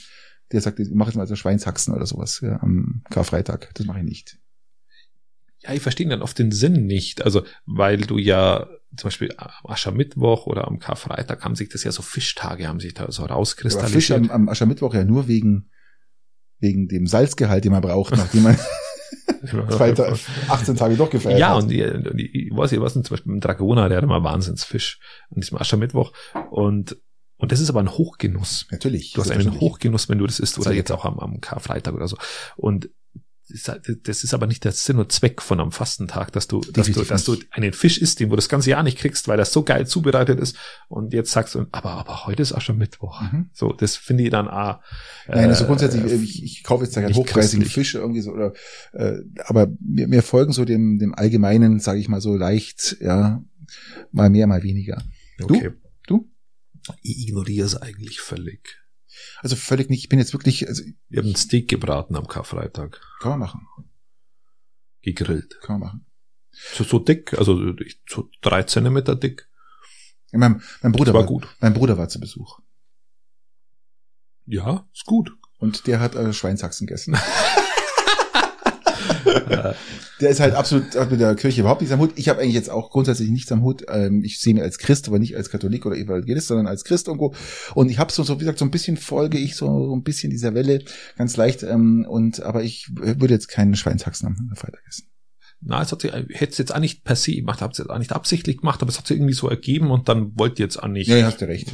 der 0.52 0.62
sagt, 0.62 0.80
ich 0.80 0.90
mache 0.92 1.10
jetzt 1.10 1.18
mal 1.18 1.28
so 1.28 1.36
Schweinshaxen 1.36 1.94
oder 1.94 2.06
sowas 2.06 2.40
ja, 2.42 2.60
am 2.62 3.04
Karfreitag. 3.10 3.72
Das 3.76 3.86
mache 3.86 4.00
ich 4.00 4.06
nicht. 4.06 4.38
Ja, 5.60 5.70
ja, 5.70 5.76
ich 5.76 5.82
verstehe 5.82 6.08
dann 6.08 6.22
oft 6.22 6.38
den 6.40 6.52
Sinn 6.52 6.86
nicht. 6.86 7.24
Also, 7.24 7.44
weil 7.66 7.98
du 8.02 8.18
ja 8.18 8.68
zum 8.98 9.08
Beispiel 9.08 9.34
am 9.38 9.50
Aschermittwoch 9.72 10.48
oder 10.48 10.68
am 10.68 10.80
Karfreitag 10.80 11.44
haben 11.46 11.56
sich 11.56 11.70
das 11.70 11.84
ja 11.84 11.92
so 11.92 12.02
Fischtage, 12.02 12.68
haben 12.68 12.80
sich 12.80 12.94
da 12.94 13.10
so 13.12 13.24
Aber 13.24 13.36
rauskristallisiert. 13.36 13.94
Fisch 14.04 14.12
am, 14.12 14.30
am 14.32 14.50
Aschermittwoch 14.50 14.94
ja 14.94 15.04
nur 15.06 15.28
wegen, 15.28 15.70
wegen 16.60 16.88
dem 16.88 17.08
Salzgehalt, 17.08 17.64
den 17.64 17.72
man 17.72 17.82
braucht, 17.82 18.16
nachdem 18.18 18.44
man 18.44 18.58
zwei, 19.70 19.92
Ta- 19.94 20.16
18 20.50 20.76
Tage 20.76 20.96
durchgefeiert 20.96 21.40
Ja, 21.40 21.56
hat. 21.56 21.64
und 21.64 21.70
die, 21.70 21.84
und 21.84 22.20
die, 22.20 22.48
ich 22.48 22.56
weiß, 22.56 22.72
ich 22.74 22.80
weiß 22.82 22.96
nicht, 22.96 23.08
zum 23.08 23.16
Beispiel 23.16 23.32
im 23.34 23.40
Dragoner, 23.40 23.88
der 23.88 23.98
hat 23.98 24.04
immer 24.04 24.24
Wahnsinnsfisch 24.24 25.00
an 25.30 25.40
diesem 25.42 25.58
Aschermittwoch. 25.58 26.12
Und, 26.50 26.98
und 27.42 27.52
das 27.52 27.60
ist 27.60 27.70
aber 27.70 27.80
ein 27.82 27.90
Hochgenuss. 27.92 28.68
Natürlich. 28.72 29.14
Du 29.14 29.22
hast 29.22 29.32
einen. 29.32 29.60
Hochgenuss, 29.60 30.08
wenn 30.10 30.18
du 30.20 30.28
das 30.28 30.40
isst, 30.40 30.58
oder 30.60 30.72
jetzt 30.72 30.92
auch 30.92 31.04
am, 31.06 31.20
am 31.20 31.42
Karfreitag 31.42 31.94
oder 31.94 32.08
so. 32.08 32.18
Und 32.56 32.90
das 34.04 34.24
ist- 34.24 34.34
aber 34.34 34.48
nicht 34.48 34.64
der 34.64 34.72
Sinn 34.72 34.98
und 34.98 35.12
Zweck 35.12 35.42
von 35.42 35.60
einem 35.60 35.74
Fastentag, 35.74 36.32
dass 36.32 36.48
du, 36.48 36.62
dass 36.62 36.88
du, 36.90 37.04
dass 37.04 37.26
du 37.26 37.36
einen 37.50 37.74
Fisch 37.74 37.98
isst, 37.98 38.22
den 38.22 38.30
du 38.30 38.38
das 38.38 38.48
ganze 38.48 38.70
Jahr 38.70 38.82
nicht 38.82 38.98
kriegst, 38.98 39.28
weil 39.28 39.36
das 39.36 39.52
so 39.52 39.64
geil 39.64 39.86
zubereitet 39.88 40.40
ist. 40.40 40.56
Und 40.88 41.12
jetzt 41.14 41.32
sagst 41.32 41.56
du, 41.56 41.66
aber, 41.74 41.92
aber 41.92 42.26
heute 42.26 42.42
ist 42.44 42.54
Aschermittwoch. 42.54 43.20
Mhm. 43.22 43.50
So, 43.52 43.74
das 43.74 43.98
finde 43.98 44.24
ich 44.24 44.30
dann, 44.30 44.48
ah, 44.48 44.82
Nein, 45.28 45.50
also 45.50 45.66
äh, 45.66 45.68
grundsätzlich, 45.68 46.04
äh, 46.04 46.16
ich, 46.16 46.44
ich 46.44 46.64
kaufe 46.64 46.86
jetzt 46.86 46.96
da 46.96 47.02
keinen 47.02 47.14
hochpreisigen 47.16 47.64
christlich. 47.66 47.74
Fisch 47.74 47.96
irgendwie 47.96 48.22
so, 48.22 48.32
oder, 48.32 48.54
äh, 48.94 49.18
aber 49.44 49.68
wir, 49.82 50.10
wir 50.10 50.24
folgen 50.24 50.54
so 50.54 50.64
dem, 50.64 50.98
dem 51.00 51.14
allgemeinen, 51.14 51.82
sage 51.82 52.00
ich 52.00 52.08
mal 52.08 52.22
so 52.22 52.38
leicht, 52.38 52.98
ja, 53.02 53.44
mal 54.14 54.30
mehr, 54.30 54.48
mal 54.48 54.64
weniger. 54.64 55.04
okay. 55.44 55.72
Ich 57.02 57.28
ignoriere 57.28 57.66
es 57.66 57.76
eigentlich 57.76 58.20
völlig. 58.22 58.78
Also 59.40 59.56
völlig 59.56 59.90
nicht, 59.90 60.04
ich 60.04 60.10
bin 60.10 60.20
jetzt 60.20 60.34
wirklich, 60.34 60.68
also 60.68 60.84
Wir 61.10 61.20
haben 61.22 61.30
ein 61.30 61.36
Steak 61.36 61.68
gebraten 61.70 62.16
am 62.16 62.28
Karfreitag. 62.28 63.02
kann 63.20 63.32
man 63.32 63.40
machen, 63.40 63.68
Gegrillt. 65.02 65.60
kann 65.62 65.80
man 65.80 65.88
machen. 65.90 66.06
So, 66.74 66.84
so 66.84 67.00
dick, 67.00 67.34
also 67.38 67.74
so 68.10 68.30
drei 68.42 68.64
Zentimeter 68.64 69.16
dick. 69.16 69.48
Mein, 70.32 70.62
mein 70.82 70.92
Bruder 70.94 71.06
Das 71.12 71.14
war 71.14 71.22
war, 71.22 71.28
gut. 71.28 71.48
mein 71.60 71.74
Bruder 71.74 71.98
war 71.98 72.08
zu 72.10 72.20
Besuch 72.20 72.60
Ja, 74.46 74.88
ist 74.94 75.06
gut. 75.06 75.32
und 75.60 75.88
der 75.88 76.00
hat 76.00 76.16
äh, 76.16 76.32
Schweinshaxen 76.34 76.88
gegessen. 76.88 77.18
Der 80.22 80.30
ist 80.30 80.40
halt 80.40 80.54
absolut 80.54 80.96
hat 80.96 81.10
mit 81.10 81.20
der 81.20 81.36
Kirche 81.36 81.62
überhaupt 81.62 81.82
nichts 81.82 81.94
am 81.94 82.00
Hut. 82.00 82.12
Ich 82.16 82.30
habe 82.30 82.42
eigentlich 82.42 82.54
jetzt 82.54 82.70
auch 82.70 82.92
grundsätzlich 82.92 83.30
nichts 83.30 83.52
am 83.52 83.64
Hut. 83.64 83.86
Ähm, 83.90 84.24
ich 84.24 84.40
sehe 84.40 84.54
mich 84.54 84.62
als 84.62 84.78
Christ, 84.78 85.08
aber 85.08 85.18
nicht 85.18 85.36
als 85.36 85.50
Katholik 85.50 85.86
oder 85.86 85.98
Evangelist, 85.98 86.48
sondern 86.48 86.68
als 86.68 86.84
Christ 86.84 87.08
irgendwo. 87.08 87.34
Und 87.74 87.90
ich 87.90 87.98
habe 87.98 88.12
so, 88.12 88.22
so, 88.24 88.36
wie 88.36 88.40
gesagt, 88.40 88.60
so 88.60 88.66
ein 88.66 88.72
bisschen 88.72 88.98
folge 88.98 89.40
ich 89.40 89.56
so, 89.56 89.66
so 89.66 89.96
ein 89.96 90.04
bisschen 90.04 90.30
dieser 90.30 90.54
Welle, 90.54 90.84
ganz 91.18 91.38
leicht. 91.38 91.64
Ähm, 91.64 92.06
und 92.08 92.44
aber 92.44 92.64
ich 92.64 92.88
würde 92.94 93.34
jetzt 93.34 93.48
keinen 93.48 93.76
Schweinshaxen 93.76 94.28
am 94.28 94.56
Freitag 94.56 94.84
essen. 94.88 95.08
Na, 95.64 95.82
es 95.82 95.92
hat 95.92 96.02
sich, 96.02 96.12
ich 96.12 96.42
hätte 96.42 96.52
es 96.52 96.58
jetzt 96.58 96.74
auch 96.74 96.80
nicht 96.80 97.04
per 97.04 97.16
se 97.16 97.36
gemacht, 97.36 97.62
habe 97.62 97.72
es 97.72 97.78
jetzt 97.78 97.90
auch 97.90 98.00
nicht 98.00 98.14
absichtlich 98.14 98.58
gemacht, 98.58 98.82
aber 98.82 98.90
es 98.90 98.98
hat 98.98 99.06
sich 99.06 99.18
irgendwie 99.18 99.34
so 99.34 99.48
ergeben 99.48 99.92
und 99.92 100.10
dann 100.10 100.32
wollt 100.38 100.58
ihr 100.58 100.66
jetzt 100.66 100.82
auch 100.82 100.88
nicht. 100.88 101.08
Ja, 101.08 101.18
ja, 101.18 101.28
hast 101.28 101.40
du 101.40 101.46
recht. 101.46 101.72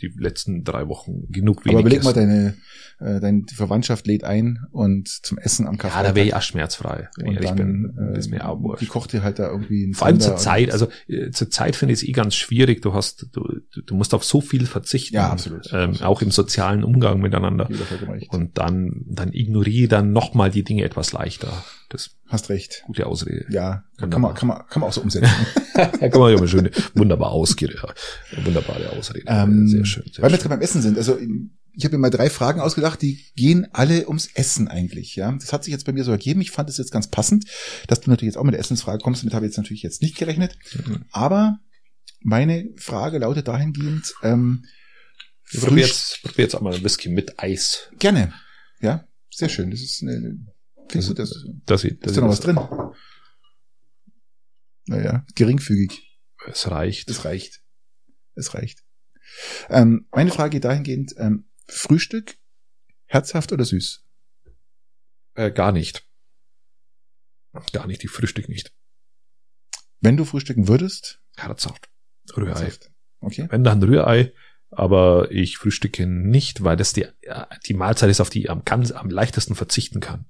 Die 0.00 0.12
letzten 0.18 0.64
drei 0.64 0.88
Wochen 0.88 1.30
genug 1.30 1.64
wenig. 1.64 1.76
Aber 1.76 1.80
überleg 1.80 2.02
mal, 2.04 2.12
deine, 2.12 2.54
äh, 2.98 3.20
deine 3.20 3.42
die 3.42 3.54
Verwandtschaft 3.54 4.06
lädt 4.06 4.24
ein 4.24 4.58
und 4.72 5.08
zum 5.08 5.38
Essen 5.38 5.66
am 5.66 5.78
Kaffee. 5.78 5.96
ja, 5.96 6.02
da 6.02 6.14
wäre 6.14 6.26
ich 6.26 6.34
auch 6.34 6.42
schmerzfrei, 6.42 7.08
wenn 7.16 7.26
ich 7.26 7.28
und 7.30 7.34
ehrlich 7.36 7.50
dann, 7.50 7.94
bin. 7.94 8.14
ist 8.16 8.30
mir 8.30 8.48
auch 8.48 8.58
äh, 8.58 8.62
wurscht. 8.62 8.82
die 8.82 8.86
kocht 8.86 9.12
dir 9.12 9.22
halt 9.22 9.38
da 9.38 9.48
irgendwie 9.50 9.86
ein 9.86 9.94
Vor 9.94 10.06
allem 10.06 10.20
zur 10.20 10.36
Zeit, 10.36 10.70
also 10.70 10.88
äh, 11.08 11.30
zur 11.30 11.50
Zeit 11.50 11.76
finde 11.76 11.94
ich 11.94 12.02
es 12.02 12.08
eh 12.08 12.12
ganz 12.12 12.34
schwierig. 12.34 12.82
Du 12.82 12.94
hast, 12.94 13.26
du, 13.32 13.60
du- 13.84 13.94
musst 13.94 14.12
auf 14.14 14.24
so 14.24 14.40
viel 14.40 14.66
verzichten. 14.66 15.14
Ja, 15.16 15.30
absolut. 15.30 15.66
Ähm, 15.72 15.90
Absolut. 15.90 16.02
auch 16.02 16.22
im 16.22 16.30
sozialen 16.30 16.84
Umgang 16.84 17.20
miteinander. 17.20 17.68
Und 18.28 18.58
dann, 18.58 19.02
dann 19.06 19.32
ignoriere 19.32 19.88
dann 19.88 20.12
nochmal 20.12 20.50
die 20.50 20.64
Dinge 20.64 20.84
etwas 20.84 21.12
leichter. 21.12 21.64
Das 21.88 22.10
Hast 22.26 22.48
recht. 22.50 22.82
gute 22.86 23.06
Ausrede. 23.06 23.46
Ja, 23.50 23.84
kann 23.98 24.12
Wunderbar. 24.12 24.20
man, 24.20 24.34
kann 24.34 24.48
man, 24.48 24.58
kann 24.68 24.80
man 24.80 24.88
auch 24.90 24.92
so 24.92 25.00
umsetzen. 25.02 25.28
Ja, 25.76 26.08
kann 26.08 26.20
man 26.20 26.32
ja 26.32 26.38
mal 26.38 26.48
schön, 26.48 26.70
wunderbar 26.94 27.32
ausgehen. 27.32 27.74
Ja. 27.74 28.44
Wunderbare 28.44 28.90
Ausrede. 28.90 29.24
Ähm, 29.26 29.68
sehr 29.68 29.84
schön. 29.84 30.04
Sehr 30.10 30.22
Weil 30.22 30.24
wir 30.24 30.28
schön. 30.30 30.32
jetzt 30.36 30.42
gerade 30.42 30.54
beim 30.54 30.62
Essen 30.62 30.80
sind. 30.80 30.96
Also 30.96 31.18
ich 31.72 31.84
habe 31.84 31.96
mir 31.96 32.00
mal 32.00 32.08
drei 32.10 32.30
Fragen 32.30 32.60
ausgedacht, 32.60 33.02
die 33.02 33.22
gehen 33.36 33.66
alle 33.74 34.06
ums 34.08 34.30
Essen 34.32 34.68
eigentlich. 34.68 35.16
Ja, 35.16 35.30
das 35.32 35.52
hat 35.52 35.64
sich 35.64 35.72
jetzt 35.72 35.84
bei 35.84 35.92
mir 35.92 36.02
so 36.04 36.12
ergeben. 36.12 36.40
Ich 36.40 36.50
fand 36.50 36.70
es 36.70 36.78
jetzt 36.78 36.92
ganz 36.92 37.08
passend, 37.08 37.44
dass 37.88 38.00
du 38.00 38.08
natürlich 38.08 38.32
jetzt 38.32 38.38
auch 38.38 38.44
mit 38.44 38.54
der 38.54 38.60
Essensfrage 38.60 39.02
kommst. 39.02 39.20
Damit 39.22 39.34
habe 39.34 39.44
ich 39.44 39.50
jetzt 39.50 39.58
natürlich 39.58 39.82
jetzt 39.82 40.00
nicht 40.00 40.16
gerechnet. 40.16 40.56
Mhm. 40.86 41.04
Aber 41.10 41.58
meine 42.22 42.70
Frage 42.76 43.18
lautet 43.18 43.48
dahingehend: 43.48 44.14
ähm, 44.22 44.64
Ich 45.52 45.60
probiere 45.60 45.86
Frühst- 45.88 46.10
jetzt, 46.12 46.22
probier 46.22 46.44
jetzt 46.46 46.54
auch 46.54 46.62
mal 46.62 46.74
ein 46.74 46.82
Whisky 46.84 47.10
mit 47.10 47.38
Eis. 47.38 47.90
gerne. 47.98 48.32
Ja, 48.80 49.04
sehr 49.30 49.50
schön. 49.50 49.70
Das 49.70 49.80
ist 49.82 50.02
eine. 50.02 50.38
Finde 50.88 51.06
gut, 51.08 51.18
das, 51.18 51.44
Dass 51.66 51.84
ich, 51.84 51.98
dass 52.00 52.12
ist 52.12 52.16
da 52.16 52.20
noch 52.22 52.28
was 52.30 52.40
drin? 52.40 52.58
Naja, 54.86 55.24
geringfügig. 55.34 56.20
Es 56.46 56.70
reicht. 56.70 57.10
Es 57.10 57.24
reicht. 57.24 57.62
Es 58.34 58.54
reicht. 58.54 58.84
Ähm, 59.68 60.06
meine 60.12 60.30
Frage 60.30 60.60
dahingehend, 60.60 61.14
ähm, 61.18 61.48
Frühstück, 61.68 62.36
herzhaft 63.06 63.52
oder 63.52 63.64
süß? 63.64 64.04
Äh, 65.34 65.50
gar 65.50 65.72
nicht. 65.72 66.06
Gar 67.72 67.86
nicht, 67.86 68.04
ich 68.04 68.10
frühstück 68.10 68.48
nicht. 68.48 68.72
Wenn 70.00 70.16
du 70.16 70.24
frühstücken 70.24 70.68
würdest, 70.68 71.22
Herzhaft. 71.36 71.88
Rührei. 72.36 72.60
herzhaft. 72.60 72.90
Okay. 73.20 73.46
Wenn 73.50 73.64
dann 73.64 73.82
Rührei, 73.82 74.32
aber 74.70 75.30
ich 75.30 75.58
frühstücke 75.58 76.06
nicht, 76.06 76.64
weil 76.64 76.76
das 76.76 76.92
die, 76.92 77.06
die 77.66 77.74
Mahlzeit 77.74 78.10
ist, 78.10 78.20
auf 78.20 78.30
die 78.30 78.40
ich 78.40 78.50
am, 78.50 78.64
ganz, 78.64 78.92
am 78.92 79.10
leichtesten 79.10 79.54
verzichten 79.54 80.00
kann. 80.00 80.26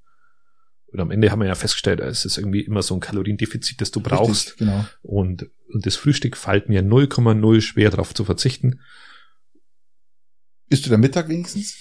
Und 0.92 1.00
am 1.00 1.10
Ende 1.10 1.30
haben 1.30 1.40
wir 1.40 1.48
ja 1.48 1.54
festgestellt, 1.54 2.00
es 2.00 2.24
ist 2.24 2.38
irgendwie 2.38 2.60
immer 2.60 2.82
so 2.82 2.94
ein 2.94 3.00
Kaloriendefizit, 3.00 3.80
das 3.80 3.90
du 3.90 4.00
brauchst. 4.00 4.46
Richtig, 4.50 4.58
genau. 4.58 4.86
Und, 5.02 5.50
und 5.72 5.84
das 5.84 5.96
Frühstück 5.96 6.36
fällt 6.36 6.68
mir 6.68 6.82
0,0 6.82 7.60
schwer 7.60 7.90
darauf 7.90 8.14
zu 8.14 8.24
verzichten. 8.24 8.80
Isst 10.68 10.86
du 10.86 10.90
dann 10.90 11.00
Mittag 11.00 11.28
wenigstens? 11.28 11.76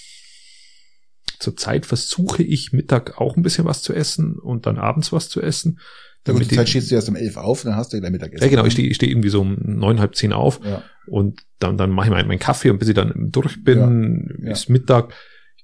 Zurzeit 1.38 1.86
versuche 1.86 2.42
ich 2.42 2.72
Mittag 2.72 3.18
auch 3.20 3.36
ein 3.36 3.42
bisschen 3.42 3.64
was 3.64 3.82
zu 3.82 3.92
essen 3.92 4.38
und 4.38 4.66
dann 4.66 4.78
abends 4.78 5.12
was 5.12 5.28
zu 5.28 5.40
essen. 5.42 5.78
Ja, 6.26 6.32
gut, 6.32 6.42
Damit 6.42 6.54
Zeit 6.54 6.68
stehst 6.68 6.90
du 6.90 6.94
erst 6.96 7.08
um 7.08 7.14
elf 7.16 7.36
auf, 7.36 7.62
dann 7.62 7.76
hast 7.76 7.92
du 7.92 8.00
dein 8.00 8.10
Mittagessen. 8.12 8.42
ja, 8.42 8.50
genau, 8.50 8.64
ich 8.64 8.72
stehe 8.72 8.88
ich 8.88 8.96
steh 8.96 9.06
irgendwie 9.08 9.28
so 9.28 9.42
um 9.42 9.56
neun, 9.62 10.00
halb 10.00 10.16
zehn 10.16 10.32
auf 10.32 10.60
Ja. 10.64 10.82
und 11.06 11.42
dann, 11.60 11.76
dann 11.76 11.90
mache 11.90 12.06
ich 12.06 12.10
meinen 12.12 12.26
meinen 12.26 12.38
Kaffee 12.40 12.70
und 12.70 12.78
bis 12.78 12.88
ich 12.88 12.94
dann 12.94 13.30
durch 13.30 13.62
bin, 13.62 14.40
ja. 14.42 14.52
ist 14.52 14.68
Mittag. 14.68 15.14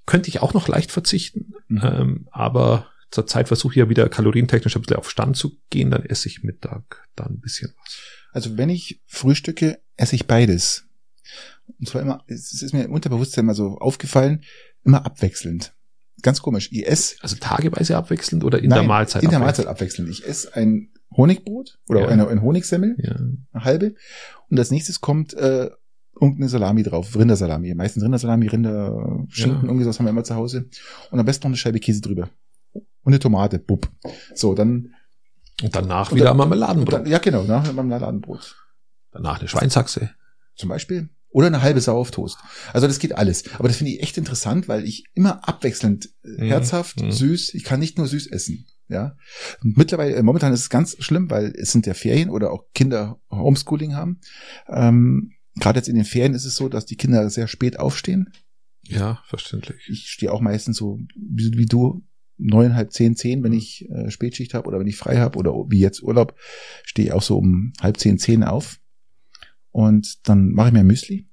Könnte 0.07 0.28
ich 0.28 0.40
auch 0.40 0.55
noch 0.55 0.68
leicht 0.68 0.93
verzichten, 0.93 1.55
Mhm. 1.68 1.80
ähm, 1.82 2.28
aber 2.30 2.91
zurzeit 3.13 3.47
versuche 3.49 3.75
ich 3.75 3.79
ja 3.79 3.89
wieder 3.89 4.09
kalorientechnisch 4.09 4.75
ein 4.77 4.83
bisschen 4.83 4.97
auf 4.97 5.09
Stand 5.11 5.37
zu 5.37 5.57
gehen, 5.71 5.91
dann 5.93 6.05
esse 6.05 6.29
ich 6.29 6.43
Mittag 6.43 7.07
dann 7.15 7.35
ein 7.35 7.41
bisschen 7.41 7.73
was. 7.85 7.99
Also 8.33 8.57
wenn 8.57 8.69
ich 8.71 9.01
frühstücke, 9.07 9.79
esse 9.97 10.17
ich 10.17 10.27
beides. 10.27 10.87
Und 11.79 11.89
zwar 11.89 12.03
immer, 12.03 12.25
es 12.27 12.61
ist 12.63 12.73
mir 12.73 12.85
im 12.85 12.93
Unterbewusstsein 12.93 13.45
mal 13.47 13.55
so 13.55 13.79
aufgefallen, 13.79 14.43
immer 14.85 15.07
abwechselnd. 15.07 15.75
Ganz 16.23 16.41
komisch. 16.43 16.69
Ich 16.73 16.87
esse 16.87 17.17
Also 17.21 17.37
tageweise 17.37 17.97
abwechselnd 17.97 18.45
oder 18.45 18.59
in 18.59 18.69
Nein, 18.69 18.81
der 18.81 18.89
Mahlzeit 18.89 19.23
in 19.23 19.31
der? 19.31 19.39
Mahlzeit 19.39 19.67
abwechselnd. 19.67 20.09
Ich 20.11 20.27
esse 20.27 20.55
ein 20.55 20.91
Honigbrot 21.17 21.79
oder 21.89 22.01
Ja. 22.03 22.09
eine, 22.09 22.29
ein 22.29 22.43
Honigsemmel, 22.43 22.97
Ja. 22.99 23.13
eine 23.17 23.65
halbe. 23.65 23.95
Und 24.49 24.59
als 24.59 24.71
nächstes 24.71 25.01
kommt 25.01 25.35
äh, 25.35 25.71
irgendeine 26.15 26.49
Salami 26.49 26.83
drauf, 26.85 27.17
Rindersalami. 27.17 27.75
Meistens 27.75 28.03
Rindersalami, 28.05 28.47
Rinderschinken, 28.47 29.63
Ja. 29.63 29.63
irgendwie 29.65 29.85
sowas 29.85 29.99
haben 29.99 30.07
wir 30.07 30.11
immer 30.11 30.25
zu 30.25 30.35
Hause. 30.35 30.69
Und 31.11 31.19
am 31.19 31.27
besten 31.27 31.43
noch 31.45 31.49
eine 31.51 31.57
Scheibe 31.57 31.81
Käse 31.81 32.01
drüber. 32.01 32.31
Und 33.03 33.12
eine 33.12 33.18
Tomate, 33.20 33.59
bub. 33.59 33.90
So, 34.34 34.55
dann, 34.55 34.94
Und 35.62 35.74
danach 35.76 36.11
Und 36.11 36.16
wieder 36.16 36.26
dann- 36.26 36.36
Marmeladenbrot. 36.38 36.92
dann 36.92 37.07
ja 37.07 37.18
genau, 37.18 37.42
nach 37.44 37.70
Marmeladenbrot. 37.72 38.57
danach 39.11 39.38
eine 39.40 39.48
Schweinshaxe. 39.48 40.11
Zum 40.57 40.68
Beispiel. 40.68 41.09
Oder 41.30 41.46
eine 41.46 41.62
halbe 41.62 41.80
Sau 41.80 41.98
auf 41.98 42.11
Toast. 42.11 42.36
Also 42.74 42.86
das 42.86 42.98
geht 42.98 43.14
alles. 43.16 43.44
Aber 43.59 43.68
das 43.68 43.78
finde 43.78 43.92
ich 43.92 44.03
echt 44.03 44.18
interessant, 44.18 44.68
weil 44.68 44.84
ich 44.84 45.05
immer 45.14 45.48
abwechselnd 45.48 46.11
äh, 46.24 46.28
Mhm. 46.44 46.46
herzhaft, 46.48 47.00
Mhm. 47.00 47.11
süß, 47.12 47.55
ich 47.55 47.64
kann 47.64 47.80
nicht 47.80 47.96
nur 47.98 48.07
süß 48.07 48.26
essen. 48.28 48.66
Ja. 48.88 49.16
Mittlerweile, 49.62 50.14
äh, 50.14 50.22
momentan 50.22 50.53
ist 50.53 50.61
es 50.61 50.68
ganz 50.70 50.96
schlimm, 51.03 51.30
weil 51.30 51.55
es 51.57 51.72
sind 51.72 51.86
ja 51.86 51.94
Ferien 51.94 52.28
oder 52.28 52.53
auch 52.53 52.64
Kinder 52.74 53.18
Homeschooling 53.30 53.94
haben. 53.94 54.20
Ähm, 54.68 55.32
Gerade 55.57 55.78
jetzt 55.78 55.88
in 55.88 55.94
den 55.96 56.05
Ferien 56.05 56.34
ist 56.34 56.44
es 56.46 56.55
so, 56.57 56.68
dass 56.68 56.84
die 56.86 56.96
Kinder 56.96 57.28
sehr 57.30 57.46
spät 57.48 57.78
aufstehen. 57.78 58.32
Ja, 58.82 59.22
verständlich. 59.26 59.86
Ich 59.90 60.09
stehe 60.11 60.32
auch 60.32 60.40
meistens 60.40 60.76
so 60.78 60.98
wie, 61.14 61.53
wie 61.57 61.66
du, 61.66 62.03
neun, 62.43 62.74
halb 62.74 62.93
zehn, 62.93 63.16
zehn, 63.16 63.43
wenn 63.43 63.53
ich 63.53 63.88
äh, 63.90 64.11
Spätschicht 64.11 64.55
habe 64.55 64.68
oder 64.68 64.78
wenn 64.78 64.86
ich 64.86 64.97
frei 64.97 65.18
habe 65.18 65.38
oder 65.38 65.53
wie 65.68 65.78
jetzt 65.78 66.03
Urlaub, 66.03 66.34
stehe 66.84 67.09
ich 67.09 67.12
auch 67.12 67.22
so 67.22 67.38
um 67.38 67.72
halb 67.80 67.99
zehn, 67.99 68.18
zehn 68.18 68.45
auf. 68.45 68.78
Und 69.70 70.28
dann 70.28 70.51
mache 70.51 70.68
ich 70.68 70.74
mir 70.74 70.84
Müsli. 70.84 71.28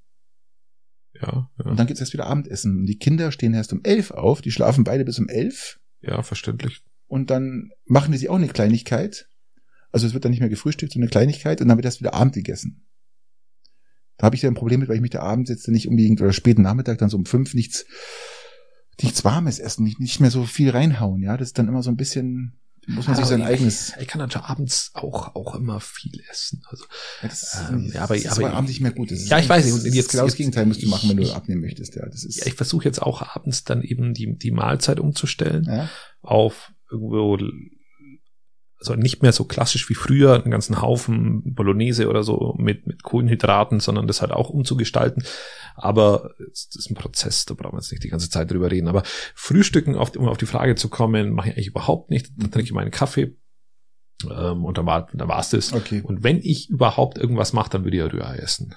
Ja, 1.14 1.50
ja, 1.58 1.66
Und 1.66 1.78
dann 1.78 1.88
geht's 1.88 2.00
erst 2.00 2.14
wieder 2.14 2.28
Abendessen. 2.28 2.80
Und 2.80 2.86
die 2.86 2.98
Kinder 2.98 3.32
stehen 3.32 3.54
erst 3.54 3.74
um 3.74 3.82
elf 3.84 4.12
auf, 4.12 4.42
die 4.42 4.52
schlafen 4.52 4.84
beide 4.84 5.04
bis 5.04 5.20
um 5.20 5.28
elf 5.28 5.80
ja, 6.02 6.22
verständlich. 6.22 6.82
und 7.08 7.30
dann 7.30 7.72
machen 7.86 8.12
die 8.12 8.18
sich 8.18 8.30
auch 8.30 8.36
eine 8.36 8.48
Kleinigkeit. 8.48 9.28
Also 9.92 10.08
es 10.08 10.14
wird 10.14 10.24
dann 10.24 10.32
nicht 10.32 10.40
mehr 10.40 10.50
gefrühstückt, 10.50 10.94
sondern 10.94 11.08
eine 11.08 11.12
Kleinigkeit 11.12 11.62
und 11.62 11.68
dann 11.68 11.78
wird 11.78 11.86
erst 11.86 12.00
wieder 12.00 12.14
Abend 12.14 12.34
gegessen. 12.34 12.86
Da 14.18 14.26
habe 14.26 14.36
ich 14.36 14.42
ja 14.42 14.50
ein 14.50 14.56
Problem 14.56 14.82
mit, 14.82 14.90
weil 14.90 14.98
ich 14.98 15.02
mich 15.02 15.12
da 15.12 15.22
abends 15.22 15.50
jetzt 15.50 15.68
nicht 15.70 15.88
unbedingt 15.88 16.22
oder 16.22 16.34
späten 16.34 16.62
Nachmittag 16.62 16.98
dann 16.98 17.10
so 17.10 17.18
um 17.18 17.26
fünf 17.26 17.54
nichts, 17.54 17.86
nichts 19.04 19.24
Warmes 19.24 19.60
essen, 19.60 19.84
nicht, 19.84 20.00
nicht 20.00 20.20
mehr 20.20 20.32
so 20.32 20.46
viel 20.46 20.70
reinhauen. 20.72 21.22
Ja, 21.22 21.38
das 21.38 21.50
ist 21.50 21.58
dann 21.58 21.68
immer 21.68 21.84
so 21.84 21.90
ein 21.90 21.98
bisschen, 21.98 22.54
muss 22.88 23.08
man 23.08 23.16
sich 23.16 23.26
sein 23.26 23.42
ich, 23.42 23.46
eigenes. 23.46 23.94
Ich 24.00 24.08
kann 24.08 24.20
dann 24.20 24.32
schon 24.32 24.42
abends 24.42 24.92
auch, 24.94 25.36
auch 25.36 25.56
immer 25.56 25.80
viel 25.80 26.22
essen. 26.32 26.64
Also, 26.70 26.86
Ja, 27.22 27.28
das, 27.30 27.58
ähm, 27.70 27.92
ja, 27.94 28.02
aber, 28.04 28.16
das 28.16 28.26
ist 28.26 28.32
aber 28.38 28.54
abends 28.54 28.70
nicht 28.70 28.82
mehr 28.82 28.92
gut. 28.92 29.12
Ja, 29.12 29.38
ich 29.40 29.48
weiß 29.50 29.64
nicht. 29.66 29.76
Das 29.78 29.84
Und 29.86 29.94
jetzt- 29.94 30.12
genau 30.12 30.26
das 30.26 30.36
Gegenteil 30.36 30.66
musst 30.66 30.82
du 30.82 30.88
machen, 30.88 31.10
wenn 31.10 31.18
du 31.18 31.24
ich- 31.24 31.36
abnehmen 31.36 31.62
möchtest. 31.62 31.96
Ja, 31.96 32.06
das 32.08 32.24
ist. 32.24 32.38
ja, 32.38 32.48
ich 32.48 32.54
versuche 32.56 32.86
jetzt 32.86 33.02
auch 33.02 33.22
abends 33.36 33.64
dann 33.64 33.82
eben 33.84 34.14
die, 34.14 34.38
die 34.38 34.52
Mahlzeit 34.52 35.00
umzustellen 35.00 35.66
ja. 35.66 35.90
auf 36.22 36.72
irgendwo, 36.92 37.38
also 38.80 38.96
nicht 38.96 39.22
mehr 39.22 39.34
so 39.34 39.44
klassisch 39.44 39.90
wie 39.90 39.94
früher, 39.94 40.36
einen 40.36 40.52
ganzen 40.52 40.82
Haufen 40.82 41.54
Bolognese 41.54 42.08
oder 42.08 42.24
so 42.24 42.56
mit, 42.58 42.88
mit 42.88 43.04
Kohlenhydraten, 43.04 43.80
sondern 43.80 44.08
das 44.08 44.22
halt 44.22 44.32
auch 44.32 44.50
umzugestalten. 44.50 45.24
Aber 45.76 46.34
das 46.38 46.70
ist 46.76 46.90
ein 46.90 46.96
Prozess, 46.96 47.46
da 47.46 47.54
brauchen 47.54 47.74
wir 47.74 47.80
jetzt 47.80 47.92
nicht 47.92 48.04
die 48.04 48.10
ganze 48.10 48.30
Zeit 48.30 48.52
drüber 48.52 48.72
reden. 48.72 48.88
Aber 48.88 49.04
Frühstücken, 49.36 49.96
auf, 49.96 50.16
um 50.16 50.28
auf 50.28 50.38
die 50.38 50.46
Frage 50.46 50.76
zu 50.76 50.90
kommen, 50.90 51.32
mache 51.32 51.50
ich 51.50 51.56
eigentlich 51.56 51.68
überhaupt 51.68 52.10
nicht. 52.10 52.32
Dann 52.38 52.52
trinke 52.52 52.66
ich 52.66 52.74
meinen 52.74 52.92
Kaffee 52.92 53.36
ähm, 54.30 54.66
und 54.66 54.78
dann 54.78 54.86
war 54.86 55.08
dann 55.14 55.28
war's 55.28 55.50
das. 55.50 55.74
Okay. 55.74 56.02
Und 56.02 56.24
wenn 56.24 56.38
ich 56.38 56.70
überhaupt 56.70 57.18
irgendwas 57.18 57.54
mache, 57.54 57.70
dann 57.70 57.84
würde 57.84 57.98
ich 57.98 58.02
ja 58.02 58.08
Rührei 58.08 58.38
essen. 58.38 58.76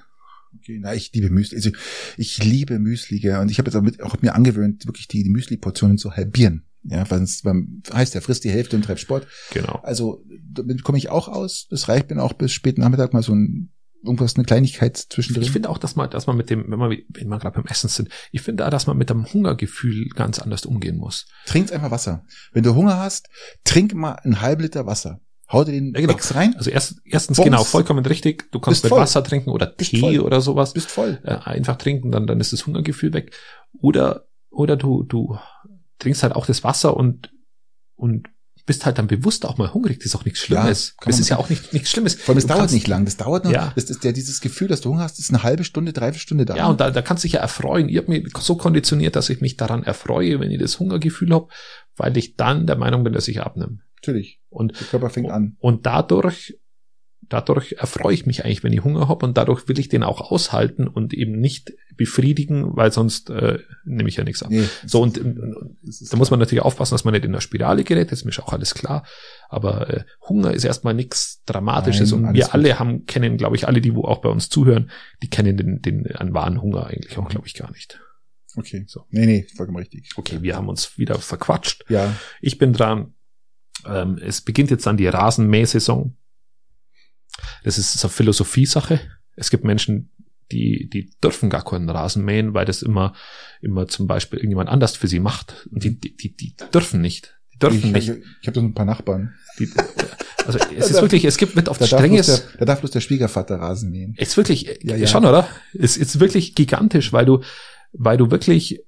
Okay, 0.59 0.79
na, 0.81 0.95
ich 0.95 1.13
liebe 1.13 1.31
Müsli. 1.31 1.57
Also 1.57 1.71
ich 2.17 2.43
liebe 2.43 2.79
Müsli, 2.79 3.21
gell. 3.21 3.39
Und 3.39 3.51
ich 3.51 3.59
habe 3.59 3.69
jetzt 3.69 3.77
auch, 3.77 3.83
mit, 3.83 4.03
auch 4.03 4.21
mir 4.21 4.35
angewöhnt, 4.35 4.87
wirklich 4.87 5.09
die, 5.09 5.23
die 5.23 5.31
Müsli-Portionen 5.31 5.97
zu 5.97 6.13
halbieren. 6.13 6.67
Ja, 6.85 7.09
weil 7.11 7.23
es 7.23 7.43
beim, 7.43 7.83
heißt, 7.93 8.15
der 8.15 8.23
frisst 8.23 8.45
die 8.45 8.51
Hälfte 8.51 8.77
und 8.77 8.85
treibt 8.85 9.01
Sport. 9.01 9.27
Genau. 9.53 9.81
Also 9.83 10.25
damit 10.53 10.83
komme 10.83 10.99
ich 10.99 11.11
auch 11.11 11.29
aus. 11.29 11.67
Das 11.71 11.89
reicht 11.89 12.11
mir 12.11 12.23
auch 12.23 12.33
bis 12.33 12.53
späten 12.53 12.81
Nachmittag 12.81 13.13
mal 13.13 13.23
so 13.23 13.35
ein 13.35 13.73
irgendwas, 14.05 14.35
eine 14.35 14.45
Kleinigkeit 14.45 14.97
zwischendrin. 14.97 15.45
Ich 15.45 15.53
finde 15.53 15.69
auch, 15.71 15.79
dass 15.79 15.95
man, 15.95 16.11
dass 16.11 16.27
man 16.27 16.37
mit 16.37 16.51
dem, 16.51 16.65
wenn 16.69 16.79
man, 16.79 16.91
wenn 17.09 17.29
man 17.29 17.39
gerade 17.39 17.55
beim 17.55 17.67
Essen 17.67 17.89
sind, 17.89 18.09
ich 18.33 18.43
finde 18.43 18.65
da, 18.65 18.71
dass 18.71 18.87
man 18.89 18.97
mit 18.99 19.11
dem 19.11 19.33
Hungergefühl 19.33 20.09
ganz 20.09 20.41
anders 20.41 20.67
umgehen 20.67 20.97
muss. 20.97 21.27
Trink 21.47 21.73
einfach 21.73 21.93
Wasser. 21.93 22.25
Wenn 22.53 22.65
du 22.65 22.75
Hunger 22.75 22.99
hast, 22.99 23.29
trink 23.65 23.95
mal 23.95 24.15
einen 24.15 24.41
halben 24.41 24.63
Liter 24.63 24.87
Wasser. 24.87 25.21
Hau 25.53 25.65
dir 25.65 25.73
den 25.73 25.93
Ja, 25.95 26.01
genau. 26.01 26.15
Ex 26.15 26.35
rein, 26.35 26.57
Also 26.57 26.71
erst, 26.71 26.97
erstens 27.05 27.37
Bums. 27.37 27.45
genau, 27.45 27.63
vollkommen 27.65 28.05
richtig. 28.07 28.51
Du 28.53 28.59
kannst 28.59 28.83
mit. 28.83 28.91
Wasser 28.93 29.23
trinken 29.23 29.51
oder 29.51 29.67
Bist 29.67 29.91
Tee 29.91 30.01
voll. 30.01 30.21
oder 30.21 30.41
sowas. 30.41 30.73
bist 30.73 30.91
voll. 30.91 31.21
Äh, 31.25 31.37
einfach 31.37 31.77
trinken, 31.77 32.11
dann, 32.11 32.27
dann 32.27 32.41
ist 32.41 32.53
das 32.53 32.67
Hungergefühl 32.67 33.13
weg. 33.13 33.33
Oder, 33.79 34.27
oder 34.51 34.77
du, 34.77 35.03
du 35.03 35.39
trinkst 36.03 36.23
halt 36.23 36.35
auch 36.35 36.47
das 36.47 36.65
Wasser 36.65 36.97
und, 36.97 37.33
und 37.97 38.29
bist 38.65 38.87
halt 38.87 38.97
dann 38.99 39.09
bewusst 39.09 39.45
auch 39.45 39.59
mal 39.59 39.75
hungrig. 39.75 39.99
Das 39.99 40.07
ist 40.07 40.15
auch 40.15 40.25
nichts 40.25 40.41
Ja, 40.49 40.61
Schlimmes. 40.63 40.97
kann 40.97 41.11
das 41.11 41.19
ist 41.19 41.29
ja 41.31 41.37
auch 41.39 41.49
nicht, 41.49 41.73
nichts 41.73 41.91
Schlimmes. 41.91 42.15
Vor 42.15 42.33
allem, 42.33 42.39
es 42.39 42.47
dauert 42.47 42.71
nicht 42.71 42.87
lang. 42.87 43.05
Das 43.05 43.17
dauert 43.17 43.45
nur, 43.45 43.53
Ja. 43.53 43.73
das 43.75 43.85
ist 43.91 44.05
ja 44.05 44.13
dieses 44.13 44.41
Gefühl, 44.41 44.69
dass 44.69 44.81
du 44.81 44.91
Hunger 44.91 45.03
hast, 45.03 45.19
ist 45.19 45.31
eine 45.31 45.43
halbe 45.43 45.65
Stunde, 45.65 45.93
dreiviertel 45.93 46.21
Stunde 46.21 46.45
da. 46.45 46.55
Ja, 46.57 46.69
und 46.69 46.81
da, 46.81 46.91
da 46.93 47.03
kannst 47.03 47.25
du 47.25 47.27
dich 47.27 47.33
ja 47.35 47.41
erfreuen. 47.41 47.89
Ich 47.89 47.97
habe 47.97 48.09
mich 48.09 48.29
so 48.39 48.57
konditioniert, 48.57 49.17
dass 49.17 49.31
ich 49.31 49.41
mich 49.41 49.57
daran 49.57 49.83
erfreue, 49.83 50.39
wenn 50.39 50.51
ich 50.53 50.61
das 50.61 50.79
Hungergefühl 50.79 51.33
habe, 51.35 51.49
weil 51.97 52.17
ich 52.17 52.37
dann 52.37 52.67
der 52.69 52.77
Meinung 52.77 53.03
bin, 53.03 53.13
dass 53.13 53.27
ich 53.27 53.41
abnehme. 53.41 53.79
Natürlich. 53.97 54.41
Und 54.49 54.79
Der 54.79 54.87
Körper 54.87 55.11
fängt 55.11 55.31
an. 55.31 55.57
Und 55.59 55.85
dadurch, 55.87 56.57
dadurch 57.33 57.73
erfreue 57.79 58.15
ich 58.15 58.27
mich 58.27 58.45
eigentlich, 58.45 58.63
wenn 58.63 58.73
ich 58.73 58.85
Hunger 58.85 59.09
habe 59.09 59.27
und 59.27 59.37
dadurch 59.37 59.67
will 59.69 59.79
ich 59.79 59.89
den 59.89 60.03
auch 60.03 60.21
aushalten 60.31 60.87
und 60.87 61.15
eben 61.15 61.39
nicht 61.41 61.73
befriedigen, 61.97 62.77
weil 62.77 62.93
sonst 62.93 63.31
äh, 63.31 63.59
nehme 63.85 64.09
ich 64.09 64.17
ja 64.17 64.25
nichts 64.25 64.43
ab. 64.43 64.51
Nee, 64.51 64.65
So 64.87 65.03
und, 65.03 65.19
und 65.19 65.77
da 66.11 66.17
muss 66.17 66.31
man 66.31 66.41
natürlich 66.41 66.63
aufpassen, 66.63 66.95
dass 66.95 67.05
man 67.05 67.13
nicht 67.13 67.25
in 67.25 67.33
der 67.33 67.41
Spirale 67.41 67.85
gerät, 67.85 68.13
das 68.13 68.21
ist 68.21 68.25
mir 68.25 68.45
auch 68.45 68.53
alles 68.53 68.75
klar. 68.75 69.05
Aber 69.49 69.91
äh, 69.91 70.05
Hunger 70.29 70.53
ist 70.53 70.65
erstmal 70.65 70.95
nichts 70.95 71.43
Dramatisches 71.45 72.13
Nein, 72.13 72.25
und 72.25 72.35
wir 72.35 72.45
gut. 72.45 72.55
alle 72.55 72.79
haben, 72.79 73.07
kennen, 73.07 73.37
glaube 73.37 73.57
ich, 73.57 73.67
alle, 73.67 73.81
die 73.81 73.95
wo 73.95 74.05
auch 74.05 74.21
bei 74.21 74.29
uns 74.29 74.49
zuhören, 74.49 74.91
die 75.23 75.29
kennen 75.29 75.57
den, 75.57 75.83
den 75.83 76.07
einen 76.15 76.35
wahren 76.35 76.63
Hunger 76.63 76.87
eigentlich 76.87 77.19
auch, 77.19 77.29
glaube 77.29 77.47
ich, 77.47 77.55
gar 77.55 77.71
nicht. 77.73 78.01
Okay. 78.57 78.85
So. 78.87 79.07
Nee, 79.11 79.27
nee, 79.27 79.47
vollkommen 79.57 79.79
richtig. 79.79 80.11
Okay, 80.17 80.43
wir 80.43 80.57
haben 80.57 80.69
uns 80.69 80.99
wieder 80.99 81.17
verquatscht. 81.17 81.85
Ja. 81.89 82.15
Ich 82.41 82.59
bin 82.59 82.73
dran. 82.73 83.15
Ähm, 83.87 84.19
es 84.23 84.43
beginnt 84.43 84.71
jetzt 84.71 84.87
dann 84.87 84.97
die 84.97 85.09
Rasenmähsaison. 85.09 86.17
Das 87.65 87.79
ist 87.79 87.93
so 87.93 88.09
eine 88.09 88.13
Philosophie-Sache. 88.13 89.01
Es 89.37 89.51
gibt 89.51 89.65
Menschen, 89.65 90.11
die, 90.51 90.89
die 90.91 91.11
dürfen 91.23 91.49
gar 91.51 91.65
keinen 91.65 91.89
Rasen 91.89 92.25
mähen, 92.25 92.55
weil 92.55 92.67
das 92.67 92.83
immer, 92.83 93.15
immer 93.63 93.89
zum 93.89 94.07
Beispiel 94.07 94.39
irgendjemand 94.39 94.69
anders 94.69 94.97
für 94.97 95.09
sie 95.09 95.21
macht. 95.21 95.67
Und 95.73 95.83
die, 95.85 95.99
die, 95.99 96.17
die, 96.17 96.37
die 96.37 96.55
dürfen 96.73 97.01
nicht. 97.01 97.35
Die 97.55 97.59
dürfen 97.59 97.79
ich 97.79 97.85
nicht. 97.93 98.09
ich, 98.09 98.23
ich 98.43 98.47
habe 98.49 98.61
so 98.61 98.65
ein 98.67 98.75
paar 98.75 98.85
Nachbarn. 98.85 99.35
Die, 99.59 99.71
also 100.47 100.59
es 100.77 100.91
ist 100.91 101.01
wirklich, 101.01 101.25
es 101.25 101.39
gibt 101.39 101.57
mit 101.57 101.69
auf 101.69 101.79
Da 101.79 101.87
strenges, 101.87 102.27
der, 102.27 102.41
da 102.59 102.65
darf 102.67 102.81
bloß 102.81 102.91
der 102.91 103.01
Schwiegervater 103.01 103.57
Rasen 103.57 103.91
mähen. 103.91 104.15
ist 104.19 104.37
wirklich, 104.37 104.65
Ja, 104.65 104.73
ja, 104.83 104.97
ja. 104.97 105.07
schon, 105.07 105.25
oder? 105.25 105.49
Es 105.73 105.97
ist 105.97 106.21
wirklich 106.21 106.55
gigantisch, 106.55 107.13
weil 107.13 107.25
du, 107.25 107.41
weil 107.93 108.19
du 108.19 108.31
wirklich 108.31 108.83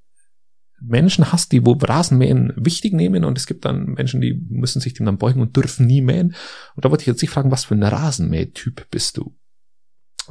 Menschen 0.80 1.32
hast, 1.32 1.52
die 1.52 1.64
wo 1.64 1.72
Rasenmähen 1.72 2.52
wichtig 2.56 2.92
nehmen 2.92 3.24
und 3.24 3.38
es 3.38 3.46
gibt 3.46 3.64
dann 3.64 3.86
Menschen, 3.94 4.20
die 4.20 4.34
müssen 4.34 4.80
sich 4.80 4.94
dem 4.94 5.06
dann 5.06 5.18
beugen 5.18 5.40
und 5.40 5.56
dürfen 5.56 5.86
nie 5.86 6.02
mähen. 6.02 6.34
Und 6.74 6.84
da 6.84 6.90
wollte 6.90 7.02
ich 7.02 7.06
jetzt 7.06 7.22
nicht 7.22 7.30
fragen, 7.30 7.50
was 7.50 7.64
für 7.64 7.74
ein 7.74 7.82
Rasenmähtyp 7.82 8.90
bist 8.90 9.16
du? 9.16 9.36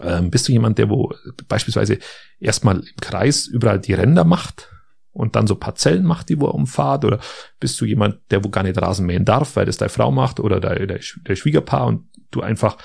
Ähm, 0.02 0.30
bist 0.30 0.48
du 0.48 0.52
jemand, 0.52 0.78
der 0.78 0.90
wo 0.90 1.14
beispielsweise 1.48 2.00
erstmal 2.40 2.80
im 2.80 2.98
Kreis 3.00 3.48
überall 3.48 3.80
die 3.80 3.94
Ränder 3.94 4.26
macht 4.26 4.70
und 5.12 5.36
dann 5.36 5.48
so 5.48 5.56
Parzellen 5.56 6.04
macht, 6.04 6.30
die 6.30 6.40
wo 6.40 6.48
er 6.48 6.56
umfahrt? 6.56 7.06
Oder 7.06 7.20
bist 7.60 7.80
du 7.80 7.86
jemand, 7.86 8.20
der 8.32 8.44
wo 8.44 8.50
gar 8.50 8.64
nicht 8.64 8.82
Rasen 8.82 9.06
mähen 9.06 9.26
darf, 9.26 9.56
weil 9.56 9.66
das 9.66 9.78
deine 9.78 9.90
Frau 9.90 10.12
macht 10.12 10.40
oder 10.40 10.60
der, 10.60 10.86
der, 10.88 11.00
der 11.28 11.36
Schwiegerpaar 11.36 11.88
und 11.88 12.08
du 12.32 12.42
einfach 12.42 12.78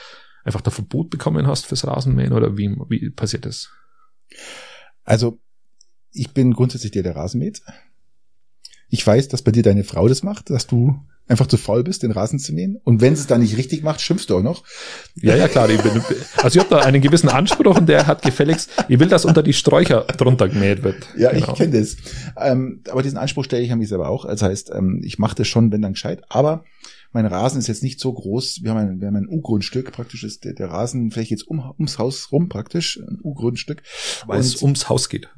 einfach 0.49 0.61
da 0.63 0.71
Verbot 0.71 1.11
bekommen 1.11 1.47
hast 1.47 1.67
fürs 1.67 1.87
Rasenmähen 1.87 2.33
oder 2.33 2.57
wie, 2.57 2.75
wie 2.89 3.11
passiert 3.11 3.47
das? 3.47 3.71
Also, 5.05 5.41
ich 6.13 6.33
bin 6.33 6.53
grundsätzlich 6.53 6.93
der, 6.93 7.03
der 7.03 7.17
Rasen 7.17 7.39
mäht. 7.41 7.63
Ich 8.91 9.07
weiß, 9.07 9.29
dass 9.29 9.43
bei 9.43 9.51
dir 9.53 9.63
deine 9.63 9.85
Frau 9.85 10.09
das 10.09 10.23
macht, 10.23 10.51
dass 10.51 10.67
du 10.67 10.99
einfach 11.27 11.47
zu 11.47 11.59
faul 11.59 11.85
bist, 11.85 12.03
den 12.03 12.11
Rasen 12.11 12.39
zu 12.39 12.55
mähen. 12.55 12.81
Und 12.85 13.03
wenn 13.03 13.15
sie 13.15 13.21
es 13.21 13.27
dann 13.27 13.43
nicht 13.43 13.59
richtig 13.59 13.83
macht, 13.83 14.01
schimpfst 14.01 14.29
du 14.31 14.39
auch 14.39 14.43
noch. 14.43 14.65
Ja, 15.17 15.37
ja, 15.37 15.47
klar. 15.47 15.69
Ich 15.69 15.83
bin, 15.83 15.93
also 16.39 16.59
ich 16.59 16.65
habe 16.65 16.71
da 16.71 16.79
einen 16.79 17.03
gewissen 17.03 17.29
Anspruch 17.29 17.77
und 17.77 17.87
der 17.87 18.07
hat 18.07 18.23
gefälligst, 18.23 18.71
ich 18.89 18.99
will, 18.99 19.09
dass 19.09 19.27
unter 19.27 19.43
die 19.43 19.53
Sträucher 19.53 20.05
drunter 20.05 20.49
gemäht 20.49 20.83
wird. 20.83 21.07
Ja, 21.19 21.31
Genau. 21.33 21.53
ich 21.53 21.59
kenne 21.59 21.79
das. 21.79 21.97
Ähm, 22.39 22.83
aber 22.89 23.03
diesen 23.03 23.19
Anspruch 23.19 23.45
stelle 23.45 23.63
ich 23.63 23.71
an 23.71 23.79
mich 23.79 23.91
selber 23.91 24.09
auch. 24.09 24.25
Das 24.25 24.41
heißt, 24.41 24.71
ähm, 24.75 25.03
ich 25.05 25.19
mache 25.19 25.35
das 25.37 25.49
schon, 25.49 25.71
wenn 25.71 25.83
dann 25.83 25.93
gescheit. 25.93 26.23
Aber 26.31 26.65
mein 27.13 27.27
Rasen 27.27 27.59
ist 27.59 27.67
jetzt 27.67 27.83
nicht 27.83 28.01
so 28.01 28.11
groß. 28.13 28.61
Wir 28.63 28.71
haben 28.71 28.79
ein, 28.79 29.01
wir 29.01 29.09
haben 29.09 29.17
ein 29.17 29.29
U-Grundstück. 29.29 29.93
Praktisch 29.93 30.25
ist 30.25 30.45
der, 30.45 30.55
der 30.55 30.71
Rasen 30.71 31.11
vielleicht 31.11 31.31
jetzt 31.31 31.47
um, 31.47 31.61
ums 31.79 31.99
Haus 31.99 32.33
rum 32.33 32.49
praktisch. 32.49 32.99
Ein 33.07 33.19
U-Grundstück. 33.23 33.83
Weil 34.27 34.41
es 34.41 34.63
ums 34.63 34.89
Haus 34.89 35.11
geht. 35.11 35.29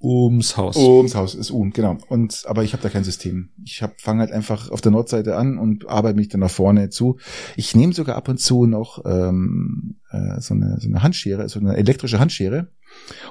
Ums 0.00 0.56
Haus. 0.56 0.76
Ums 0.76 1.14
Haus 1.16 1.34
ist 1.34 1.50
U, 1.50 1.68
genau. 1.72 1.98
Und 2.08 2.44
aber 2.46 2.62
ich 2.62 2.72
habe 2.72 2.82
da 2.82 2.88
kein 2.88 3.02
System. 3.02 3.50
Ich 3.64 3.82
hab 3.82 4.00
fange 4.00 4.20
halt 4.20 4.30
einfach 4.30 4.70
auf 4.70 4.80
der 4.80 4.92
Nordseite 4.92 5.36
an 5.36 5.58
und 5.58 5.88
arbeite 5.88 6.16
mich 6.16 6.28
dann 6.28 6.40
nach 6.40 6.50
vorne 6.50 6.88
zu. 6.88 7.18
Ich 7.56 7.74
nehme 7.74 7.92
sogar 7.92 8.14
ab 8.14 8.28
und 8.28 8.38
zu 8.38 8.66
noch 8.66 9.04
ähm, 9.04 9.96
äh, 10.10 10.40
so, 10.40 10.54
eine, 10.54 10.78
so 10.80 10.88
eine 10.88 11.02
Handschere, 11.02 11.48
so 11.48 11.58
eine 11.58 11.76
elektrische 11.76 12.20
Handschere 12.20 12.68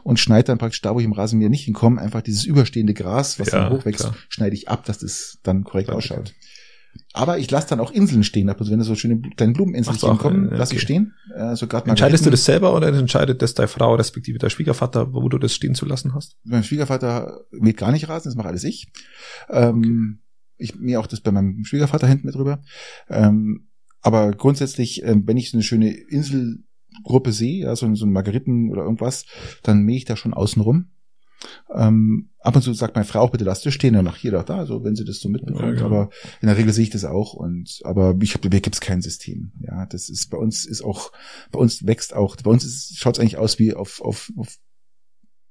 und 0.03 0.20
schneide 0.20 0.47
dann 0.47 0.57
praktisch 0.57 0.82
da, 0.82 0.93
wo 0.93 0.99
ich 0.99 1.05
im 1.05 1.13
Rasenmäher 1.13 1.49
nicht 1.49 1.63
hinkomme, 1.63 2.01
einfach 2.01 2.22
dieses 2.22 2.43
überstehende 2.43 2.93
Gras, 2.93 3.39
was 3.39 3.51
Ja, 3.51 3.70
dann 3.70 3.78
hochwächst, 3.78 4.01
klar. 4.01 4.15
schneide 4.28 4.55
ich 4.55 4.68
ab, 4.68 4.84
dass 4.86 4.99
das 4.99 5.39
dann 5.43 5.63
korrekt 5.63 5.88
Klar, 5.88 5.97
ausschaut. 5.97 6.34
Aber 7.18 7.39
ich 7.39 7.49
lasse 7.49 7.68
dann 7.70 7.80
auch 7.80 7.91
Inseln 7.91 8.24
stehen. 8.24 8.49
Also 8.49 8.72
wenn 8.72 8.80
da 8.80 8.86
so 8.86 8.95
schöne 8.95 9.20
kleine 9.36 9.53
Blumeninseln 9.53 9.97
so, 9.97 10.13
kommen, 10.15 10.49
ja, 10.51 10.57
lasse 10.57 10.74
ich 10.74 10.80
okay. 10.80 10.86
stehen. 10.86 11.13
Äh, 11.36 11.55
so 11.55 11.68
grad 11.68 11.88
Entscheidest 11.88 12.26
du 12.26 12.30
Margariten. 12.30 12.32
das 12.32 12.45
selber 12.45 12.76
oder 12.76 12.88
entscheidet 12.88 13.41
das 13.41 13.53
deine 13.53 13.68
Frau 13.68 13.95
respektive 13.95 14.38
der 14.38 14.49
Schwiegervater, 14.49 15.13
wo 15.13 15.28
du 15.28 15.38
das 15.38 15.53
stehen 15.53 15.76
zu 15.76 15.86
lassen 15.86 16.13
hast? 16.13 16.38
Mein 16.43 16.63
Schwiegervater 16.63 17.41
mäht 17.51 17.78
gar 17.78 17.91
nicht 17.91 18.07
Rasen, 18.07 18.30
das 18.30 18.36
mache 18.36 18.49
alles 18.49 18.63
ich. 18.63 18.88
Ähm, 19.49 20.20
Ich 20.57 20.76
mir 20.76 20.99
auch 20.99 21.07
das 21.07 21.22
bei 21.22 21.32
meinem 21.32 21.63
Schwiegervater 21.65 22.07
hinten 22.07 22.26
mit 22.26 22.36
drüber. 22.36 22.63
Ähm, 23.09 23.68
aber 24.01 24.32
grundsätzlich, 24.32 25.03
ähm, 25.03 25.24
wenn 25.28 25.38
ich 25.38 25.51
so 25.51 25.57
eine 25.57 25.63
schöne 25.63 25.91
Inselgruppe 25.91 27.32
sehe, 27.32 27.65
ja, 27.65 27.76
so, 27.76 27.93
so 27.93 28.05
ein 28.05 28.11
Margeriten 28.11 28.72
oder 28.72 28.84
irgendwas, 28.84 29.26
dann 29.63 29.84
mähe 29.84 29.97
ich 29.97 30.05
da 30.05 30.15
schon 30.15 30.34
außen 30.34 30.61
rum. 30.61 30.91
Ähm, 31.74 32.30
ab 32.40 32.56
und 32.56 32.62
zu 32.62 32.74
sagt 32.74 32.96
meine 32.96 33.06
Frau 33.06 33.20
auch, 33.20 33.32
bitte 33.32 33.44
lasst 33.44 33.66
es 33.66 33.74
stehen, 33.74 33.94
dann 33.94 34.06
macht 34.06 34.24
jeder 34.24 34.44
da, 34.44 34.58
also 34.58 34.84
wenn 34.84 34.96
sie 34.96 35.06
das 35.06 35.20
so 35.20 35.30
mitbekommt. 35.30 35.62
Ja, 35.62 35.72
genau. 35.72 35.86
Aber 35.86 36.10
in 36.42 36.48
der 36.48 36.58
Regel 36.58 36.74
sehe 36.74 36.84
ich 36.84 36.90
das 36.90 37.06
auch. 37.06 37.34
Und 37.34 37.80
aber 37.84 38.16
ich 38.22 38.34
habe, 38.34 38.50
mir 38.50 38.62
gibt's 38.62 38.82
kein 38.82 39.02
System. 39.02 39.52
Ja, 39.60 39.86
das 39.86 40.10
ist 40.10 40.30
bei 40.30 40.38
uns 40.38 40.66
ist 40.66 40.84
auch, 40.84 41.12
bei 41.52 41.60
uns 41.60 41.86
wächst 41.86 42.14
auch, 42.14 42.36
bei 42.38 42.52
uns 42.52 42.94
schaut 42.96 43.16
es 43.16 43.20
eigentlich 43.20 43.38
aus 43.38 43.60
wie 43.60 43.74
auf, 43.74 44.02
auf, 44.02 44.32
auf 44.38 44.58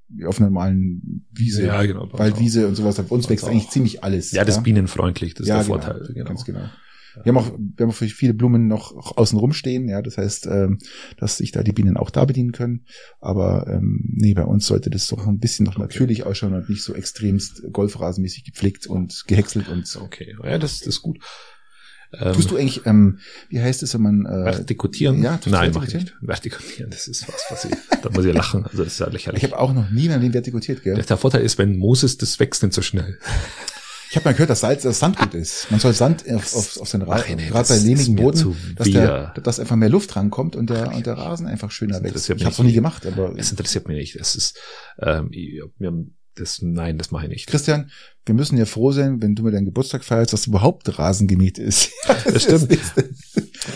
wie 0.09 0.25
auf 0.25 0.39
einer 0.39 0.51
normalen 0.51 1.27
Wiese. 1.33 1.63
genau. 1.63 2.09
Waldwiese 2.13 2.69
und 2.69 2.77
sowas. 2.77 2.97
Bei 2.97 3.15
uns 3.15 3.29
wächst 3.29 3.45
eigentlich 3.45 3.67
auch. 3.67 3.71
ziemlich 3.71 4.05
alles. 4.05 4.31
Ja, 4.31 4.45
das 4.45 4.59
ist 4.59 4.63
bienenfreundlich, 4.63 5.35
das 5.35 5.43
ist 5.43 5.49
ja, 5.49 5.57
der 5.57 5.65
genau, 5.65 5.81
Vorteil. 5.81 6.13
Genau. 6.15 6.29
Ganz 6.29 6.45
genau. 6.45 6.69
Wir 7.25 7.33
haben 7.33 7.39
auch, 7.39 7.53
wir 7.59 7.87
haben 7.87 7.91
auch 7.91 7.95
viele 7.95 8.35
Blumen 8.35 8.69
noch 8.69 9.17
außen 9.17 9.39
rumstehen, 9.39 9.89
ja, 9.89 10.03
das 10.03 10.19
heißt, 10.19 10.47
ähm, 10.47 10.79
dass 11.17 11.39
sich 11.39 11.53
da 11.53 11.63
die 11.63 11.73
Bienen 11.73 11.97
auch 11.97 12.11
da 12.11 12.25
bedienen 12.25 12.53
können. 12.53 12.85
Aber 13.21 13.67
ähm, 13.69 14.05
nee, 14.15 14.35
bei 14.35 14.45
uns 14.45 14.67
sollte 14.67 14.91
das 14.91 15.07
doch 15.09 15.27
ein 15.27 15.39
bisschen 15.39 15.65
noch 15.65 15.79
natürlich 15.79 16.25
ausschauen 16.25 16.55
und 16.55 16.69
nicht 16.69 16.83
so 16.83 16.95
extremst 16.95 17.63
golfrasenmäßig 17.73 18.45
gepflegt 18.45 18.87
und 18.87 19.25
gehäckselt 19.27 19.69
und 19.69 19.87
so. 19.87 20.03
Okay, 20.03 20.35
ja, 20.43 20.59
das, 20.59 20.79
das 20.81 20.89
ist 20.89 21.03
gut. 21.03 21.19
Ähm, 22.13 22.35
Tust 22.35 22.51
du 22.51 22.57
eigentlich, 22.57 22.87
ähm, 22.87 23.19
wie 23.49 23.61
heißt 23.61 23.83
es, 23.83 23.95
wenn 23.95 24.03
man 24.03 24.27
äh, 24.27 24.45
Vertikutieren? 24.45 25.23
Ja, 25.23 25.41
Nein, 25.47 25.73
mach 25.75 25.85
ich 25.85 25.93
vertikutieren? 25.93 26.03
nicht. 26.03 26.29
Vertikutieren, 26.29 26.91
das 26.91 27.09
ist 27.09 27.27
was, 27.29 27.45
was 27.51 27.65
ich, 27.65 27.73
da 28.03 28.11
muss 28.11 28.25
ich 28.25 28.35
lachen. 28.35 28.65
Also 28.65 28.85
das 28.85 28.95
ist 28.95 28.99
ja 29.01 29.09
lächerlich. 29.09 29.43
ich 29.43 29.51
habe 29.51 29.61
auch 29.61 29.75
noch 29.75 29.91
nie 29.91 30.09
mehr 30.09 30.19
den 30.19 30.33
vertikutiert, 30.33 30.83
gell? 30.83 31.01
der 31.03 31.17
Vorteil 31.17 31.43
ist, 31.43 31.59
wenn 31.59 31.77
Moses, 31.77 32.17
das 32.17 32.39
wächst 32.39 32.63
nicht 32.63 32.75
so 32.75 32.83
schnell. 32.83 33.19
Ich 34.11 34.17
habe 34.17 34.25
mal 34.25 34.33
gehört, 34.33 34.51
dass 34.51 34.61
Salz 34.61 34.83
das 34.83 34.99
Sand 34.99 35.19
gut 35.19 35.35
ist. 35.35 35.71
Man 35.71 35.81
soll 35.81 35.93
Sand 35.93 36.25
auf, 36.33 36.55
auf, 36.55 36.77
auf 36.81 36.91
den 36.91 37.03
Rasen, 37.03 37.37
nee, 37.37 37.47
gerade 37.49 37.69
bei 37.69 37.77
lehmigem 37.79 38.15
mir 38.15 38.23
Boden, 38.23 38.39
dass, 38.77 38.87
der, 38.91 39.35
dass 39.43 39.61
einfach 39.61 39.77
mehr 39.77 39.89
Luft 39.89 40.15
rankommt 40.17 40.57
und 40.57 40.71
der, 40.71 40.93
und 40.95 41.07
der 41.07 41.15
Rasen 41.19 41.47
einfach 41.47 41.71
schöner 41.71 42.03
wächst. 42.03 42.29
Ich 42.31 42.45
habe 42.45 42.55
noch 42.59 42.65
nie 42.65 42.73
gemacht, 42.73 43.05
aber 43.07 43.35
Es 43.37 43.51
interessiert 43.51 43.89
mich 43.89 43.97
nicht. 43.97 44.19
Das 44.21 44.35
ist, 44.37 44.59
ähm, 45.01 45.29
ich- 45.33 45.61
das, 46.35 46.61
nein, 46.61 46.99
das 46.99 47.11
mache 47.11 47.25
ich 47.25 47.31
nicht. 47.31 47.47
Christian, 47.47 47.91
wir 48.27 48.35
müssen 48.35 48.59
ja 48.59 48.65
froh 48.67 48.91
sein, 48.93 49.23
wenn 49.23 49.35
du 49.35 49.45
mir 49.45 49.53
deinen 49.53 49.65
Geburtstag 49.67 50.05
feierst, 50.05 50.33
dass 50.33 50.47
überhaupt 50.49 50.99
Rasen 50.99 51.27
gemäht 51.29 51.59
ist. 51.59 51.91
Das 52.25 52.43
stimmt. 52.43 52.71
ist- 52.73 52.93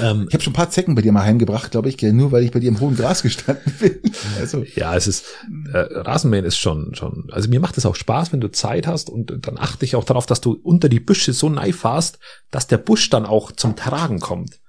Ähm, 0.01 0.27
Ich 0.29 0.35
habe 0.35 0.43
schon 0.43 0.53
ein 0.53 0.57
paar 0.57 0.71
Zecken 0.71 0.95
bei 0.95 1.03
dir 1.03 1.13
mal 1.13 1.25
heimgebracht, 1.25 1.71
glaube 1.71 1.89
ich, 1.89 2.01
nur 2.03 2.31
weil 2.33 2.45
ich 2.45 2.51
bei 2.53 2.61
dir 2.61 2.69
im 2.69 2.81
hohen 2.81 2.97
Gras 2.97 3.23
gestanden 3.23 3.73
bin. 3.81 3.99
Also, 4.41 4.65
Ja, 4.75 4.95
es 4.97 5.07
ist, 5.07 5.25
äh, 5.73 5.79
Rasenmähen 5.79 6.45
ist 6.45 6.59
schon, 6.59 6.95
schon, 6.95 7.29
also 7.33 7.49
mir 7.49 7.61
macht 7.61 7.77
es 7.79 7.87
auch 7.87 7.95
Spaß, 7.97 8.33
wenn 8.33 8.41
du 8.41 8.51
Zeit 8.51 8.87
hast 8.87 9.09
und 9.11 9.47
dann 9.47 9.57
achte 9.59 9.85
ich 9.85 9.97
auch 9.97 10.05
darauf, 10.05 10.27
dass 10.27 10.41
du 10.41 10.53
unter 10.63 10.89
die 10.89 11.01
Büsche 11.01 11.33
so 11.33 11.49
nahe 11.49 11.73
fährst, 11.73 12.19
dass 12.51 12.67
der 12.67 12.79
Busch 12.79 13.11
dann 13.11 13.27
auch 13.27 13.53
zum 13.53 13.75
Tragen 13.77 14.21
kommt. 14.21 14.60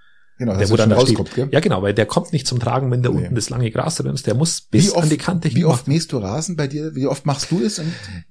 Genau, 0.46 0.58
Der, 0.58 0.70
wo 0.70 0.76
dann 0.76 0.92
rauskommt, 0.92 1.34
gell? 1.36 1.48
Ja, 1.52 1.60
genau, 1.62 1.82
weil 1.82 1.94
der 1.94 2.06
kommt 2.06 2.34
nicht 2.34 2.46
zum 2.46 2.60
Tragen, 2.60 2.92
wenn 2.92 3.02
da 3.02 3.10
Nee. 3.10 3.18
unten 3.20 3.36
das 3.36 3.50
lange 3.50 3.72
Gras 3.72 3.96
drin 3.96 4.14
ist. 4.14 4.28
Der 4.28 4.36
muss 4.36 4.62
bis 4.62 4.94
an 4.94 5.10
die 5.10 5.18
Kante 5.18 5.50
wie 5.50 5.54
hinmachen. 5.54 5.74
oft 5.74 5.88
mähst 5.88 6.12
du 6.12 6.18
Rasen 6.18 6.56
bei 6.56 6.68
dir? 6.68 6.96
Wie 6.96 7.08
oft 7.08 7.26
machst 7.26 7.50
du 7.52 7.62
es? 7.64 7.82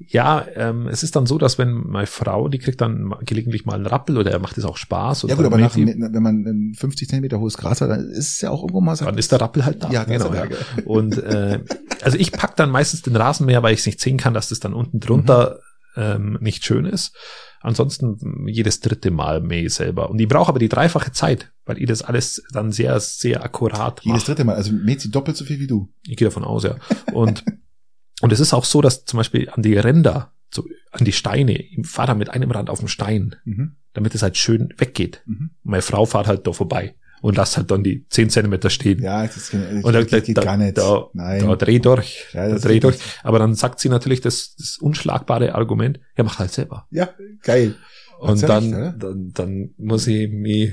Ja, 0.08 0.44
ähm, 0.54 0.86
es 0.88 1.02
ist 1.02 1.16
dann 1.16 1.26
so, 1.26 1.38
dass 1.38 1.56
wenn 1.58 1.72
meine 1.72 2.06
Frau, 2.06 2.48
die 2.48 2.58
kriegt 2.58 2.80
dann 2.80 3.14
gelegentlich 3.24 3.64
mal 3.64 3.74
einen 3.74 3.86
Rappel 3.86 4.18
oder 4.18 4.30
er 4.30 4.38
macht 4.38 4.58
es 4.58 4.64
auch 4.64 4.76
Spaß. 4.76 5.24
Und 5.24 5.30
ja 5.30 5.36
gut, 5.36 5.46
aber 5.46 5.58
nach, 5.58 5.72
die- 5.74 5.86
wenn 5.86 6.22
man 6.22 6.44
ein 6.44 6.74
50 6.76 7.08
Zentimeter 7.08 7.40
hohes 7.40 7.56
Gras 7.56 7.80
hat, 7.80 7.90
dann 7.90 8.10
ist 8.10 8.34
es 8.34 8.40
ja 8.40 8.50
auch 8.50 8.62
irgendwo 8.62 8.80
mal 8.80 8.96
so. 8.96 9.04
dann 9.04 9.16
ist 9.18 9.32
der 9.32 9.40
Rappel 9.40 9.64
halt 9.64 9.82
da. 9.82 9.90
Ja, 9.90 10.04
genau. 10.04 10.28
da, 10.28 10.44
ja. 10.44 10.50
Und 10.84 11.16
äh, 11.18 11.60
also 12.02 12.18
ich 12.18 12.32
pack 12.32 12.56
dann 12.56 12.70
meistens 12.70 13.02
den 13.02 13.16
Rasenmäher, 13.16 13.62
weil 13.62 13.72
ich 13.74 13.80
es 13.80 13.86
nicht 13.86 14.00
sehen 14.00 14.16
kann, 14.16 14.34
dass 14.34 14.48
das 14.48 14.60
dann 14.60 14.74
unten 14.74 15.00
drunter 15.00 15.58
ähm, 15.96 16.38
nicht 16.40 16.64
schön 16.64 16.84
ist. 16.84 17.14
Ansonsten 17.62 18.46
jedes 18.48 18.80
dritte 18.80 19.10
Mal 19.10 19.40
mähe 19.40 19.66
ich 19.66 19.74
selber. 19.74 20.08
Und 20.10 20.18
ich 20.18 20.28
brauche 20.28 20.48
aber 20.48 20.58
die 20.58 20.68
dreifache 20.70 21.12
Zeit, 21.12 21.52
weil 21.66 21.78
ich 21.78 21.86
das 21.86 22.02
alles 22.02 22.42
dann 22.52 22.72
sehr, 22.72 22.98
sehr 23.00 23.44
akkurat 23.44 24.00
Jedes 24.02 24.22
mache. 24.22 24.26
dritte 24.32 24.44
Mal. 24.44 24.54
Also 24.56 24.72
mäht 24.72 25.00
sie 25.02 25.10
doppelt 25.10 25.36
so 25.36 25.44
viel 25.44 25.60
wie 25.60 25.66
du. 25.66 25.92
Ich 26.06 26.16
gehe 26.16 26.26
davon 26.28 26.44
aus, 26.44 26.64
ja. 26.64 26.76
Und, 27.12 27.44
und 28.22 28.32
es 28.32 28.40
ist 28.40 28.54
auch 28.54 28.64
so, 28.64 28.80
dass 28.80 29.04
zum 29.04 29.18
Beispiel 29.18 29.50
an 29.50 29.62
die 29.62 29.76
Ränder, 29.76 30.32
so 30.52 30.64
an 30.90 31.04
die 31.04 31.12
Steine, 31.12 31.52
ich 31.60 31.86
fahre 31.86 32.08
da 32.08 32.14
mit 32.14 32.30
einem 32.30 32.50
Rand 32.50 32.70
auf 32.70 32.78
den 32.80 32.88
Stein, 32.88 33.36
Mhm. 33.44 33.76
damit 33.92 34.14
es 34.14 34.22
halt 34.22 34.36
schön 34.38 34.72
weggeht. 34.78 35.22
Mhm. 35.26 35.50
Und 35.62 35.70
meine 35.70 35.82
Frau 35.82 36.06
fährt 36.06 36.26
halt 36.28 36.46
da 36.46 36.52
vorbei 36.52 36.94
und 37.20 37.36
lässt 37.36 37.56
halt 37.56 37.70
dann 37.70 37.82
die 37.82 38.06
10 38.08 38.30
Zentimeter 38.30 38.70
stehen. 38.70 39.02
Ja, 39.02 39.26
das, 39.26 39.50
das, 39.50 39.52
Und 39.84 39.92
da, 39.92 40.02
das 40.02 40.24
geht 40.24 40.36
da, 40.36 40.42
gar 40.42 40.56
nicht. 40.56 40.78
Da, 40.78 41.08
Nein. 41.12 41.46
da 41.46 41.56
dreh 41.56 41.78
durch. 41.78 42.26
Ja, 42.32 42.48
da 42.48 42.58
dreh 42.58 42.74
geht 42.74 42.84
durch. 42.84 42.96
nicht. 42.96 43.20
Aber 43.22 43.38
dann 43.38 43.54
sagt 43.54 43.80
sie 43.80 43.88
natürlich 43.88 44.20
das, 44.20 44.54
das 44.56 44.78
unschlagbare 44.78 45.54
Argument, 45.54 46.00
ja, 46.16 46.24
mach 46.24 46.38
halt 46.38 46.52
selber. 46.52 46.86
ja, 46.90 47.10
geil. 47.42 47.74
Und 48.18 48.42
dann, 48.42 48.74
recht, 48.74 49.02
dann, 49.02 49.30
dann 49.32 49.70
muss 49.78 50.06
ich 50.06 50.30
mich, 50.30 50.72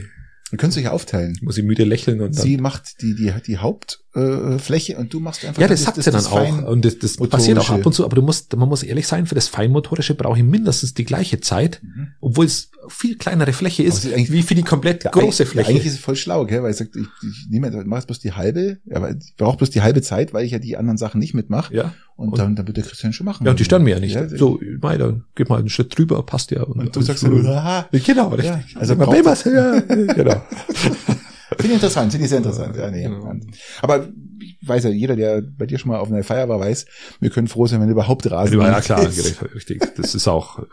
können 0.57 0.69
es 0.69 0.75
ja 0.75 0.91
aufteilen. 0.91 1.37
muss 1.41 1.57
ich 1.57 1.63
müde 1.63 1.85
lächeln 1.85 2.19
und 2.19 2.35
dann. 2.35 2.43
Sie 2.43 2.57
macht 2.57 3.01
die, 3.01 3.15
die, 3.15 3.33
die 3.45 3.57
Hauptfläche 3.57 3.97
äh, 4.17 4.59
Fläche 4.59 4.97
und 4.97 5.13
du 5.13 5.19
machst 5.19 5.45
einfach 5.45 5.61
ja, 5.61 5.67
das, 5.67 5.83
sagt 5.83 6.01
sie 6.01 6.09
dann 6.11 6.25
auch. 6.25 6.67
Und 6.67 6.83
das, 6.85 6.97
das 6.99 7.17
passiert 7.17 7.57
auch 7.59 7.69
ab 7.69 7.85
und 7.85 7.93
zu, 7.93 8.03
aber 8.05 8.15
du 8.15 8.21
musst, 8.21 8.55
man 8.55 8.67
muss 8.67 8.83
ehrlich 8.83 9.07
sein, 9.07 9.25
für 9.27 9.35
das 9.35 9.47
Feinmotorische 9.47 10.15
brauche 10.15 10.37
ich 10.37 10.43
mindestens 10.43 10.93
die 10.93 11.05
gleiche 11.05 11.39
Zeit, 11.39 11.81
Mhm. 11.83 12.07
obwohl 12.21 12.45
es 12.45 12.71
viel 12.89 13.17
kleinere 13.17 13.51
Fläche 13.53 13.83
ist, 13.83 14.05
ist 14.05 14.13
eigentlich- 14.13 14.31
wie 14.31 14.41
für 14.43 14.55
die 14.55 14.63
komplett 14.63 15.03
Ja, 15.03 15.11
große 15.11 15.45
Fläche. 15.45 15.69
Ja, 15.71 15.75
eigentlich 15.75 15.87
ist 15.87 15.93
es 15.95 15.99
voll 15.99 16.15
schlau, 16.15 16.45
gell? 16.45 16.63
weil 16.63 16.71
ich 16.71 16.77
sag, 16.77 16.87
ich, 16.95 17.05
ich 17.29 17.47
nehme 17.49 17.67
ich 17.67 17.85
mach 17.85 17.97
jetzt 17.97 18.07
bloß 18.07 18.19
die 18.19 18.31
halbe, 18.31 18.77
ja, 18.85 18.95
aber 18.95 19.11
ich 19.11 19.33
brauche 19.37 19.57
bloß 19.57 19.69
die 19.71 19.81
halbe 19.81 20.01
Zeit, 20.01 20.33
weil 20.33 20.45
ich 20.45 20.51
ja 20.53 20.59
die 20.59 20.77
anderen 20.77 20.97
Sachen 20.97 21.19
nicht 21.19 21.33
mitmache. 21.33 21.73
ja. 21.75 21.93
Und, 22.15 22.29
Und- 22.29 22.39
dann, 22.39 22.55
dann 22.55 22.65
wird 22.65 22.77
der 22.77 22.83
Christian 22.83 23.13
schon 23.13 23.25
machen. 23.25 23.45
Ja, 23.45 23.51
und 23.51 23.59
die 23.59 23.63
stören 23.65 23.83
mir 23.83 23.91
ja 23.91 23.99
nicht. 23.99 24.15
Ja, 24.15 24.27
so, 24.27 24.59
mei, 24.81 24.97
dann 24.97 25.25
geht 25.35 25.49
mal 25.49 25.59
einen 25.59 25.69
Schritt 25.69 25.95
drüber, 25.95 26.23
passt 26.23 26.49
ja. 26.49 26.63
Und 26.63 26.95
du 26.95 27.01
sagst 27.03 27.21
dann, 27.23 27.45
haha, 27.45 27.87
Genau, 27.91 28.29
richtig. 28.29 28.75
Also 28.75 28.79
also 28.79 28.95
man 28.95 29.07
braucht- 29.09 29.43
genau. 29.43 30.41
Finde 31.57 31.67
ich 31.67 31.73
interessant, 31.73 32.11
finde 32.11 32.25
ich 32.25 32.29
sehr 32.29 32.37
interessant. 32.39 32.75
Ja, 32.75 32.91
nee. 32.91 33.03
Genau. 33.03 33.33
Aber 33.81 34.07
ich 34.39 34.67
weiß 34.67 34.85
ja, 34.85 34.89
jeder, 34.89 35.15
der 35.15 35.41
bei 35.41 35.65
dir 35.65 35.77
schon 35.79 35.91
mal 35.91 35.99
auf 35.99 36.11
einer 36.11 36.23
Feier 36.23 36.49
war, 36.49 36.59
weiß, 36.59 36.85
wir 37.19 37.29
können 37.29 37.47
froh 37.47 37.67
sein, 37.67 37.81
wenn 37.81 37.89
überhaupt 37.89 38.29
Rasen 38.29 38.59
Ja, 38.59 38.71
ja 38.71 38.81
klar, 38.81 39.01
richtig. 39.01 39.95
Das 39.95 40.15
ist 40.15 40.27
auch, 40.27 40.59
äh, 40.59 40.63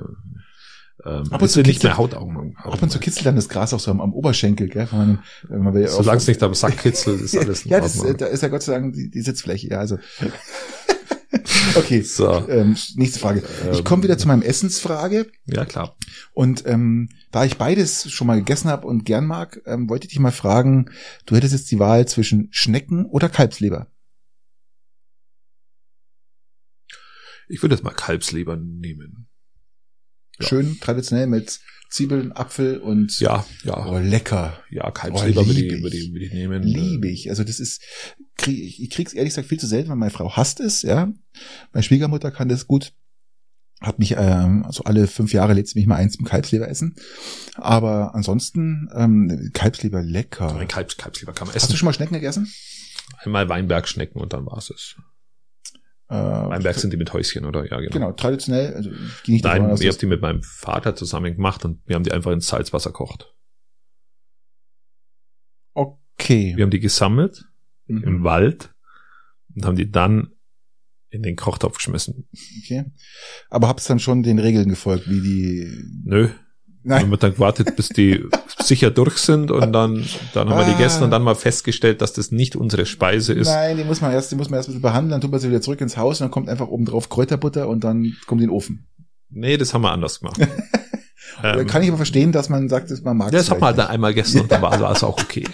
ähm, 1.04 1.24
Ab 1.30 1.42
und 1.42 1.48
zu 1.48 1.60
nicht 1.60 1.82
mehr 1.82 1.96
Hautaugen. 1.98 2.56
Ab 2.56 2.82
und 2.82 2.90
zu 2.90 2.98
kitzelt 2.98 3.26
dann 3.26 3.36
das 3.36 3.48
Gras 3.48 3.74
auch 3.74 3.80
so 3.80 3.90
am, 3.90 4.00
am 4.00 4.14
Oberschenkel, 4.14 4.68
gell? 4.68 4.88
Wenn 4.90 4.98
man, 4.98 5.18
wenn 5.48 5.62
man 5.62 5.86
Solange 5.88 6.18
es 6.18 6.26
nicht 6.26 6.42
am 6.42 6.54
Sack 6.54 6.78
kitzelt, 6.78 7.20
ist 7.20 7.36
alles 7.38 7.64
in 7.64 7.72
Ja, 7.72 7.80
das, 7.80 7.98
da 8.16 8.26
ist 8.26 8.42
ja 8.42 8.48
Gott 8.48 8.62
sei 8.62 8.74
Dank 8.74 8.94
die, 8.94 9.10
die 9.10 9.20
Sitzfläche, 9.20 9.68
ja, 9.68 9.80
also. 9.80 9.98
okay. 11.76 12.02
So. 12.02 12.48
Ähm, 12.48 12.76
nächste 12.96 13.18
Frage. 13.18 13.42
Ich 13.72 13.78
Ähm. 13.78 13.84
komme 13.84 14.02
wieder 14.02 14.18
zu 14.18 14.28
meinem 14.28 14.42
Essensfrage. 14.42 15.26
Ja, 15.46 15.64
klar. 15.64 15.96
Und 16.32 16.64
ähm, 16.66 17.08
da 17.32 17.44
ich 17.44 17.56
beides 17.56 18.10
schon 18.10 18.26
mal 18.26 18.36
gegessen 18.38 18.68
habe 18.70 18.86
und 18.86 19.04
gern 19.04 19.26
mag, 19.26 19.60
ähm, 19.66 19.88
wollte 19.88 20.06
ich 20.06 20.10
dich 20.10 20.20
mal 20.20 20.32
fragen, 20.32 20.90
du 21.26 21.36
hättest 21.36 21.52
jetzt 21.54 21.70
die 21.70 21.78
Wahl 21.78 22.06
zwischen 22.06 22.48
Schnecken 22.52 23.06
oder 23.06 23.28
Kalbsleber. 23.28 23.88
Ich 27.48 27.62
würde 27.62 27.74
jetzt 27.74 27.84
mal 27.84 27.90
Kalbsleber 27.90 28.56
nehmen. 28.56 29.28
Ja. 30.40 30.46
Schön 30.48 30.78
traditionell 30.80 31.26
mit 31.26 31.60
Zwiebeln, 31.90 32.32
Apfel 32.32 32.78
und 32.78 33.20
Ja, 33.20 33.46
ja, 33.62 33.86
oh, 33.86 33.98
lecker. 33.98 34.58
ja, 34.70 34.90
Kalbsleber 34.90 35.42
Oh, 35.42 35.46
würde 35.46 35.60
ich, 35.60 35.82
würde 35.82 35.96
ich, 35.96 36.12
würde 36.12 36.24
ich 36.24 36.32
nehmen. 36.32 36.62
Liebe 36.62 37.08
ich. 37.08 37.30
Also 37.30 37.44
das 37.44 37.60
ist, 37.60 37.82
krieg, 38.36 38.58
ich 38.62 38.82
ich 38.82 38.90
krieg's 38.90 39.12
ehrlich 39.12 39.32
gesagt 39.32 39.48
viel 39.48 39.60
zu 39.60 39.66
selten, 39.66 39.88
weil 39.90 39.96
meine 39.96 40.10
Frau 40.10 40.36
hasst 40.36 40.60
es, 40.60 40.82
ja. 40.82 41.12
Meine 41.72 41.82
Schwiegermutter 41.82 42.30
kann 42.30 42.48
das 42.48 42.66
gut. 42.66 42.92
Hat 43.80 43.98
mich, 43.98 44.14
ähm, 44.16 44.64
also 44.64 44.84
alle 44.84 45.06
fünf 45.06 45.32
Jahre 45.32 45.52
lädt 45.52 45.68
sie 45.68 45.78
mich 45.78 45.86
mal 45.86 45.96
eins 45.96 46.14
zum 46.14 46.24
Kalbsleber 46.24 46.68
essen. 46.68 46.94
Aber 47.56 48.14
ansonsten, 48.14 48.88
ähm, 48.94 49.50
Kalbsleber 49.52 50.02
lecker. 50.02 50.54
ein 50.56 50.68
Kalbs, 50.68 50.96
Kalbsleber 50.96 51.32
kann 51.32 51.46
man 51.48 51.54
Hast 51.54 51.64
du 51.64 51.68
essen. 51.68 51.76
schon 51.78 51.86
mal 51.86 51.92
Schnecken 51.92 52.14
gegessen? 52.14 52.50
Einmal 53.18 53.48
Weinbergschnecken 53.48 54.20
und 54.20 54.32
dann 54.32 54.46
war's 54.46 54.70
es. 54.70 54.96
Äh, 56.08 56.14
Weinberg 56.14 56.76
sind 56.76 56.92
die 56.92 56.96
mit 56.96 57.12
Häuschen, 57.12 57.44
oder? 57.44 57.68
Ja, 57.68 57.78
genau. 57.78 57.90
Genau, 57.90 58.12
traditionell, 58.12 58.74
also 58.74 58.90
ich 58.90 59.28
nicht 59.28 59.44
davon 59.44 59.62
Nein, 59.62 59.70
aus, 59.70 59.80
ich 59.80 59.88
habe 59.88 59.98
die 59.98 60.06
mit 60.06 60.20
meinem 60.20 60.42
Vater 60.42 60.94
zusammen 60.94 61.34
gemacht 61.34 61.64
und 61.64 61.80
wir 61.86 61.96
haben 61.96 62.04
die 62.04 62.12
einfach 62.12 62.30
ins 62.30 62.46
Salzwasser 62.46 62.92
kocht. 62.92 63.34
Okay. 65.72 66.52
Wir 66.56 66.62
haben 66.62 66.70
die 66.70 66.80
gesammelt 66.80 67.44
Mhm. 67.86 68.02
im 68.04 68.24
Wald 68.24 68.72
und 69.54 69.64
haben 69.66 69.76
die 69.76 69.90
dann 69.90 70.28
in 71.10 71.22
den 71.22 71.36
Kochtopf 71.36 71.76
geschmissen. 71.76 72.28
okay. 72.64 72.84
Aber 73.50 73.68
hab's 73.68 73.84
dann 73.84 73.98
schon 74.00 74.22
den 74.22 74.38
Regeln 74.38 74.68
gefolgt, 74.68 75.08
wie 75.08 75.20
die. 75.20 75.84
Nö. 76.04 76.28
Wir 76.82 76.96
Nein. 76.96 77.02
haben 77.10 77.18
dann 77.18 77.32
gewartet, 77.34 77.76
bis 77.76 77.88
die 77.88 78.24
sicher 78.62 78.90
durch 78.90 79.16
sind 79.16 79.50
und 79.50 79.72
dann, 79.72 80.04
dann 80.34 80.50
haben 80.50 80.58
wir 80.58 80.64
die 80.66 80.72
Ah. 80.72 80.76
gegessen 80.76 81.04
und 81.04 81.10
dann 81.10 81.22
mal 81.22 81.34
festgestellt, 81.34 82.02
dass 82.02 82.12
das 82.12 82.30
nicht 82.30 82.56
unsere 82.56 82.84
Speise 82.84 83.32
ist. 83.32 83.48
Nein, 83.48 83.78
die 83.78 83.84
muss 83.84 84.02
man 84.02 84.12
erst, 84.12 84.32
die 84.32 84.36
muss 84.36 84.50
man 84.50 84.58
erst 84.58 84.68
ein 84.68 84.72
bisschen 84.72 84.82
behandeln, 84.82 85.12
dann 85.12 85.20
tut 85.22 85.30
man 85.30 85.40
sie 85.40 85.48
wieder 85.48 85.62
zurück 85.62 85.80
ins 85.80 85.96
Haus 85.96 86.20
und 86.20 86.24
dann 86.26 86.30
kommt 86.30 86.48
einfach 86.50 86.66
oben 86.68 86.84
drauf 86.84 87.08
Kräuterbutter 87.08 87.68
und 87.68 87.84
dann 87.84 88.14
kommt 88.26 88.40
die 88.40 88.44
in 88.44 88.50
den 88.50 88.54
Ofen. 88.56 88.86
Nee, 89.30 89.56
das 89.56 89.72
haben 89.72 89.82
wir 89.82 89.92
anders 89.92 90.20
gemacht. 90.20 90.40
Ähm, 91.42 91.66
kann 91.66 91.82
ich 91.82 91.88
aber 91.88 91.96
verstehen, 91.96 92.30
dass 92.30 92.48
man 92.48 92.68
sagt, 92.68 92.90
dass 92.92 93.02
man 93.02 93.16
mag 93.16 93.32
ja, 93.32 93.38
das 93.38 93.50
hat 93.50 93.58
man 93.58 93.68
halt 93.68 93.78
dann 93.78 93.88
einmal 93.88 94.14
gegessen 94.14 94.42
und 94.42 94.52
dann 94.52 94.62
war 94.62 94.78
war 94.78 94.92
es 94.92 95.02
auch 95.02 95.20
okay. 95.20 95.44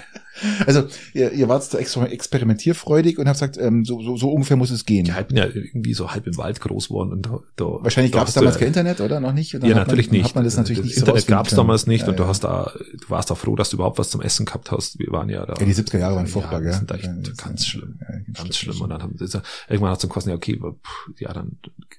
Nicht. 0.42 0.66
Also, 0.68 0.84
ihr, 1.14 1.32
ihr 1.32 1.48
wart 1.48 1.64
so 1.64 1.78
exper- 1.78 2.06
experimentierfreudig 2.06 3.18
und 3.18 3.26
habt 3.28 3.36
gesagt, 3.38 3.56
ähm, 3.58 3.84
so, 3.84 4.00
so, 4.02 4.16
so 4.16 4.30
ungefähr 4.30 4.56
muss 4.56 4.70
es 4.70 4.84
gehen. 4.86 5.06
Ja, 5.06 5.20
ich 5.20 5.26
bin 5.26 5.36
ja 5.36 5.46
irgendwie 5.46 5.94
so 5.94 6.10
halb 6.12 6.26
im 6.26 6.36
Wald 6.36 6.60
groß 6.60 6.88
geworden 6.88 7.12
und 7.12 7.26
da, 7.26 7.40
da 7.56 7.64
Wahrscheinlich 7.64 8.12
da 8.12 8.18
gab 8.18 8.28
es 8.28 8.34
du- 8.34 8.40
damals 8.40 8.58
kein 8.58 8.68
Internet, 8.68 9.00
oder? 9.00 9.20
Noch 9.20 9.32
nicht? 9.32 9.54
Dann 9.54 9.62
Ja, 9.64 9.74
natürlich 9.76 10.08
man, 10.08 10.16
nicht. 10.18 10.26
Hat 10.30 10.34
man 10.34 10.44
das 10.44 10.56
natürlich 10.56 10.82
nicht 10.82 10.94
so 10.94 11.00
Internet 11.00 11.16
rausfinden 11.16 11.36
gab 11.38 11.46
es 11.48 11.54
damals 11.54 11.86
nicht 11.86 12.02
ja, 12.02 12.08
und 12.08 12.18
du 12.18 12.22
ja. 12.24 12.28
hast 12.28 12.44
da, 12.44 12.72
du 12.92 13.10
warst 13.10 13.30
auch 13.32 13.38
froh, 13.38 13.56
dass 13.56 13.70
du 13.70 13.76
überhaupt 13.76 13.98
was 13.98 14.10
zum 14.10 14.20
Essen 14.20 14.46
gehabt 14.46 14.70
hast. 14.70 14.98
Wir 14.98 15.08
waren 15.12 15.28
ja 15.28 15.44
da. 15.46 15.54
Ja, 15.58 15.64
die 15.66 15.74
70er 15.74 15.98
Jahre 15.98 16.16
waren 16.16 16.26
furchtbar, 16.26 16.62
ja, 16.62 16.70
gell? 16.70 16.70
das 16.70 16.78
sind 16.78 16.90
echt 16.92 17.28
das- 17.28 17.36
ganz 17.36 17.66
schlimm. 17.66 17.98
ganz 18.26 18.38
ganz 18.38 18.56
schlimm. 18.56 18.80
Und 18.80 18.90
dann 18.90 19.02
haben 19.02 19.16
sie, 19.18 19.40
irgendwann 19.68 19.90
hat 19.92 20.02
es 20.02 20.08
kosten, 20.08 20.30
ja, 20.30 20.36
okay, 20.36 20.58
pff, 20.58 21.20
ja, 21.20 21.32
dann 21.32 21.58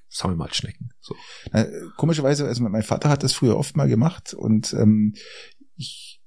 sammeln 0.10 0.38
wir 0.38 0.44
halt 0.44 0.56
Schnecken. 0.56 0.90
So. 1.00 1.16
Komischerweise, 1.98 2.46
also 2.48 2.64
mein 2.64 2.84
Vater 2.84 3.10
hat 3.10 3.24
das 3.24 3.34
früher 3.34 3.58
oft 3.58 3.76
mal 3.78 3.88
gemacht 3.88 4.34
und 4.34 4.74
ähm, 4.74 5.16
ich 5.78 6.21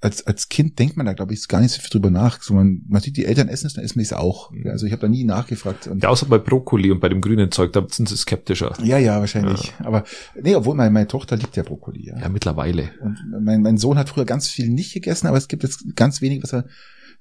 als, 0.00 0.26
als 0.26 0.48
Kind 0.48 0.78
denkt 0.78 0.96
man 0.96 1.06
da, 1.06 1.12
glaube 1.12 1.34
ich, 1.34 1.48
gar 1.48 1.60
nicht 1.60 1.72
so 1.72 1.80
viel 1.80 1.90
drüber 1.90 2.10
nach. 2.10 2.40
So 2.40 2.54
man, 2.54 2.82
man 2.88 3.02
sieht, 3.02 3.16
die 3.16 3.24
Eltern 3.24 3.48
essen 3.48 3.66
es, 3.66 3.74
dann 3.74 3.84
essen 3.84 3.96
wir 3.96 4.02
es 4.02 4.12
auch. 4.12 4.52
Mhm. 4.52 4.66
Ja, 4.66 4.72
Also 4.72 4.86
ich 4.86 4.92
habe 4.92 5.02
da 5.02 5.08
nie 5.08 5.24
nachgefragt. 5.24 5.90
Ja, 6.00 6.08
außer 6.08 6.26
bei 6.26 6.38
Brokkoli 6.38 6.90
und 6.92 7.00
bei 7.00 7.08
dem 7.08 7.20
grünen 7.20 7.50
Zeug, 7.50 7.72
da 7.72 7.84
sind 7.90 8.08
sie 8.08 8.16
skeptischer. 8.16 8.74
ja, 8.82 8.98
ja, 8.98 9.18
wahrscheinlich. 9.18 9.74
Aber 9.80 10.04
nee, 10.40 10.54
obwohl 10.54 10.76
meine, 10.76 10.90
meine 10.90 11.08
Tochter 11.08 11.36
liebt 11.36 11.56
ja 11.56 11.62
Brokkoli. 11.64 12.06
Ja. 12.06 12.18
Ja, 12.18 12.28
mittlerweile. 12.28 12.90
Und 13.00 13.18
mein, 13.40 13.62
mein 13.62 13.76
Sohn 13.78 13.98
hat 13.98 14.08
früher 14.08 14.24
ganz 14.24 14.48
viel 14.48 14.68
nicht 14.68 14.94
gegessen, 14.94 15.26
aber 15.26 15.36
es 15.36 15.48
gibt 15.48 15.64
jetzt 15.64 15.96
ganz 15.96 16.20
wenig, 16.20 16.42
was 16.42 16.52
er 16.52 16.64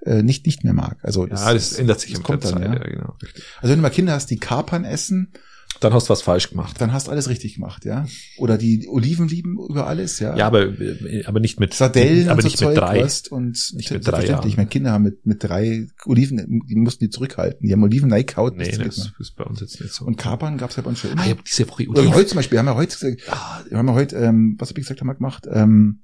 äh, 0.05 0.21
nicht 0.21 0.45
nicht 0.45 0.63
mehr 0.63 0.73
mag. 0.73 0.97
Also 1.01 1.25
Ja, 1.25 1.53
das 1.53 1.73
ändert 1.73 1.99
sich 1.99 2.11
das 2.11 2.19
im 2.19 2.23
kommt 2.23 2.45
dann, 2.45 2.61
ja. 2.61 2.73
ja, 2.73 2.79
genau. 2.79 3.15
Also 3.59 3.71
wenn 3.71 3.79
du 3.79 3.81
mal 3.81 3.89
Kinder 3.89 4.13
hast, 4.13 4.29
die 4.29 4.37
Kapern 4.37 4.85
essen, 4.85 5.31
Dann 5.79 5.93
hast 5.93 6.07
du 6.07 6.09
was 6.11 6.21
falsch 6.21 6.49
gemacht. 6.49 6.79
dann 6.81 6.91
hast 6.93 7.07
du 7.07 7.11
alles 7.11 7.29
richtig 7.29 7.55
gemacht, 7.55 7.85
ja. 7.85 8.05
Oder 8.37 8.57
die 8.57 8.87
Oliven 8.87 9.27
lieben 9.27 9.57
über 9.69 9.87
alles, 9.87 10.19
ja. 10.19 10.35
Ja, 10.35 10.47
aber, 10.47 10.63
äh, 10.79 11.23
aber 11.25 11.39
nicht 11.39 11.59
mit, 11.59 11.73
Sardellen 11.73 12.29
aber 12.29 12.39
und 12.39 12.43
nicht 12.45 12.57
so 12.57 12.65
mit 12.67 12.75
Zeug, 12.75 12.83
drei. 12.83 13.07
und 13.31 13.73
Nicht 13.75 13.91
mit 13.91 14.07
drei 14.07 14.25
Jahren. 14.25 14.53
Meine 14.55 14.69
Kinder 14.69 14.91
haben 14.91 15.03
mit, 15.03 15.25
mit 15.25 15.43
drei 15.43 15.87
Oliven, 16.05 16.61
die 16.67 16.75
mussten 16.75 17.03
die 17.05 17.09
zurückhalten. 17.09 17.67
Die 17.67 17.73
haben 17.73 17.83
Oliven 17.83 18.11
reingehaut. 18.11 18.57
bis 18.57 18.77
Nee, 18.77 18.83
das 18.85 19.11
ist 19.19 19.35
bei 19.35 19.43
uns 19.43 19.59
jetzt 19.61 19.79
nicht 19.81 19.93
so. 19.93 20.05
und 20.05 20.17
Kapern 20.17 20.57
gab's 20.57 20.75
ja 20.77 20.83
bei 20.83 20.89
uns 20.89 20.99
schon 20.99 21.11
immer. 21.11 21.21
ah, 21.21 21.25
ich 21.25 21.31
hab 21.31 21.45
diese 21.45 21.67
Woche 21.69 21.87
Oder 21.87 21.99
Oliven. 22.01 22.15
heute 22.15 22.27
zum 22.27 22.35
Beispiel, 22.37 22.55
wir 22.55 22.59
haben 22.59 22.65
ja 22.67 22.75
heute 22.75 22.93
gesagt, 22.97 23.21
Ah, 23.29 23.61
wir 23.69 23.77
haben 23.77 23.87
ja 23.87 23.93
heute, 23.93 24.15
ähm, 24.17 24.55
was 24.59 24.69
habe 24.69 24.79
ich 24.79 24.85
gesagt, 24.85 25.01
haben 25.01 25.07
wir 25.07 25.15
gemacht? 25.15 25.47
Ähm, 25.51 26.01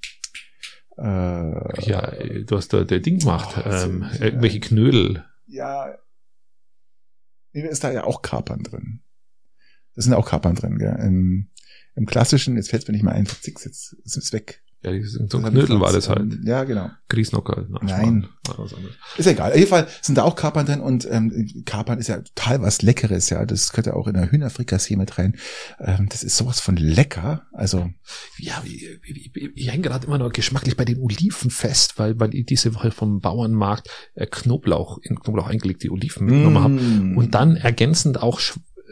äh, 0.98 1.90
ja, 1.90 2.12
du 2.46 2.56
hast 2.56 2.72
da 2.74 2.84
der 2.84 3.00
Ding 3.00 3.20
gemacht. 3.20 3.56
Oh, 3.58 3.70
ähm, 3.70 4.06
so- 4.14 4.24
irgendwelche 4.24 4.60
Knödel. 4.60 5.24
ja, 5.48 5.88
ist 7.52 7.84
da 7.84 7.92
ja 7.92 8.04
auch 8.04 8.22
Kapern 8.22 8.64
drin. 8.64 9.02
Da 9.96 10.02
sind 10.02 10.14
auch 10.14 10.28
Kapern 10.28 10.56
drin, 10.56 10.78
gell? 10.78 10.98
Im, 11.02 11.50
im 11.96 12.06
klassischen, 12.06 12.56
jetzt 12.56 12.70
fällt 12.70 12.88
mir 12.88 12.94
nicht 12.94 13.04
mehr 13.04 13.14
ein, 13.14 13.26
Zix, 13.26 13.64
jetzt 13.66 13.94
ist 14.04 14.18
es 14.18 14.34
weg. 14.34 14.62
Ja, 14.86 14.92
die 14.92 15.02
sind 15.04 15.32
so 15.32 15.38
Das 15.38 15.48
ein 15.48 15.54
Knödel 15.54 15.80
war 15.80 15.94
das 15.94 16.10
halt. 16.10 16.40
Ja, 16.44 16.66
genau. 16.66 16.90
Grießnocker. 17.08 17.68
Na, 17.70 17.80
Nein. 17.84 18.28
Ist 19.16 19.28
egal. 19.28 19.52
Auf 19.52 19.58
jeden 19.58 19.70
Fall 19.70 19.88
sind 20.02 20.18
da 20.18 20.24
auch 20.24 20.36
Kapern 20.36 20.66
drin 20.66 20.82
und 20.82 21.08
ähm, 21.10 21.64
Kapern 21.64 22.00
ist 22.00 22.08
ja 22.10 22.20
total 22.20 22.62
was 22.62 22.82
Leckeres, 22.82 23.30
ja. 23.30 23.46
Das 23.46 23.72
könnte 23.72 23.92
ja 23.92 23.96
auch 23.96 24.08
in 24.08 24.16
der 24.16 24.30
Hühnerfrikassee 24.30 24.98
mit 24.98 25.18
rein. 25.18 25.38
Ähm, 25.80 26.10
das 26.10 26.24
ist 26.24 26.36
sowas 26.36 26.60
von 26.60 26.76
lecker. 26.76 27.44
Also, 27.54 27.92
Ja, 28.38 28.62
ich, 28.66 28.84
ich, 29.06 29.32
ich, 29.34 29.52
ich 29.56 29.72
hänge 29.72 29.84
gerade 29.84 30.06
immer 30.06 30.18
noch 30.18 30.34
geschmacklich 30.34 30.76
bei 30.76 30.84
den 30.84 31.00
Oliven 31.00 31.50
fest, 31.50 31.94
weil, 31.98 32.20
weil 32.20 32.36
ich 32.36 32.46
diese 32.46 32.76
Woche 32.76 32.92
vom 32.92 33.22
Bauernmarkt 33.22 33.90
äh, 34.16 34.26
Knoblauch, 34.30 34.98
in 35.02 35.18
Knoblauch 35.18 35.48
eingelegte 35.48 35.90
Oliven 35.92 36.26
mitgenommen 36.26 36.60
habe. 36.62 36.74
mm, 36.74 37.18
Und 37.18 37.36
dann 37.36 37.56
ergänzend 37.56 38.22
auch 38.22 38.42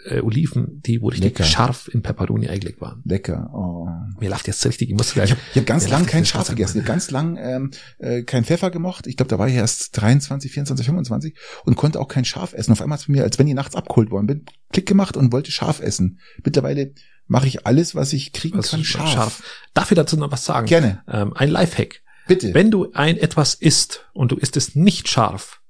äh, 0.06 0.22
Oliven, 0.22 0.82
die 0.86 1.02
wo 1.02 1.08
richtig 1.08 1.26
Lecker. 1.26 1.44
scharf 1.44 1.90
in 1.94 2.02
Pepperoni 2.02 2.48
eingelegt 2.48 2.82
waren. 2.82 3.02
lecker. 3.06 3.50
Oh. 3.54 3.88
Mir 4.20 4.30
läuft 4.30 4.48
jetzt 4.48 4.66
richtig, 4.66 4.90
ich 4.90 4.96
muss 4.96 5.14
gleich. 5.14 5.30
Ich 5.32 5.36
habe 5.36 5.42
hab 5.56 5.66
ganz 5.66 5.88
lang 5.90 6.06
kein 6.06 6.26
Schaf 6.26 6.50
gegessen. 6.50 6.78
Ich 6.80 6.84
habe 6.84 6.92
ganz 6.94 7.12
lang 7.12 7.38
ähm, 7.38 7.72
äh, 8.00 8.24
kein 8.24 8.44
Pfeffer 8.46 8.72
gemocht. 8.72 9.08
Ich 9.08 9.18
glaube, 9.18 9.30
da 9.30 9.38
war 9.40 9.48
ich 9.48 9.56
erst 9.56 10.00
23, 10.02 10.52
24, 10.52 10.86
25 10.86 11.38
und 11.66 11.76
konnte 11.76 12.00
auch 12.00 12.08
kein 12.08 12.26
Schaf 12.26 12.54
essen. 12.54 12.72
Auf 12.72 12.82
einmal 12.82 12.98
hat 12.98 13.04
es 13.04 13.08
mir, 13.08 13.24
als 13.24 13.38
wenn 13.40 13.48
ich 13.48 13.54
nachts 13.54 13.76
abgeholt 13.76 14.12
worden 14.12 14.28
bin, 14.28 14.46
Klick 14.72 14.86
gemacht 14.88 15.18
und 15.18 15.32
wollte 15.34 15.52
Schaf 15.52 15.80
essen. 15.82 16.20
Mittlerweile 16.44 16.94
mache 17.28 17.48
ich 17.48 17.66
alles, 17.66 17.96
was 17.96 18.14
ich 18.14 18.34
kriegen 18.34 18.58
was 18.58 18.72
kann, 18.72 18.82
ist 18.82 18.88
scharf. 18.88 19.44
Darf 19.74 19.92
ich 19.92 19.96
dazu 19.96 20.18
noch 20.18 20.32
was 20.32 20.44
sagen? 20.46 20.68
Gerne, 20.68 21.04
Ähm, 21.08 21.34
ein 21.34 21.50
Lifehack. 21.50 22.02
bitte. 22.28 22.54
Wenn 22.54 22.72
du 22.72 22.92
ein 22.94 23.18
etwas 23.18 23.54
isst 23.54 24.10
und 24.14 24.32
du 24.32 24.36
isst 24.38 24.58
es 24.58 24.76
nicht 24.76 25.08
scharf, 25.08 25.61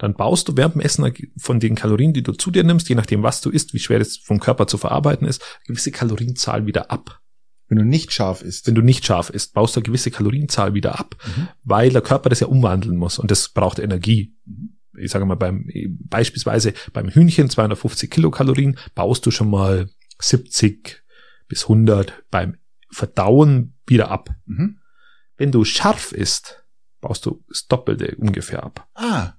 dann 0.00 0.14
baust 0.14 0.48
du 0.48 0.56
während 0.56 0.74
dem 0.74 0.80
Essen 0.80 1.12
von 1.36 1.60
den 1.60 1.74
Kalorien, 1.74 2.12
die 2.14 2.22
du 2.22 2.32
zu 2.32 2.50
dir 2.50 2.64
nimmst, 2.64 2.88
je 2.88 2.94
nachdem 2.94 3.22
was 3.22 3.40
du 3.42 3.50
isst, 3.50 3.74
wie 3.74 3.78
schwer 3.78 4.00
es 4.00 4.16
vom 4.16 4.40
Körper 4.40 4.66
zu 4.66 4.78
verarbeiten 4.78 5.26
ist, 5.28 5.42
gewisse 5.66 5.90
Kalorienzahl 5.92 6.64
wieder 6.66 6.90
ab. 6.90 7.20
Wenn 7.68 7.78
du 7.78 7.84
nicht 7.84 8.12
scharf 8.12 8.42
isst. 8.42 8.66
Wenn 8.66 8.74
du 8.74 8.82
nicht 8.82 9.04
scharf 9.06 9.30
isst, 9.30 9.52
baust 9.54 9.76
du 9.76 9.80
eine 9.80 9.84
gewisse 9.84 10.10
Kalorienzahl 10.10 10.74
wieder 10.74 10.98
ab, 10.98 11.16
Mhm. 11.36 11.48
weil 11.62 11.90
der 11.90 12.00
Körper 12.02 12.28
das 12.30 12.40
ja 12.40 12.46
umwandeln 12.48 12.96
muss 12.96 13.18
und 13.18 13.30
das 13.30 13.50
braucht 13.50 13.78
Energie. 13.78 14.34
Mhm. 14.46 14.78
Ich 14.98 15.12
sage 15.12 15.24
mal, 15.26 15.36
beim, 15.36 15.68
beispielsweise 16.08 16.72
beim 16.92 17.08
Hühnchen 17.10 17.48
250 17.48 18.10
Kilokalorien 18.10 18.76
baust 18.94 19.24
du 19.24 19.30
schon 19.30 19.48
mal 19.50 19.88
70 20.18 21.02
bis 21.46 21.64
100 21.64 22.12
beim 22.30 22.56
Verdauen 22.90 23.74
wieder 23.86 24.10
ab. 24.10 24.30
Mhm. 24.46 24.78
Wenn 25.36 25.52
du 25.52 25.64
scharf 25.64 26.12
isst, 26.12 26.64
baust 27.00 27.24
du 27.26 27.44
das 27.48 27.66
Doppelte 27.66 28.16
ungefähr 28.16 28.64
ab. 28.64 28.88
Ah, 28.94 29.34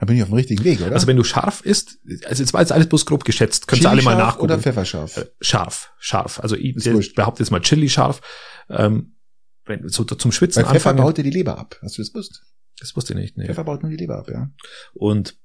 dann 0.00 0.06
bin 0.06 0.16
ich 0.16 0.22
auf 0.22 0.30
dem 0.30 0.34
richtigen 0.34 0.64
Weg, 0.64 0.80
oder? 0.80 0.92
Also 0.92 1.06
wenn 1.06 1.16
du 1.16 1.24
scharf 1.24 1.60
isst, 1.60 1.98
also 2.24 2.42
jetzt 2.42 2.52
war 2.52 2.60
jetzt 2.60 2.72
alles 2.72 2.88
bloß 2.88 3.06
grob 3.06 3.24
geschätzt, 3.24 3.68
könnt 3.68 3.82
ihr 3.82 3.90
alle 3.90 4.02
mal 4.02 4.16
nachgucken. 4.16 4.44
Oder 4.44 4.58
Pfefferscharf. 4.58 5.18
Äh, 5.18 5.26
scharf, 5.40 5.92
scharf. 5.98 6.40
Also 6.40 6.56
ich 6.56 7.14
behaupte 7.14 7.42
jetzt 7.42 7.50
mal 7.50 7.60
Chili 7.60 7.88
scharf. 7.88 8.22
Ähm, 8.68 9.16
wenn 9.66 9.86
so 9.88 10.04
zum 10.04 10.32
Schwitzen 10.32 10.64
Weil 10.64 10.72
Pfeffer 10.72 10.90
anfangen, 10.90 11.06
baut 11.06 11.18
dir 11.18 11.22
die 11.22 11.30
Leber 11.30 11.58
ab. 11.58 11.78
Hast 11.82 11.98
du 11.98 12.02
das 12.02 12.12
gewusst? 12.12 12.42
das 12.80 12.96
wusste 12.96 13.12
ich 13.12 13.18
nicht. 13.18 13.36
Nee. 13.36 13.46
Pfeffer 13.46 13.64
baut 13.64 13.82
nur 13.82 13.90
die 13.90 13.98
Leber 13.98 14.18
ab, 14.18 14.28
ja. 14.28 14.50
Und 14.94 15.38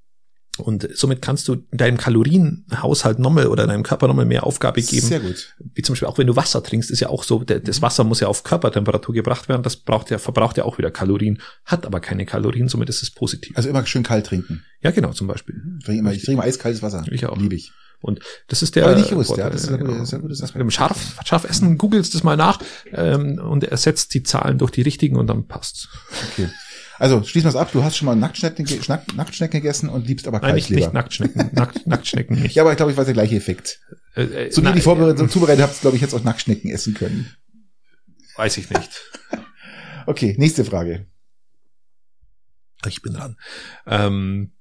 und 0.58 0.88
somit 0.96 1.22
kannst 1.22 1.48
du 1.48 1.58
deinem 1.72 1.98
Kalorienhaushalt 1.98 3.20
nochmal 3.20 3.48
oder 3.48 3.68
deinem 3.68 3.84
Körper 3.84 4.08
nochmal 4.08 4.26
mehr 4.26 4.46
Aufgabe 4.46 4.82
geben. 4.82 5.06
Sehr 5.06 5.20
gut. 5.20 5.56
Wie 5.74 5.82
zum 5.82 5.94
Beispiel 5.94 6.08
auch 6.08 6.18
wenn 6.18 6.28
du 6.28 6.36
Wasser 6.36 6.64
trinkst, 6.64 6.92
ist 6.92 7.00
ja 7.00 7.10
auch 7.10 7.24
so, 7.24 7.44
das 7.44 7.82
Wasser 7.82 8.04
muss 8.04 8.22
ja 8.22 8.28
auf 8.28 8.44
Körpertemperatur 8.44 9.14
gebracht 9.14 9.50
werden. 9.50 9.64
Das 9.64 9.76
braucht 9.76 10.10
ja, 10.12 10.18
verbraucht 10.18 10.58
ja 10.58 10.64
auch 10.64 10.78
wieder 10.78 10.92
Kalorien, 10.92 11.42
hat 11.66 11.86
aber 11.86 12.00
keine 12.00 12.26
Kalorien, 12.26 12.70
somit 12.70 12.90
ist 12.90 13.04
es 13.04 13.12
positiv. 13.12 13.58
Also 13.58 13.70
immer 13.70 13.86
schön 13.86 14.04
kalt 14.04 14.28
trinken. 14.28 14.64
ja, 14.82 14.92
genau, 14.92 15.12
zum 15.12 15.28
Beispiel. 15.28 15.56
Ich 15.80 15.86
trinke 15.86 16.00
immer, 16.00 16.14
ich 16.14 16.24
trinke 16.24 16.40
immer 16.40 16.44
eiskaltes 16.44 16.82
Wasser. 16.82 17.04
Ich 17.12 17.26
auch. 17.26 17.38
Liebe 17.38 17.56
ich. 17.56 17.72
Und 18.02 18.20
das 18.48 18.62
ist 18.62 18.76
der. 18.76 18.92
Ich 18.92 18.98
nicht 18.98 19.10
gewusst, 19.10 19.36
ja, 19.36 19.50
das 19.50 19.64
ist 19.64 19.78
genau. 19.78 19.94
das 19.94 20.10
ist 20.10 20.14
eine 20.14 20.22
gute 20.22 20.36
Sache. 20.36 20.54
Mit 20.54 20.62
dem 20.62 20.72
Scharf, 20.72 21.18
scharf 21.26 21.44
essen, 21.44 21.78
googelst 21.78 22.14
das 22.14 22.24
mal 22.24 22.38
nach 22.38 22.60
ähm, 22.92 23.40
und 23.40 23.64
ersetzt 23.64 24.14
die 24.14 24.22
Zahlen 24.22 24.58
durch 24.58 24.72
die 24.72 24.84
richtigen 24.84 25.16
und 25.16 25.28
dann 25.28 25.48
passt's. 25.48 25.90
Okay. 26.32 26.50
Also 26.98 27.24
schließen 27.24 27.46
wir 27.46 27.50
es 27.50 27.56
ab. 27.56 27.72
Du 27.72 27.84
hast 27.84 27.98
schon 27.98 28.06
mal 28.06 28.16
Nacktschnecken, 28.16 28.68
Schnack, 28.68 29.14
Nacktschnecken 29.16 29.62
gegessen 29.62 29.90
und 29.90 30.08
liebst 30.08 30.28
aber 30.28 30.40
Nein, 30.40 30.56
nicht, 30.56 30.70
Nacktschnecken. 30.70 31.50
Nackt, 31.54 31.86
Nacktschnecken 31.88 32.42
nicht. 32.42 32.56
Ja, 32.56 32.64
aber 32.64 32.72
ich 32.72 32.78
glaube, 32.78 32.92
ich 32.92 32.98
weiß 32.98 33.06
der 33.06 33.14
gleiche 33.14 33.36
Effekt. 33.36 33.82
Äh, 34.16 34.24
äh, 34.24 34.52
So 34.52 34.62
wie 34.62 34.66
nein, 34.66 34.76
die 34.76 34.82
Vorbereitung 34.82 35.30
zubereitet 35.30 35.64
habt, 35.64 35.82
glaube 35.82 35.96
ich, 35.96 36.02
jetzt 36.02 36.14
auch 36.14 36.24
Nacktschnecken 36.24 36.72
essen 36.72 36.94
können. 36.94 37.36
Weiß 38.36 38.58
ich 38.58 38.70
nicht. 38.70 39.02
Okay, 40.08 40.36
nächste 40.38 40.64
Frage. 40.64 41.08
Ich 42.86 43.02
bin 43.02 43.14
dran. 43.14 43.38
Ähm, 43.88 44.52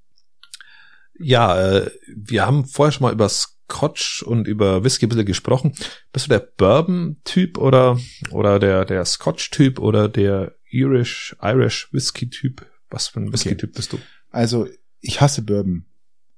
ja, 1.18 1.60
äh, 1.60 1.90
wir 2.16 2.46
haben 2.46 2.64
vorher 2.64 2.92
schon 2.92 3.02
mal 3.02 3.12
über 3.12 3.28
Scotch 3.28 4.22
und 4.22 4.48
über 4.48 4.84
Whisky 4.84 5.04
ein 5.04 5.10
bisschen 5.10 5.26
gesprochen. 5.26 5.74
Bist 6.12 6.26
du 6.26 6.30
der 6.30 6.38
Bourbon-Typ 6.38 7.58
oder, 7.58 7.98
oder 8.30 8.58
der, 8.58 8.86
der 8.86 9.04
Scotch-Typ 9.04 9.78
oder 9.78 10.08
der 10.08 10.54
Irish, 10.74 11.36
Irish 11.40 11.92
Whisky-Typ? 11.92 12.66
Was 12.90 13.08
für 13.08 13.20
ein 13.20 13.32
Whisky-Typ 13.32 13.72
bist 13.74 13.92
du? 13.92 13.98
Also, 14.30 14.68
ich 15.00 15.20
hasse 15.20 15.42
Bourbon. 15.42 15.86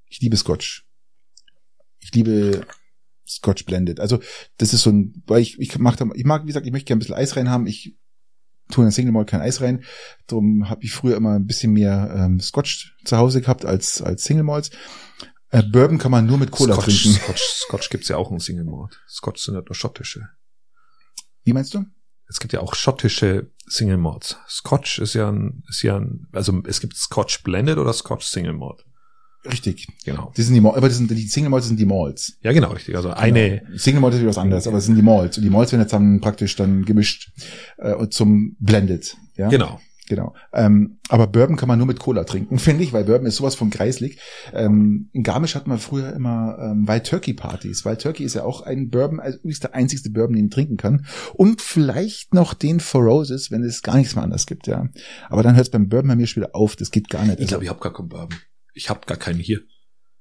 Ich 0.08 0.20
liebe 0.20 0.36
Scotch. 0.36 0.86
Ich 1.98 2.12
liebe 2.14 2.66
Scotch 3.26 3.64
Blended. 3.64 3.98
Also, 4.00 4.20
das 4.58 4.72
ist 4.74 4.82
so 4.82 4.90
ein, 4.90 5.22
weil 5.26 5.40
ich, 5.42 5.58
ich 5.58 5.78
mag, 5.78 5.96
da- 5.96 6.08
ich 6.14 6.24
mag, 6.24 6.42
wie 6.42 6.48
gesagt, 6.48 6.66
ich 6.66 6.72
möchte 6.72 6.86
gerne 6.86 6.98
ein 6.98 7.00
bisschen 7.00 7.14
Eis 7.16 7.36
rein 7.36 7.50
haben. 7.50 7.66
Ich 7.66 7.96
tue 8.70 8.82
in 8.84 8.88
der 8.88 8.92
Single 8.92 9.12
Malt 9.12 9.28
kein 9.28 9.40
Eis 9.40 9.60
rein. 9.60 9.84
Darum 10.26 10.68
habe 10.68 10.84
ich 10.84 10.92
früher 10.92 11.16
immer 11.16 11.34
ein 11.34 11.46
bisschen 11.46 11.72
mehr 11.72 12.12
ähm, 12.16 12.40
Scotch 12.40 12.96
zu 13.04 13.16
Hause 13.16 13.40
gehabt 13.40 13.64
als, 13.64 14.02
als 14.02 14.24
Single 14.24 14.44
Malts. 14.44 14.70
Äh, 15.50 15.62
Bourbon 15.62 15.98
kann 15.98 16.10
man 16.10 16.26
nur 16.26 16.38
mit 16.38 16.50
Cola 16.50 16.74
Scotch, 16.74 17.02
trinken. 17.02 17.20
Scotch, 17.20 17.42
Scotch 17.42 17.90
gibt's 17.90 18.08
ja 18.08 18.16
auch 18.16 18.30
in 18.30 18.38
Single 18.40 18.64
Malt. 18.64 19.00
Scotch 19.08 19.42
sind 19.42 19.54
nicht 19.54 19.68
nur 19.68 19.74
schottische. 19.74 20.28
Wie 21.44 21.52
meinst 21.52 21.74
du? 21.74 21.84
Es 22.28 22.40
gibt 22.40 22.52
ja 22.52 22.60
auch 22.60 22.74
schottische 22.74 23.50
Single 23.68 23.98
Malts. 23.98 24.36
Scotch 24.48 24.98
ist 24.98 25.14
ja 25.14 25.30
ein, 25.30 25.62
ist 25.68 25.82
ja 25.82 25.96
ein, 25.96 26.26
also 26.32 26.60
es 26.66 26.80
gibt 26.80 26.96
Scotch 26.96 27.42
Blended 27.42 27.78
oder 27.78 27.92
Scotch 27.92 28.26
Single 28.26 28.52
Malt. 28.52 28.84
Richtig. 29.50 29.86
Genau. 30.04 30.32
Das 30.36 30.46
sind 30.46 30.54
die, 30.54 30.60
aber 30.60 30.88
das 30.88 30.96
sind 30.96 31.10
die 31.10 31.26
Single 31.28 31.50
Malts 31.50 31.68
sind 31.68 31.78
die 31.78 31.86
Malts. 31.86 32.36
Ja, 32.42 32.52
genau, 32.52 32.72
richtig. 32.72 32.96
Also 32.96 33.10
eine, 33.10 33.60
Genau. 33.60 33.78
Single 33.78 34.00
Malt 34.00 34.14
ist 34.14 34.20
wieder 34.20 34.30
was 34.30 34.38
anderes, 34.38 34.66
aber 34.66 34.78
es 34.78 34.86
sind 34.86 34.96
die 34.96 35.02
Malts. 35.02 35.36
Und 35.36 35.44
die 35.44 35.50
Malts 35.50 35.72
werden 35.72 35.82
jetzt 35.82 35.92
dann 35.92 36.20
praktisch 36.20 36.56
dann 36.56 36.84
gemischt 36.84 37.30
äh, 37.78 37.94
und 37.94 38.12
zum 38.12 38.56
Blended. 38.58 39.16
Ja? 39.36 39.48
genau. 39.48 39.80
Genau. 40.08 40.34
Ähm, 40.52 40.98
aber 41.08 41.26
Bourbon 41.26 41.56
kann 41.56 41.68
man 41.68 41.78
nur 41.78 41.86
mit 41.86 41.98
Cola 41.98 42.24
trinken, 42.24 42.58
finde 42.60 42.84
ich, 42.84 42.92
weil 42.92 43.04
Bourbon 43.04 43.26
ist 43.26 43.36
sowas 43.36 43.54
von 43.54 43.70
kreislig. 43.70 44.18
Ähm, 44.52 45.10
in 45.12 45.22
Garmisch 45.22 45.54
hatten 45.54 45.70
wir 45.70 45.78
früher 45.78 46.12
immer 46.12 46.58
ähm, 46.60 46.86
Wild 46.86 47.06
Turkey 47.06 47.34
Partys. 47.34 47.84
Wild 47.84 48.00
Turkey 48.00 48.24
ist 48.24 48.34
ja 48.34 48.44
auch 48.44 48.62
ein 48.62 48.90
Bourbon, 48.90 49.20
also 49.20 49.38
übrigens 49.38 49.60
der 49.60 49.74
einzigste 49.74 50.10
Bourbon, 50.10 50.36
den 50.36 50.46
ich 50.46 50.52
trinken 50.52 50.76
kann. 50.76 51.06
Und 51.34 51.60
vielleicht 51.60 52.34
noch 52.34 52.54
den 52.54 52.80
Four 52.80 53.02
Roses, 53.02 53.50
wenn 53.50 53.64
es 53.64 53.82
gar 53.82 53.96
nichts 53.96 54.14
mehr 54.14 54.24
anders 54.24 54.46
gibt, 54.46 54.66
ja. 54.66 54.88
Aber 55.28 55.42
dann 55.42 55.56
hört 55.56 55.66
es 55.66 55.70
beim 55.70 55.88
Bourbon 55.88 56.08
bei 56.08 56.16
mir 56.16 56.26
schon 56.26 56.42
wieder 56.42 56.54
auf. 56.54 56.76
Das 56.76 56.90
geht 56.90 57.08
gar 57.08 57.24
nicht. 57.24 57.40
Ich 57.40 57.48
glaube, 57.48 57.64
ich 57.64 57.70
habe 57.70 57.80
gar 57.80 57.92
keinen 57.92 58.08
Bourbon. 58.08 58.38
Ich 58.74 58.90
habe 58.90 59.00
gar 59.06 59.16
keinen 59.16 59.40
hier. 59.40 59.60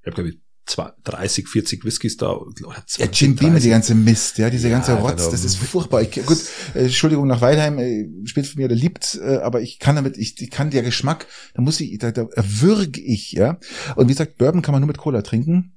Ich 0.02 0.08
habe, 0.08 0.16
glaube 0.16 0.30
ich, 0.30 0.45
30, 0.66 1.48
40 1.48 1.86
Whiskys 1.86 2.18
da. 2.18 2.32
Oder 2.34 2.54
Ja, 2.60 2.84
20, 2.86 3.22
Jim 3.22 3.36
Beam, 3.36 3.50
30. 3.52 3.64
die 3.64 3.70
ganze 3.70 3.96
Mist, 3.96 4.38
ja, 4.38 4.50
diese 4.50 4.68
Ja, 4.68 4.76
ganze 4.76 4.94
Rotz, 4.94 5.30
das 5.30 5.44
ist 5.46 5.58
furchtbar. 5.58 6.02
Ich, 6.02 6.12
gut, 6.26 6.40
äh, 6.74 6.86
Entschuldigung 6.86 7.28
nach 7.28 7.42
Weidheim, 7.42 7.78
äh, 7.78 8.08
spielt 8.26 8.48
von 8.48 8.62
mir 8.62 8.68
der 8.68 8.78
liebt, 8.78 9.20
äh, 9.22 9.38
aber 9.38 9.62
ich 9.62 9.80
kann 9.80 9.96
damit, 9.96 10.18
ich, 10.18 10.42
ich 10.42 10.50
kann 10.50 10.72
der 10.72 10.84
Geschmack, 10.84 11.28
da 11.54 11.62
muss 11.62 11.80
ich, 11.80 11.98
da, 12.00 12.12
da 12.12 12.28
erwürge 12.34 13.00
ich, 13.00 13.34
ja. 13.34 13.60
Und 13.96 14.08
wie 14.08 14.14
gesagt, 14.14 14.38
Bourbon 14.38 14.62
kann 14.62 14.74
man 14.74 14.82
nur 14.82 14.88
mit 14.88 14.98
Cola 14.98 15.22
trinken. 15.22 15.72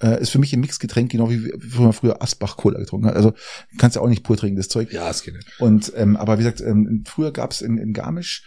Äh, 0.00 0.20
ist 0.22 0.30
für 0.30 0.38
mich 0.38 0.52
ein 0.52 0.60
Mixgetränk, 0.60 1.10
genau 1.10 1.28
wie 1.28 1.44
wie 1.44 1.80
man 1.80 1.92
früher 1.92 2.22
Asbach 2.22 2.56
Cola 2.56 2.78
getrunken 2.78 3.08
hat. 3.08 3.16
Also 3.16 3.32
kannst 3.78 3.96
ja 3.96 4.02
auch 4.02 4.08
nicht 4.08 4.22
pur 4.22 4.36
trinken, 4.36 4.56
das 4.56 4.68
Zeug. 4.68 4.92
Ja, 4.92 5.10
es 5.10 5.22
geht 5.22 5.34
nicht. 5.34 5.48
Und 5.58 5.92
ähm, 5.96 6.16
aber 6.16 6.38
wie 6.38 6.44
gesagt, 6.44 6.60
ähm, 6.60 7.02
früher 7.04 7.32
gab's 7.32 7.62
in, 7.62 7.78
in 7.78 7.92
Garmisch, 7.92 8.44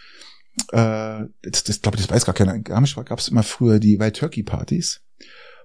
äh, 0.68 1.24
das, 1.42 1.64
das 1.64 1.82
glaube 1.82 1.98
ich, 1.98 2.06
das 2.06 2.10
weiß 2.14 2.24
gar 2.24 2.34
keiner. 2.34 2.54
In 2.54 2.64
Garmisch 2.64 2.96
gab's 3.04 3.28
immer 3.28 3.42
früher 3.42 3.80
die 3.80 4.00
Wild 4.00 4.16
Turkey 4.16 4.42
Partys 4.42 5.02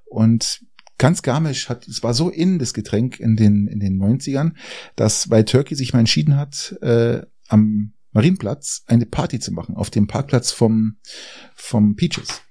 und 0.10 0.66
ganz 0.97 1.22
Garmisch 1.22 1.70
hat, 1.70 1.88
es 1.88 2.03
war 2.03 2.14
so 2.14 2.30
in 2.30 2.60
das 2.60 2.74
Getränk 2.74 3.20
in 3.20 3.36
den 3.36 3.68
in 3.68 3.80
den 3.80 4.01
90ern, 4.01 4.53
dass 4.95 5.30
Wild 5.30 5.49
Turkey 5.49 5.76
sich 5.76 5.93
mal 5.93 5.99
entschieden 5.99 6.36
hat, 6.36 6.76
äh, 6.82 7.22
am 7.47 7.93
Marienplatz 8.12 8.84
eine 8.88 9.05
Party 9.05 9.39
zu 9.39 9.51
machen 9.51 9.76
auf 9.76 9.89
dem 9.89 10.08
Parkplatz 10.08 10.51
vom 10.51 10.97
vom 11.55 11.95
Peaches. 11.95 12.41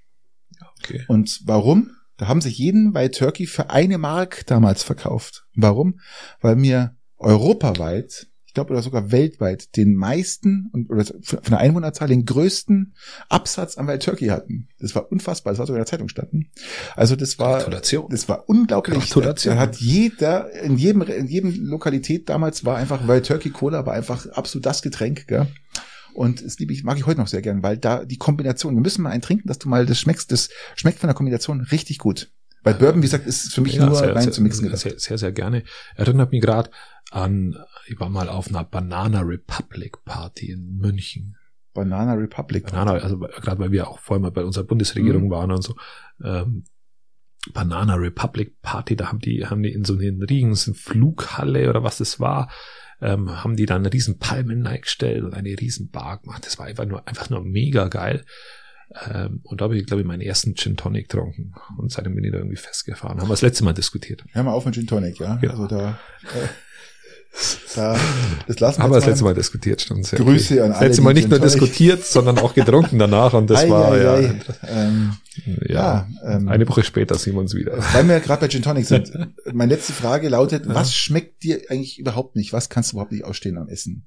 Okay. 0.79 1.05
Und 1.09 1.41
warum? 1.45 1.91
Da 2.17 2.29
haben 2.29 2.41
sich 2.41 2.57
jeden 2.57 2.95
White 2.95 3.19
Turkey 3.19 3.47
für 3.47 3.71
eine 3.71 3.99
Mark 3.99 4.47
damals 4.47 4.83
verkauft. 4.83 5.47
Warum? 5.55 6.01
Weil 6.41 6.57
mir 6.57 6.97
europaweit 7.19 8.29
glaube, 8.57 8.73
oder 8.73 8.83
sogar 8.83 9.13
weltweit 9.13 9.77
den 9.77 9.95
meisten 9.95 10.69
und 10.73 10.91
oder 10.91 11.05
von 11.05 11.41
der 11.49 11.59
Einwohnerzahl 11.59 12.09
den 12.09 12.25
größten 12.25 12.95
Absatz 13.29 13.79
an 13.79 13.87
Wild 13.87 14.03
Turkey 14.03 14.27
hatten. 14.27 14.69
Das 14.81 14.95
war 14.97 15.13
unfassbar. 15.13 15.53
Das 15.53 15.61
war 15.61 15.67
sogar 15.67 15.79
in 15.79 15.85
der 15.85 15.91
Zeitung 15.91 16.09
standen. 16.09 16.51
Also 16.97 17.15
das 17.15 17.39
war, 17.39 17.59
Gratulation. 17.59 18.07
das 18.11 18.29
war 18.29 18.49
unglaublich. 18.49 18.99
Gratulation. 18.99 19.55
Da 19.55 19.61
hat 19.61 19.77
jeder, 19.77 20.53
in 20.63 20.77
jedem, 20.77 21.03
in 21.03 21.29
jedem 21.29 21.65
Lokalität 21.67 22.29
damals 22.29 22.65
war 22.65 22.77
einfach 22.77 23.07
Wild 23.07 23.27
Turkey 23.27 23.51
Cola, 23.51 23.87
war 23.87 23.95
einfach 23.95 24.27
absolut 24.31 24.67
das 24.67 24.83
Getränk, 24.83 25.29
gell? 25.29 25.47
Und 26.15 26.43
das 26.45 26.59
liebe 26.59 26.73
ich, 26.73 26.83
mag 26.83 26.97
ich 26.97 27.05
heute 27.07 27.21
noch 27.21 27.29
sehr 27.29 27.43
gern, 27.43 27.63
weil 27.63 27.77
da 27.77 28.05
die 28.05 28.17
Kombination, 28.17 28.75
wir 28.75 28.81
müssen 28.81 29.03
mal 29.03 29.11
einen 29.11 29.21
trinken, 29.23 29.49
dass 29.49 29.59
du 29.59 29.69
mal 29.69 29.85
das 29.85 30.01
schmeckst, 30.01 30.33
das 30.33 30.49
schmeckt 30.75 30.99
von 30.99 31.09
der 31.09 31.15
Kombination 31.15 31.61
richtig 31.61 31.99
gut. 31.99 32.33
Weil 32.63 32.75
Bourbon, 32.75 33.01
wie 33.01 33.07
gesagt, 33.07 33.27
ist 33.29 33.55
für 33.55 33.61
mich 33.61 33.75
Ja, 33.75 33.87
nur 33.87 33.95
sehr, 33.95 34.13
Wein 34.15 34.25
sehr, 34.25 34.33
zu 34.33 34.43
mixen. 34.43 34.75
sehr, 34.75 34.99
sehr, 34.99 35.19
sehr 35.19 35.31
gerne. 35.31 35.63
Erinnert 35.95 36.33
mich 36.33 36.41
gerade 36.41 36.71
an, 37.13 37.57
ich 37.89 37.99
war 38.01 38.09
mal 38.09 38.29
auf 38.29 38.49
einer 38.49 38.65
Banana 38.65 39.21
Republic 39.21 40.05
Party 40.05 40.51
in 40.51 40.77
München. 40.79 41.37
Banana 41.73 42.15
Republic. 42.15 42.65
Banana, 42.67 42.93
also 42.93 43.19
gerade 43.19 43.59
weil 43.59 43.71
wir 43.71 43.89
auch 43.89 43.99
vorher 43.99 44.23
mal 44.23 44.31
bei 44.31 44.45
unserer 44.45 44.65
Bundesregierung 44.65 45.25
Mhm. 45.25 45.31
waren 45.31 45.51
und 45.53 45.63
so. 45.63 45.77
Ähm, 46.25 46.65
Banana 47.53 47.95
Republic 47.95 48.61
Party, 48.61 48.97
da 48.97 49.09
haben 49.09 49.21
die, 49.21 49.47
haben 49.47 49.63
die 49.63 49.73
in 49.73 49.85
so 49.85 49.97
einer 49.97 50.29
riesen 50.29 50.75
Flughalle 50.75 51.69
oder 51.71 51.83
was 51.85 51.99
das 51.99 52.19
war, 52.19 52.51
ähm, 53.01 53.45
haben 53.45 53.57
die 53.57 53.67
dann 53.67 53.83
eine 53.83 53.93
riesen 53.93 54.19
Palmen 54.19 54.67
eingestellt 54.67 55.23
und 55.23 55.35
eine 55.35 55.51
riesen 55.51 55.91
Bar 55.91 56.19
gemacht. 56.21 56.45
Das 56.47 56.59
war 56.59 56.67
einfach 56.67 56.87
nur, 56.87 57.07
einfach 57.07 57.31
nur 57.31 57.45
mega 57.45 57.89
geil. 57.89 58.25
Ähm, 59.09 59.41
und 59.43 59.61
da 59.61 59.65
habe 59.65 59.77
ich, 59.77 59.87
glaube 59.87 60.01
ich, 60.01 60.07
meinen 60.07 60.23
ersten 60.23 60.55
Gin 60.55 60.77
Tonic 60.77 61.09
getrunken. 61.09 61.53
Und 61.77 61.93
seitdem 61.93 62.15
bin 62.15 62.25
ich 62.25 62.33
da 62.33 62.39
irgendwie 62.39 62.57
festgefahren. 62.57 63.19
Haben 63.21 63.29
wir 63.29 63.33
das 63.33 63.43
letzte 63.43 63.65
Mal 63.65 63.75
diskutiert. 63.75 64.25
Hör 64.33 64.45
mal 64.45 64.53
auf 64.53 64.65
mit 64.65 64.75
Gin 64.75 64.87
Tonic, 64.87 65.19
ja. 65.19 65.37
Genau. 65.37 65.53
Also 65.53 65.67
da, 65.67 65.99
äh, 66.23 66.49
da, 67.75 67.99
das 68.47 68.61
lassen 68.61 68.79
wir 68.79 68.85
Haben 68.85 68.91
wir 68.93 68.97
das 68.97 69.07
letzte 69.07 69.25
Mal 69.25 69.35
diskutiert, 69.35 69.81
stimmt. 69.83 70.07
sehr 70.07 70.19
Grüße 70.19 70.55
okay. 70.55 70.63
an 70.63 70.69
Das 70.71 70.79
alle, 70.79 70.89
letzte 70.89 71.03
Mal 71.03 71.15
nicht 71.15 71.29
nur 71.29 71.39
diskutiert, 71.39 72.05
sondern 72.05 72.39
auch 72.39 72.55
getrunken 72.55 72.99
danach. 72.99 73.35
Und 73.35 73.49
das 73.51 73.61
Ei, 73.65 73.71
war 73.71 73.93
ei, 73.93 74.03
ja, 74.03 74.15
ei. 74.15 74.41
Ähm, 74.69 75.17
ja, 75.45 75.65
ja, 75.69 76.09
ähm, 76.25 76.49
eine 76.49 76.67
Woche 76.69 76.83
später 76.83 77.17
sehen 77.17 77.35
wir 77.35 77.41
uns 77.41 77.55
wieder. 77.55 77.77
weil 77.93 78.09
wir 78.09 78.21
gerade 78.21 78.41
bei 78.41 78.49
Gin 78.49 78.63
Tonic 78.63 78.87
sind. 78.87 79.13
Meine 79.53 79.75
letzte 79.75 79.93
Frage 79.93 80.29
lautet, 80.31 80.65
Ja. 80.67 80.75
was 80.75 80.95
schmeckt 80.95 81.43
dir 81.43 81.61
eigentlich 81.69 81.99
überhaupt 81.99 82.37
nicht? 82.37 82.53
Was 82.53 82.69
kannst 82.71 82.93
du 82.93 82.97
überhaupt 82.97 83.13
nicht 83.13 83.25
ausstehen 83.25 83.59
am 83.59 83.69
Essen? 83.69 84.07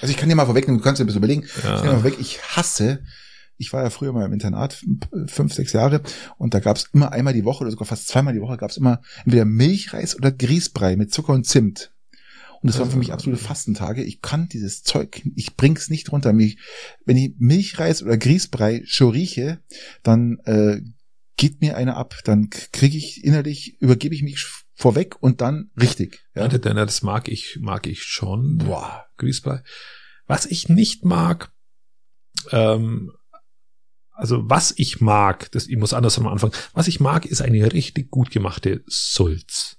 Also 0.00 0.12
ich 0.12 0.16
kann 0.16 0.28
dir 0.28 0.36
mal 0.36 0.46
vorwegnehmen, 0.46 0.78
du 0.78 0.84
kannst 0.84 1.00
dir 1.00 1.04
ein 1.04 1.06
bisschen 1.08 1.18
überlegen. 1.18 1.42
Ich 1.44 1.62
kann 1.62 1.72
dir 1.82 1.86
mal 1.86 1.92
Ja. 1.94 2.00
vorweg, 2.00 2.16
ich 2.20 2.40
hasse, 2.42 3.00
ich 3.58 3.72
war 3.72 3.82
ja 3.82 3.90
früher 3.90 4.12
mal 4.12 4.24
im 4.24 4.32
Internat, 4.32 4.82
fünf- 5.26 5.52
sechs 5.52 5.72
Jahre, 5.72 6.02
und 6.38 6.54
da 6.54 6.60
gab's 6.60 6.88
immer 6.92 7.12
einmal 7.12 7.34
die 7.34 7.44
Woche 7.44 7.62
oder 7.62 7.70
sogar 7.70 7.86
fast 7.86 8.08
zweimal 8.08 8.32
die 8.34 8.40
Woche 8.40 8.56
gab's 8.56 8.76
immer 8.76 9.00
entweder 9.24 9.44
Milchreis 9.44 10.16
oder 10.16 10.30
Grießbrei 10.32 10.96
mit 10.96 11.12
Zucker 11.12 11.32
und 11.34 11.44
Zimt. 11.46 11.92
Und 12.60 12.68
das 12.68 12.80
waren 12.80 12.90
für 12.90 12.96
mich 12.98 13.12
absolute 13.12 13.40
Fastentage. 13.40 14.02
Ich 14.02 14.20
kann 14.20 14.48
dieses 14.48 14.82
Zeug, 14.82 15.22
ich 15.36 15.54
bring's 15.56 15.90
nicht 15.90 16.10
runter. 16.10 16.32
Mich, 16.32 16.58
wenn 17.04 17.16
ich 17.16 17.34
Milchreis 17.38 18.02
oder 18.02 18.16
Grießbrei 18.18 18.82
schon 18.84 19.10
rieche, 19.12 19.60
dann 20.02 20.38
äh, 20.44 20.80
geht 21.36 21.60
mir 21.60 21.76
einer 21.76 21.96
ab. 21.96 22.16
Dann 22.24 22.50
kriege 22.50 22.96
ich 22.98 23.22
innerlich, 23.22 23.76
übergebe 23.80 24.12
ich 24.12 24.24
mich 24.24 24.44
vorweg 24.74 25.22
und 25.22 25.40
dann 25.40 25.70
richtig. 25.80 26.24
Ja, 26.34 26.48
Ja. 26.48 26.58
das 26.58 27.02
mag 27.02 27.28
ich, 27.28 27.58
mag 27.60 27.86
ich 27.86 28.02
schon. 28.02 28.58
Boah. 28.58 29.06
Grießbrei. 29.18 29.62
Was 30.26 30.44
ich 30.44 30.68
nicht 30.68 31.04
mag, 31.04 31.52
ähm, 32.50 33.12
also 34.18 34.48
was 34.50 34.74
ich 34.76 35.00
mag, 35.00 35.50
das, 35.52 35.66
ich 35.68 35.76
muss 35.76 35.94
anders 35.94 36.18
am 36.18 36.26
Anfang, 36.26 36.52
was 36.72 36.88
ich 36.88 36.98
mag, 37.00 37.24
ist 37.24 37.40
eine 37.40 37.72
richtig 37.72 38.10
gut 38.10 38.30
gemachte 38.30 38.82
Sulz. 38.86 39.76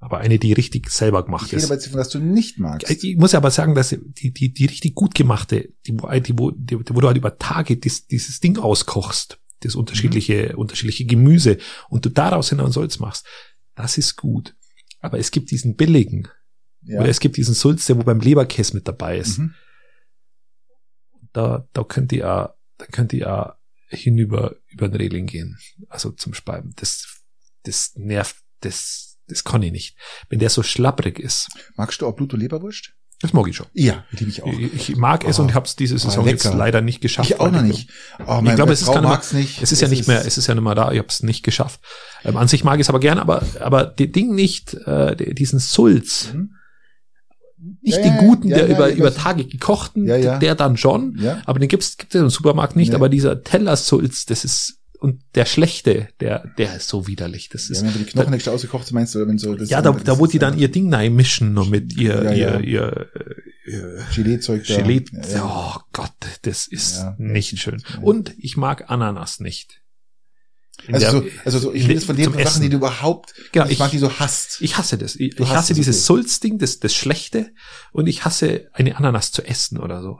Aber 0.00 0.18
eine, 0.18 0.38
die 0.38 0.52
richtig 0.52 0.90
selber 0.90 1.24
gemacht 1.24 1.46
Ich 1.46 1.52
rede 1.52 1.58
ist. 1.62 1.64
aber 1.66 1.74
jetzt 1.74 1.86
davon, 1.86 2.00
was 2.00 2.08
du 2.08 2.18
nicht 2.20 2.58
magst. 2.58 2.88
Ich 2.88 3.16
muss 3.16 3.32
ja 3.32 3.38
aber 3.38 3.50
sagen, 3.50 3.74
dass 3.74 3.88
die, 3.90 4.32
die, 4.32 4.52
die 4.52 4.64
richtig 4.66 4.94
gut 4.94 5.14
gemachte, 5.14 5.70
die, 5.86 6.00
wo- 6.00 6.08
die, 6.20 6.38
wo, 6.38 6.50
die, 6.52 6.78
wo 6.78 7.00
du 7.00 7.06
halt 7.08 7.16
über 7.16 7.36
Tage 7.36 7.76
dies, 7.76 8.06
dieses 8.06 8.38
Ding 8.40 8.58
auskochst, 8.58 9.40
das 9.60 9.74
unterschiedliche, 9.74 10.56
unterschiedliche 10.56 11.04
Gemüse 11.04 11.58
und 11.88 12.04
du 12.04 12.10
daraus 12.10 12.48
hin 12.50 12.60
einen 12.60 12.70
Salz 12.70 13.00
machst, 13.00 13.26
das 13.74 13.98
ist 13.98 14.14
gut. 14.16 14.54
Aber 15.00 15.18
es 15.18 15.32
gibt 15.32 15.50
diesen 15.50 15.74
billigen, 15.74 16.28
Ja. 16.82 17.00
oder 17.00 17.08
es 17.08 17.18
gibt 17.18 17.36
diesen 17.36 17.54
Sulz, 17.54 17.84
der 17.86 17.98
wo 17.98 18.04
beim 18.04 18.20
Leberkäse 18.20 18.74
mit 18.74 18.86
dabei 18.86 19.18
ist. 19.18 19.38
Mhm. 19.38 19.54
Da, 21.32 21.66
da 21.72 21.84
könnt 21.84 22.12
ihr, 22.12 22.18
ja- 22.20 22.54
da 22.78 22.86
könnt 22.86 23.12
ihr 23.12 23.20
ja 23.20 23.57
hinüber, 23.88 24.56
über 24.68 24.88
den 24.88 24.96
Reling 24.96 25.26
gehen. 25.26 25.58
Also 25.88 26.10
zum 26.10 26.34
Speiben. 26.34 26.72
Das, 26.76 27.06
das 27.64 27.92
nervt, 27.96 28.36
das, 28.60 29.16
das 29.26 29.44
kann 29.44 29.62
ich 29.62 29.72
nicht. 29.72 29.96
Wenn 30.28 30.38
der 30.38 30.50
so 30.50 30.62
schlapprig 30.62 31.18
ist, 31.18 31.48
Magst 31.76 32.00
du 32.00 32.06
auch 32.06 32.14
Blut- 32.16 32.32
und 32.34 32.40
Leberwurst? 32.40 32.92
das 33.20 33.32
mag 33.32 33.48
ich 33.48 33.56
schon. 33.56 33.66
Ja, 33.72 34.04
liebe 34.12 34.30
ich 34.30 34.44
auch. 34.44 34.52
Ich, 34.52 34.90
ich 34.90 34.96
mag 34.96 35.24
es 35.26 35.40
Oh, 35.40 35.42
und 35.42 35.48
ich 35.48 35.54
habe 35.56 35.66
es 35.66 35.74
diese 35.74 35.96
oh, 35.96 35.98
Saison 35.98 36.24
lecker. 36.24 36.50
jetzt 36.50 36.56
leider 36.56 36.80
nicht 36.82 37.00
geschafft. 37.00 37.28
Ich 37.28 37.40
auch 37.40 37.50
noch 37.50 37.62
nicht. 37.62 37.90
Oh, 38.24 38.40
Ich 38.44 38.54
glaube, 38.54 38.72
es 38.72 38.82
ist 38.82 38.86
gar 38.86 38.94
nicht 38.94 39.02
mehr- 39.02 39.10
mag's 39.10 39.32
nicht. 39.32 39.60
Es 39.60 39.72
ist 39.72 39.80
ja 39.80 39.88
nicht 39.88 40.06
mehr, 40.06 40.24
es 40.24 40.38
ist 40.38 40.46
ja 40.46 40.54
nicht 40.54 40.62
mehr 40.62 40.76
da, 40.76 40.92
ich 40.92 40.98
habe 40.98 41.08
es 41.08 41.24
nicht 41.24 41.42
geschafft. 41.42 41.80
Ähm, 42.24 42.36
an 42.36 42.46
sich 42.46 42.62
mag 42.62 42.76
ich 42.76 42.82
es 42.82 42.88
aber 42.88 43.00
gern, 43.00 43.18
aber, 43.18 43.44
aber 43.58 43.86
die 43.86 44.12
Ding 44.12 44.36
nicht, 44.36 44.74
äh, 44.74 45.16
die- 45.16 45.34
diesen 45.34 45.58
Sulz, 45.58 46.32
Mhm. 46.32 46.54
Nicht 47.82 47.96
Ja, 47.96 48.02
den 48.02 48.14
ja, 48.14 48.20
guten, 48.20 48.48
ja, 48.48 48.56
der 48.58 48.68
ja, 48.68 48.74
über, 48.74 48.92
über. 48.92 49.14
Tage 49.14 49.44
gekochten, 49.44 50.06
Ja, 50.06 50.16
ja. 50.16 50.38
der 50.38 50.54
dann 50.54 50.76
schon, 50.76 51.16
Ja. 51.20 51.42
aber 51.46 51.58
den 51.58 51.68
gibt's 51.68 51.96
gibt's 51.96 52.14
ja 52.14 52.20
im 52.20 52.30
Supermarkt 52.30 52.76
nicht, 52.76 52.90
Nee. 52.90 52.94
aber 52.94 53.08
dieser 53.08 53.42
Tellersulz, 53.42 54.26
das 54.26 54.44
ist, 54.44 54.74
und 55.00 55.20
der 55.36 55.44
schlechte, 55.44 56.08
der, 56.20 56.44
der 56.58 56.76
ist 56.76 56.88
so 56.88 57.06
widerlich. 57.06 57.48
Das 57.50 57.68
Ja, 57.68 57.72
ist, 57.74 57.84
wenn 57.84 57.92
du 57.92 57.98
die 58.00 58.04
Knochen 58.04 58.32
nicht 58.32 58.48
ausgekocht 58.48 58.90
meinst 58.92 59.14
du, 59.14 59.26
wenn 59.26 59.38
so 59.38 59.54
das 59.54 59.70
ja, 59.70 59.80
da, 59.80 59.92
da 59.92 60.18
wo 60.18 60.26
die 60.26 60.38
dann 60.40 60.58
ihr 60.58 60.68
Ding 60.70 60.92
rein 60.92 61.14
mischen 61.14 61.56
und 61.56 61.70
mit 61.70 61.96
ihr, 61.96 62.22
Ja, 62.24 62.32
ja. 62.32 62.58
ihr, 62.58 62.64
ihr, 62.64 63.06
ihr 63.66 64.04
Gelee-Zeug. 64.14 64.64
Gelee, 64.64 65.04
Ja, 65.12 65.28
ja. 65.36 65.44
oh 65.76 65.80
Gott, 65.92 66.12
das 66.42 66.66
ist 66.66 66.96
Ja. 66.98 67.14
nicht 67.18 67.58
schön. 67.60 67.80
Ja. 67.94 68.00
Und 68.00 68.34
ich 68.38 68.56
mag 68.56 68.90
Ananas 68.90 69.38
nicht. 69.40 69.80
Also, 70.86 70.98
der- 71.00 71.10
so, 71.10 71.38
also 71.44 71.58
so, 71.58 71.72
ich 71.74 71.84
rede 71.84 71.94
jetzt 71.94 72.04
von 72.06 72.16
den 72.16 72.26
Sachen, 72.26 72.38
Essen. 72.38 72.62
die 72.62 72.68
du 72.68 72.76
überhaupt, 72.76 73.34
Genau, 73.52 73.66
ich, 73.66 73.72
ich- 73.72 73.78
mag 73.78 73.90
die 73.90 73.98
so 73.98 74.10
hasst. 74.18 74.58
Ich 74.60 74.78
hasse 74.78 74.96
das. 74.96 75.16
Ich, 75.16 75.34
Du 75.36 75.42
ich 75.42 75.50
hasse 75.50 75.72
es, 75.72 75.76
dieses. 75.76 76.06
Sulzding, 76.06 76.58
das, 76.58 76.78
das 76.78 76.94
Schlechte, 76.94 77.50
und 77.92 78.06
ich 78.06 78.24
hasse 78.24 78.68
eine 78.72 78.96
Ananas 78.96 79.32
zu 79.32 79.42
essen 79.44 79.78
oder 79.78 80.00
so. 80.02 80.18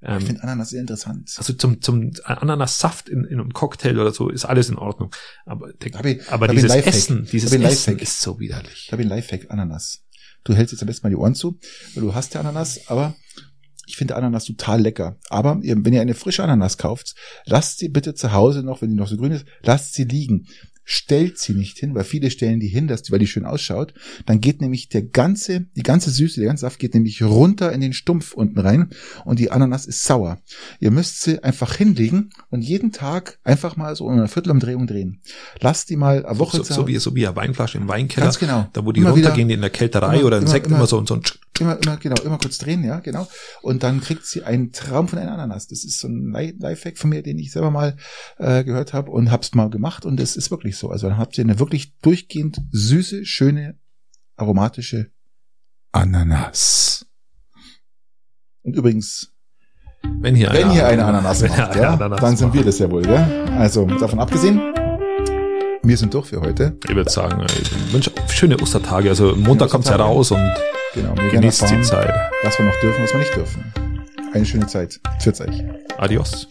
Ich 0.00 0.08
Ähm, 0.08 0.20
finde 0.20 0.42
Ananas 0.42 0.70
sehr 0.70 0.80
interessant. 0.80 1.32
also 1.36 1.52
zum, 1.52 1.80
zum 1.80 2.10
Ananassaft 2.24 3.08
in, 3.08 3.24
in 3.24 3.38
einem 3.38 3.52
Cocktail 3.52 3.98
oder 4.00 4.12
so 4.12 4.28
ist 4.30 4.44
alles 4.44 4.68
in 4.68 4.76
Ordnung. 4.76 5.14
Aber, 5.46 5.72
der, 5.72 6.04
ich- 6.04 6.28
aber 6.28 6.46
ich 6.48 6.52
dieses 6.56 6.70
ein. 6.72 6.82
Essen, 6.84 7.28
dieses 7.30 7.52
ich 7.52 7.60
ein 7.60 7.64
Essen 7.70 7.98
ist 7.98 8.20
so 8.20 8.40
widerlich. 8.40 8.84
Ich 8.86 8.92
habe 8.92 9.02
einen 9.02 9.10
Lifehack, 9.10 9.50
Ananas. 9.50 10.02
Du 10.44 10.54
hältst 10.54 10.72
jetzt 10.72 10.82
am 10.82 10.86
besten 10.88 11.06
mal 11.06 11.10
die 11.10 11.16
Ohren 11.16 11.36
zu, 11.36 11.58
weil 11.94 12.02
du 12.02 12.14
hast 12.14 12.34
ja 12.34 12.40
Ananas, 12.40 12.80
aber 12.88 13.14
ich 13.92 13.96
finde 13.98 14.16
Ananas 14.16 14.46
total 14.46 14.80
lecker. 14.80 15.16
Aber 15.28 15.60
wenn 15.62 15.92
ihr 15.92 16.00
eine 16.00 16.14
frische 16.14 16.42
Ananas 16.42 16.78
kauft, 16.78 17.14
lasst 17.44 17.78
sie 17.78 17.90
bitte 17.90 18.14
zu 18.14 18.32
Hause 18.32 18.62
noch, 18.62 18.80
wenn 18.80 18.88
die 18.88 18.96
noch 18.96 19.06
so 19.08 19.18
grün 19.18 19.32
ist, 19.32 19.44
lasst 19.62 19.92
sie 19.94 20.04
liegen. 20.04 20.46
Stellt 20.84 21.38
sie 21.38 21.52
nicht 21.54 21.78
hin, 21.78 21.94
weil 21.94 22.02
viele 22.02 22.28
stellen 22.28 22.58
die 22.58 22.66
hin, 22.66 22.88
dass 22.88 23.02
die, 23.02 23.12
weil 23.12 23.20
die 23.20 23.28
schön 23.28 23.44
ausschaut. 23.44 23.94
Dann 24.26 24.40
geht 24.40 24.60
nämlich 24.60 24.88
der 24.88 25.02
ganze, 25.02 25.66
die 25.76 25.84
ganze 25.84 26.10
Süße, 26.10 26.40
der 26.40 26.48
ganze 26.48 26.62
Saft 26.62 26.80
geht 26.80 26.94
nämlich 26.94 27.22
runter 27.22 27.70
in 27.70 27.80
den 27.80 27.92
Stumpf 27.92 28.32
unten 28.34 28.58
rein 28.58 28.90
und 29.24 29.38
die 29.38 29.52
Ananas 29.52 29.86
ist 29.86 30.02
sauer. 30.04 30.38
Ihr 30.80 30.90
müsst 30.90 31.22
sie 31.22 31.40
einfach 31.44 31.76
hinlegen 31.76 32.30
und 32.50 32.62
jeden 32.62 32.90
Tag 32.90 33.38
einfach 33.44 33.76
mal 33.76 33.94
so 33.94 34.06
um 34.06 34.12
eine 34.14 34.26
Viertelumdrehung 34.26 34.88
drehen. 34.88 35.20
Lasst 35.60 35.88
die 35.88 35.94
mal 35.96 36.26
eine 36.26 36.38
Woche 36.40 36.56
So, 36.56 36.62
zu 36.64 36.72
so, 36.72 36.88
wie, 36.88 36.96
so 36.96 37.14
wie 37.14 37.28
eine 37.28 37.36
Weinflasche 37.36 37.78
im 37.78 37.86
Weinkeller. 37.86 38.26
Ganz 38.26 38.40
genau. 38.40 38.66
Da 38.72 38.84
wo 38.84 38.90
die 38.90 39.00
Immer 39.02 39.14
wieder- 39.14 39.28
runtergehen 39.28 39.50
in 39.50 39.60
der 39.60 39.70
Kälterei 39.70 40.16
immer- 40.16 40.26
oder 40.26 40.38
im 40.38 40.48
Sekt 40.48 40.66
immer- 40.66 40.78
immer 40.78 40.86
so 40.88 40.98
und 40.98 41.06
so 41.06 41.14
ein 41.14 41.22
Immer, 41.60 41.78
immer, 41.82 41.96
genau, 41.98 42.20
immer 42.22 42.38
kurz 42.38 42.56
drehen, 42.58 42.82
ja, 42.82 43.00
genau. 43.00 43.28
Und 43.60 43.82
dann 43.82 44.00
kriegt 44.00 44.24
sie 44.24 44.42
einen 44.42 44.72
Traum 44.72 45.06
von 45.08 45.18
einer 45.18 45.32
Ananas. 45.32 45.66
Das 45.68 45.84
ist 45.84 46.00
so 46.00 46.08
ein 46.08 46.32
Li- 46.34 46.56
Lifehack 46.58 46.96
von 46.96 47.10
mir, 47.10 47.22
den 47.22 47.38
ich 47.38 47.52
selber 47.52 47.70
mal 47.70 47.96
äh, 48.38 48.64
gehört 48.64 48.94
habe 48.94 49.10
und 49.10 49.30
hab's 49.30 49.54
mal 49.54 49.68
gemacht 49.68 50.06
und 50.06 50.18
es 50.18 50.34
ist 50.36 50.50
wirklich 50.50 50.76
so. 50.78 50.90
Also 50.90 51.08
dann 51.08 51.18
habt 51.18 51.36
ihr 51.36 51.44
eine 51.44 51.58
wirklich 51.58 51.94
durchgehend 51.98 52.58
süße, 52.70 53.26
schöne, 53.26 53.78
aromatische 54.36 55.10
Ananas. 55.92 57.06
Und 58.62 58.74
übrigens, 58.76 59.32
Wenn 60.20 60.34
hier, 60.34 60.50
wenn 60.52 60.64
einer- 60.64 60.74
ihr 60.74 60.86
eine 60.86 61.04
Ananas 61.04 61.42
macht, 61.42 61.58
eine 61.58 61.80
ja, 61.82 61.92
Ananas 61.94 62.20
dann 62.20 62.36
sind 62.36 62.48
macht. 62.48 62.56
wir 62.58 62.64
das 62.64 62.78
ja 62.78 62.90
wohl, 62.90 63.02
gell? 63.02 63.18
Also 63.58 63.84
davon 63.86 64.18
abgesehen, 64.20 64.58
wir 65.82 65.96
sind 65.98 66.14
durch 66.14 66.28
für 66.28 66.40
heute. 66.40 66.78
Ich 66.88 66.94
würde 66.94 67.10
sagen, 67.10 67.40
äh, 67.42 67.46
ich 67.60 67.92
wünsche 67.92 68.10
schöne 68.28 68.56
Ostertage. 68.58 69.10
Also 69.10 69.36
Montag 69.36 69.68
kommt's 69.70 69.88
ja 69.90 69.96
raus 69.96 70.30
und 70.30 70.40
Genau, 70.94 71.14
genießt 71.14 71.62
die 71.62 71.64
erfahren, 71.64 71.84
Zeit. 71.84 72.14
was 72.42 72.58
wir 72.58 72.66
noch 72.66 72.80
dürfen, 72.80 73.02
was 73.02 73.12
wir 73.12 73.18
nicht 73.20 73.34
dürfen. 73.36 73.72
Eine 74.34 74.44
schöne 74.44 74.66
Zeit. 74.66 75.00
Pfiat 75.20 75.40
euch. 75.40 75.64
Adios. 75.98 76.48